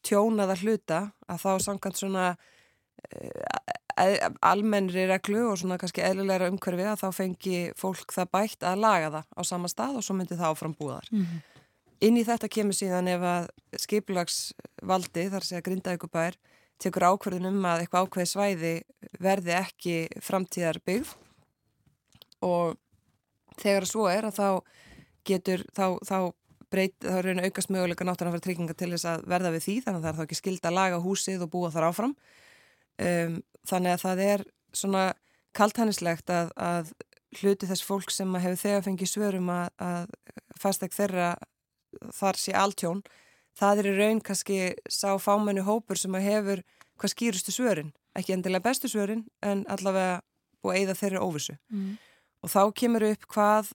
tjónaða 0.06 0.58
hluta 0.62 1.00
að 1.32 1.42
þá 1.46 1.52
samkvæmt 1.68 2.02
svona 2.02 2.28
uh, 2.34 3.80
almennri 3.96 5.06
reglu 5.10 5.48
og 5.52 5.58
svona 5.62 5.78
kannski 5.82 6.04
eðlilegra 6.06 6.50
umhverfi 6.52 6.86
að 6.90 7.02
þá 7.04 7.10
fengi 7.14 7.58
fólk 7.78 8.14
það 8.16 8.32
bætt 8.34 8.66
að 8.68 8.84
laga 8.84 9.10
það 9.14 9.26
á 9.38 9.42
sama 9.46 9.70
stað 9.72 10.00
og 10.00 10.06
svo 10.06 10.16
myndi 10.18 10.38
það 10.40 10.54
áfram 10.54 10.76
búðar. 10.78 11.10
Mm 11.12 11.26
-hmm. 11.26 11.42
Inn 12.04 12.18
í 12.18 12.26
þetta 12.28 12.50
kemur 12.50 12.76
síðan 12.76 13.08
ef 13.08 13.22
að 13.22 13.48
skiplagsvaldi, 13.80 15.30
þar 15.30 15.44
sé 15.44 15.56
að 15.56 15.66
grindaugubær, 15.68 16.38
tekur 16.80 17.06
ákverðin 17.08 17.48
um 17.48 17.66
að 17.66 17.84
eitthvað 17.84 18.08
ákveði 18.08 18.28
svæði 18.28 18.74
verði 19.20 19.54
ekki 19.56 20.08
framtíðar 20.22 20.82
byggð 20.86 21.14
og 22.42 22.78
þegar 23.62 23.86
svo 23.86 24.08
er 24.12 24.26
að 24.26 24.40
þá 24.40 24.50
getur, 25.24 25.64
þá, 25.72 25.98
þá 26.04 26.34
breyt, 26.74 26.96
þá 27.00 27.18
er 27.22 27.30
einu 27.32 27.46
aukast 27.48 27.72
möguleika 27.74 28.06
náttúrulega 28.08 28.36
vera 28.36 28.46
trygginga 28.48 28.76
til 28.78 28.92
þess 28.92 29.06
að 29.06 29.26
verða 29.30 29.54
við 29.56 29.66
því 29.68 29.76
þannig 29.86 30.00
að 30.00 30.04
það 30.04 30.12
er 30.12 30.18
þá 30.18 30.26
ekki 30.26 30.40
skild 30.40 30.66
að 30.66 30.78
laga 30.80 31.02
húsið 31.04 31.46
og 31.46 31.52
búa 31.54 31.72
þar 31.74 31.90
áfram 31.92 32.16
um, 33.02 33.40
þannig 33.70 33.96
að 33.96 34.04
það 34.04 34.24
er 34.28 34.46
svona 34.74 35.08
kalthannislegt 35.54 36.30
að, 36.34 36.52
að 36.58 36.94
hluti 37.40 37.70
þess 37.70 37.86
fólk 37.86 38.14
sem 38.14 38.36
hefur 38.36 38.62
þegar 38.62 38.86
fengið 38.86 39.12
svörum 39.12 39.50
að, 39.54 39.68
að 39.82 40.08
fastegg 40.62 40.94
þeirra 40.94 41.34
þar 42.14 42.40
sé 42.42 42.56
alltjón 42.58 43.04
það 43.58 43.82
er 43.82 43.90
í 43.90 43.96
raun 43.98 44.22
kannski 44.26 44.60
sá 44.90 45.14
fámennu 45.22 45.66
hópur 45.68 46.00
sem 46.00 46.14
hefur 46.18 46.64
hvað 47.00 47.14
skýrustu 47.14 47.54
svörin. 47.54 47.94
Ekki 48.18 48.36
endilega 48.36 48.66
bestu 48.66 48.90
svörin 48.90 49.26
en 49.46 49.64
allavega 49.72 50.22
að 50.64 50.78
eigða 50.78 50.98
þeirra 50.98 51.24
óvissu. 51.26 51.58
Mm. 51.72 51.98
og 52.44 52.52
þá 52.52 52.62
kemur 52.76 53.04
upp 53.08 53.26
hvað 53.32 53.74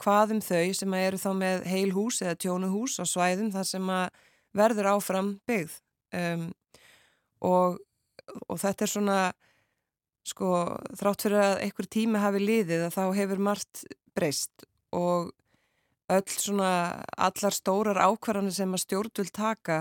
hvað 0.00 0.34
um 0.34 0.40
þau 0.40 0.72
sem 0.76 0.94
eru 0.96 1.18
þá 1.20 1.30
með 1.36 1.66
heil 1.68 1.90
hús 1.92 2.20
eða 2.24 2.38
tjónu 2.40 2.70
hús 2.72 2.96
á 3.00 3.04
svæðum 3.04 3.50
þar 3.52 3.66
sem 3.68 3.90
verður 4.56 4.88
áfram 4.94 5.30
byggð. 5.48 5.76
Um, 6.16 6.46
og 7.44 7.78
og 8.48 8.60
þetta 8.60 8.86
er 8.86 8.92
svona 8.92 9.18
sko 10.26 10.48
þrátt 10.98 11.26
fyrir 11.26 11.42
að 11.42 11.58
einhver 11.64 11.88
tími 11.90 12.22
hafi 12.22 12.42
liðið 12.42 12.86
að 12.86 12.96
þá 12.96 13.04
hefur 13.18 13.44
margt 13.50 13.84
breyst 14.16 14.66
og 14.96 15.30
öll 16.10 16.32
svona 16.34 16.72
allar 17.16 17.54
stórar 17.54 18.00
ákvarðanir 18.02 18.54
sem 18.54 18.74
að 18.74 18.84
stjórn 18.84 19.14
vil 19.20 19.30
taka 19.34 19.78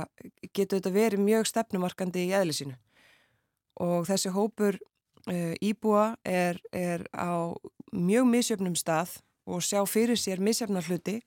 getur 0.53 0.79
þetta 0.79 0.93
verið 0.93 1.25
mjög 1.25 1.49
stefnumarkandi 1.49 2.27
í 2.27 2.35
eðlisínu 2.37 2.77
og 3.83 4.05
þessi 4.09 4.33
hópur 4.35 4.77
uh, 4.77 5.53
íbúa 5.63 6.13
er, 6.23 6.59
er 6.71 7.05
á 7.15 7.55
mjög 7.91 8.29
misjöfnum 8.29 8.77
stað 8.77 9.17
og 9.49 9.63
sjá 9.65 9.81
fyrir 9.89 10.19
sér 10.19 10.41
misjöfnar 10.43 10.85
hluti 10.85 11.19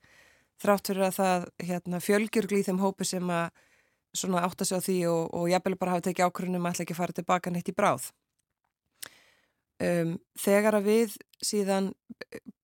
þrátt 0.62 0.93
fyrir 0.93 1.09
að 1.09 1.19
það 1.19 1.47
hérna, 1.66 2.03
fjölgjörgli 2.03 2.62
í 2.62 2.66
þeim 2.69 2.82
hópu 2.82 3.07
sem 3.09 3.31
að 3.35 3.51
svona 4.17 4.43
átt 4.47 4.65
að 4.65 4.73
sjá 4.73 4.79
því 4.85 4.99
og, 5.11 5.23
og 5.39 5.49
jafnvel 5.51 5.79
bara 5.81 5.97
hafa 5.97 6.07
tekið 6.09 6.29
ákvörðunum 6.29 6.67
að 6.67 6.75
ætla 6.75 6.87
ekki 6.87 6.97
að 6.97 7.01
fara 7.01 7.17
tilbaka 7.17 7.53
neitt 7.53 7.71
í 7.73 7.77
bráð. 7.77 8.11
Um, 9.83 10.13
þegar 10.39 10.79
að 10.79 10.89
við 10.91 11.17
síðan 11.43 11.91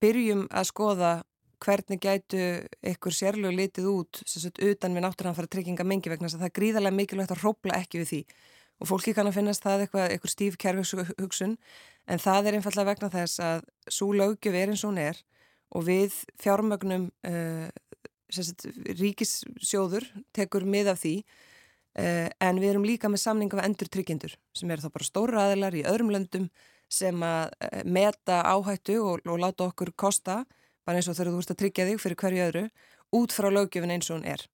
byrjum 0.02 0.44
að 0.54 0.68
skoða 0.68 1.12
hvernig 1.64 2.00
gætu 2.02 2.42
ykkur 2.86 3.14
sérlegu 3.14 3.54
litið 3.56 3.88
út 3.90 4.20
sagt, 4.28 4.60
utan 4.62 4.94
við 4.94 5.04
náttúrulega 5.04 5.50
trygginga 5.50 5.86
mengi 5.86 6.12
vegna 6.12 6.30
það 6.30 6.46
er 6.46 6.54
gríðarlega 6.54 6.94
mikilvægt 6.94 7.34
að 7.34 7.42
hrópla 7.42 7.80
ekki 7.80 8.02
við 8.02 8.12
því 8.12 8.20
og 8.78 8.90
fólki 8.92 9.14
kannar 9.16 9.34
finnast 9.34 9.64
það 9.64 9.86
eitthvað, 9.86 10.12
eitthvað 10.12 10.34
stíf 10.34 10.58
kerfishugsun 10.62 11.56
en 12.08 12.22
það 12.22 12.50
er 12.50 12.58
einfallega 12.58 12.92
vegna 12.92 13.10
þess 13.10 13.42
að 13.42 13.66
svo 13.90 14.12
lögjöf 14.14 14.54
er 14.54 14.72
eins 14.72 14.84
og 14.84 14.92
hún 14.92 15.02
er 15.02 15.22
og 15.74 15.84
við 15.88 16.14
fjármögnum 16.40 17.08
uh, 17.26 17.66
ríkissjóður 18.28 20.06
tekur 20.36 20.66
mið 20.68 20.92
af 20.92 21.00
því 21.02 21.14
uh, 21.22 22.28
en 22.28 22.60
við 22.60 22.72
erum 22.72 22.86
líka 22.88 23.10
með 23.10 23.24
samninga 23.24 23.58
með 23.58 23.70
endur 23.70 23.92
tryggindur 23.92 24.36
sem 24.56 24.70
eru 24.70 24.84
þá 24.84 24.92
bara 24.98 25.08
stóra 25.08 25.46
aðilar 25.46 25.78
í 25.78 25.86
öðrum 25.88 26.12
löndum 26.14 26.50
sem 26.88 27.24
að 27.24 27.54
uh, 27.64 27.80
meta 27.84 28.42
áhættu 28.44 29.00
og, 29.02 29.24
og 29.26 29.40
láta 29.40 29.68
okkur 29.68 29.94
kosta 29.96 30.42
bara 30.88 31.00
eins 31.00 31.08
og 31.08 31.16
þegar 31.18 31.34
þú 31.34 31.42
ert 31.42 31.54
að 31.54 31.60
tryggja 31.62 31.88
þig 31.88 32.04
fyrir 32.04 32.20
hverju 32.22 32.44
öðru 32.48 32.68
út 33.18 33.34
frá 33.34 33.48
lögjöfin 33.52 33.92
eins 33.92 34.08
og 34.10 34.18
hún 34.18 34.28
er. 34.28 34.44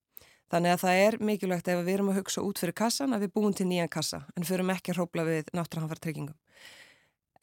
Þannig 0.53 0.75
að 0.75 0.83
það 0.85 1.03
er 1.03 1.17
mikilvægt 1.25 1.69
ef 1.73 1.81
við 1.83 1.95
erum 1.97 2.11
að 2.13 2.19
hugsa 2.21 2.43
út 2.45 2.61
fyrir 2.61 2.77
kassan 2.79 3.15
að 3.17 3.25
við 3.25 3.35
búum 3.35 3.55
til 3.57 3.67
nýjan 3.67 3.91
kassa 3.91 4.25
en 4.37 4.47
förum 4.47 4.71
ekki 4.75 4.93
að 4.93 5.01
hrópla 5.01 5.25
við 5.27 5.49
náttúrhanfartryggingum. 5.57 6.37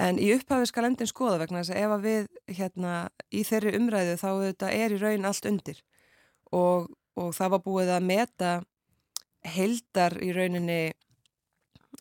En 0.02 0.20
í 0.22 0.30
upphafi 0.36 0.70
skal 0.70 0.88
endin 0.88 1.10
skoða 1.10 1.42
vegna 1.42 1.62
þess 1.62 1.74
að 1.74 1.82
ef 1.82 1.96
að 1.96 2.06
við 2.06 2.30
hérna 2.58 2.94
í 3.30 3.44
þeirri 3.48 3.74
umræðu 3.80 4.14
þá 4.22 4.30
þetta 4.46 4.72
er 4.78 4.96
í 4.96 5.02
raun 5.02 5.28
allt 5.30 5.50
undir 5.50 5.82
og, 6.56 6.90
og 7.20 7.32
það 7.36 7.54
var 7.56 7.64
búið 7.66 7.94
að 7.96 8.10
meta 8.10 8.52
heldar 9.42 10.18
í 10.22 10.32
rauninni 10.36 10.82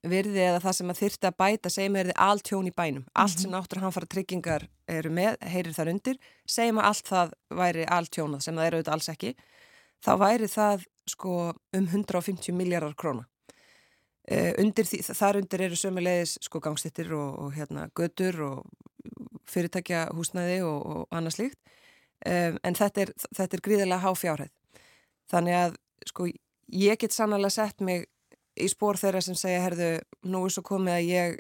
virði 0.07 0.45
eða 0.47 0.61
það 0.63 0.77
sem 0.79 0.93
að 0.93 1.01
þyrta 1.01 1.31
að 1.31 1.39
bæta 1.43 1.71
segjum 1.73 1.97
er 2.01 2.11
þið 2.11 2.21
allt 2.27 2.45
tjón 2.49 2.69
í 2.69 2.75
bænum. 2.77 3.07
Allt 3.13 3.43
sem 3.43 3.53
náttúrhanfara 3.53 4.09
tryggingar 4.09 4.67
eru 4.89 5.11
með 5.13 5.37
heyrir 5.51 5.77
þar 5.77 5.91
undir, 5.93 6.21
segjum 6.49 6.81
að 6.81 6.89
allt 6.91 7.11
það 7.11 7.35
væri 7.61 7.89
allt 7.97 8.13
tjónað 8.15 8.45
sem 8.47 8.57
það 8.57 8.69
eru 8.69 8.81
auðvitað 8.81 8.97
alls 8.97 9.11
ekki 9.13 9.35
þá 10.01 10.13
væri 10.21 10.49
það 10.51 10.87
sko 11.11 11.35
um 11.77 11.89
150 11.91 12.57
miljardar 12.57 12.97
króna. 12.97 13.27
Uh, 14.31 14.53
undir 14.63 14.87
því, 14.87 15.01
þar 15.17 15.41
undir 15.41 15.65
eru 15.67 15.77
sömulegis 15.79 16.37
sko 16.45 16.61
gangstittir 16.63 17.11
og, 17.17 17.31
og 17.41 17.55
hérna 17.57 17.89
götur 17.99 18.37
og 18.47 19.11
fyrirtækja 19.51 20.07
húsnæði 20.15 20.61
og, 20.69 20.79
og 20.87 21.17
annað 21.17 21.37
slíkt 21.39 21.59
um, 22.27 22.59
en 22.63 22.79
þetta 22.79 23.05
er, 23.07 23.13
þetta 23.37 23.57
er 23.57 23.65
gríðilega 23.67 24.05
há 24.05 24.11
fjárhæð. 24.17 24.51
Þannig 25.31 25.59
að 25.61 25.77
sko 26.11 26.27
ég 26.71 26.99
get 27.01 27.15
sannlega 27.15 27.53
sett 27.55 27.81
mig 27.81 28.09
í 28.61 28.69
spór 28.71 28.99
þeirra 29.01 29.23
sem 29.25 29.39
segja 29.39 29.63
herðu 29.65 29.93
nú 30.29 30.45
er 30.47 30.55
svo 30.55 30.65
komið 30.67 30.97
að 30.97 31.09
ég 31.09 31.39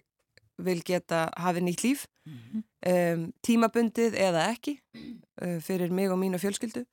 vil 0.60 0.80
geta 0.84 1.26
hafi 1.40 1.62
nýtt 1.64 1.84
líf 1.84 2.06
mm 2.26 2.38
-hmm. 2.38 2.62
um, 2.92 3.32
tímabundið 3.42 4.14
eða 4.14 4.50
ekki 4.52 4.80
uh, 5.42 5.60
fyrir 5.60 5.90
mig 5.90 6.10
og 6.10 6.18
mínu 6.18 6.38
fjölskyldu 6.38 6.84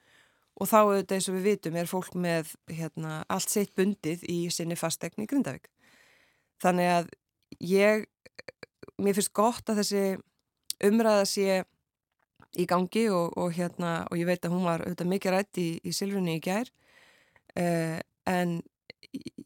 og 0.58 0.68
þá 0.68 0.78
auðvitað 0.82 1.16
eins 1.16 1.30
og 1.30 1.36
við 1.36 1.48
vitum 1.52 1.76
er 1.76 1.90
fólk 1.90 2.16
með 2.16 2.56
hérna, 2.68 3.24
allt 3.30 3.50
sitt 3.50 3.76
bundið 3.76 4.24
í 4.26 4.50
sinni 4.50 4.76
fastegni 4.76 5.24
í 5.24 5.30
Grindavík. 5.30 5.70
Þannig 6.64 6.88
að 6.90 7.10
ég, 7.60 8.08
mér 8.98 9.14
finnst 9.14 9.34
gott 9.34 9.70
að 9.70 9.84
þessi 9.84 10.18
umræða 10.88 11.26
sé 11.30 11.64
í 12.56 12.66
gangi 12.70 13.08
og, 13.12 13.36
og, 13.38 13.52
hérna, 13.58 14.06
og 14.10 14.20
ég 14.20 14.30
veit 14.30 14.46
að 14.46 14.56
hún 14.56 14.68
var 14.68 14.84
auðvitað 14.86 15.12
mikið 15.12 15.34
rætt 15.36 15.60
í, 15.62 15.68
í 15.84 15.94
Silfrunni 15.96 16.38
í 16.38 16.44
gær 16.44 16.72
eh, 17.60 18.00
en 18.28 18.62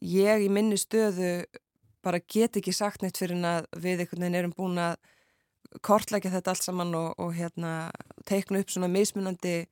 ég 0.00 0.44
í 0.44 0.48
minni 0.52 0.78
stöðu 0.80 1.42
bara 2.02 2.22
get 2.22 2.58
ekki 2.58 2.74
sagt 2.74 3.02
neitt 3.02 3.18
fyrir 3.20 3.42
að 3.46 3.68
við 3.78 4.02
einhvern 4.02 4.24
veginn 4.24 4.38
erum 4.40 4.56
búin 4.56 4.80
að 4.82 4.96
kortlækja 5.86 6.32
þetta 6.34 6.52
allt 6.52 6.66
saman 6.66 6.96
og, 6.98 7.12
og 7.22 7.30
hérna, 7.36 7.90
teikna 8.28 8.60
upp 8.60 8.72
svona 8.72 8.90
mismunandi 8.92 9.62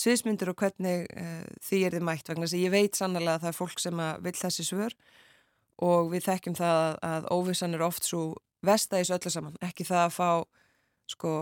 sviðsmyndir 0.00 0.52
og 0.52 0.60
hvernig 0.62 1.08
uh, 1.12 1.42
því 1.60 1.80
er 1.84 1.96
þið 1.96 2.06
mætt 2.06 2.30
vegna 2.30 2.46
þess 2.46 2.56
að 2.56 2.62
ég 2.64 2.72
veit 2.72 2.96
sannlega 2.96 3.34
að 3.34 3.42
það 3.42 3.50
er 3.50 3.58
fólk 3.58 3.82
sem 3.82 4.04
vil 4.24 4.36
þessi 4.38 4.66
svör 4.66 4.96
og 5.84 6.12
við 6.14 6.24
þekkjum 6.28 6.56
það 6.60 6.78
að, 6.84 6.94
að 7.10 7.28
óvissan 7.34 7.76
er 7.76 7.84
oft 7.84 8.06
svo 8.06 8.22
vestæðis 8.64 9.12
öllu 9.16 9.32
saman, 9.32 9.60
ekki 9.64 9.86
það 9.88 10.06
að 10.06 10.16
fá 10.16 10.30
sko 11.10 11.32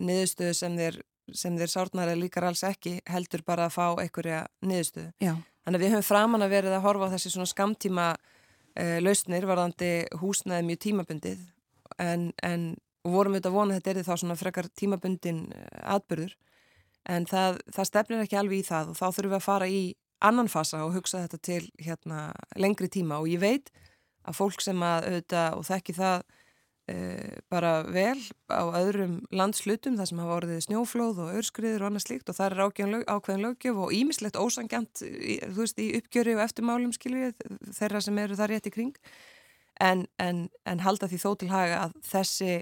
niðurstöðu 0.00 0.54
sem 0.56 0.76
þeir, 0.78 1.00
sem 1.36 1.56
þeir 1.58 1.72
sárnar 1.72 2.12
eða 2.12 2.22
líkar 2.22 2.48
alls 2.48 2.62
ekki, 2.66 2.98
heldur 3.10 3.44
bara 3.46 3.68
að 3.68 3.76
fá 3.76 3.86
einhverja 4.02 4.44
niðurstöðu. 4.64 5.10
Já. 5.22 5.34
Þannig 5.62 5.78
að 5.78 5.84
við 5.84 5.92
höfum 5.94 6.08
framan 6.08 6.42
að 6.42 6.54
verið 6.56 6.76
að 6.76 6.86
horfa 6.86 7.08
á 7.10 7.12
þessi 7.14 7.34
svona 7.34 7.50
skamtíma 7.50 8.06
uh, 8.14 8.98
lausnir 9.02 9.46
varðandi 9.46 9.90
húsnaði 10.22 10.68
mjög 10.68 10.80
tímabundið 10.86 11.44
en, 12.02 12.30
en 12.42 12.72
vorum 13.06 13.34
við 13.34 13.42
þetta 13.42 13.54
vonað 13.54 13.76
að 13.76 13.84
þetta 13.84 14.00
er 14.00 14.08
þá 14.08 14.24
svona 14.24 14.38
frekar 14.40 14.70
tímabundin 14.78 15.44
uh, 15.54 15.68
atbyrður 15.96 16.34
en 17.12 17.26
það, 17.26 17.60
það 17.74 17.88
stefnir 17.90 18.24
ekki 18.24 18.38
alveg 18.38 18.62
í 18.62 18.66
það 18.66 18.92
og 18.92 18.98
þá 18.98 19.06
þurfum 19.06 19.32
við 19.32 19.38
að 19.38 19.46
fara 19.46 19.70
í 19.70 19.82
annan 20.22 20.50
fasa 20.50 20.84
og 20.86 20.94
hugsa 20.96 21.24
þetta 21.24 21.40
til 21.42 21.62
hérna, 21.82 22.28
lengri 22.58 22.88
tíma 22.92 23.18
og 23.22 23.30
ég 23.30 23.42
veit 23.42 23.72
að 24.22 24.38
fólk 24.38 24.62
sem 24.62 24.82
að 24.86 25.08
auðvitað 25.08 25.56
og 25.58 25.66
þekki 25.66 25.96
það 25.98 26.22
bara 27.52 27.84
vel 27.86 28.18
á 28.50 28.66
öðrum 28.74 29.20
landslutum 29.30 29.94
þar 29.96 30.08
sem 30.10 30.18
hafa 30.18 30.38
orðið 30.40 30.64
snjóflóð 30.66 31.20
og 31.22 31.36
örskriður 31.38 31.84
og 31.84 31.90
annað 31.92 32.04
slíkt 32.08 32.32
og 32.32 32.36
það 32.36 32.48
er 32.48 32.62
ákveðin, 32.66 33.04
ákveðin 33.06 33.44
lögjöf 33.46 33.78
og 33.84 33.94
ímislegt 33.94 34.38
ósangjant 34.40 35.04
þú 35.04 35.60
veist 35.60 35.78
í 35.78 35.92
uppgjöri 36.00 36.34
og 36.34 36.42
eftirmálum 36.42 36.90
skilvið 36.96 37.38
þeirra 37.78 38.02
sem 38.02 38.18
eru 38.18 38.38
það 38.40 38.50
rétt 38.50 38.66
í 38.66 38.74
kring 38.74 38.98
en, 39.80 40.06
en, 40.18 40.48
en 40.66 40.82
halda 40.82 41.06
því 41.06 41.22
þó 41.22 41.30
til 41.38 41.52
haga 41.52 41.84
að 41.86 41.96
þessi 42.10 42.52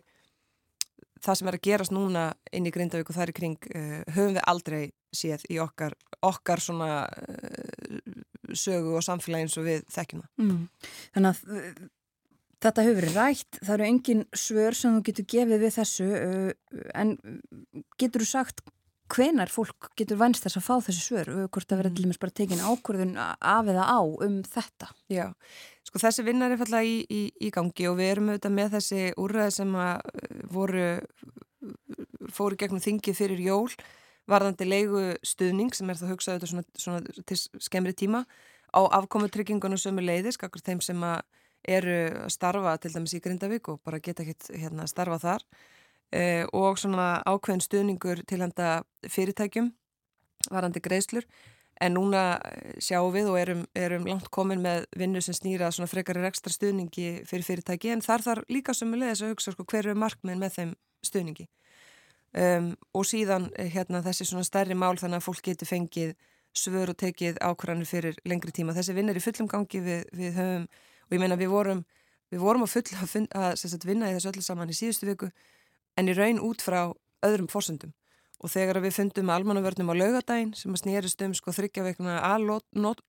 það 1.25 1.39
sem 1.39 1.51
er 1.51 1.59
að 1.59 1.67
gerast 1.67 1.95
núna 1.95 2.25
inn 2.57 2.69
í 2.69 2.73
Grindavík 2.75 3.13
og 3.13 3.17
þar 3.17 3.33
í 3.33 3.37
kring 3.37 3.71
uh, 3.75 4.01
höfum 4.15 4.37
við 4.37 4.45
aldrei 4.53 4.83
séð 5.17 5.45
í 5.51 5.59
okkar, 5.63 5.97
okkar 6.25 6.63
svona 6.63 6.91
uh, 7.07 8.21
sögu 8.57 8.97
og 8.99 9.05
samfélagi 9.05 9.49
eins 9.49 9.59
og 9.61 9.67
við 9.67 9.85
þekkjum 9.93 10.23
það. 10.25 10.45
Mm. 10.45 10.63
Þannig 11.17 11.33
að 11.33 11.81
þetta 12.61 12.85
hefur 12.85 13.01
verið 13.01 13.17
rætt, 13.17 13.61
það 13.63 13.75
eru 13.77 13.89
engin 13.89 14.27
svör 14.37 14.77
sem 14.77 14.97
þú 14.97 15.07
getur 15.09 15.29
gefið 15.35 15.65
við 15.65 15.75
þessu 15.79 16.11
en 16.95 17.17
getur 18.01 18.25
þú 18.25 18.31
sagt 18.31 18.63
hvenar 19.11 19.51
fólk 19.51 19.91
getur 19.99 20.19
vænst 20.21 20.45
þess 20.45 20.59
að 20.61 20.67
fá 20.67 20.75
þessi 20.87 21.03
svör 21.03 21.31
hvort 21.51 21.73
að 21.73 21.81
vera 21.81 21.93
til 21.93 22.05
dæmis 22.05 22.21
bara 22.23 22.37
tekin 22.37 22.63
ákvörðun 22.63 23.17
af 23.19 23.71
eða 23.71 23.87
á 23.87 24.01
um 24.01 24.37
þetta? 24.47 24.91
Já, 25.11 25.27
sko 25.87 26.03
þessi 26.03 26.27
vinnar 26.27 26.55
er 26.55 26.61
fallað 26.61 26.91
í, 26.91 26.97
í, 27.11 27.23
í 27.41 27.51
gangi 27.55 27.89
og 27.91 27.99
við 27.99 28.13
erum 28.13 28.31
auðvitað 28.31 28.57
með 28.59 28.77
þessi 28.77 29.01
úrræði 29.21 29.57
sem 29.57 29.75
uh, 29.75 29.97
voru 30.53 30.87
fóru 32.31 32.59
gegnum 32.61 32.83
þingið 32.83 33.19
fyrir 33.19 33.43
jól 33.43 33.67
varðandi 34.31 34.69
leigu 34.69 35.05
stuðning 35.27 35.75
sem 35.75 35.91
er 35.91 35.99
það 35.99 36.15
hugsað 36.15 36.37
auðvitað 36.37 36.53
svona, 36.53 36.65
svona 36.79 37.27
til 37.27 37.41
skemmri 37.67 37.97
tíma 37.97 38.25
á 38.71 38.81
afkomutryggingunum 39.01 39.81
sömu 39.81 40.05
leiðis, 40.05 40.39
kakkur 40.39 40.63
þeim 40.63 40.83
sem 40.85 41.03
að 41.03 41.25
eru 41.69 42.25
að 42.25 42.33
starfa 42.35 42.77
til 42.81 42.93
dæmis 42.95 43.15
í 43.17 43.23
Grindavík 43.25 43.69
og 43.73 43.81
bara 43.85 44.01
geta 44.03 44.25
ekkert 44.25 44.51
hérna, 44.55 44.87
starfa 44.91 45.19
þar 45.21 45.47
eh, 46.13 46.45
og 46.57 46.79
svona 46.81 47.23
ákveðin 47.29 47.65
stuðningur 47.65 48.25
til 48.29 48.41
handa 48.43 48.83
fyrirtækjum 49.09 49.73
varandi 50.51 50.81
greiðslur 50.81 51.27
en 51.81 51.97
núna 51.97 52.25
eh, 52.45 52.75
sjáum 52.81 53.13
við 53.15 53.31
og 53.33 53.39
erum, 53.41 53.63
erum 53.75 54.09
langt 54.09 54.31
komin 54.33 54.65
með 54.65 54.87
vinnu 54.97 55.23
sem 55.25 55.37
snýra 55.37 55.71
svona 55.73 55.91
frekari 55.91 56.25
ekstra 56.29 56.53
stuðningi 56.53 57.25
fyrir 57.29 57.47
fyrirtæki 57.47 57.95
en 57.95 58.05
þar 58.05 58.27
þarf 58.27 58.53
líka 58.53 58.77
sömulegis 58.77 59.25
að 59.25 59.35
hugsa 59.35 59.55
sko, 59.57 59.69
hver 59.69 59.87
eru 59.87 59.99
markminn 59.99 60.41
með 60.41 60.57
þeim 60.59 60.77
stuðningi 61.05 61.49
um, 62.37 62.75
og 62.95 63.07
síðan 63.09 63.49
eh, 63.57 63.71
hérna 63.73 64.03
þessi 64.05 64.29
svona 64.29 64.47
stærri 64.47 64.77
mál 64.77 64.97
þannig 65.01 65.21
að 65.21 65.27
fólk 65.29 65.45
getur 65.51 65.71
fengið 65.71 66.15
svör 66.57 66.93
og 66.93 66.99
tekið 66.99 67.39
ákvarðanir 67.39 67.87
fyrir 67.87 68.17
lengri 68.27 68.53
tíma. 68.55 68.75
Þessi 68.75 68.95
vinn 68.97 69.11
er 69.11 69.19
í 69.19 69.23
fullum 69.23 69.49
gangi 69.51 69.83
við, 69.85 70.07
við 70.17 70.39
höfum 70.39 70.65
og 71.11 71.17
ég 71.17 71.23
meina 71.23 71.39
við 71.41 71.51
vorum 71.53 71.85
við 72.31 72.43
vorum 72.45 72.65
að 72.65 72.75
fulla 72.77 73.03
að, 73.03 73.17
að, 73.35 73.65
að 73.75 73.89
vinna 73.89 74.11
í 74.11 74.15
þessu 74.17 74.31
öllu 74.31 74.45
saman 74.47 74.71
í 74.71 74.77
síðustu 74.79 75.09
viku 75.11 75.31
en 75.99 76.11
í 76.11 76.15
raun 76.15 76.39
út 76.47 76.63
frá 76.63 76.93
öðrum 77.27 77.51
fórsöndum 77.51 77.93
og 78.41 78.53
þegar 78.53 78.81
við 78.81 78.97
fundum 78.97 79.33
almannavörnum 79.35 79.91
á 79.93 79.95
laugadaginn 79.99 80.55
sem 80.57 80.73
að 80.73 80.85
snýrist 80.85 81.27
um 81.27 81.35
sko 81.37 81.53
þryggja 81.53 81.85
veikna 81.85 82.21
að 82.31 82.47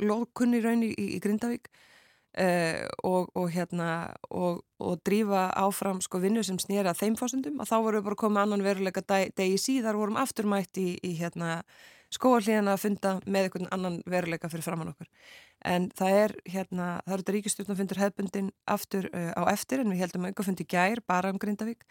lókunni 0.04 0.60
raun 0.64 0.84
í, 0.84 0.92
í 0.92 1.22
Grindavík 1.24 1.70
uh, 1.72 2.84
og, 3.08 3.32
og 3.38 3.48
hérna 3.54 4.12
og, 4.28 4.64
og 4.82 5.00
drífa 5.08 5.48
áfram 5.62 6.02
sko 6.04 6.20
vinnu 6.24 6.44
sem 6.44 6.60
snýra 6.60 6.96
þeim 6.98 7.16
fórsöndum 7.20 7.62
og 7.62 7.70
þá 7.70 7.78
vorum 7.78 8.02
við 8.02 8.10
bara 8.10 8.22
komið 8.26 8.44
annan 8.44 8.66
veruleika 8.66 9.06
dag, 9.06 9.32
degi 9.38 9.62
síðar 9.62 10.00
vorum 10.00 10.20
afturmætt 10.20 10.82
í, 10.82 10.96
í 11.00 11.16
hérna 11.22 11.62
skóarlíðan 12.12 12.70
að 12.72 12.82
funda 12.84 13.12
með 13.26 13.48
einhvern 13.48 13.70
annan 13.72 13.98
veruleika 14.10 14.50
fyrir 14.52 14.66
framann 14.66 14.92
okkur. 14.92 15.10
En 15.68 15.90
það 15.96 16.18
er 16.24 16.34
hérna, 16.54 16.88
það 17.06 17.14
eru 17.14 17.24
þetta 17.24 17.36
ríkistjórnafundur 17.36 18.02
hefbundin 18.02 18.50
aftur 18.70 19.08
uh, 19.14 19.32
á 19.38 19.44
eftir 19.54 19.84
en 19.84 19.92
við 19.94 20.04
heldum 20.04 20.26
að 20.26 20.32
einhver 20.32 20.48
fundi 20.48 20.68
gær 20.68 21.04
bara 21.08 21.32
um 21.32 21.40
Grindavík. 21.42 21.86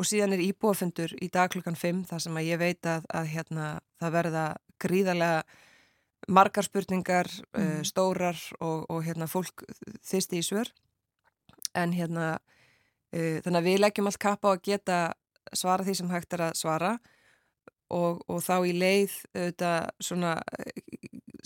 Og 0.00 0.08
síðan 0.08 0.34
er 0.34 0.42
íbúafundur 0.42 1.12
í 1.20 1.28
dag 1.32 1.52
klukkan 1.52 1.76
5 1.76 2.06
þar 2.08 2.24
sem 2.24 2.38
að 2.40 2.48
ég 2.48 2.62
veit 2.62 2.88
að, 2.88 3.06
að 3.12 3.28
hérna, 3.34 3.66
það 4.00 4.14
verða 4.16 4.44
gríðarlega 4.82 5.42
margar 6.32 6.66
spurningar, 6.66 7.28
mm. 7.52 7.62
uh, 7.62 7.80
stórar 7.86 8.38
og, 8.58 8.86
og 8.90 9.02
hérna, 9.06 9.30
fólk 9.30 9.66
þýsti 10.08 10.40
í 10.40 10.46
svör. 10.46 10.72
En 11.78 11.94
hérna 11.94 12.34
uh, 12.34 13.38
þannig 13.44 13.58
að 13.60 13.68
við 13.68 13.82
leggjum 13.84 14.10
allt 14.10 14.22
kappa 14.26 14.50
á 14.50 14.52
að 14.56 14.64
geta 14.72 15.02
svara 15.52 15.84
því 15.84 15.98
sem 16.00 16.10
hægt 16.10 16.34
er 16.34 16.48
að 16.48 16.56
svara 16.58 16.96
og, 17.92 18.22
og 18.28 18.40
þá 18.44 18.56
í 18.68 18.72
leið 18.76 19.14
auðvitað, 19.36 19.90
svona, 20.08 20.32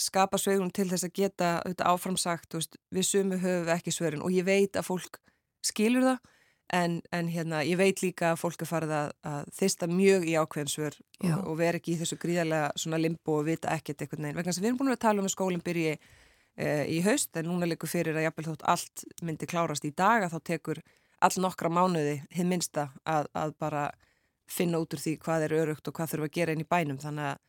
skapa 0.01 0.39
sveigum 0.41 0.71
til 0.75 0.89
þess 0.93 1.09
að 1.09 1.17
geta 1.19 1.51
auðvitað, 1.65 1.91
áframsagt 1.93 2.57
veist, 2.59 2.81
við 2.95 3.09
sumu 3.11 3.41
höfum 3.43 3.75
ekki 3.77 3.95
svörin 3.95 4.25
og 4.25 4.35
ég 4.35 4.47
veit 4.49 4.79
að 4.79 4.89
fólk 4.91 5.21
skilur 5.67 6.07
það 6.07 6.25
En, 6.73 7.01
en 7.13 7.29
hérna, 7.31 7.61
ég 7.63 7.79
veit 7.79 8.01
líka 8.03 8.33
að 8.33 8.41
fólk 8.41 8.63
er 8.65 8.67
farið 8.67 8.93
að, 8.97 9.11
að 9.31 9.51
þista 9.55 9.87
mjög 9.87 10.25
í 10.27 10.33
ákveðinsvör 10.35 10.97
og, 10.99 11.35
og 11.37 11.59
vera 11.61 11.79
ekki 11.79 11.93
í 11.95 11.99
þessu 12.01 12.19
gríðarlega 12.19 12.97
limbo 12.99 13.37
og 13.39 13.45
vita 13.47 13.71
ekkert 13.71 14.03
eitthvað 14.03 14.25
neina. 14.25 14.35
Vegna 14.41 14.55
sem 14.55 14.65
við 14.65 14.73
erum 14.73 14.81
búin 14.81 14.91
að 14.91 15.05
tala 15.05 15.23
um 15.23 15.29
að 15.29 15.35
skólinn 15.37 15.63
byrji 15.63 15.93
e, 15.95 16.67
í 16.91 16.99
haust 17.07 17.39
en 17.39 17.47
núna 17.47 17.69
likur 17.71 17.91
fyrir 17.91 18.19
að 18.19 18.27
jafnvel 18.27 18.49
þótt 18.49 18.67
allt 18.73 19.05
myndi 19.23 19.47
klárast 19.47 19.87
í 19.87 19.93
dag 19.95 20.27
að 20.27 20.35
þá 20.35 20.39
tekur 20.51 20.83
all 21.23 21.39
nokkra 21.45 21.71
mánuði 21.71 22.17
hinn 22.35 22.51
minsta 22.51 22.89
að, 23.07 23.31
að 23.31 23.55
bara 23.63 23.87
finna 24.51 24.81
út 24.83 24.95
úr 24.95 25.03
því 25.03 25.17
hvað 25.25 25.47
er 25.47 25.57
örugt 25.61 25.89
og 25.89 25.97
hvað 25.97 26.15
þurfa 26.15 26.31
að 26.31 26.39
gera 26.39 26.55
inn 26.55 26.65
í 26.65 26.71
bænum. 26.71 26.99
Þannig 27.03 27.31
að 27.33 27.45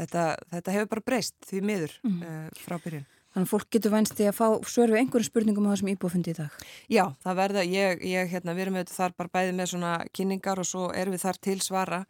þetta, 0.00 0.26
þetta 0.54 0.76
hefur 0.76 0.92
bara 0.94 1.06
breyst 1.06 1.36
því 1.48 1.64
miður 1.70 1.96
mm. 2.06 2.20
e, 2.22 2.36
frá 2.60 2.76
byrjun. 2.82 3.08
Þannig 3.30 3.46
að 3.46 3.52
fólk 3.52 3.68
getur 3.70 3.92
vænst 3.94 4.16
því 4.18 4.26
að 4.26 4.38
fá 4.40 4.46
svör 4.66 4.90
við 4.90 5.00
einhverjum 5.04 5.28
spurningum 5.28 5.68
á 5.70 5.72
þessum 5.72 5.90
íbúfundi 5.92 6.32
í 6.32 6.38
dag. 6.40 6.64
Já, 6.90 7.04
það 7.22 7.36
verða, 7.38 7.62
ég, 7.70 8.00
ég 8.10 8.32
hérna, 8.32 8.56
við 8.56 8.64
erum 8.64 8.78
auðvitað 8.80 8.96
þar 8.96 9.14
bara 9.22 9.32
bæði 9.36 9.52
með 9.54 9.70
svona 9.70 9.92
kynningar 10.18 10.62
og 10.62 10.66
svo 10.66 10.88
erum 10.98 11.14
við 11.14 11.22
þar 11.22 11.38
til 11.46 11.54
svara 11.62 12.00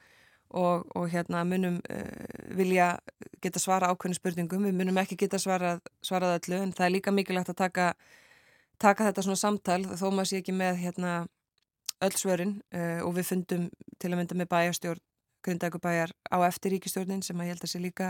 og, 0.51 0.87
og 0.97 1.11
hérna 1.13 1.43
munum 1.45 1.77
uh, 1.93 2.55
vilja 2.57 2.95
geta 3.45 3.61
svara 3.61 3.91
ákveðin 3.93 4.17
spurningum, 4.17 4.65
við 4.65 4.79
munum 4.81 5.03
ekki 5.03 5.19
geta 5.21 5.39
svarað, 5.43 5.85
svarað 6.05 6.39
öllu 6.39 6.63
en 6.65 6.73
það 6.73 6.87
er 6.87 6.95
líka 6.97 7.15
mikilvægt 7.15 7.53
að 7.53 7.61
taka, 7.61 7.91
taka 8.81 9.11
þetta 9.11 9.27
svona 9.27 9.43
samtal 9.45 9.83
þó 9.93 10.09
maður 10.09 10.33
sé 10.33 10.41
ekki 10.41 10.57
með 10.57 10.81
hérna 10.87 11.15
öll 12.05 12.17
svörin 12.17 12.59
uh, 12.75 13.01
og 13.07 13.15
við 13.19 13.31
fundum 13.33 13.69
til 14.01 14.11
að 14.13 14.21
mynda 14.21 14.39
með 14.39 14.53
bæjarstjórn, 14.55 15.07
Grundækubæjar 15.41 16.11
á 16.29 16.37
eftir 16.45 16.75
ríkistjórnin 16.75 17.23
sem 17.25 17.39
að 17.41 17.47
ég 17.49 17.55
held 17.55 17.63
að 17.65 17.71
sé 17.73 17.79
líka 17.81 18.09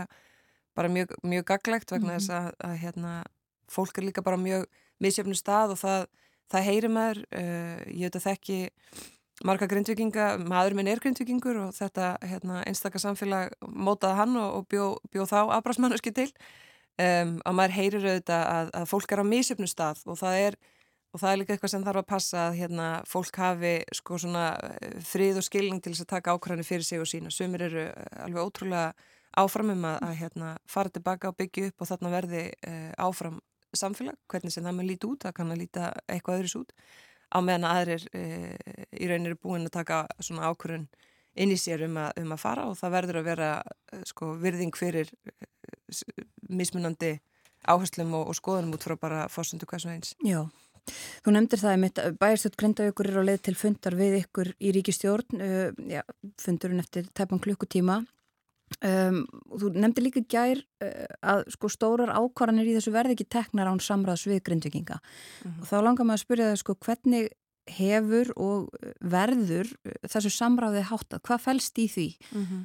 bara 0.75 0.89
mjög, 0.91 1.13
mjög 1.23 1.45
gaglegt 1.47 1.91
vegna 1.91 2.11
mm 2.11 2.17
-hmm. 2.17 2.19
þess 2.19 2.29
að, 2.29 2.51
að 2.59 2.75
hérna, 2.81 3.13
fólk 3.71 3.97
er 3.97 4.03
líka 4.03 4.21
bara 4.21 4.37
mjög 4.37 4.65
misjöfnum 4.99 5.35
stað 5.39 5.71
og 5.71 5.79
það, 5.79 6.05
það 6.51 6.67
heyri 6.67 6.89
maður 6.91 7.17
uh, 7.31 7.79
ég 7.87 8.03
veit 8.03 8.15
að 8.15 8.27
þekki 8.27 8.59
marga 9.43 9.67
grindvikinga, 9.67 10.25
maður 10.37 10.75
minn 10.77 10.87
er 10.87 10.99
grindvikingur 10.99 11.57
og 11.57 11.71
þetta 11.73 12.17
hérna, 12.21 12.63
einstakar 12.67 13.01
samfélag 13.01 13.55
mótaði 13.61 14.19
hann 14.19 14.35
og, 14.37 14.55
og 14.59 14.67
bjóð 14.67 14.97
bjó 15.11 15.25
þá 15.25 15.39
afbrásmannuski 15.57 16.11
til 16.11 16.29
um, 17.01 17.39
og 17.45 17.57
maður 17.57 17.77
heyrir 17.77 18.05
auðvitað 18.05 18.45
að, 18.51 18.71
að 18.81 18.85
fólk 18.91 19.11
er 19.11 19.23
á 19.23 19.31
misjöfnum 19.31 19.71
stað 19.71 20.03
og 20.05 20.19
það 20.21 20.37
er 20.45 20.59
og 21.11 21.19
það 21.19 21.31
er 21.31 21.39
líka 21.41 21.55
eitthvað 21.55 21.73
sem 21.73 21.85
þarf 21.85 22.01
að 22.01 22.09
passa 22.09 22.41
að 22.47 22.57
hérna, 22.61 22.87
fólk 23.09 23.39
hafi 23.41 23.73
sko 23.97 24.19
eh, 24.31 24.99
frið 25.05 25.41
og 25.41 25.45
skilning 25.47 25.81
til 25.83 25.93
þess 25.93 26.05
að 26.05 26.13
taka 26.15 26.35
ákvæðinu 26.35 26.67
fyrir 26.67 26.87
sig 26.87 27.01
og 27.03 27.09
sína. 27.09 27.31
Sumir 27.31 27.65
eru 27.67 27.85
eh, 27.89 28.23
alveg 28.23 28.47
ótrúlega 28.47 28.93
áframum 29.37 29.85
að, 29.87 29.97
að 30.07 30.17
hérna, 30.21 30.51
fara 30.67 30.91
tilbaka 30.91 31.31
og 31.31 31.37
byggja 31.39 31.69
upp 31.71 31.83
og 31.83 31.87
þarna 31.87 32.11
verði 32.11 32.41
uh, 32.67 32.91
áfram 32.99 33.37
samfélag, 33.71 34.17
hvernig 34.27 34.51
sem 34.51 34.65
það 34.67 34.75
með 34.75 34.89
líti 34.89 35.07
út, 35.07 35.21
það 35.23 35.35
kann 35.37 35.53
að 35.53 35.61
líta 35.61 35.85
eitthvað 36.11 36.41
öðris 36.41 36.55
út 36.59 36.73
á 37.31 37.37
meðan 37.39 37.67
aðrir 37.69 38.03
uh, 38.11 38.73
í 38.91 39.07
rauninni 39.07 39.31
er 39.31 39.39
búin 39.39 39.69
að 39.69 39.77
taka 39.77 40.01
svona 40.19 40.51
ákvörun 40.51 40.89
inn 41.39 41.53
í 41.55 41.59
sér 41.59 41.85
um 41.87 41.95
að, 42.03 42.19
um 42.19 42.35
að 42.35 42.43
fara 42.43 42.67
og 42.67 42.75
það 42.81 42.95
verður 42.97 43.21
að 43.21 43.29
vera 43.29 43.51
uh, 43.63 44.03
sko, 44.11 44.33
virðing 44.41 44.75
fyrir 44.75 45.13
mismunandi 46.51 47.13
áherslum 47.71 48.17
og, 48.19 48.33
og 48.33 48.35
skoðunum 48.35 48.75
út 48.75 48.83
frá 48.83 48.97
bara 48.99 49.23
fórsöndu 49.31 49.67
sem 49.79 49.95
eins. 49.95 50.15
Já. 50.27 50.43
Þú 51.21 51.35
nefndir 51.35 51.61
það 51.61 51.85
að 52.01 52.15
bæjarstöld 52.21 52.57
Grindavíkur 52.57 53.11
er 53.11 53.19
á 53.21 53.23
leið 53.23 53.41
til 53.47 53.55
fundar 53.55 53.95
við 53.95 54.17
ykkur 54.23 54.53
í 54.59 54.71
ríkistjórn, 54.75 55.43
uh, 55.45 56.01
fundurinn 56.41 56.83
eftir 56.83 57.07
tæpan 57.13 57.43
klukkutíma 57.43 58.01
Um, 58.79 59.25
þú 59.59 59.73
nefndi 59.75 60.01
líka 60.05 60.21
gær 60.31 60.61
uh, 60.81 61.07
að 61.33 61.41
sko 61.53 61.69
stórar 61.69 62.13
ákvarðanir 62.15 62.69
í 62.71 62.75
þessu 62.77 62.93
verði 62.95 63.17
ekki 63.17 63.27
teknar 63.35 63.67
án 63.67 63.81
samræðs 63.83 64.23
við 64.29 64.39
grindvikinga 64.47 64.95
mm 64.97 65.03
-hmm. 65.43 65.59
og 65.59 65.67
þá 65.67 65.75
langar 65.83 66.07
maður 66.07 66.19
að 66.19 66.23
spyrja 66.23 66.47
það 66.49 66.61
sko 66.61 66.75
hvernig 66.85 67.27
hefur 67.67 68.31
og 68.37 68.69
verður 69.01 69.67
þessu 70.07 70.31
samræði 70.33 70.85
háttað, 70.87 71.21
hvað 71.27 71.43
fælst 71.45 71.77
í 71.77 71.87
því? 71.91 72.07
Mm 72.31 72.45
-hmm. 72.45 72.61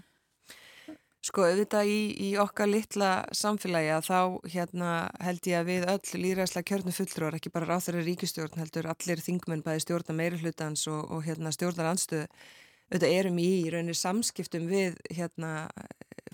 Sko 1.26 1.42
auðvitað 1.42 1.88
í, 1.90 2.00
í 2.22 2.28
okkar 2.38 2.68
litla 2.70 3.10
samfélagi 3.34 3.88
að 3.96 4.04
þá 4.06 4.18
hérna 4.52 4.90
held 5.26 5.48
ég 5.50 5.58
að 5.58 5.70
við 5.72 5.86
öll 5.90 6.20
líðræðslega 6.22 6.68
kjörnum 6.70 6.94
fulltrúar, 6.94 7.36
ekki 7.38 7.50
bara 7.50 7.66
ráþæri 7.72 8.04
ríkistjórn 8.06 8.60
heldur 8.60 8.86
allir 8.92 9.22
þingmenn 9.24 9.64
bæði 9.66 9.82
stjórna 9.82 10.14
meiri 10.14 10.38
hlutans 10.38 10.86
og, 10.86 11.00
og 11.10 11.24
hérna 11.26 11.50
stjórnar 11.54 11.90
anstöðu 11.90 12.28
auðvitað 12.86 13.16
erum 13.16 13.40
í 13.42 13.48
í 13.64 13.72
raunir 13.74 13.98
samskiptum 13.98 14.68
við 14.70 15.00
hérna 15.10 15.66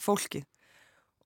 fólki 0.03 0.43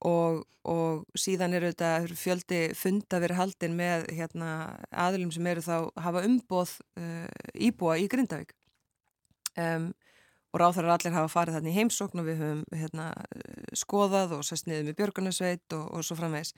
og, 0.06 0.44
og 0.62 1.18
síðan 1.18 1.56
eru 1.58 1.72
þetta 1.72 2.18
fjöldi 2.20 2.60
funda 2.78 3.20
verið 3.22 3.40
haldin 3.40 3.76
með 3.78 4.06
hérna 4.14 4.50
aðlum 4.90 5.32
sem 5.34 5.46
eru 5.50 5.64
þá 5.64 5.76
hafa 6.06 6.22
umboð 6.28 6.76
uh, 7.00 7.26
íbúa 7.54 7.98
í 7.98 8.06
Grindavík. 8.12 8.54
Um, 9.56 9.90
og 10.56 10.62
ráþarar 10.62 10.96
allir 10.96 11.12
hafa 11.12 11.28
farið 11.28 11.58
þarna 11.58 11.70
í 11.70 11.76
heimsókn 11.76 12.22
og 12.22 12.26
við 12.30 12.38
höfum 12.40 12.62
hérna, 12.80 13.10
skoðað 13.76 14.38
og 14.38 14.44
sest 14.48 14.68
niður 14.68 14.88
með 14.88 14.98
Björgunarsveit 15.02 15.76
og, 15.76 15.84
og 15.92 16.06
svo 16.06 16.16
framvegs 16.16 16.54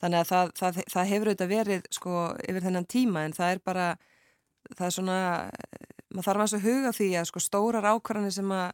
þannig 0.00 0.20
að 0.20 0.28
það, 0.30 0.52
það, 0.60 0.80
það 0.92 1.10
hefur 1.14 1.30
auðvitað 1.30 1.52
verið 1.54 1.88
sko 1.96 2.14
yfir 2.44 2.66
þennan 2.66 2.88
tíma 2.90 3.24
en 3.24 3.36
það 3.36 3.54
er 3.54 3.62
bara 3.64 3.88
það 4.76 4.86
er 4.86 4.94
svona 4.96 5.18
maður 6.10 6.28
þarf 6.28 6.44
að 6.58 6.68
huga 6.68 6.94
því 6.96 7.10
að 7.20 7.28
sko 7.30 7.42
stórar 7.44 7.88
ákvarðanir 7.94 8.36
sem 8.36 8.54
að 8.54 8.68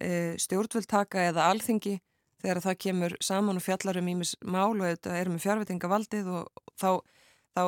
e, 0.00 0.10
stjórnvöld 0.42 0.90
taka 0.90 1.28
eða 1.30 1.46
alþingi 1.52 1.96
þegar 2.40 2.62
það 2.64 2.78
kemur 2.86 3.16
saman 3.22 3.60
og 3.60 3.64
fjallar 3.64 4.00
um 4.00 4.10
ímis 4.10 4.34
mál 4.42 4.72
og 4.72 4.86
þetta 4.86 5.16
er 5.20 5.30
með 5.30 5.44
fjárvitingavaldið 5.44 6.30
og 6.34 6.62
þá, 6.80 6.90
þá, 7.54 7.64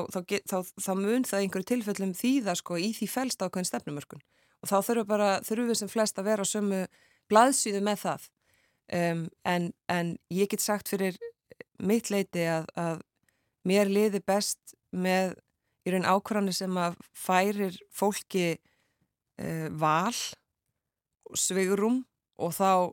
þá, 0.48 0.58
þá 0.80 0.92
mun 0.98 1.26
það 1.28 1.44
einhverju 1.44 1.70
tilfellum 1.74 2.14
þýða 2.16 2.56
sko 2.58 2.80
í 2.80 2.92
því 2.96 3.10
fælst 3.12 3.44
ákveðin 3.44 3.68
stefnumörkun 3.68 4.24
og 4.62 4.70
þá 4.70 4.76
þurfum, 4.86 5.08
bara, 5.08 5.30
þurfum 5.44 5.70
við 5.72 5.80
sem 5.80 5.90
flest 5.90 6.18
að 6.18 6.28
vera 6.30 6.46
á 6.46 6.52
sömu 6.52 6.82
blaðsýðu 7.32 7.82
með 7.84 8.02
það 8.04 8.28
um, 8.98 9.24
en, 9.48 9.70
en 9.90 10.12
ég 10.32 10.50
get 10.52 10.62
sagt 10.64 10.92
fyrir 10.92 11.18
mitt 11.82 12.10
leiti 12.12 12.44
að, 12.46 12.68
að 12.78 13.02
mér 13.68 13.90
liði 13.90 14.22
best 14.26 14.76
með 14.92 15.34
í 15.82 15.94
raun 15.94 16.06
ákvarðanir 16.06 16.56
sem 16.56 16.78
að 16.78 16.98
færir 17.16 17.78
fólki 17.90 18.46
uh, 18.54 19.68
val, 19.78 20.14
sveigurum 21.34 22.02
og 22.42 22.54
þá 22.54 22.92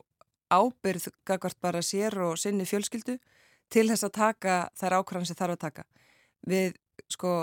ábyrð 0.50 1.12
gagvart 1.28 1.60
bara 1.62 1.84
sér 1.86 2.18
og 2.26 2.40
sinni 2.42 2.66
fjölskyldu 2.66 3.20
til 3.70 3.86
þess 3.92 4.08
að 4.08 4.16
taka 4.18 4.56
þær 4.80 4.98
ákvarðan 5.00 5.30
sem 5.30 5.38
þarf 5.38 5.58
að 5.58 5.64
taka. 5.68 5.84
Við, 6.50 6.74
sko, 7.12 7.34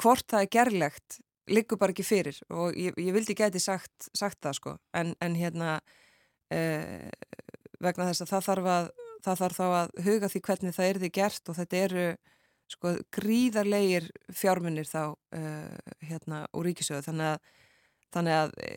hvort 0.00 0.26
það 0.28 0.44
er 0.44 0.52
gerlegt 0.52 1.20
liggur 1.50 1.80
bara 1.80 1.94
ekki 1.94 2.06
fyrir 2.06 2.38
og 2.50 2.76
ég, 2.78 2.96
ég 3.00 3.14
vildi 3.14 3.36
geti 3.38 3.62
sagt, 3.62 4.10
sagt 4.14 4.40
það, 4.40 4.56
sko, 4.58 4.74
en, 4.96 5.14
en 5.20 5.36
hérna 5.38 5.78
uh, 6.54 7.10
vegna 7.80 8.10
þess 8.10 8.24
að 8.24 8.32
það 8.34 8.48
þarf 8.48 8.72
að 8.74 8.90
það 9.20 9.40
þarf 9.42 9.58
þá 9.58 9.64
að 9.68 9.94
huga 10.06 10.30
því 10.32 10.42
hvernig 10.46 10.76
það 10.76 10.90
er 10.90 11.00
því 11.00 11.10
gert 11.18 11.50
og 11.50 11.58
þetta 11.58 11.80
eru 11.84 12.08
sko 12.70 12.92
gríðarleir 13.12 14.06
fjármunir 14.32 14.88
þá 14.88 15.02
uh, 15.10 15.94
hérna 16.06 16.44
úr 16.56 16.70
ríkisöðu 16.70 17.04
þannig 17.08 17.34
að 17.34 17.48
þannig 18.10 18.34
að 18.34 18.52
e, 18.66 18.70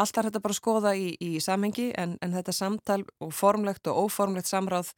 allt 0.00 0.18
er 0.18 0.28
þetta 0.28 0.42
bara 0.44 0.52
að 0.52 0.58
skoða 0.58 0.92
í, 0.96 1.06
í 1.24 1.40
samhengi 1.40 1.86
en, 2.00 2.18
en 2.24 2.34
þetta 2.36 2.52
samtal 2.56 3.00
og 3.24 3.32
formlegt 3.36 3.88
og 3.88 4.06
óformlegt 4.06 4.50
samráð 4.50 4.92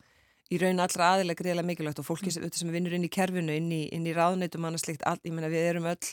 í 0.53 0.59
raun 0.61 0.83
allra 0.83 1.13
aðilega 1.15 1.41
greiðilega 1.41 1.69
mikilvægt 1.69 2.03
og 2.03 2.09
fólki 2.09 2.33
mm. 2.33 2.51
sem 2.55 2.73
vinnur 2.75 2.97
inn 2.97 3.07
í 3.07 3.13
kerfinu, 3.13 3.55
inn 3.55 3.71
í, 3.73 3.85
í 3.95 4.17
ráðneitum 4.17 4.67
annars 4.67 4.85
slikt, 4.87 5.05
all, 5.09 5.21
ég 5.25 5.35
meina 5.35 5.53
við 5.53 5.69
erum 5.71 5.89
öll 5.93 6.11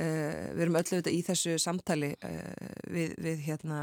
uh, 0.00 0.44
við 0.54 0.64
erum 0.66 0.78
öll 0.80 0.84
auðvitað 0.84 1.14
í 1.14 1.22
þessu 1.26 1.56
samtali 1.62 2.12
uh, 2.16 2.74
við, 2.90 3.14
við 3.22 3.44
hérna 3.48 3.80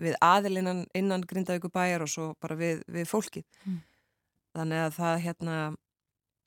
við 0.00 0.16
aðilinnan 0.20 0.84
innan 0.96 1.24
Grindavíku 1.28 1.70
bæjar 1.72 2.04
og 2.04 2.12
svo 2.12 2.26
bara 2.40 2.56
við, 2.58 2.82
við 2.92 3.08
fólkið 3.08 3.46
mm. 3.64 3.78
þannig 4.58 4.82
að 4.84 4.98
það 4.98 5.22
hérna 5.24 5.56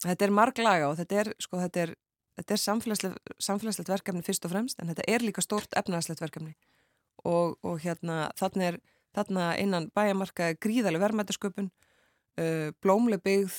þetta 0.06 0.26
er 0.26 0.36
marglaga 0.36 0.92
og 0.92 1.00
þetta 1.00 1.24
er 1.24 1.32
sko 1.42 1.62
þetta 1.64 1.84
er 1.86 1.96
þetta 2.40 2.56
er 2.56 2.62
samfélagslegt, 2.64 3.34
samfélagslegt 3.42 3.92
verkefni 3.92 4.24
fyrst 4.24 4.46
og 4.48 4.54
fremst 4.54 4.80
en 4.80 4.92
þetta 4.92 5.08
er 5.12 5.26
líka 5.26 5.44
stort 5.44 5.74
efnarslegt 5.80 6.22
verkefni 6.24 6.54
og, 7.28 7.58
og 7.66 7.82
hérna 7.84 8.30
þarna, 8.40 8.70
er, 8.70 8.80
þarna 9.18 9.50
innan 9.60 9.90
bæjamarka 9.98 10.54
gríðarlega 10.62 11.08
verðmættasköpun 11.08 11.72
uh, 12.40 12.70
blómleg 12.84 13.26
byggð 13.26 13.58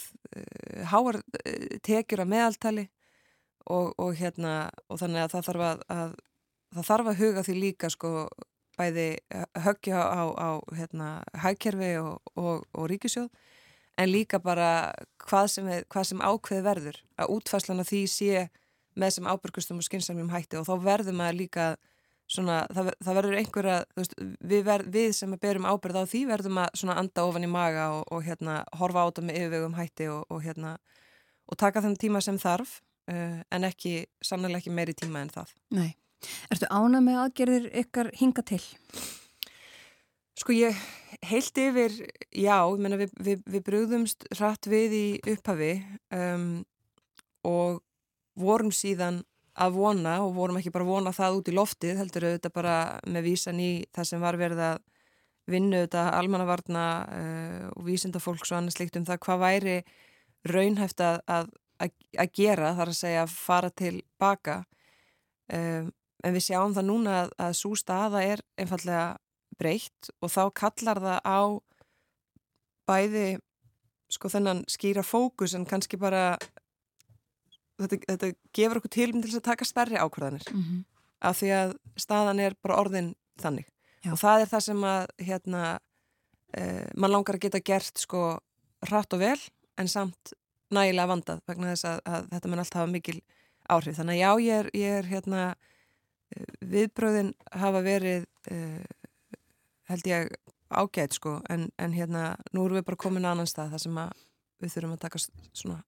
háar 0.93 1.21
tekjur 1.85 2.25
af 2.25 2.31
meðaltali 2.31 2.87
og, 3.67 3.93
og 3.99 4.15
hérna 4.19 4.71
og 4.89 5.01
þannig 5.03 5.25
að 5.25 5.35
það 5.35 5.49
þarf 5.49 5.67
að, 5.67 5.85
að 5.97 6.15
það 6.77 6.89
þarf 6.91 7.11
að 7.13 7.21
huga 7.25 7.45
því 7.47 7.57
líka 7.59 7.91
sko 7.93 8.13
bæði 8.79 9.09
höggja 9.61 10.01
á, 10.01 10.23
á 10.33 10.51
hérna 10.77 11.09
hægkerfi 11.43 11.93
og, 12.01 12.21
og 12.39 12.89
ríkisjóð 12.91 13.29
en 14.01 14.09
líka 14.09 14.41
bara 14.41 14.93
hvað 15.27 15.47
sem, 15.53 15.69
hvað 15.93 16.09
sem 16.09 16.23
ákveð 16.25 16.65
verður. 16.65 16.99
Að 17.21 17.33
útfæslan 17.37 17.83
af 17.83 17.91
því 17.91 18.03
sé 18.09 18.47
með 18.99 19.17
sem 19.17 19.29
ábyrgustum 19.29 19.81
og 19.81 19.87
skynnsamljum 19.87 20.33
hætti 20.33 20.59
og 20.61 20.67
þá 20.69 20.75
verður 20.85 21.17
maður 21.19 21.41
líka 21.43 21.67
svona, 22.31 22.63
það, 22.71 22.93
það 23.03 23.19
verður 23.19 23.39
einhverja 23.41 23.77
veist, 23.99 24.15
við, 24.19 24.63
ver, 24.67 24.85
við 24.95 25.11
sem 25.19 25.35
berum 25.43 25.67
ábyrð 25.69 26.03
á 26.03 26.11
því 26.11 26.23
verðum 26.31 26.61
að 26.63 26.93
anda 26.95 27.27
ofan 27.27 27.47
í 27.47 27.51
maga 27.51 27.89
og, 27.99 28.05
og 28.15 28.25
hérna 28.27 28.61
horfa 28.79 29.05
á 29.05 29.09
þetta 29.11 29.27
með 29.27 29.41
yfirvegum 29.41 29.77
hætti 29.79 30.09
og, 30.13 30.23
og 30.31 30.45
hérna 30.45 30.77
og 31.51 31.59
taka 31.59 31.83
þenn 31.85 31.99
tíma 32.01 32.23
sem 32.23 32.39
þarf 32.41 32.79
uh, 33.11 33.41
en 33.51 33.67
ekki, 33.69 34.05
sannlega 34.25 34.61
ekki 34.61 34.75
meiri 34.75 34.97
tíma 34.97 35.25
en 35.25 35.33
það 35.35 35.55
Nei. 35.77 35.91
Ertu 36.53 36.69
ána 36.69 37.01
með 37.05 37.23
aðgerðir 37.25 37.69
ykkar 37.83 38.11
hinga 38.21 38.45
til? 38.45 38.61
Sko 40.41 40.55
ég 40.57 40.77
heilt 41.29 41.59
yfir, 41.61 41.95
já, 42.33 42.57
ég 42.65 42.81
menna 42.81 42.99
við, 43.01 43.13
við, 43.21 43.41
við 43.49 43.65
brúðumst 43.67 44.25
hratt 44.37 44.69
við 44.71 44.97
í 44.97 45.07
upphafi 45.35 45.73
um, 46.17 46.63
og 47.45 47.81
vorum 48.41 48.73
síðan 48.73 49.21
að 49.61 49.77
vona 49.77 50.15
og 50.25 50.33
vorum 50.37 50.61
ekki 50.61 50.73
bara 50.73 50.87
að 50.87 50.93
vona 50.95 51.13
það 51.13 51.41
út 51.41 51.51
í 51.51 51.57
loftið, 51.57 51.99
heldur 52.01 52.29
auðvitað 52.29 52.55
bara 52.55 52.77
með 53.05 53.27
vísan 53.27 53.61
í 53.61 53.71
það 53.93 54.09
sem 54.13 54.23
var 54.23 54.39
verið 54.41 54.63
að 54.71 54.79
vinna 55.51 55.81
auðvitað 55.81 56.13
almannavarna 56.21 56.85
uh, 57.05 57.67
og 57.75 57.85
vísindafólks 57.89 58.53
og 58.53 58.61
annað 58.61 58.79
slikt 58.79 58.97
um 59.01 59.09
það 59.09 59.23
hvað 59.27 59.43
væri 59.45 59.77
raunhæft 60.49 61.03
að, 61.05 61.21
að, 61.29 61.51
að 61.81 62.33
gera 62.37 62.75
þar 62.77 62.93
að 62.93 62.99
segja 62.99 63.25
að 63.25 63.35
fara 63.35 63.71
til 63.71 63.95
baka 64.21 64.61
um, 65.53 65.91
en 66.21 66.37
við 66.37 66.47
sjáum 66.51 66.75
það 66.77 66.89
núna 66.91 67.17
að, 67.23 67.35
að 67.41 67.57
svo 67.61 67.75
staða 67.79 68.23
er 68.27 68.43
einfallega 68.61 69.17
breytt 69.61 70.11
og 70.21 70.33
þá 70.33 70.43
kallar 70.57 71.01
það 71.05 71.21
á 71.25 71.41
bæði 72.91 73.27
sko 74.11 74.31
þennan 74.33 74.65
skýra 74.71 75.05
fókus 75.07 75.55
en 75.55 75.67
kannski 75.69 75.99
bara 76.01 76.35
þetta, 77.81 78.01
þetta 78.09 78.31
gefur 78.57 78.81
okkur 78.81 78.95
tilum 78.97 79.23
til 79.23 79.37
að 79.37 79.47
taka 79.47 79.69
stærri 79.69 80.01
ákvörðanir 80.01 80.49
mm 80.51 80.63
-hmm. 80.63 80.81
af 81.21 81.39
því 81.41 81.53
að 81.57 81.77
staðan 81.97 82.41
er 82.41 82.57
bara 82.63 82.81
orðin 82.81 83.15
þannig 83.41 83.69
Já. 84.05 84.13
og 84.13 84.19
það 84.19 84.41
er 84.41 84.49
það 84.53 84.67
sem 84.67 84.85
að 84.85 85.07
hérna 85.19 85.79
eh, 86.57 86.87
mann 86.97 87.13
langar 87.13 87.37
að 87.37 87.45
geta 87.47 87.61
gert 87.61 87.99
sko 87.99 88.41
hratt 88.89 89.13
og 89.13 89.21
vel 89.21 89.41
en 89.77 89.89
samt 89.89 90.33
nægilega 90.75 91.11
vandað 91.11 91.43
vegna 91.49 91.75
þess 91.75 91.89
að, 91.91 92.01
að 92.05 92.31
þetta 92.35 92.51
mann 92.53 92.63
alltaf 92.65 92.81
hafa 92.81 92.93
mikil 92.93 93.19
áhrif 93.71 93.99
þannig 93.99 94.17
að 94.17 94.23
já 94.23 94.47
ég 94.47 94.57
er, 94.61 94.71
ég 94.75 94.97
er 95.01 95.11
hérna 95.11 95.43
eh, 95.51 96.49
viðbröðin 96.73 97.35
hafa 97.63 97.85
verið 97.87 98.27
eh, 98.51 98.85
held 99.91 100.11
ég 100.11 100.33
ágætt 100.71 101.19
sko 101.19 101.39
en, 101.51 101.69
en 101.79 101.95
hérna 101.95 102.35
nú 102.55 102.65
erum 102.65 102.79
við 102.79 102.89
bara 102.91 103.03
komin 103.05 103.27
á 103.27 103.33
annan 103.35 103.51
stað 103.51 103.75
þar 103.75 103.85
sem 103.85 104.03
að 104.03 104.27
við 104.61 104.75
þurfum 104.75 104.97
að 104.97 105.05
taka 105.05 105.23
svona 105.23 105.81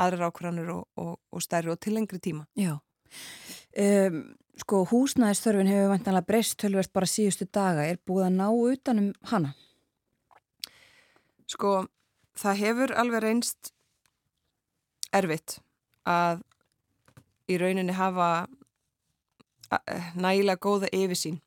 aðrar 0.00 0.30
ákvæðanir 0.30 0.70
og, 0.74 0.84
og, 1.00 1.16
og 1.30 1.42
stærri 1.44 1.72
og 1.72 1.80
til 1.82 1.94
lengri 1.96 2.20
tíma. 2.22 2.46
Já, 2.58 2.78
um, 3.82 4.20
sko 4.60 4.82
húsnæðisþörfin 4.90 5.70
hefur 5.70 5.92
vantanlega 5.94 6.28
breyst 6.28 6.58
tölverst 6.60 6.92
bara 6.94 7.08
síðustu 7.10 7.48
daga, 7.52 7.86
er 7.86 8.00
búið 8.06 8.28
að 8.28 8.38
ná 8.38 8.46
utanum 8.50 9.10
hana? 9.30 9.52
Sko, 11.50 11.84
það 12.38 12.62
hefur 12.64 12.94
alveg 13.02 13.24
reynst 13.24 13.72
erfitt 15.16 15.58
að 16.08 16.42
í 17.50 17.58
rauninni 17.58 17.94
hafa 17.96 18.46
nægilega 20.18 20.58
góða 20.62 20.90
yfirsýn 20.94 21.38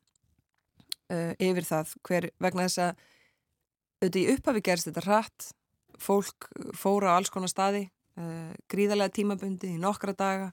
uh, 1.12 1.32
yfir 1.36 1.66
það 1.68 1.92
hver 2.06 2.28
vegna 2.40 2.68
þess 2.68 2.82
að 2.84 3.02
auðvitað 4.04 4.20
í 4.20 4.28
upphafi 4.34 4.64
gerst 4.64 4.88
þetta 4.88 5.04
rætt 5.04 5.48
fólk 6.00 6.48
fóra 6.76 7.14
á 7.14 7.16
alls 7.16 7.32
konar 7.32 7.52
staði 7.52 7.86
uh, 8.20 8.52
gríðarlega 8.72 9.16
tímabundi 9.16 9.74
í 9.74 9.80
nokkra 9.80 10.16
daga 10.16 10.52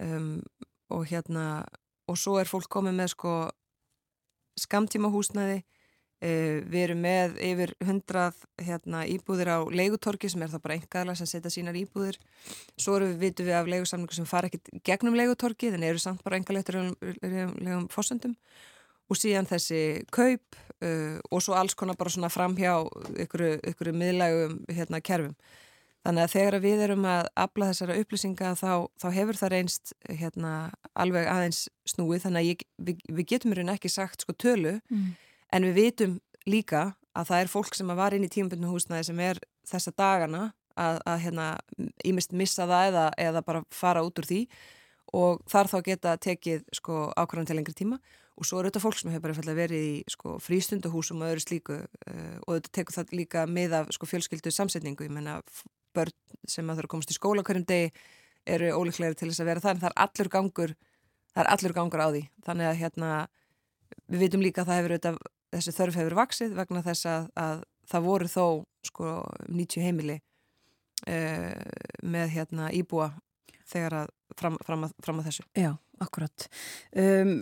um, 0.00 0.40
og 0.92 1.06
hérna 1.10 1.64
og 2.06 2.20
svo 2.20 2.36
er 2.40 2.48
fólk 2.48 2.68
komið 2.70 3.00
með 3.00 3.12
sko 3.16 3.32
skamtíma 4.60 5.10
húsnæði 5.12 5.62
uh, 5.62 5.75
við 6.20 6.78
erum 6.80 7.02
með 7.04 7.34
yfir 7.44 7.72
hundrað 7.84 8.38
hérna, 8.64 9.02
íbúðir 9.12 9.50
á 9.52 9.58
leigutorki 9.68 10.30
sem 10.32 10.42
er 10.42 10.52
það 10.54 10.62
bara 10.64 10.76
einhverja 10.78 11.16
sem 11.18 11.28
setja 11.28 11.52
sínar 11.52 11.76
íbúðir. 11.76 12.16
Svo 12.80 12.96
við, 13.02 13.18
vitum 13.20 13.48
við 13.50 13.58
af 13.58 13.68
leigusamlingu 13.68 14.16
sem 14.16 14.28
fara 14.28 14.48
ekkit 14.48 14.70
gegnum 14.86 15.18
leigutorki 15.18 15.72
þannig 15.74 15.92
eru 15.92 16.02
samt 16.02 16.24
bara 16.24 16.40
einhverja 16.40 17.50
fórsöndum 17.92 18.36
og 19.06 19.18
síðan 19.18 19.46
þessi 19.46 19.82
kaup 20.14 20.56
uh, 20.82 21.18
og 21.30 21.44
svo 21.44 21.54
alls 21.58 21.76
konar 21.78 21.98
bara 21.98 22.12
svona 22.12 22.32
framhjá 22.32 22.80
ykkur, 23.26 23.92
miðlægum 23.94 24.58
hérna 24.72 25.02
kerfum. 25.04 25.36
Þannig 26.06 26.22
að 26.22 26.34
þegar 26.36 26.56
við 26.62 26.82
erum 26.84 27.06
að 27.10 27.28
afla 27.42 27.68
þessara 27.72 27.96
upplýsinga 27.98 28.52
þá, 28.54 28.86
þá 28.94 29.06
hefur 29.10 29.38
það 29.40 29.52
reynst 29.56 29.94
hérna, 30.06 30.52
alveg 30.94 31.26
aðeins 31.26 31.64
snúið. 31.90 32.20
Þannig 32.22 32.42
að 32.42 32.50
ég, 32.52 32.62
við, 32.78 33.00
við 33.10 33.28
getum 33.32 33.54
raun 33.58 33.72
ekki 33.72 33.90
sagt 33.90 34.22
sko 34.22 34.34
tölu. 34.38 34.76
Mm. 34.86 35.08
En 35.54 35.66
við 35.68 35.78
vitum 35.80 36.18
líka 36.46 36.94
að 37.16 37.30
það 37.30 37.42
er 37.42 37.50
fólk 37.50 37.76
sem 37.76 37.92
var 37.98 38.14
inn 38.14 38.26
í 38.26 38.30
tímabundinu 38.32 38.70
húsnaði 38.70 39.08
sem 39.08 39.20
er 39.24 39.40
þessa 39.66 39.92
dagana 39.96 40.42
að, 40.76 41.00
að 41.08 41.22
hérna, 41.24 41.46
ímest 42.04 42.34
missa 42.36 42.66
það 42.68 42.90
eða, 42.90 43.06
eða 43.28 43.42
bara 43.46 43.62
fara 43.74 44.04
út 44.06 44.20
úr 44.20 44.28
því 44.28 44.42
og 45.16 45.42
þar 45.48 45.70
þá 45.70 45.76
geta 45.86 46.14
tekið 46.20 46.66
sko 46.74 47.06
ákvæðan 47.16 47.48
til 47.48 47.58
lengri 47.58 47.76
tíma. 47.76 48.00
Og 48.36 48.44
svo 48.44 48.58
eru 48.60 48.68
þetta 48.68 48.82
fólk 48.82 48.98
sem 49.00 49.12
hefur 49.14 49.32
bara 49.32 49.54
verið 49.56 49.84
í 49.86 49.92
sko 50.12 50.34
frístunduhúsum 50.44 51.22
og 51.24 51.30
öðru 51.30 51.44
slíku 51.44 51.78
uh, 51.78 52.36
og 52.44 52.58
þetta 52.58 52.72
tekur 52.80 52.96
það 52.98 53.14
líka 53.16 53.46
með 53.48 53.78
af 53.78 53.94
sko 53.96 54.08
fjölskyldu 54.10 54.52
samsetningu, 54.52 55.06
ég 55.06 55.14
menna 55.14 55.38
börn 55.96 56.12
sem 56.44 56.66
að 56.68 56.82
þurfa 56.82 56.90
að 56.90 56.92
komast 56.92 57.14
í 57.14 57.16
skóla 57.16 57.44
hverjum 57.46 57.64
degi 57.64 57.88
eru 58.46 58.74
ólíklegri 58.76 59.16
til 59.16 59.30
þess 59.30 59.42
að 59.42 59.48
vera 59.48 59.64
það 59.64 59.72
en 59.72 59.80
það 59.80 59.88
er 59.88 59.96
allur 60.04 60.30
gangur 60.34 60.74
það 61.32 61.40
er 61.42 61.50
allur 61.54 61.76
gangur 61.78 62.04
á 62.04 62.08
því. 62.10 62.22
Þannig 62.44 62.68
að 62.68 62.78
hérna 62.82 63.14
við 64.12 64.26
vitum 64.26 64.44
líka 64.44 64.62
að 64.62 64.68
það 64.68 64.80
hefur 64.80 64.94
auðvitað 64.96 65.18
þessi 65.54 65.74
þörf 65.76 65.98
hefur 66.00 66.18
vaksið 66.18 66.56
vegna 66.58 66.82
þess 66.86 67.08
að, 67.10 67.28
að 67.38 67.62
það 67.90 68.08
voru 68.08 68.30
þó 68.30 68.46
sko 68.86 69.12
90 69.46 69.86
heimili 69.86 70.18
uh, 71.06 71.62
með 72.06 72.34
hérna 72.36 72.70
íbúa 72.74 73.12
þegar 73.66 74.02
að 74.02 74.14
fram, 74.38 74.58
fram, 74.66 74.86
að, 74.86 74.94
fram 75.02 75.20
að 75.20 75.30
þessu. 75.30 75.46
Já, 75.58 75.72
akkurat. 76.02 76.48
Um, 76.96 77.34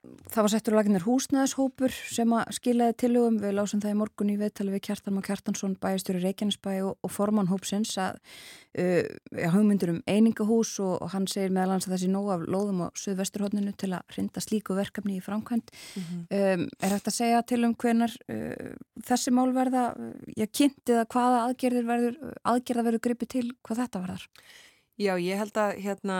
það 0.00 0.44
var 0.44 0.52
settur 0.52 0.74
laginir 0.76 1.04
húsnæðishópur 1.04 1.92
sem 1.92 2.30
að 2.32 2.52
skilaði 2.56 2.94
tilugum 3.02 3.36
við 3.42 3.52
lásum 3.58 3.82
það 3.82 3.92
í 3.92 3.98
morgun 3.98 4.30
í 4.32 4.36
viðtali 4.40 4.72
við 4.72 4.82
Kjartan 4.86 5.18
og 5.20 5.26
Kjartansson 5.26 5.74
bæjastjóri 5.82 6.22
Reykjanesbæ 6.24 6.70
og, 6.86 6.94
og 7.04 7.12
formann 7.12 7.50
hópsins 7.50 7.92
að 8.00 8.16
uh, 8.80 9.50
hugmyndur 9.52 9.92
um 9.92 10.00
einingahús 10.08 10.72
og, 10.80 10.94
og 11.04 11.12
hann 11.12 11.28
segir 11.28 11.52
meðal 11.52 11.74
hans 11.74 11.88
að 11.88 11.96
þessi 11.96 12.08
nóg 12.14 12.30
af 12.32 12.46
lóðum 12.48 12.80
á 12.84 12.88
Suðvesturhóttinu 13.02 13.74
til 13.76 13.92
að 13.98 14.16
hrinda 14.16 14.44
slíku 14.44 14.78
verkefni 14.78 15.18
í 15.18 15.24
framkvæmt 15.24 15.68
mm 15.68 16.02
-hmm. 16.08 16.24
um, 16.40 16.66
er 16.80 16.96
þetta 16.96 17.12
að 17.12 17.18
segja 17.18 17.44
til 17.52 17.60
um 17.68 17.76
hvenar 17.76 18.16
uh, 18.32 18.72
þessi 19.04 19.36
mál 19.36 19.52
verða 19.52 19.84
ég 20.36 20.48
kynnti 20.48 20.96
það 20.96 21.06
hvaða 21.12 21.44
aðgerðir 21.44 21.86
verður 21.92 22.18
aðgerða 22.44 22.88
verður 22.88 23.06
gripið 23.08 23.32
til 23.36 23.46
hvað 23.60 23.84
þetta 23.84 24.04
verðar 24.06 24.28
Já, 25.00 25.14
ég 25.16 25.38
held 25.40 25.56
að 25.56 25.78
hérna, 25.80 26.18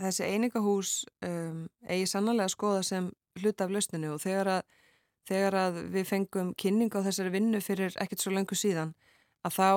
þessi 0.00 0.24
einingahús 0.24 0.92
um, 1.26 1.66
eigi 1.84 2.06
sannlega 2.08 2.46
að 2.46 2.54
skoða 2.54 2.82
sem 2.86 3.10
hluta 3.42 3.66
af 3.66 3.74
lausninu 3.74 4.14
og 4.14 4.22
þegar 4.22 4.50
að, 4.54 4.62
þegar 5.28 5.56
að 5.60 5.80
við 5.92 6.08
fengum 6.08 6.54
kynning 6.56 6.96
á 6.96 7.04
þessari 7.04 7.34
vinnu 7.34 7.60
fyrir 7.60 7.96
ekkert 8.00 8.24
svo 8.24 8.32
lengur 8.32 8.56
síðan 8.56 8.94
að 9.44 9.58
þá 9.58 9.68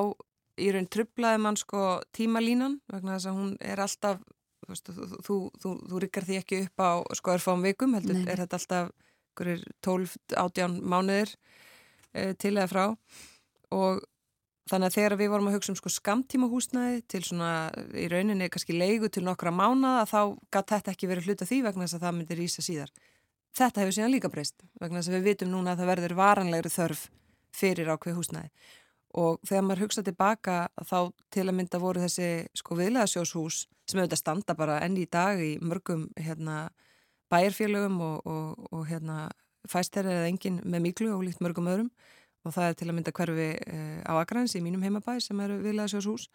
í 0.59 0.69
raun 0.75 0.87
trublaði 0.91 1.41
mann 1.43 1.59
sko 1.59 1.83
tímalínan 2.15 2.79
vegna 2.91 3.17
þess 3.17 3.29
að 3.31 3.39
hún 3.41 3.51
er 3.59 3.81
alltaf, 3.83 4.23
þú, 4.69 5.09
þú, 5.27 5.37
þú, 5.59 5.73
þú 5.91 6.01
rykkar 6.05 6.27
því 6.29 6.39
ekki 6.39 6.61
upp 6.67 6.83
á 6.83 6.91
sko 7.19 7.35
erfám 7.35 7.65
vikum, 7.65 7.95
heldur 7.97 8.21
Nei. 8.21 8.27
er 8.31 8.43
þetta 8.45 8.59
alltaf 8.61 8.95
12-18 9.39 10.79
mánuðir 10.83 11.35
eh, 12.13 12.31
til 12.39 12.55
eða 12.55 12.71
frá 12.71 12.85
og 13.75 14.01
Þannig 14.69 14.91
að 14.91 14.95
þegar 14.99 15.15
við 15.17 15.31
vorum 15.33 15.47
að 15.49 15.55
hugsa 15.57 15.71
um 15.73 15.77
sko 15.79 15.89
skamtíma 15.89 16.47
húsnæði 16.51 16.99
til 17.09 17.23
svona 17.25 17.53
í 17.97 18.05
rauninni 18.11 18.49
kannski 18.53 18.75
leigu 18.77 19.09
til 19.09 19.23
nokkra 19.25 19.49
mánada 19.49 20.03
þá 20.09 20.35
gæti 20.53 20.75
þetta 20.75 20.93
ekki 20.93 21.09
verið 21.09 21.29
hluta 21.29 21.47
því 21.49 21.61
vegna 21.65 21.87
þess 21.87 21.97
að 21.97 22.03
það 22.05 22.17
myndir 22.19 22.43
ísa 22.43 22.65
síðar. 22.65 22.91
Þetta 23.57 23.81
hefur 23.81 23.95
síðan 23.97 24.13
líka 24.13 24.29
breyst 24.29 24.61
vegna 24.77 25.01
þess 25.01 25.09
að 25.09 25.17
við 25.17 25.29
vitum 25.31 25.49
núna 25.55 25.73
að 25.73 25.81
það 25.81 25.91
verður 25.93 26.15
varanlegri 26.19 26.71
þörf 26.75 27.07
fyrir 27.59 27.89
ákveð 27.89 28.19
húsnæði 28.19 28.51
og 29.17 29.39
þegar 29.47 29.65
maður 29.65 29.83
hugsa 29.87 30.03
tilbaka 30.05 30.57
þá 30.85 30.99
til 31.33 31.47
að 31.47 31.55
mynda 31.57 31.81
voru 31.81 32.03
þessi 32.03 32.29
sko 32.57 32.77
viðlegaðsjóshús 32.77 33.63
sem 33.89 34.01
auðvitað 34.01 34.21
standa 34.21 34.55
bara 34.57 34.77
enn 34.85 34.99
í 35.01 35.07
dag 35.09 35.41
í 35.41 35.55
mörgum 35.65 36.05
hérna 36.13 36.67
bæjarfélögum 37.33 37.97
og, 38.05 38.29
og, 38.29 38.67
og 38.69 38.85
hérna 38.89 39.29
fæstæri 39.69 40.13
eða 40.13 40.29
engin 40.29 40.61
með 40.63 40.85
miklu 40.85 41.09
og 41.15 41.25
líkt 41.25 41.41
mörgum 41.41 41.69
öðrum 41.71 41.89
og 42.45 42.55
það 42.55 42.69
er 42.69 42.79
til 42.79 42.87
að 42.87 42.95
mynda 42.97 43.15
hverfi 43.15 43.49
uh, 43.57 43.99
á 44.07 44.13
Akrains 44.21 44.55
í 44.55 44.63
mínum 44.63 44.83
heimabæ 44.85 45.19
sem 45.23 45.39
eru 45.43 45.59
viðlæðsjóðshús 45.65 46.29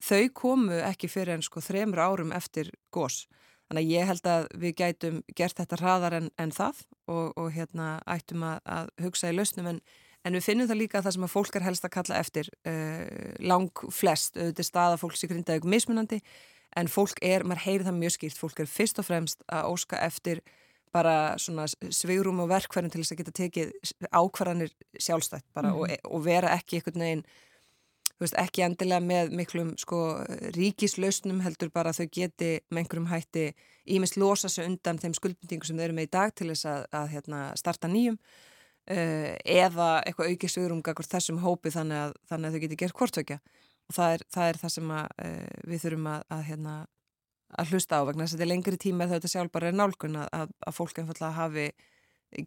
þau 0.00 0.24
komu 0.32 0.80
ekki 0.86 1.10
fyrir 1.10 1.36
en 1.36 1.44
sko 1.44 1.62
þremur 1.64 2.00
árum 2.00 2.34
eftir 2.36 2.70
gós 2.94 3.26
þannig 3.70 3.86
að 3.86 3.92
ég 3.94 4.08
held 4.10 4.26
að 4.26 4.46
við 4.58 4.76
gætum 4.80 5.18
gert 5.38 5.58
þetta 5.60 5.78
hraðar 5.78 6.16
en, 6.18 6.30
en 6.42 6.52
það 6.54 6.80
og, 7.06 7.26
og 7.38 7.50
hérna 7.54 7.90
ættum 8.10 8.42
að, 8.42 8.62
að 8.66 8.88
hugsa 9.04 9.30
í 9.30 9.36
lausnum. 9.36 9.68
En, 9.70 9.78
en 10.26 10.34
við 10.36 10.46
finnum 10.48 10.66
það 10.66 10.80
líka 10.80 10.98
að 10.98 11.06
það 11.06 11.16
sem 11.16 11.26
að 11.26 11.34
fólk 11.36 11.58
er 11.58 11.66
helst 11.68 11.86
að 11.86 11.94
kalla 11.94 12.18
eftir 12.18 12.50
uh, 12.66 13.04
lang 13.46 13.84
flest, 13.94 14.34
auðvitað 14.34 14.66
staða 14.66 14.98
fólks 14.98 15.22
í 15.22 15.30
grindaug 15.30 15.68
mismunandi 15.70 16.18
en 16.78 16.90
fólk 16.90 17.22
er, 17.26 17.46
maður 17.46 17.64
heyri 17.68 17.86
það 17.86 18.00
mjög 18.00 18.16
skýrt, 18.16 18.42
fólk 18.42 18.64
er 18.64 18.70
fyrst 18.70 18.98
og 19.02 19.06
fremst 19.06 19.46
að 19.50 19.70
óska 19.70 20.02
eftir 20.02 20.42
bara 20.94 21.36
svona 21.38 21.66
svigrum 21.70 22.42
og 22.42 22.50
verkverðin 22.50 22.92
til 22.92 23.04
þess 23.04 23.14
að 23.14 23.20
geta 23.22 23.36
tekið 23.36 23.70
ákvarðanir 24.10 24.74
sjálfstætt 24.98 25.46
bara 25.54 25.70
mm 25.70 25.78
og, 25.80 25.86
mhm. 25.88 26.10
og 26.10 26.24
vera 26.24 26.56
ekki 26.56 26.80
einhvern 26.80 27.04
veginn 27.06 27.24
veist, 28.20 28.36
ekki 28.38 28.64
endilega 28.64 29.00
með 29.04 29.32
miklum 29.36 29.72
sko 29.80 30.00
ríkislausnum 30.56 31.40
heldur 31.44 31.70
bara 31.72 31.92
að 31.92 32.02
þau 32.02 32.12
geti 32.18 32.50
með 32.68 32.82
einhverjum 32.82 33.10
hætti 33.10 33.46
ímest 33.96 34.18
losa 34.20 34.50
sig 34.52 34.68
undan 34.68 35.00
þeim 35.00 35.16
skuldbindingum 35.16 35.68
sem 35.68 35.78
þau 35.78 35.86
eru 35.86 35.96
með 35.96 36.08
í 36.08 36.12
dag 36.18 36.34
til 36.36 36.50
þess 36.52 36.68
að, 36.68 36.86
að 37.00 37.08
hérna, 37.14 37.40
starta 37.58 37.90
nýjum 37.90 38.18
uh, 38.20 39.32
eða 39.44 39.88
eitthvað 40.04 40.34
auki 40.34 40.52
svigrum 40.52 40.84
þessum 40.84 41.40
hópi 41.44 41.72
þannig 41.74 42.04
að, 42.04 42.16
þannig 42.28 42.48
að 42.48 42.56
þau 42.56 42.64
geti 42.66 42.80
gert 42.84 42.98
hvortvöggja 43.00 43.40
og 43.40 43.96
það 43.96 44.16
er, 44.16 44.26
það 44.36 44.48
er 44.52 44.62
það 44.62 44.74
sem 44.76 44.94
að, 44.94 45.12
uh, 45.24 45.60
við 45.72 45.84
þurfum 45.84 46.10
að, 46.12 46.26
að 46.36 46.44
hérna, 46.50 46.76
að 47.58 47.74
hlusta 47.74 48.00
á 48.00 48.06
vegna 48.06 48.24
þess 48.24 48.34
að 48.34 48.38
þetta 48.38 48.46
er 48.46 48.52
lengri 48.52 48.80
tíma 48.80 49.06
þegar 49.06 49.20
þetta 49.20 49.32
sjálf 49.34 49.52
bara 49.54 49.70
er 49.70 49.78
nálgun 49.78 50.20
að, 50.22 50.52
að 50.66 50.76
fólk 50.76 51.00
einfallega 51.00 51.38
hafi 51.38 51.66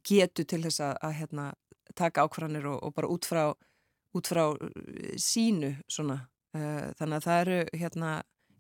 getu 0.08 0.46
til 0.48 0.62
þess 0.64 0.84
að, 0.84 0.94
að 1.04 1.16
hérna, 1.20 1.48
taka 2.00 2.24
ákvarðanir 2.24 2.70
og, 2.72 2.78
og 2.88 2.94
bara 2.96 3.10
út 3.12 3.28
frá, 3.28 3.44
út 4.16 4.30
frá 4.30 4.46
uh, 4.54 4.70
sínu 5.20 5.76
svona 5.92 6.22
Uh, 6.54 6.92
þannig 7.00 7.18
að 7.18 7.26
það 7.26 7.40
eru 7.44 7.78
hérna 7.82 8.10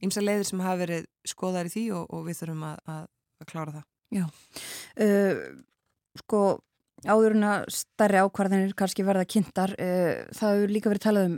ymsa 0.03 0.22
leiðir 0.24 0.48
sem 0.49 0.61
hafa 0.65 0.80
verið 0.80 1.03
skoðar 1.30 1.68
í 1.70 1.72
því 1.76 1.84
og, 1.94 2.07
og 2.10 2.24
við 2.26 2.40
þurfum 2.40 2.64
að, 2.65 2.80
að 2.90 3.49
klára 3.52 3.74
það. 3.76 3.84
Já, 4.14 4.24
uh, 5.06 5.44
sko 6.24 6.40
áður 7.08 7.36
en 7.38 7.46
að 7.48 7.66
starri 7.74 8.22
ákvarðanir 8.24 8.74
kannski 8.78 9.06
verða 9.06 9.26
kynntar 9.30 9.74
uh, 9.76 10.24
það 10.36 10.54
hefur 10.56 10.74
líka 10.74 10.92
verið 10.92 11.06
talað 11.06 11.30
um 11.30 11.38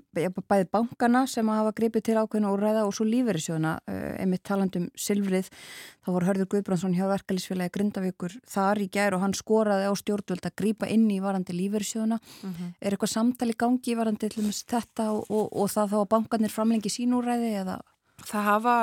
bæði 0.50 0.68
bankana 0.74 1.26
sem 1.30 1.50
hafa 1.52 1.74
gripið 1.78 2.06
til 2.10 2.18
ákveðinu 2.20 2.52
og 2.52 2.60
ræða 2.62 2.86
og 2.88 2.96
svo 2.98 3.08
lífeyrissjóðuna 3.10 3.74
uh, 3.80 4.12
einmitt 4.22 4.44
talandum 4.48 4.90
Silfrið 5.00 5.50
þá 5.50 6.12
voru 6.12 6.30
Hörður 6.30 6.50
Guðbrandsson 6.54 6.98
hjá 6.98 7.06
verkefælisfélagi 7.12 7.76
Grindavíkur 7.78 8.38
þar 8.50 8.84
í 8.84 8.90
gær 8.94 9.18
og 9.18 9.26
hann 9.26 9.38
skoraði 9.38 9.90
á 9.90 9.94
stjórnvöld 9.98 10.46
að 10.46 10.58
grípa 10.62 10.90
inn 10.92 11.08
í 11.12 11.22
varandi 11.24 11.56
lífeyrissjóðuna 11.56 12.20
mm 12.20 12.52
-hmm. 12.52 12.76
er 12.82 12.94
eitthvað 12.94 13.16
samtali 13.16 13.58
gangi 13.58 13.96
varandi 13.96 14.30
til 14.30 14.52
þetta 14.52 15.12
og, 15.12 15.26
og, 15.30 15.50
og 15.52 15.72
það 15.72 15.92
þá 15.92 15.98
að 16.02 16.12
bankanir 16.14 16.54
framlengi 16.54 16.90
sínúræði 16.90 17.56
eða? 17.62 17.80
Það 18.26 18.48
hafa 18.50 18.76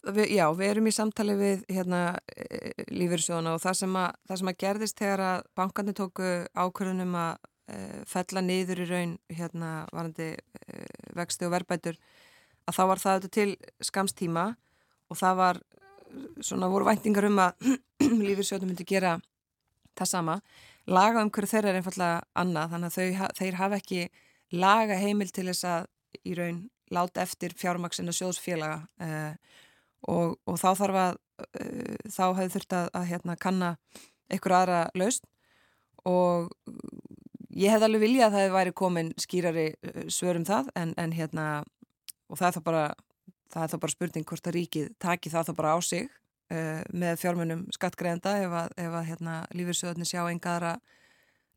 Við, 0.00 0.30
já, 0.32 0.46
við 0.56 0.70
erum 0.70 0.86
í 0.88 0.92
samtali 0.96 1.34
við 1.36 1.64
hérna, 1.68 2.14
e, 2.32 2.70
lífyrsjóðuna 2.88 3.52
og 3.58 3.60
það 3.60 3.74
sem, 3.82 3.96
að, 4.00 4.14
það 4.30 4.38
sem 4.40 4.50
að 4.50 4.58
gerðist 4.62 4.96
þegar 5.02 5.22
að 5.26 5.42
bankarnir 5.60 5.96
tóku 5.98 6.30
ákvörðunum 6.56 7.18
að 7.20 7.34
e, 7.68 7.80
fella 8.08 8.42
niður 8.46 8.80
í 8.80 8.86
raun 8.88 9.12
hérna, 9.28 9.72
varandi 9.92 10.30
e, 10.32 10.80
vexti 11.18 11.44
og 11.44 11.52
verbætur 11.52 12.00
að 12.64 12.78
þá 12.78 12.82
var 12.88 13.04
það 13.04 13.18
auðvitað 13.18 13.36
til 13.36 13.86
skamstíma 13.90 14.46
og 15.10 15.20
það 15.20 15.38
var 15.42 15.62
svona 16.48 16.72
voru 16.72 16.88
væntingar 16.88 17.28
um 17.28 17.44
að 17.44 17.70
lífyrsjóðunum 18.30 18.72
myndi 18.72 18.88
gera 18.88 19.18
það 20.00 20.12
sama. 20.16 20.40
Laga 20.88 21.20
um 21.20 21.28
hverju 21.28 21.52
þeirra 21.52 21.74
er 21.74 21.82
einfallega 21.82 22.20
annað 22.40 22.72
þannig 22.72 22.88
að 22.88 22.96
þau, 22.96 23.32
þeir 23.36 23.60
hafa 23.60 23.82
ekki 23.84 24.04
laga 24.56 24.96
heimil 24.96 25.28
til 25.28 25.50
þess 25.52 25.68
að 25.68 25.90
í 26.24 26.40
raun 26.40 26.68
láta 26.90 27.20
eftir 27.22 27.52
fjármaksina 27.54 28.16
sjóðsfélaga 28.16 28.80
og 28.80 29.68
og, 30.08 30.38
og 30.46 30.60
þá 30.60 30.70
þarf 30.78 31.00
að 31.04 31.18
uh, 31.18 32.08
þá 32.08 32.24
hefur 32.38 32.54
þurft 32.56 32.78
að, 32.78 32.88
að 32.94 33.10
hérna, 33.10 33.36
kanna 33.40 33.74
einhver 34.30 34.56
aðra 34.60 34.80
laust 34.94 35.26
og 36.08 36.50
ég 37.50 37.72
hef 37.74 37.82
alveg 37.82 38.06
viljað 38.06 38.30
að 38.30 38.36
það 38.38 38.56
væri 38.56 38.76
komin 38.80 39.12
skýrari 39.20 39.68
uh, 39.74 40.06
svörum 40.08 40.46
það 40.48 40.70
en, 40.78 40.94
en 40.96 41.14
hérna 41.16 41.46
og 42.30 42.38
það 42.38 42.48
er 42.48 42.56
þá 42.56 42.64
bara 42.70 42.86
er 43.50 43.72
þá 43.72 43.78
bara 43.82 43.94
spurning 43.96 44.26
hvort 44.28 44.46
að 44.46 44.56
ríkið 44.56 44.90
taki 45.02 45.32
það 45.32 45.50
þá 45.50 45.54
bara 45.58 45.74
á 45.74 45.78
sig 45.82 46.08
uh, 46.54 46.82
með 46.92 47.18
fjármunum 47.22 47.66
skattgreðenda 47.74 48.36
ef 48.44 48.56
að, 48.62 48.74
ef 48.84 48.96
að 49.00 49.08
hérna, 49.10 49.36
lífyrsjóðunni 49.56 50.08
sjá 50.08 50.22
engaðra 50.28 50.76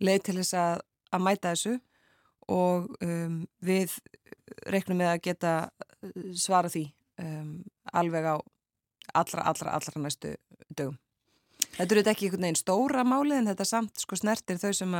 leið 0.04 0.26
til 0.28 0.38
þess 0.42 0.58
að, 0.60 0.84
að 1.14 1.26
mæta 1.28 1.54
þessu. 1.54 1.78
Og 2.52 2.90
um, 3.06 3.38
við 3.64 3.94
reiknum 4.68 5.00
með 5.00 5.14
að 5.14 5.22
geta 5.30 5.54
svara 6.36 6.72
því 6.72 6.90
um, 7.22 7.56
alveg 7.94 8.28
á 8.30 8.36
allra, 9.14 9.46
allra, 9.52 9.76
allra 9.78 10.02
næstu 10.02 10.34
dögum. 10.70 10.98
Þetta 11.74 11.96
eru 11.96 12.04
ekki 12.10 12.28
einhvern 12.28 12.48
veginn 12.48 12.60
stóra 12.60 13.04
máli 13.08 13.38
en 13.38 13.50
þetta 13.50 13.66
samt 13.68 14.02
sko 14.02 14.18
snertir 14.20 14.60
þau 14.62 14.72
sem 14.78 14.96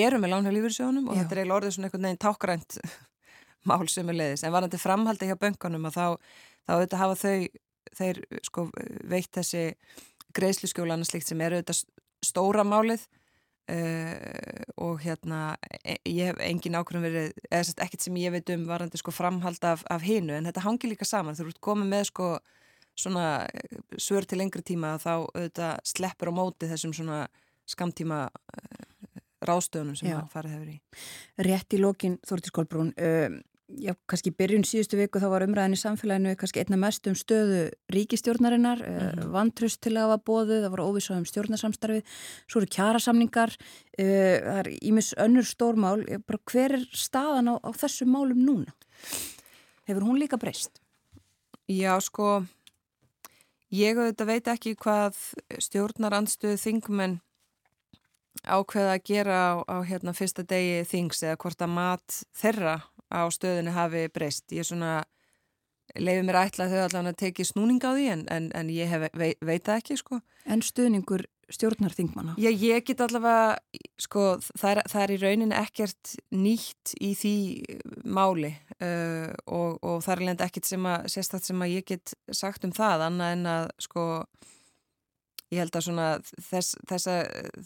eru 0.00 0.20
með 0.20 0.34
lánhjá 0.34 0.52
lífyrsjónum 0.54 1.08
og 1.10 1.16
Já. 1.16 1.22
þetta 1.22 1.34
er 1.34 1.40
eiginlega 1.42 1.58
orðið 1.58 1.74
svona 1.76 1.88
einhvern 1.88 2.06
veginn 2.08 2.22
tákgrænt 2.24 2.78
mál 3.68 3.88
sem 3.92 4.12
er 4.12 4.18
leiðis. 4.20 4.44
En 4.46 4.54
varandi 4.54 4.80
framhaldi 4.80 5.28
hjá 5.30 5.36
böngunum 5.40 5.88
að 5.90 5.98
þá, 5.98 6.06
þá 6.64 6.72
auðvitað 6.74 7.02
hafa 7.02 7.18
þau, 7.20 7.48
þeir 8.00 8.22
sko 8.46 8.66
veitt 9.10 9.32
þessi 9.36 9.64
greiðsluskjólan 10.36 11.04
slikt 11.08 11.28
sem 11.28 11.42
eru 11.44 11.58
auðvitað 11.58 11.82
stóra 12.24 12.64
málið 12.64 13.06
Uh, 13.70 14.64
og 14.82 14.96
hérna 15.04 15.52
e, 15.84 15.94
ég 16.08 16.30
hef 16.32 16.40
engin 16.42 16.74
ákveðum 16.74 17.04
verið 17.04 17.36
eða 17.50 17.66
sérst 17.68 17.82
ekkert 17.84 18.02
sem 18.02 18.16
ég 18.18 18.32
veit 18.34 18.50
um 18.50 18.64
varandi 18.66 18.98
sko 18.98 19.12
framhald 19.14 19.62
af, 19.62 19.84
af 19.86 20.02
hinu 20.02 20.34
en 20.34 20.48
þetta 20.48 20.64
hangi 20.64 20.90
líka 20.90 21.06
saman. 21.06 21.36
Þú 21.38 21.52
ert 21.52 21.60
komið 21.62 21.92
með 21.92 22.08
sko 22.08 22.30
svona 22.98 23.26
eh, 23.46 23.78
svör 24.00 24.26
til 24.26 24.40
lengri 24.40 24.64
tíma 24.66 24.96
þá 24.98 25.12
auðvitað 25.20 25.84
sleppur 25.92 26.32
á 26.32 26.38
móti 26.40 26.70
þessum 26.70 26.94
svona 26.96 27.20
skamtíma 27.70 28.24
uh, 28.26 29.20
ráðstöðunum 29.46 29.96
sem 30.00 30.10
það 30.10 30.32
farið 30.32 30.56
hefur 30.56 30.72
í. 30.72 30.76
Rétt 31.46 31.76
í 31.76 31.80
lokin 31.80 32.18
Þórti 32.26 32.50
Skólbrún 32.50 32.90
uh, 32.98 33.38
já, 33.78 33.94
kannski 34.10 34.32
byrjun 34.34 34.64
síðustu 34.66 34.98
viku 34.98 35.20
þá 35.22 35.28
var 35.32 35.44
umræðin 35.46 35.76
í 35.76 35.80
samfélaginu 35.80 36.34
kannski 36.38 36.62
einna 36.62 36.78
mest 36.80 37.06
um 37.10 37.16
stöðu 37.18 37.62
ríkistjórnarinnar, 37.92 38.82
mm 38.82 38.98
-hmm. 38.98 39.30
vantrust 39.34 39.80
til 39.80 39.94
að 39.96 40.08
hafa 40.08 40.18
bóðu, 40.26 40.60
það 40.64 40.72
voru 40.74 40.88
óvísað 40.90 41.18
um 41.18 41.26
stjórnarsamstarfið, 41.30 42.04
svo 42.46 42.60
eru 42.60 42.70
kjærasamningar, 42.76 43.56
uh, 43.98 44.36
það 44.48 44.58
er 44.58 44.68
ímis 44.82 45.14
önnur 45.16 45.46
stórmál, 45.46 46.04
bara 46.26 46.38
hver 46.44 46.72
er 46.72 46.84
staðan 46.92 47.52
á, 47.52 47.54
á 47.62 47.70
þessu 47.70 48.06
málum 48.06 48.44
núna? 48.44 48.74
Hefur 49.86 50.02
hún 50.02 50.18
líka 50.18 50.36
breyst? 50.36 50.80
Já, 51.68 52.00
sko, 52.00 52.44
ég 53.70 53.96
auðvitað 53.96 54.26
veit 54.26 54.48
ekki 54.48 54.74
hvað 54.74 55.14
stjórnarandstöðu 55.58 56.56
þingmenn 56.58 57.20
ákveða 58.46 58.94
að 58.96 59.04
gera 59.04 59.36
á, 59.36 59.50
á 59.68 59.76
hérna 59.84 60.14
fyrsta 60.16 60.42
degi 60.42 60.84
þings 60.88 61.22
eða 61.22 61.36
hvort 61.36 61.62
að 61.62 61.74
mat 61.74 62.22
þeirra 62.36 62.80
á 63.10 63.22
stöðinu 63.32 63.74
hafi 63.74 64.06
breyst. 64.14 64.46
Ég 64.54 64.66
svona, 64.66 65.02
leiði 65.98 66.24
mér 66.26 66.40
ætla 66.46 66.66
að 66.66 66.76
þau 66.76 66.86
allavega 66.86 67.18
teki 67.24 67.46
snúning 67.48 67.82
á 67.82 67.90
því 67.90 68.06
en, 68.14 68.24
en, 68.30 68.48
en 68.56 68.72
ég 68.72 68.90
hef, 68.90 69.10
vei, 69.12 69.34
veit 69.42 69.66
það 69.66 69.82
ekki 69.82 70.00
sko. 70.00 70.22
En 70.46 70.64
stöðningur 70.64 71.26
stjórnarþingmanna? 71.50 72.36
Já, 72.38 72.50
ég 72.50 72.84
get 72.86 73.02
allavega, 73.02 73.58
sko, 74.00 74.24
það 74.58 74.70
er, 74.72 74.80
það 74.92 75.02
er 75.02 75.12
í 75.12 75.18
rauninni 75.24 75.58
ekkert 75.58 76.12
nýtt 76.34 76.94
í 77.02 77.10
því 77.18 77.34
máli 78.06 78.52
uh, 78.78 79.30
og, 79.50 79.80
og 79.82 79.98
það 80.06 80.14
er 80.14 80.24
lenda 80.28 80.46
ekkert 80.46 80.70
sem 80.70 80.86
að, 80.86 81.10
sérstaklega 81.14 81.50
sem 81.50 81.66
að 81.66 81.74
ég 81.74 81.88
get 81.90 82.14
sagt 82.42 82.66
um 82.66 82.74
það, 82.76 83.06
annað 83.08 83.36
en 83.36 83.50
að, 83.54 83.68
sko, 83.86 84.06
ég 85.50 85.58
held 85.58 85.74
að 85.74 85.86
svona 85.86 86.08
þess, 86.22 86.76
þessa, 86.88 87.16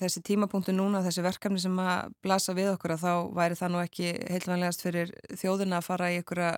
þessi 0.01 0.23
tímapunktu 0.25 0.73
núna, 0.73 1.03
þessi 1.05 1.25
verkefni 1.25 1.61
sem 1.61 1.75
að 1.83 2.15
blasa 2.25 2.55
við 2.57 2.73
okkur 2.75 2.95
að 2.95 3.05
þá 3.05 3.13
væri 3.37 3.59
það 3.59 3.75
nú 3.75 3.83
ekki 3.83 4.13
heilvanlegast 4.33 4.85
fyrir 4.85 5.13
þjóðuna 5.37 5.81
að 5.81 5.89
fara 5.91 6.11
í 6.13 6.19
einhverja 6.21 6.55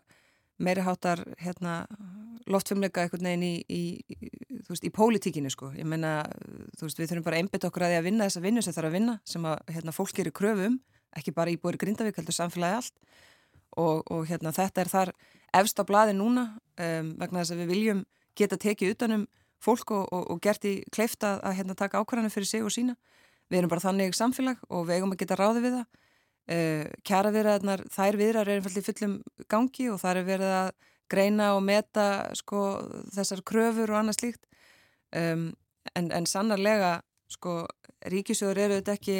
meiri 0.63 0.85
hátar 0.87 1.23
hérna, 1.43 1.81
loftfumleika 2.49 3.03
einhvern 3.03 3.27
veginn 3.27 3.45
í, 3.45 3.55
í, 3.69 3.83
þú 4.65 4.73
veist, 4.73 4.87
í 4.87 4.93
pólitíkinu 4.95 5.51
sko. 5.53 5.73
Ég 5.77 5.89
menna, 5.89 6.21
þú 6.79 6.87
veist, 6.87 7.01
við 7.01 7.11
þurfum 7.11 7.27
bara 7.27 7.41
einbit 7.43 7.67
okkur 7.69 7.85
að 7.85 7.93
því 7.93 7.99
að 7.99 8.07
vinna 8.07 8.29
þessa 8.29 8.45
vinnu 8.45 8.63
sem 8.65 8.77
þarf 8.77 8.91
að 8.91 8.97
vinna 8.97 9.17
sem 9.27 9.49
að 9.51 9.73
hérna, 9.75 9.97
fólk 9.97 10.15
gerir 10.17 10.37
kröfum, 10.37 10.79
ekki 11.19 11.35
bara 11.37 11.53
í 11.53 11.59
búri 11.61 11.81
Grindavík, 11.81 12.17
heldur 12.17 12.37
samfélagi 12.37 12.79
allt 12.79 12.95
og, 13.77 14.05
og 14.09 14.23
hérna, 14.31 14.55
þetta 14.55 14.85
er 14.85 14.93
þar 14.93 15.13
efst 15.61 15.81
á 15.81 15.85
bladi 15.89 16.15
núna 16.17 16.49
um, 16.55 17.13
vegna 17.19 17.43
þess 17.43 17.55
að 17.57 17.63
við 17.65 17.73
viljum 17.73 18.05
geta 18.37 18.59
tekið 18.61 18.95
utanum 18.95 19.27
fólk 19.63 19.93
og, 19.97 20.09
og, 20.13 20.25
og 20.35 20.41
gert 20.45 20.65
í 20.69 20.79
kleifta 20.93 21.37
að 21.41 21.61
hérna, 21.61 21.77
taka 21.79 22.01
ákvarðanir 22.03 22.35
fyrir 22.35 22.51
sig 22.51 22.65
og 22.65 22.75
sína. 22.75 22.97
Við 23.51 23.61
erum 23.61 23.73
bara 23.73 23.85
þannig 23.85 24.17
samfélag 24.19 24.61
og 24.69 24.89
við 24.89 24.99
eigum 24.99 25.15
að 25.15 25.23
geta 25.23 25.39
ráði 25.39 25.63
við 25.65 25.79
það. 25.79 26.03
Uh, 26.47 26.85
kjara 27.07 27.33
viðræðnar, 27.35 27.81
þær 27.91 28.19
viðræðar 28.21 28.51
er 28.53 28.61
einfallega 28.61 28.85
í 28.85 28.87
fullum 28.87 29.15
gangi 29.51 29.89
og 29.91 29.99
það 29.99 30.21
er 30.21 30.29
verið 30.29 30.53
að 30.55 30.69
greina 31.11 31.49
og 31.57 31.65
meta 31.67 32.07
sko, 32.39 32.61
þessar 33.15 33.43
kröfur 33.47 33.91
og 33.91 34.01
annað 34.01 34.21
slíkt. 34.21 34.47
Um, 35.15 35.49
en, 35.95 36.13
en 36.15 36.29
sannarlega, 36.31 37.01
sko, 37.31 37.65
ríkisjóður 38.11 38.63
eru 38.63 38.79
þetta 38.79 38.95
ekki, 38.95 39.19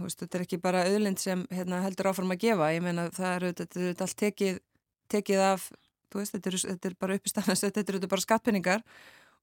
veist, 0.00 0.20
þetta 0.22 0.38
er 0.38 0.46
ekki 0.46 0.60
bara 0.62 0.84
auðlind 0.88 1.20
sem 1.20 1.44
hérna, 1.52 1.82
heldur 1.84 2.12
áfram 2.12 2.32
að 2.32 2.44
gefa. 2.46 2.72
Ég 2.72 2.84
meina 2.84 3.08
það 3.12 3.34
eru 3.36 3.52
þetta 3.60 3.86
er 3.88 4.04
allt 4.06 4.18
tekið, 4.24 4.60
tekið 5.12 5.44
af 5.50 5.68
veist, 6.20 6.36
þetta, 6.36 6.52
er, 6.52 6.58
þetta 6.74 6.90
er 6.90 6.96
bara 7.00 7.18
uppistannast, 7.18 7.66
þetta 7.76 7.96
eru 7.96 8.10
bara 8.12 8.24
skattpenningar 8.24 8.86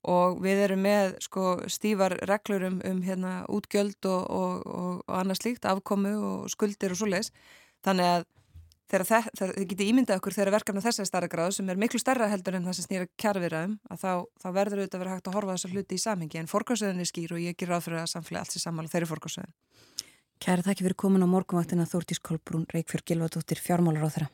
og 0.08 0.40
við 0.44 0.64
erum 0.64 0.84
með 0.86 1.18
sko, 1.26 1.46
stífar 1.68 2.16
reglur 2.30 2.70
um, 2.70 2.82
um 2.88 3.00
hérna, 3.04 3.44
útgjöld 3.52 4.06
og, 4.08 4.22
og, 4.32 4.68
og, 4.68 4.92
og 5.06 5.16
annað 5.20 5.42
slíkt, 5.42 5.68
afkomu 5.68 6.14
og 6.24 6.52
skuldir 6.52 6.96
og 6.96 7.02
svo 7.02 7.10
leiðis. 7.10 7.34
Þannig 7.84 8.08
að 8.14 8.28
þegar 8.90 9.28
þið 9.38 9.68
getið 9.70 9.92
ímyndað 9.92 10.20
okkur 10.20 10.36
þegar 10.36 10.54
verkefna 10.56 10.82
þessari 10.84 11.10
starra 11.10 11.30
gráðu 11.30 11.60
sem 11.60 11.70
er 11.70 11.80
miklu 11.80 12.00
starra 12.02 12.30
heldur 12.32 12.58
en 12.58 12.66
það 12.66 12.78
sem 12.78 12.88
snýra 12.88 13.10
kjærfiraðum 13.22 13.76
að 13.92 14.02
þá, 14.02 14.12
þá 14.42 14.48
verður 14.56 14.82
auðvitað 14.82 14.98
að 14.98 15.04
vera 15.04 15.14
hægt 15.14 15.30
að 15.30 15.38
horfa 15.38 15.58
þessar 15.58 15.76
hluti 15.76 16.00
í 16.00 16.04
samhengi 16.06 16.42
en 16.42 16.50
fórkvæmsöðin 16.50 17.04
er 17.04 17.12
skýr 17.12 17.36
og 17.36 17.44
ég 17.44 17.60
ger 17.60 17.70
ráð 17.70 17.86
fyrir 17.86 18.02
að 18.02 18.10
samfélagi 18.16 18.42
allt 18.42 18.56
sér 18.56 18.66
sammála 18.66 18.94
þeirri 18.96 19.12
fórkvæmsöðin. 19.12 19.56
Kæra 20.40 20.66
þakki 20.66 20.88
fyrir 20.88 21.00
komin 21.06 21.28
á 21.28 21.30
morgunvaktina 21.30 21.86
Þórtís 21.86 22.24
Kolbrún 22.24 22.66
Reykjörg 22.74 23.06
Gilvardóttir 23.06 23.62
fjármálar 23.62 24.10
á 24.10 24.14
þeirra 24.16 24.32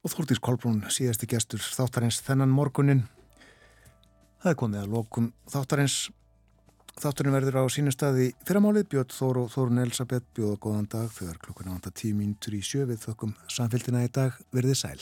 og 0.00 0.12
Þúrtís 0.14 0.40
Kolbrún 0.40 0.80
síðasti 0.92 1.28
gestur 1.28 1.60
þáttarins 1.60 2.20
þennan 2.24 2.52
morgunin. 2.54 3.04
Það 4.40 4.52
er 4.52 4.58
komið 4.62 4.82
að 4.82 4.94
lokum 4.96 5.30
þáttarins. 5.52 5.98
Þáttarinn 7.00 7.36
verður 7.36 7.62
á 7.62 7.64
sínum 7.72 7.94
staði 7.94 8.30
fyrramálið, 8.48 8.88
Björn 8.92 9.14
Þóru 9.14 9.46
og 9.46 9.52
Þórun 9.54 9.82
Elisabeth 9.84 10.26
bjóða 10.36 10.60
góðan 10.64 10.90
dag 10.92 11.08
þegar 11.16 11.40
klukkuna 11.44 11.76
vanta 11.76 11.92
tíminn 11.96 12.36
3.7 12.40 12.86
við 12.90 13.02
þökkum 13.06 13.34
samfélgina 13.48 14.04
í 14.04 14.12
dag 14.12 14.36
verði 14.52 14.76
sæl. 14.76 15.00